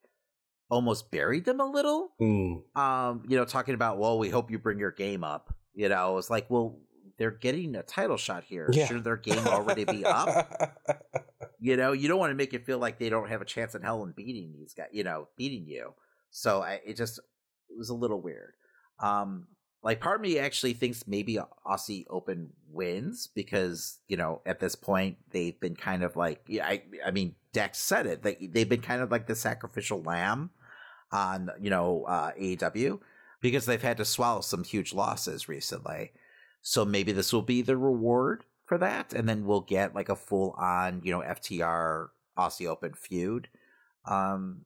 almost 0.71 1.11
buried 1.11 1.45
them 1.45 1.61
a 1.61 1.67
little. 1.67 2.13
Mm. 2.21 2.63
Um, 2.77 3.25
you 3.27 3.37
know, 3.37 3.45
talking 3.45 3.75
about 3.75 3.99
well, 3.99 4.19
we 4.19 4.29
hope 4.29 4.51
you 4.51 4.59
bring 4.59 4.79
your 4.79 4.93
game 4.93 5.25
up. 5.25 5.55
You 5.75 5.89
know, 5.89 6.19
it's 6.19 6.31
like 6.31 6.51
well 6.51 6.79
they're 7.19 7.31
getting 7.31 7.75
a 7.77 7.83
title 7.83 8.17
shot 8.17 8.45
here. 8.45 8.69
Yeah. 8.73 8.87
Should 8.87 9.05
their 9.05 9.17
game 9.17 9.47
already 9.47 9.85
be 9.85 10.05
up? 10.05 10.79
you 11.61 11.77
know, 11.77 11.93
you 11.93 12.09
don't 12.09 12.19
want 12.19 12.31
to 12.31 12.37
make 12.37 12.55
it 12.55 12.67
feel 12.67 12.79
like 12.79 12.99
they 12.99 13.09
don't 13.09 13.29
have 13.29 13.43
a 13.43 13.47
chance 13.47 13.75
in 13.75 13.83
hell 13.83 14.03
in 14.05 14.13
beating 14.13 14.53
these 14.53 14.75
guys, 14.75 14.89
you 14.93 15.05
know, 15.05 15.29
beating 15.37 15.67
you. 15.67 15.95
So 16.31 16.63
I, 16.63 16.81
it 16.85 16.97
just 16.97 17.19
it 17.19 17.79
was 17.79 17.89
a 17.89 17.95
little 17.95 18.21
weird. 18.21 18.55
Um, 19.01 19.49
like 19.83 20.01
part 20.01 20.17
of 20.17 20.23
me 20.23 20.39
actually 20.39 20.75
thinks 20.75 21.07
maybe 21.07 21.39
Aussie 21.67 22.05
Open 22.09 22.51
wins 22.71 23.29
because 23.35 23.99
you 24.09 24.17
know 24.17 24.41
at 24.47 24.61
this 24.61 24.75
point 24.75 25.17
they've 25.31 25.59
been 25.59 25.75
kind 25.75 26.03
of 26.05 26.17
like 26.17 26.41
yeah 26.47 26.67
I 26.67 26.83
I 27.05 27.11
mean 27.11 27.35
Dex 27.53 27.79
said 27.79 28.07
it 28.07 28.23
they 28.23 28.49
they've 28.51 28.69
been 28.69 28.81
kind 28.81 29.03
of 29.03 29.11
like 29.11 29.27
the 29.27 29.35
sacrificial 29.35 30.03
lamb 30.03 30.51
on 31.11 31.51
you 31.61 31.71
know 31.71 32.05
uh, 32.05 32.31
AEW 32.41 33.01
because 33.41 33.67
they've 33.67 33.83
had 33.83 33.97
to 33.99 34.05
swallow 34.05 34.41
some 34.41 34.65
huge 34.65 34.95
losses 34.95 35.49
recently. 35.49 36.13
So 36.63 36.85
maybe 36.85 37.13
this 37.13 37.33
will 37.33 37.43
be 37.43 37.61
the 37.61 37.77
reward 37.77 38.45
for 38.67 38.79
that, 38.79 39.13
and 39.13 39.29
then 39.29 39.45
we'll 39.45 39.61
get 39.61 39.95
like 39.95 40.09
a 40.09 40.17
full 40.17 40.53
on, 40.53 41.03
you 41.05 41.13
know, 41.13 41.21
FTR 41.21 42.09
Aussie 42.39 42.69
Open 42.69 42.95
feud. 42.95 43.49
Um, 44.07 44.63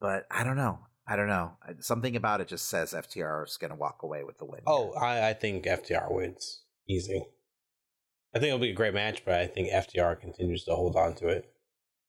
but 0.00 0.26
I 0.30 0.44
don't 0.44 0.56
know. 0.56 0.80
I 1.08 1.16
don't 1.16 1.28
know. 1.28 1.52
Something 1.80 2.16
about 2.16 2.40
it 2.40 2.48
just 2.48 2.68
says 2.68 2.92
FTR 2.92 3.46
is 3.46 3.56
going 3.56 3.70
to 3.70 3.76
walk 3.76 4.02
away 4.02 4.24
with 4.24 4.38
the 4.38 4.44
win. 4.44 4.60
Oh, 4.66 4.92
I, 4.92 5.28
I, 5.28 5.32
think 5.34 5.64
FTR 5.64 6.12
wins 6.12 6.62
easy. 6.88 7.26
I 8.34 8.38
think 8.38 8.48
it'll 8.48 8.58
be 8.58 8.70
a 8.70 8.74
great 8.74 8.94
match, 8.94 9.24
but 9.24 9.34
I 9.34 9.46
think 9.46 9.70
FTR 9.70 10.20
continues 10.20 10.64
to 10.64 10.74
hold 10.74 10.96
on 10.96 11.14
to 11.16 11.28
it. 11.28 11.52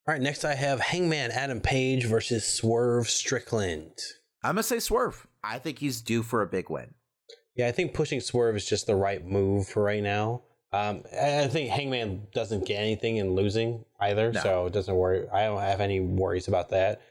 All 0.07 0.13
right, 0.13 0.21
next 0.21 0.45
I 0.45 0.55
have 0.55 0.79
Hangman 0.79 1.31
Adam 1.31 1.61
Page 1.61 2.05
versus 2.05 2.47
Swerve 2.47 3.09
Strickland. 3.09 3.91
I'm 4.41 4.55
gonna 4.55 4.63
say 4.63 4.79
Swerve. 4.79 5.27
I 5.43 5.59
think 5.59 5.79
he's 5.79 6.01
due 6.01 6.23
for 6.23 6.41
a 6.41 6.47
big 6.47 6.69
win. 6.69 6.93
Yeah, 7.57 7.67
I 7.67 7.71
think 7.71 7.93
pushing 7.93 8.21
Swerve 8.21 8.55
is 8.55 8.65
just 8.65 8.85
the 8.85 8.95
right 8.95 9.25
move 9.25 9.67
for 9.67 9.83
right 9.83 10.03
now. 10.03 10.43
Um, 10.71 11.03
I 11.19 11.47
think 11.47 11.69
Hangman 11.71 12.27
doesn't 12.33 12.65
get 12.65 12.75
anything 12.75 13.17
in 13.17 13.33
losing 13.33 13.85
either, 13.99 14.31
no. 14.31 14.41
so 14.41 14.65
it 14.67 14.73
doesn't 14.73 14.95
worry. 14.95 15.27
I 15.29 15.45
don't 15.45 15.61
have 15.61 15.81
any 15.81 15.99
worries 15.99 16.47
about 16.47 16.69
that. 16.69 17.01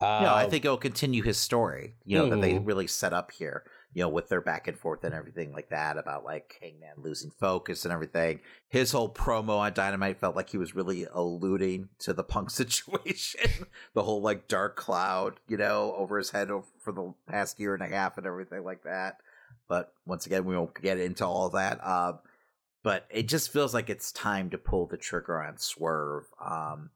Uh, 0.00 0.20
no, 0.22 0.28
I 0.28 0.44
um, 0.44 0.50
think 0.50 0.64
it'll 0.64 0.76
continue 0.76 1.22
his 1.22 1.38
story. 1.38 1.94
You 2.04 2.18
know 2.18 2.24
mm-hmm. 2.24 2.40
that 2.40 2.40
they 2.40 2.52
mm-hmm. 2.54 2.64
really 2.64 2.86
set 2.86 3.12
up 3.12 3.32
here. 3.32 3.64
You 3.94 4.02
know, 4.02 4.10
with 4.10 4.28
their 4.28 4.42
back 4.42 4.68
and 4.68 4.78
forth 4.78 5.02
and 5.02 5.14
everything 5.14 5.52
like 5.52 5.70
that 5.70 5.96
about 5.96 6.22
like 6.22 6.58
Hangman 6.60 6.98
losing 6.98 7.30
focus 7.30 7.84
and 7.84 7.92
everything. 7.92 8.40
His 8.68 8.92
whole 8.92 9.12
promo 9.12 9.58
on 9.58 9.72
Dynamite 9.72 10.20
felt 10.20 10.36
like 10.36 10.50
he 10.50 10.58
was 10.58 10.74
really 10.74 11.06
alluding 11.10 11.88
to 12.00 12.12
the 12.12 12.22
Punk 12.22 12.50
situation, 12.50 13.66
the 13.94 14.02
whole 14.02 14.20
like 14.20 14.46
dark 14.46 14.76
cloud, 14.76 15.40
you 15.48 15.56
know, 15.56 15.94
over 15.96 16.18
his 16.18 16.30
head 16.30 16.50
for 16.78 16.92
the 16.92 17.14
past 17.26 17.58
year 17.58 17.74
and 17.74 17.82
a 17.82 17.88
half 17.88 18.18
and 18.18 18.26
everything 18.26 18.62
like 18.62 18.84
that. 18.84 19.16
But 19.68 19.92
once 20.06 20.26
again, 20.26 20.44
we 20.44 20.56
won't 20.56 20.80
get 20.80 20.98
into 20.98 21.26
all 21.26 21.50
that. 21.50 21.78
Uh, 21.82 22.14
but 22.82 23.06
it 23.10 23.28
just 23.28 23.52
feels 23.52 23.74
like 23.74 23.90
it's 23.90 24.12
time 24.12 24.50
to 24.50 24.58
pull 24.58 24.86
the 24.86 24.96
trigger 24.96 25.42
on 25.42 25.58
Swerve. 25.58 26.24
Um, 26.44 26.90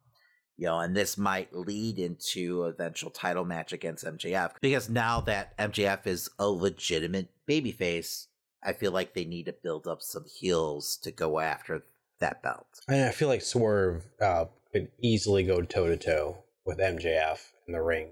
you 0.57 0.67
know, 0.67 0.79
and 0.79 0.97
this 0.97 1.19
might 1.19 1.55
lead 1.55 1.99
into 1.99 2.65
eventual 2.65 3.11
title 3.11 3.45
match 3.45 3.73
against 3.73 4.05
MJF 4.05 4.53
because 4.61 4.89
now 4.89 5.21
that 5.23 5.57
MJF 5.59 6.07
is 6.07 6.31
a 6.39 6.47
legitimate 6.47 7.29
babyface, 7.49 8.27
I 8.63 8.73
feel 8.73 8.93
like 8.93 9.15
they 9.15 9.25
need 9.25 9.47
to 9.47 9.53
build 9.53 9.87
up 9.87 10.03
some 10.03 10.25
heels 10.25 10.97
to 10.99 11.11
go 11.11 11.41
after 11.41 11.83
that 12.21 12.43
belt. 12.43 12.81
I 12.89 13.11
feel 13.11 13.29
like 13.29 13.43
Swerve 13.43 14.05
uh, 14.21 14.47
could 14.73 14.89
easily 15.01 15.43
go 15.43 15.63
toe 15.63 15.89
to 15.89 15.97
toe 15.97 16.45
with 16.65 16.79
MJF 16.79 17.39
in 17.67 17.73
the 17.73 17.83
ring. 17.83 18.11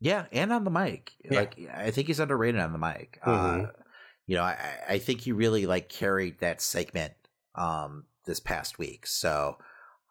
Yeah, 0.00 0.26
and 0.32 0.52
on 0.52 0.64
the 0.64 0.70
mic. 0.70 1.12
Yeah. 1.24 1.40
Like 1.40 1.58
I 1.74 1.90
think 1.90 2.08
he's 2.08 2.20
underrated 2.20 2.60
on 2.60 2.72
the 2.72 2.78
mic. 2.78 3.18
Mm-hmm. 3.24 3.64
Uh, 3.64 3.68
you 4.26 4.36
know, 4.36 4.42
I, 4.42 4.58
I 4.88 4.98
think 4.98 5.20
he 5.20 5.32
really 5.32 5.66
like 5.66 5.88
carried 5.88 6.40
that 6.40 6.60
segment 6.60 7.12
um 7.54 8.04
this 8.26 8.40
past 8.40 8.78
week. 8.78 9.06
So 9.06 9.58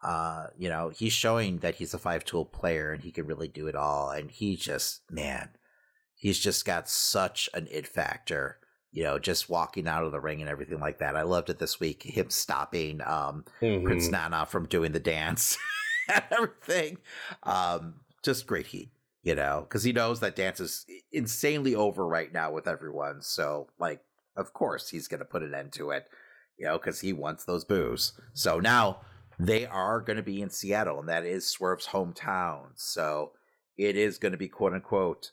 uh, 0.04 0.48
you 0.58 0.68
know, 0.68 0.90
he's 0.90 1.14
showing 1.14 1.58
that 1.58 1.76
he's 1.76 1.94
a 1.94 1.98
five 1.98 2.24
tool 2.24 2.44
player 2.44 2.92
and 2.92 3.02
he 3.02 3.10
can 3.10 3.26
really 3.26 3.48
do 3.48 3.66
it 3.66 3.74
all. 3.74 4.10
And 4.10 4.30
he 4.30 4.54
just, 4.54 5.00
man, 5.10 5.48
he's 6.14 6.38
just 6.38 6.66
got 6.66 6.90
such 6.90 7.48
an 7.54 7.66
it 7.70 7.86
factor. 7.86 8.58
You 8.92 9.02
know, 9.02 9.18
just 9.18 9.48
walking 9.48 9.88
out 9.88 10.04
of 10.04 10.12
the 10.12 10.20
ring 10.20 10.40
and 10.40 10.48
everything 10.48 10.78
like 10.78 10.98
that. 10.98 11.16
I 11.16 11.22
loved 11.22 11.50
it 11.50 11.58
this 11.58 11.80
week. 11.80 12.02
Him 12.02 12.30
stopping 12.30 13.00
um, 13.00 13.44
mm-hmm. 13.60 13.84
Prince 13.84 14.08
Nana 14.08 14.46
from 14.46 14.68
doing 14.68 14.92
the 14.92 15.00
dance 15.00 15.56
and 16.14 16.22
everything. 16.30 16.98
Um, 17.42 17.94
just 18.22 18.46
great 18.46 18.66
heat 18.66 18.90
you 19.24 19.34
know, 19.34 19.64
because 19.66 19.82
he 19.82 19.92
knows 19.92 20.20
that 20.20 20.36
dance 20.36 20.60
is 20.60 20.84
insanely 21.10 21.74
over 21.74 22.06
right 22.06 22.32
now 22.32 22.52
with 22.52 22.68
everyone. 22.68 23.22
So, 23.22 23.68
like, 23.78 24.02
of 24.36 24.52
course, 24.52 24.90
he's 24.90 25.08
going 25.08 25.20
to 25.20 25.24
put 25.24 25.42
an 25.42 25.54
end 25.54 25.72
to 25.72 25.90
it, 25.90 26.06
you 26.58 26.66
know, 26.66 26.76
because 26.76 27.00
he 27.00 27.14
wants 27.14 27.44
those 27.44 27.64
boos. 27.64 28.12
So 28.34 28.60
now 28.60 29.00
they 29.38 29.64
are 29.64 30.00
going 30.00 30.18
to 30.18 30.22
be 30.22 30.42
in 30.42 30.50
Seattle, 30.50 31.00
and 31.00 31.08
that 31.08 31.24
is 31.24 31.46
Swerve's 31.46 31.88
hometown. 31.88 32.72
So 32.74 33.32
it 33.78 33.96
is 33.96 34.18
going 34.18 34.32
to 34.32 34.38
be 34.38 34.48
quote 34.48 34.74
unquote 34.74 35.32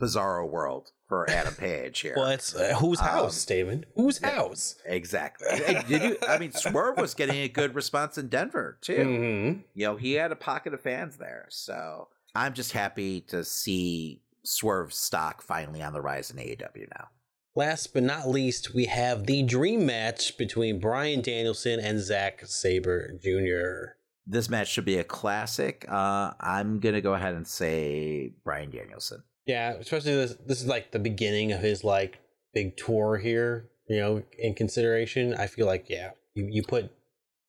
bizarro 0.00 0.48
world 0.48 0.92
for 1.06 1.28
Adam 1.28 1.54
Page 1.54 2.00
here. 2.00 2.14
well, 2.16 2.28
it's 2.28 2.54
uh, 2.54 2.76
whose 2.78 3.00
house, 3.00 3.44
um, 3.44 3.54
David? 3.54 3.86
Whose 3.94 4.18
house? 4.18 4.76
Exactly. 4.86 5.48
Did 5.88 5.90
you? 5.90 6.16
I 6.26 6.38
mean, 6.38 6.52
Swerve 6.52 6.96
was 6.96 7.12
getting 7.12 7.42
a 7.42 7.48
good 7.48 7.74
response 7.74 8.16
in 8.16 8.28
Denver 8.28 8.78
too. 8.80 8.94
Mm-hmm. 8.94 9.60
You 9.74 9.86
know, 9.86 9.96
he 9.96 10.14
had 10.14 10.32
a 10.32 10.36
pocket 10.36 10.72
of 10.72 10.80
fans 10.80 11.18
there. 11.18 11.46
So 11.50 12.08
I'm 12.34 12.54
just 12.54 12.72
happy 12.72 13.20
to 13.22 13.44
see 13.44 14.22
Swerve 14.44 14.92
stock 14.92 15.42
finally 15.42 15.82
on 15.82 15.92
the 15.92 16.00
rise 16.00 16.30
in 16.30 16.36
AEW 16.36 16.88
now. 16.98 17.08
Last 17.54 17.92
but 17.92 18.04
not 18.04 18.28
least, 18.28 18.72
we 18.74 18.84
have 18.84 19.26
the 19.26 19.42
dream 19.42 19.84
match 19.84 20.38
between 20.38 20.78
Brian 20.78 21.20
Danielson 21.20 21.80
and 21.80 21.98
Zack 22.00 22.42
Sabre 22.46 23.18
Jr. 23.20 23.96
This 24.26 24.48
match 24.48 24.68
should 24.68 24.84
be 24.84 24.98
a 24.98 25.04
classic. 25.04 25.84
Uh, 25.88 26.32
I'm 26.38 26.78
gonna 26.78 27.00
go 27.00 27.14
ahead 27.14 27.34
and 27.34 27.46
say 27.46 28.34
Brian 28.44 28.70
Danielson. 28.70 29.24
Yeah, 29.46 29.72
especially 29.72 30.14
this. 30.14 30.36
This 30.46 30.60
is 30.60 30.68
like 30.68 30.92
the 30.92 30.98
beginning 30.98 31.52
of 31.52 31.60
his 31.60 31.82
like 31.82 32.20
big 32.54 32.76
tour 32.76 33.16
here. 33.16 33.70
You 33.88 33.98
know, 33.98 34.22
in 34.38 34.54
consideration, 34.54 35.34
I 35.34 35.46
feel 35.46 35.66
like 35.66 35.86
yeah, 35.88 36.10
you 36.34 36.46
you 36.48 36.62
put 36.62 36.92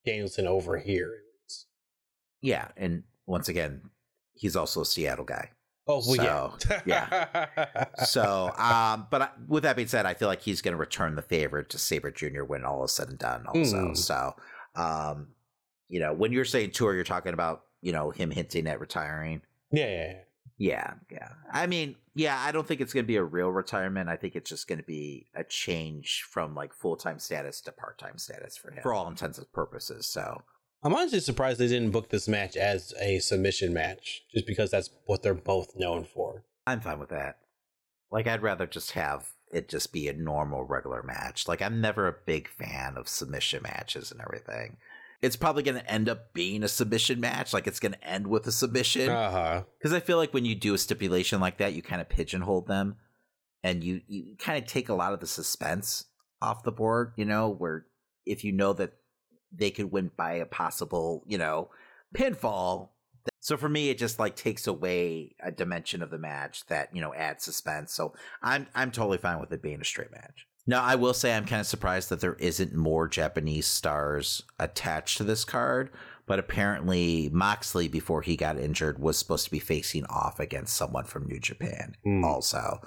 Danielson 0.06 0.48
over 0.48 0.78
here. 0.80 1.14
Yeah, 2.42 2.70
and 2.78 3.04
once 3.28 3.50
again, 3.50 3.82
he's 4.40 4.56
also 4.56 4.82
a 4.82 4.86
Seattle 4.86 5.26
guy. 5.26 5.50
Oh 5.88 6.04
well, 6.08 6.58
so, 6.60 6.80
yeah, 6.86 7.26
yeah. 7.58 7.86
So, 8.06 8.54
um, 8.58 9.08
but 9.10 9.22
I, 9.24 9.30
with 9.48 9.64
that 9.64 9.76
being 9.76 9.88
said, 9.88 10.06
I 10.06 10.14
feel 10.14 10.28
like 10.28 10.42
he's 10.42 10.62
going 10.62 10.74
to 10.74 10.78
return 10.78 11.16
the 11.16 11.24
favor 11.24 11.64
to 11.64 11.78
Sabre 11.80 12.12
Jr. 12.12 12.44
when 12.44 12.64
all 12.64 12.84
is 12.84 12.92
said 12.92 13.10
and 13.10 13.18
done. 13.18 13.48
Also, 13.48 13.78
mm. 13.78 13.98
so, 13.98 14.36
um, 14.76 15.30
you 15.88 16.00
know, 16.00 16.14
when 16.14 16.32
you're 16.32 16.46
saying 16.46 16.72
tour, 16.72 16.94
you're 16.94 17.04
talking 17.04 17.34
about 17.34 17.64
you 17.82 17.92
know 17.92 18.12
him 18.12 18.30
hinting 18.30 18.68
at 18.68 18.80
retiring. 18.80 19.42
Yeah, 19.72 19.88
yeah, 19.88 20.12
yeah. 20.12 20.20
Yeah, 20.60 20.94
yeah. 21.10 21.30
I 21.52 21.68
mean, 21.68 21.96
yeah, 22.16 22.38
I 22.38 22.52
don't 22.52 22.68
think 22.68 22.82
it's 22.82 22.94
going 22.94 23.06
to 23.06 23.08
be 23.08 23.16
a 23.16 23.24
real 23.24 23.50
retirement. 23.50 24.10
I 24.10 24.18
think 24.18 24.36
it's 24.36 24.50
just 24.50 24.68
going 24.68 24.80
to 24.80 24.86
be 24.86 25.28
a 25.34 25.44
change 25.46 26.26
from 26.30 26.54
like 26.54 26.74
full 26.74 26.98
time 26.98 27.18
status 27.18 27.62
to 27.62 27.72
part 27.72 27.98
time 27.98 28.18
status 28.18 28.58
for 28.58 28.70
him, 28.70 28.84
for 28.84 28.94
all 28.94 29.08
intents 29.08 29.38
and 29.38 29.52
purposes. 29.54 30.06
So, 30.06 30.44
I'm 30.82 30.94
honestly 30.94 31.20
surprised 31.20 31.60
they 31.60 31.68
didn't 31.68 31.92
book 31.92 32.10
this 32.10 32.28
match 32.28 32.56
as 32.56 32.94
a 33.02 33.20
submission 33.20 33.74
match, 33.74 34.24
just 34.34 34.48
because 34.48 34.72
that's 34.72 34.90
what 35.06 35.24
they're 35.24 35.34
both 35.34 35.76
known 35.76 36.06
for. 36.06 36.44
I'm 36.66 36.80
fine 36.80 37.00
with 37.00 37.10
that. 37.10 37.38
Like, 38.12 38.28
I'd 38.28 38.42
rather 38.42 38.66
just 38.66 38.92
have 38.92 39.30
it 39.52 39.68
just 39.68 39.92
be 39.92 40.08
a 40.08 40.14
normal, 40.14 40.64
regular 40.64 41.04
match. 41.04 41.48
Like, 41.48 41.62
I'm 41.62 41.82
never 41.82 42.08
a 42.08 42.16
big 42.26 42.48
fan 42.48 42.96
of 42.98 43.10
submission 43.10 43.64
matches 43.64 44.12
and 44.12 44.22
everything. 44.22 44.78
It's 45.22 45.36
probably 45.36 45.64
going 45.64 45.80
to 45.80 45.92
end 45.92 46.08
up 46.08 46.34
being 46.34 46.64
a 46.64 46.70
submission 46.70 47.20
match. 47.20 47.54
Like, 47.54 47.68
it's 47.68 47.80
going 47.80 47.92
to 47.94 48.04
end 48.04 48.28
with 48.28 48.48
a 48.48 48.52
submission. 48.52 49.10
Uh 49.10 49.32
huh. 49.32 49.64
Because 49.78 49.94
I 49.94 50.00
feel 50.00 50.18
like 50.18 50.34
when 50.34 50.46
you 50.46 50.56
do 50.56 50.74
a 50.74 50.78
stipulation 50.78 51.42
like 51.42 51.58
that, 51.58 51.74
you 51.74 51.82
kind 51.82 52.00
of 52.00 52.08
pigeonhole 52.08 52.62
them 52.62 52.96
and 53.64 53.84
you, 53.84 54.02
you 54.08 54.38
kind 54.38 54.62
of 54.62 54.70
take 54.70 54.88
a 54.88 54.94
lot 54.94 55.14
of 55.14 55.20
the 55.20 55.28
suspense 55.28 56.06
off 56.42 56.64
the 56.64 56.72
board, 56.72 57.12
you 57.18 57.26
know, 57.26 57.50
where 57.50 57.86
if 58.26 58.46
you 58.46 58.54
know 58.54 58.72
that 58.74 58.94
they 59.52 59.72
could 59.72 59.92
win 59.92 60.12
by 60.16 60.34
a 60.34 60.46
possible, 60.46 61.24
you 61.28 61.38
know, 61.38 61.70
pinfall. 62.16 62.90
So 63.40 63.58
for 63.58 63.70
me, 63.70 63.90
it 63.90 63.98
just 63.98 64.20
like 64.20 64.36
takes 64.36 64.68
away 64.68 65.36
a 65.42 65.52
dimension 65.52 66.02
of 66.02 66.10
the 66.10 66.18
match 66.18 66.66
that, 66.68 66.94
you 66.94 67.02
know, 67.02 67.14
adds 67.14 67.44
suspense. 67.44 67.94
So 67.94 68.14
I'm 68.42 68.68
I'm 68.76 68.92
totally 68.92 69.18
fine 69.18 69.40
with 69.40 69.52
it 69.52 69.62
being 69.62 69.82
a 69.82 69.86
straight 69.86 70.12
match. 70.12 70.46
Now, 70.68 70.84
I 70.84 70.96
will 70.96 71.14
say 71.16 71.36
I'm 71.36 71.46
kind 71.46 71.62
of 71.62 71.66
surprised 71.66 72.10
that 72.10 72.20
there 72.20 72.36
isn't 72.36 72.76
more 72.76 73.08
Japanese 73.08 73.66
stars 73.66 74.44
attached 74.60 75.18
to 75.18 75.24
this 75.24 75.44
card, 75.44 75.90
but 76.28 76.38
apparently 76.38 77.28
Moxley, 77.32 77.88
before 77.88 78.22
he 78.22 78.36
got 78.36 78.60
injured, 78.60 79.00
was 79.00 79.18
supposed 79.18 79.46
to 79.46 79.52
be 79.52 79.58
facing 79.60 80.06
off 80.06 80.40
against 80.40 80.76
someone 80.78 81.06
from 81.06 81.26
New 81.26 81.40
Japan 81.40 81.96
Hmm. 82.04 82.24
also. 82.24 82.82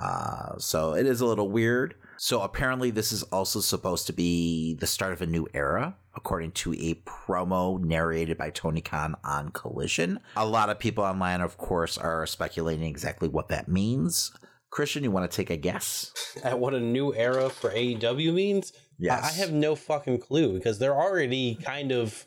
Uh, 0.00 0.56
so 0.58 0.94
it 0.94 1.06
is 1.06 1.20
a 1.20 1.26
little 1.26 1.50
weird. 1.50 1.96
So 2.20 2.42
apparently, 2.42 2.90
this 2.90 3.12
is 3.12 3.22
also 3.24 3.60
supposed 3.60 4.06
to 4.08 4.12
be 4.12 4.74
the 4.74 4.86
start 4.88 5.12
of 5.12 5.22
a 5.22 5.26
new 5.26 5.46
era, 5.54 5.96
according 6.16 6.50
to 6.52 6.74
a 6.74 6.94
promo 7.06 7.80
narrated 7.80 8.36
by 8.36 8.50
Tony 8.50 8.80
Khan 8.80 9.14
on 9.22 9.50
Collision. 9.50 10.18
A 10.36 10.44
lot 10.44 10.68
of 10.68 10.80
people 10.80 11.04
online, 11.04 11.40
of 11.40 11.56
course, 11.58 11.96
are 11.96 12.26
speculating 12.26 12.82
exactly 12.84 13.28
what 13.28 13.48
that 13.50 13.68
means. 13.68 14.32
Christian, 14.70 15.04
you 15.04 15.10
want 15.12 15.30
to 15.30 15.34
take 15.34 15.48
a 15.48 15.56
guess? 15.56 16.12
At 16.42 16.58
what 16.58 16.74
a 16.74 16.80
new 16.80 17.14
era 17.14 17.48
for 17.48 17.70
AEW 17.70 18.34
means? 18.34 18.72
Yes. 18.98 19.24
I 19.24 19.40
have 19.40 19.52
no 19.52 19.76
fucking 19.76 20.18
clue 20.18 20.54
because 20.54 20.78
they're 20.80 20.96
already 20.98 21.54
kind 21.54 21.92
of. 21.92 22.26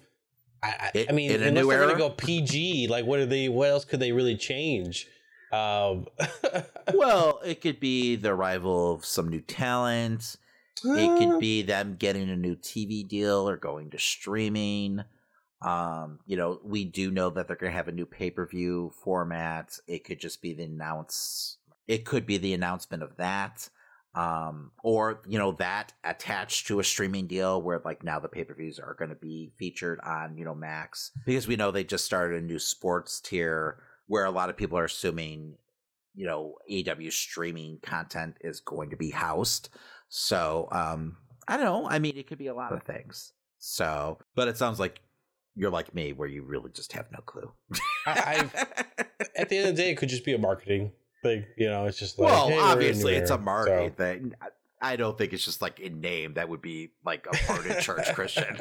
I, 0.64 0.68
I, 0.96 0.98
In- 0.98 1.10
I 1.10 1.12
mean, 1.12 1.32
in 1.32 1.44
a 1.44 1.48
unless 1.48 1.64
new 1.64 1.70
they're 1.70 1.80
era? 1.80 1.88
gonna 1.90 2.00
go 2.00 2.10
PG, 2.12 2.88
like 2.88 3.06
what 3.06 3.20
are 3.20 3.26
they? 3.26 3.50
What 3.50 3.70
else 3.70 3.84
could 3.84 4.00
they 4.00 4.14
really 4.14 4.38
change? 4.38 5.06
Um, 5.52 6.08
well, 6.94 7.42
it 7.46 7.62
could 7.62 7.80
be 7.80 8.16
the 8.16 8.30
arrival 8.30 8.94
of 8.94 9.06
some 9.06 9.30
new 9.30 9.42
talent. 9.42 10.38
It 10.84 11.18
could 11.20 11.40
be 11.40 11.62
them 11.62 11.96
getting 11.98 12.30
a 12.30 12.36
new 12.36 12.56
TV 12.56 13.08
deal 13.08 13.48
or 13.48 13.58
going 13.58 13.92
to 13.92 14.00
streaming. 14.00 15.04
Um, 15.62 16.20
you 16.26 16.38
know, 16.38 16.60
we 16.64 16.86
do 16.86 17.12
know 17.12 17.30
that 17.30 17.48
they're 17.48 17.56
going 17.56 17.72
to 17.72 17.78
have 17.78 17.88
a 17.88 17.92
new 17.92 18.06
pay 18.06 18.32
per 18.32 18.48
view 18.48 18.92
format. 19.04 19.78
It 19.88 20.04
could 20.04 20.20
just 20.20 20.42
be 20.42 20.54
the 20.54 20.64
announce. 20.64 21.58
It 21.88 22.06
could 22.06 22.26
be 22.26 22.38
the 22.38 22.54
announcement 22.54 23.04
of 23.04 23.18
that, 23.18 23.70
um, 24.16 24.72
or 24.84 25.22
you 25.28 25.38
know 25.38 25.52
that 25.54 25.94
attached 26.04 26.68
to 26.68 26.80
a 26.80 26.84
streaming 26.84 27.28
deal 27.28 27.62
where 27.62 27.82
like 27.84 28.04
now 28.04 28.20
the 28.20 28.28
pay 28.28 28.44
per 28.44 28.56
views 28.56 28.80
are 28.80 28.96
going 28.98 29.10
to 29.10 29.16
be 29.16 29.52
featured 29.58 30.00
on 30.04 30.38
you 30.38 30.46
know 30.46 30.56
Max 30.56 31.12
because 31.26 31.48
we 31.48 31.56
know 31.56 31.70
they 31.70 31.84
just 31.84 32.06
started 32.06 32.42
a 32.42 32.46
new 32.46 32.60
sports 32.60 33.20
tier 33.20 33.78
where 34.12 34.26
a 34.26 34.32
lot 34.32 34.50
of 34.50 34.58
people 34.58 34.78
are 34.78 34.86
assuming 34.86 35.56
you 36.14 36.26
know 36.26 36.56
AEW 36.70 37.12
streaming 37.14 37.80
content 37.82 38.36
is 38.42 38.60
going 38.60 38.90
to 38.90 38.98
be 38.98 39.10
housed. 39.12 39.70
So 40.10 40.68
um 40.72 41.16
I 41.48 41.58
don't 41.58 41.66
know. 41.66 41.90
I 41.90 42.00
mean, 42.00 42.18
it 42.18 42.28
could 42.28 42.38
be 42.38 42.48
a 42.48 42.54
lot 42.54 42.72
of 42.72 42.84
things. 42.84 43.34
So, 43.58 44.20
but 44.36 44.48
it 44.48 44.58
sounds 44.58 44.80
like 44.80 45.02
you're 45.56 45.72
like 45.72 45.94
me, 45.94 46.14
where 46.14 46.28
you 46.28 46.44
really 46.44 46.72
just 46.72 46.94
have 46.94 47.12
no 47.12 47.20
clue. 47.26 47.52
I, 48.06 48.50
at 49.36 49.50
the 49.50 49.58
end 49.58 49.70
of 49.70 49.76
the 49.76 49.82
day, 49.82 49.92
it 49.92 49.98
could 49.98 50.10
just 50.10 50.26
be 50.26 50.34
a 50.34 50.38
marketing 50.38 50.92
thing. 51.24 51.46
You 51.58 51.70
know, 51.70 51.86
it's 51.86 52.00
just 52.00 52.20
like 52.20 52.30
well, 52.30 52.48
hey, 52.48 52.60
obviously, 52.60 53.16
it's 53.16 53.32
a 53.32 53.38
marketing 53.38 53.94
so. 53.98 54.04
thing. 54.04 54.34
I- 54.82 54.94
I 54.94 54.96
don't 54.96 55.18
think 55.18 55.32
it's 55.34 55.46
just 55.46 55.62
like 55.62 55.80
in 55.80 56.02
name 56.02 56.34
that 56.34 56.50
would 56.50 56.62
be 56.62 56.92
like 57.06 57.28
a 57.28 57.38
part 57.46 57.66
of 57.66 57.80
church 57.82 58.08
Christian. 58.16 58.56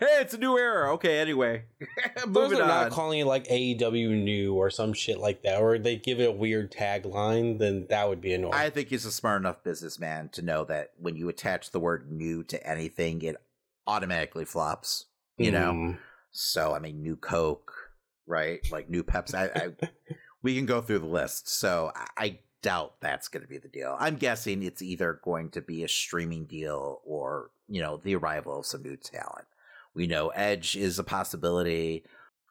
hey, 0.00 0.20
it's 0.20 0.34
a 0.34 0.38
new 0.38 0.56
era. 0.58 0.92
Okay, 0.94 1.18
anyway, 1.18 1.64
Those 2.26 2.52
are 2.52 2.62
on. 2.62 2.68
not 2.68 2.90
calling 2.90 3.20
it 3.20 3.26
like 3.26 3.46
AEW 3.48 4.22
new 4.22 4.54
or 4.54 4.70
some 4.70 4.92
shit 4.92 5.18
like 5.18 5.42
that, 5.42 5.60
or 5.60 5.78
they 5.78 5.96
give 5.96 6.20
it 6.20 6.28
a 6.28 6.32
weird 6.32 6.72
tagline, 6.72 7.58
then 7.58 7.86
that 7.90 8.08
would 8.08 8.20
be 8.20 8.32
annoying. 8.32 8.54
I 8.54 8.70
think 8.70 8.88
he's 8.88 9.04
a 9.04 9.12
smart 9.12 9.40
enough 9.42 9.62
businessman 9.64 10.28
to 10.30 10.42
know 10.42 10.64
that 10.64 10.92
when 10.98 11.16
you 11.16 11.28
attach 11.28 11.70
the 11.70 11.80
word 11.80 12.10
new 12.10 12.44
to 12.44 12.66
anything, 12.66 13.22
it 13.22 13.36
automatically 13.86 14.44
flops. 14.44 15.06
You 15.36 15.52
know? 15.52 15.72
Mm. 15.72 15.98
So, 16.32 16.74
I 16.74 16.80
mean, 16.80 17.02
new 17.02 17.14
Coke, 17.16 17.72
right? 18.26 18.60
Like 18.72 18.90
new 18.90 19.04
Pepsi. 19.04 19.34
I, 19.34 19.44
I, 19.54 19.88
we 20.42 20.56
can 20.56 20.66
go 20.66 20.80
through 20.80 20.98
the 20.98 21.06
list. 21.06 21.48
So, 21.48 21.92
I, 21.94 22.06
I 22.16 22.38
doubt 22.62 22.94
that's 23.00 23.28
going 23.28 23.42
to 23.42 23.48
be 23.48 23.58
the 23.58 23.68
deal. 23.68 23.96
I'm 23.98 24.16
guessing 24.16 24.62
it's 24.62 24.82
either 24.82 25.20
going 25.22 25.50
to 25.50 25.60
be 25.60 25.84
a 25.84 25.88
streaming 25.88 26.44
deal 26.44 27.00
or, 27.04 27.50
you 27.68 27.80
know, 27.80 27.98
the 27.98 28.16
arrival 28.16 28.60
of 28.60 28.66
some 28.66 28.82
new 28.82 28.96
talent. 28.96 29.46
We 29.94 30.06
know 30.06 30.28
Edge 30.28 30.76
is 30.76 30.98
a 30.98 31.04
possibility. 31.04 32.04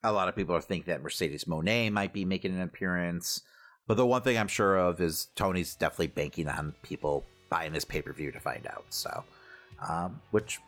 A 0.04 0.12
lot 0.12 0.28
of 0.28 0.36
people 0.36 0.56
are 0.56 0.62
thinking 0.62 0.92
that 0.92 1.04
Mercedes 1.04 1.46
Moné 1.46 1.92
might 1.92 2.14
be 2.14 2.26
making 2.26 2.56
an 2.56 2.62
appearance. 2.62 3.42
But 3.88 3.96
the 3.96 4.06
one 4.06 4.22
thing 4.22 4.38
I'm 4.38 4.48
sure 4.48 4.78
of 4.78 5.00
is 5.00 5.28
Tony's 5.36 5.76
definitely 5.76 6.08
banking 6.08 6.48
on 6.48 6.76
people 6.84 7.26
buying 7.50 7.72
this 7.72 7.86
pay 7.86 8.02
per 8.02 8.12
view 8.12 8.32
to 8.32 8.40
find 8.40 8.68
out. 8.68 8.86
So, 8.90 9.24
um, 9.88 10.22
which 10.32 10.60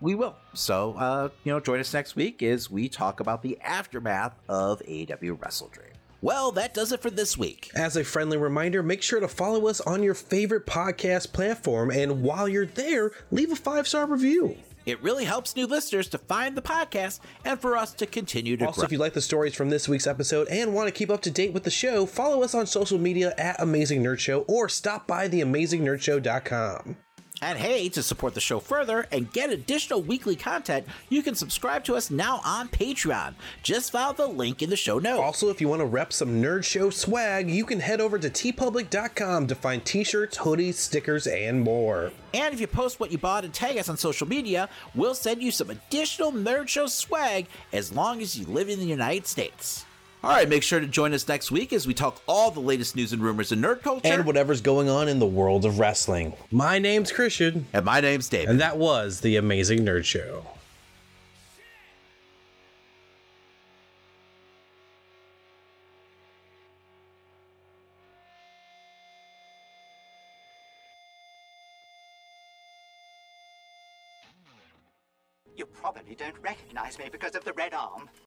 we 0.00 0.14
will. 0.14 0.36
So, 0.54 0.94
uh, 0.94 1.28
you 1.44 1.52
know, 1.52 1.60
join 1.60 1.80
us 1.80 1.92
next 1.92 2.14
week 2.14 2.42
as 2.42 2.70
we 2.70 2.88
talk 2.88 3.20
about 3.20 3.42
the 3.42 3.58
aftermath 3.60 4.38
of 4.48 4.80
AEW 4.80 5.42
Wrestle 5.42 5.68
Dream. 5.68 5.97
Well, 6.20 6.50
that 6.52 6.74
does 6.74 6.90
it 6.92 7.00
for 7.00 7.10
this 7.10 7.38
week. 7.38 7.70
As 7.74 7.96
a 7.96 8.02
friendly 8.04 8.36
reminder, 8.36 8.82
make 8.82 9.02
sure 9.02 9.20
to 9.20 9.28
follow 9.28 9.68
us 9.68 9.80
on 9.80 10.02
your 10.02 10.14
favorite 10.14 10.66
podcast 10.66 11.32
platform, 11.32 11.90
and 11.90 12.22
while 12.22 12.48
you're 12.48 12.66
there, 12.66 13.12
leave 13.30 13.52
a 13.52 13.56
five 13.56 13.86
star 13.86 14.06
review. 14.06 14.56
It 14.84 15.02
really 15.02 15.24
helps 15.26 15.54
new 15.54 15.66
listeners 15.66 16.08
to 16.08 16.18
find 16.18 16.56
the 16.56 16.62
podcast 16.62 17.20
and 17.44 17.60
for 17.60 17.76
us 17.76 17.92
to 17.94 18.06
continue 18.06 18.56
to 18.56 18.66
Also, 18.66 18.80
grow. 18.80 18.86
if 18.86 18.92
you 18.92 18.96
like 18.98 19.12
the 19.12 19.20
stories 19.20 19.54
from 19.54 19.68
this 19.68 19.86
week's 19.86 20.06
episode 20.06 20.48
and 20.48 20.72
want 20.72 20.88
to 20.88 20.92
keep 20.92 21.10
up 21.10 21.20
to 21.22 21.30
date 21.30 21.52
with 21.52 21.64
the 21.64 21.70
show, 21.70 22.06
follow 22.06 22.42
us 22.42 22.54
on 22.54 22.66
social 22.66 22.98
media 22.98 23.34
at 23.36 23.60
Amazing 23.60 24.02
Nerd 24.02 24.18
Show 24.18 24.40
or 24.48 24.66
stop 24.68 25.06
by 25.06 25.28
theamazingnerdshow.com. 25.28 26.96
And 27.40 27.58
hey, 27.58 27.88
to 27.90 28.02
support 28.02 28.34
the 28.34 28.40
show 28.40 28.58
further 28.58 29.06
and 29.12 29.32
get 29.32 29.50
additional 29.50 30.02
weekly 30.02 30.34
content, 30.34 30.86
you 31.08 31.22
can 31.22 31.34
subscribe 31.34 31.84
to 31.84 31.94
us 31.94 32.10
now 32.10 32.40
on 32.44 32.68
Patreon. 32.68 33.34
Just 33.62 33.92
follow 33.92 34.12
the 34.12 34.26
link 34.26 34.62
in 34.62 34.70
the 34.70 34.76
show 34.76 34.98
notes. 34.98 35.20
Also, 35.20 35.48
if 35.48 35.60
you 35.60 35.68
want 35.68 35.80
to 35.80 35.86
rep 35.86 36.12
some 36.12 36.42
Nerd 36.42 36.64
Show 36.64 36.90
swag, 36.90 37.48
you 37.48 37.64
can 37.64 37.80
head 37.80 38.00
over 38.00 38.18
to 38.18 38.28
teepublic.com 38.28 39.46
to 39.46 39.54
find 39.54 39.84
t 39.84 40.02
shirts, 40.02 40.38
hoodies, 40.38 40.74
stickers, 40.74 41.26
and 41.26 41.60
more. 41.60 42.12
And 42.34 42.52
if 42.52 42.60
you 42.60 42.66
post 42.66 42.98
what 42.98 43.12
you 43.12 43.18
bought 43.18 43.44
and 43.44 43.54
tag 43.54 43.78
us 43.78 43.88
on 43.88 43.96
social 43.96 44.26
media, 44.26 44.68
we'll 44.94 45.14
send 45.14 45.42
you 45.42 45.50
some 45.50 45.70
additional 45.70 46.32
Nerd 46.32 46.68
Show 46.68 46.86
swag 46.86 47.46
as 47.72 47.92
long 47.92 48.20
as 48.20 48.38
you 48.38 48.46
live 48.46 48.68
in 48.68 48.78
the 48.78 48.86
United 48.86 49.26
States. 49.26 49.84
All 50.24 50.30
right, 50.30 50.48
make 50.48 50.64
sure 50.64 50.80
to 50.80 50.86
join 50.86 51.14
us 51.14 51.28
next 51.28 51.52
week 51.52 51.72
as 51.72 51.86
we 51.86 51.94
talk 51.94 52.20
all 52.26 52.50
the 52.50 52.58
latest 52.60 52.96
news 52.96 53.12
and 53.12 53.22
rumors 53.22 53.52
in 53.52 53.60
nerd 53.60 53.82
culture. 53.82 54.08
And 54.12 54.24
whatever's 54.26 54.60
going 54.60 54.88
on 54.88 55.06
in 55.08 55.20
the 55.20 55.26
world 55.26 55.64
of 55.64 55.78
wrestling. 55.78 56.32
My 56.50 56.80
name's 56.80 57.12
Christian, 57.12 57.66
And 57.72 57.84
my 57.84 58.00
name's 58.00 58.28
David. 58.28 58.48
and 58.50 58.60
that 58.60 58.76
was 58.76 59.20
The 59.20 59.36
Amazing 59.36 59.80
Nerd 59.84 60.04
Show. 60.04 60.44
You 75.56 75.66
probably 75.66 76.14
don't 76.14 76.38
recognize 76.40 76.98
me 76.98 77.08
because 77.10 77.34
of 77.34 77.44
the 77.44 77.52
red 77.54 77.74
arm. 77.74 78.08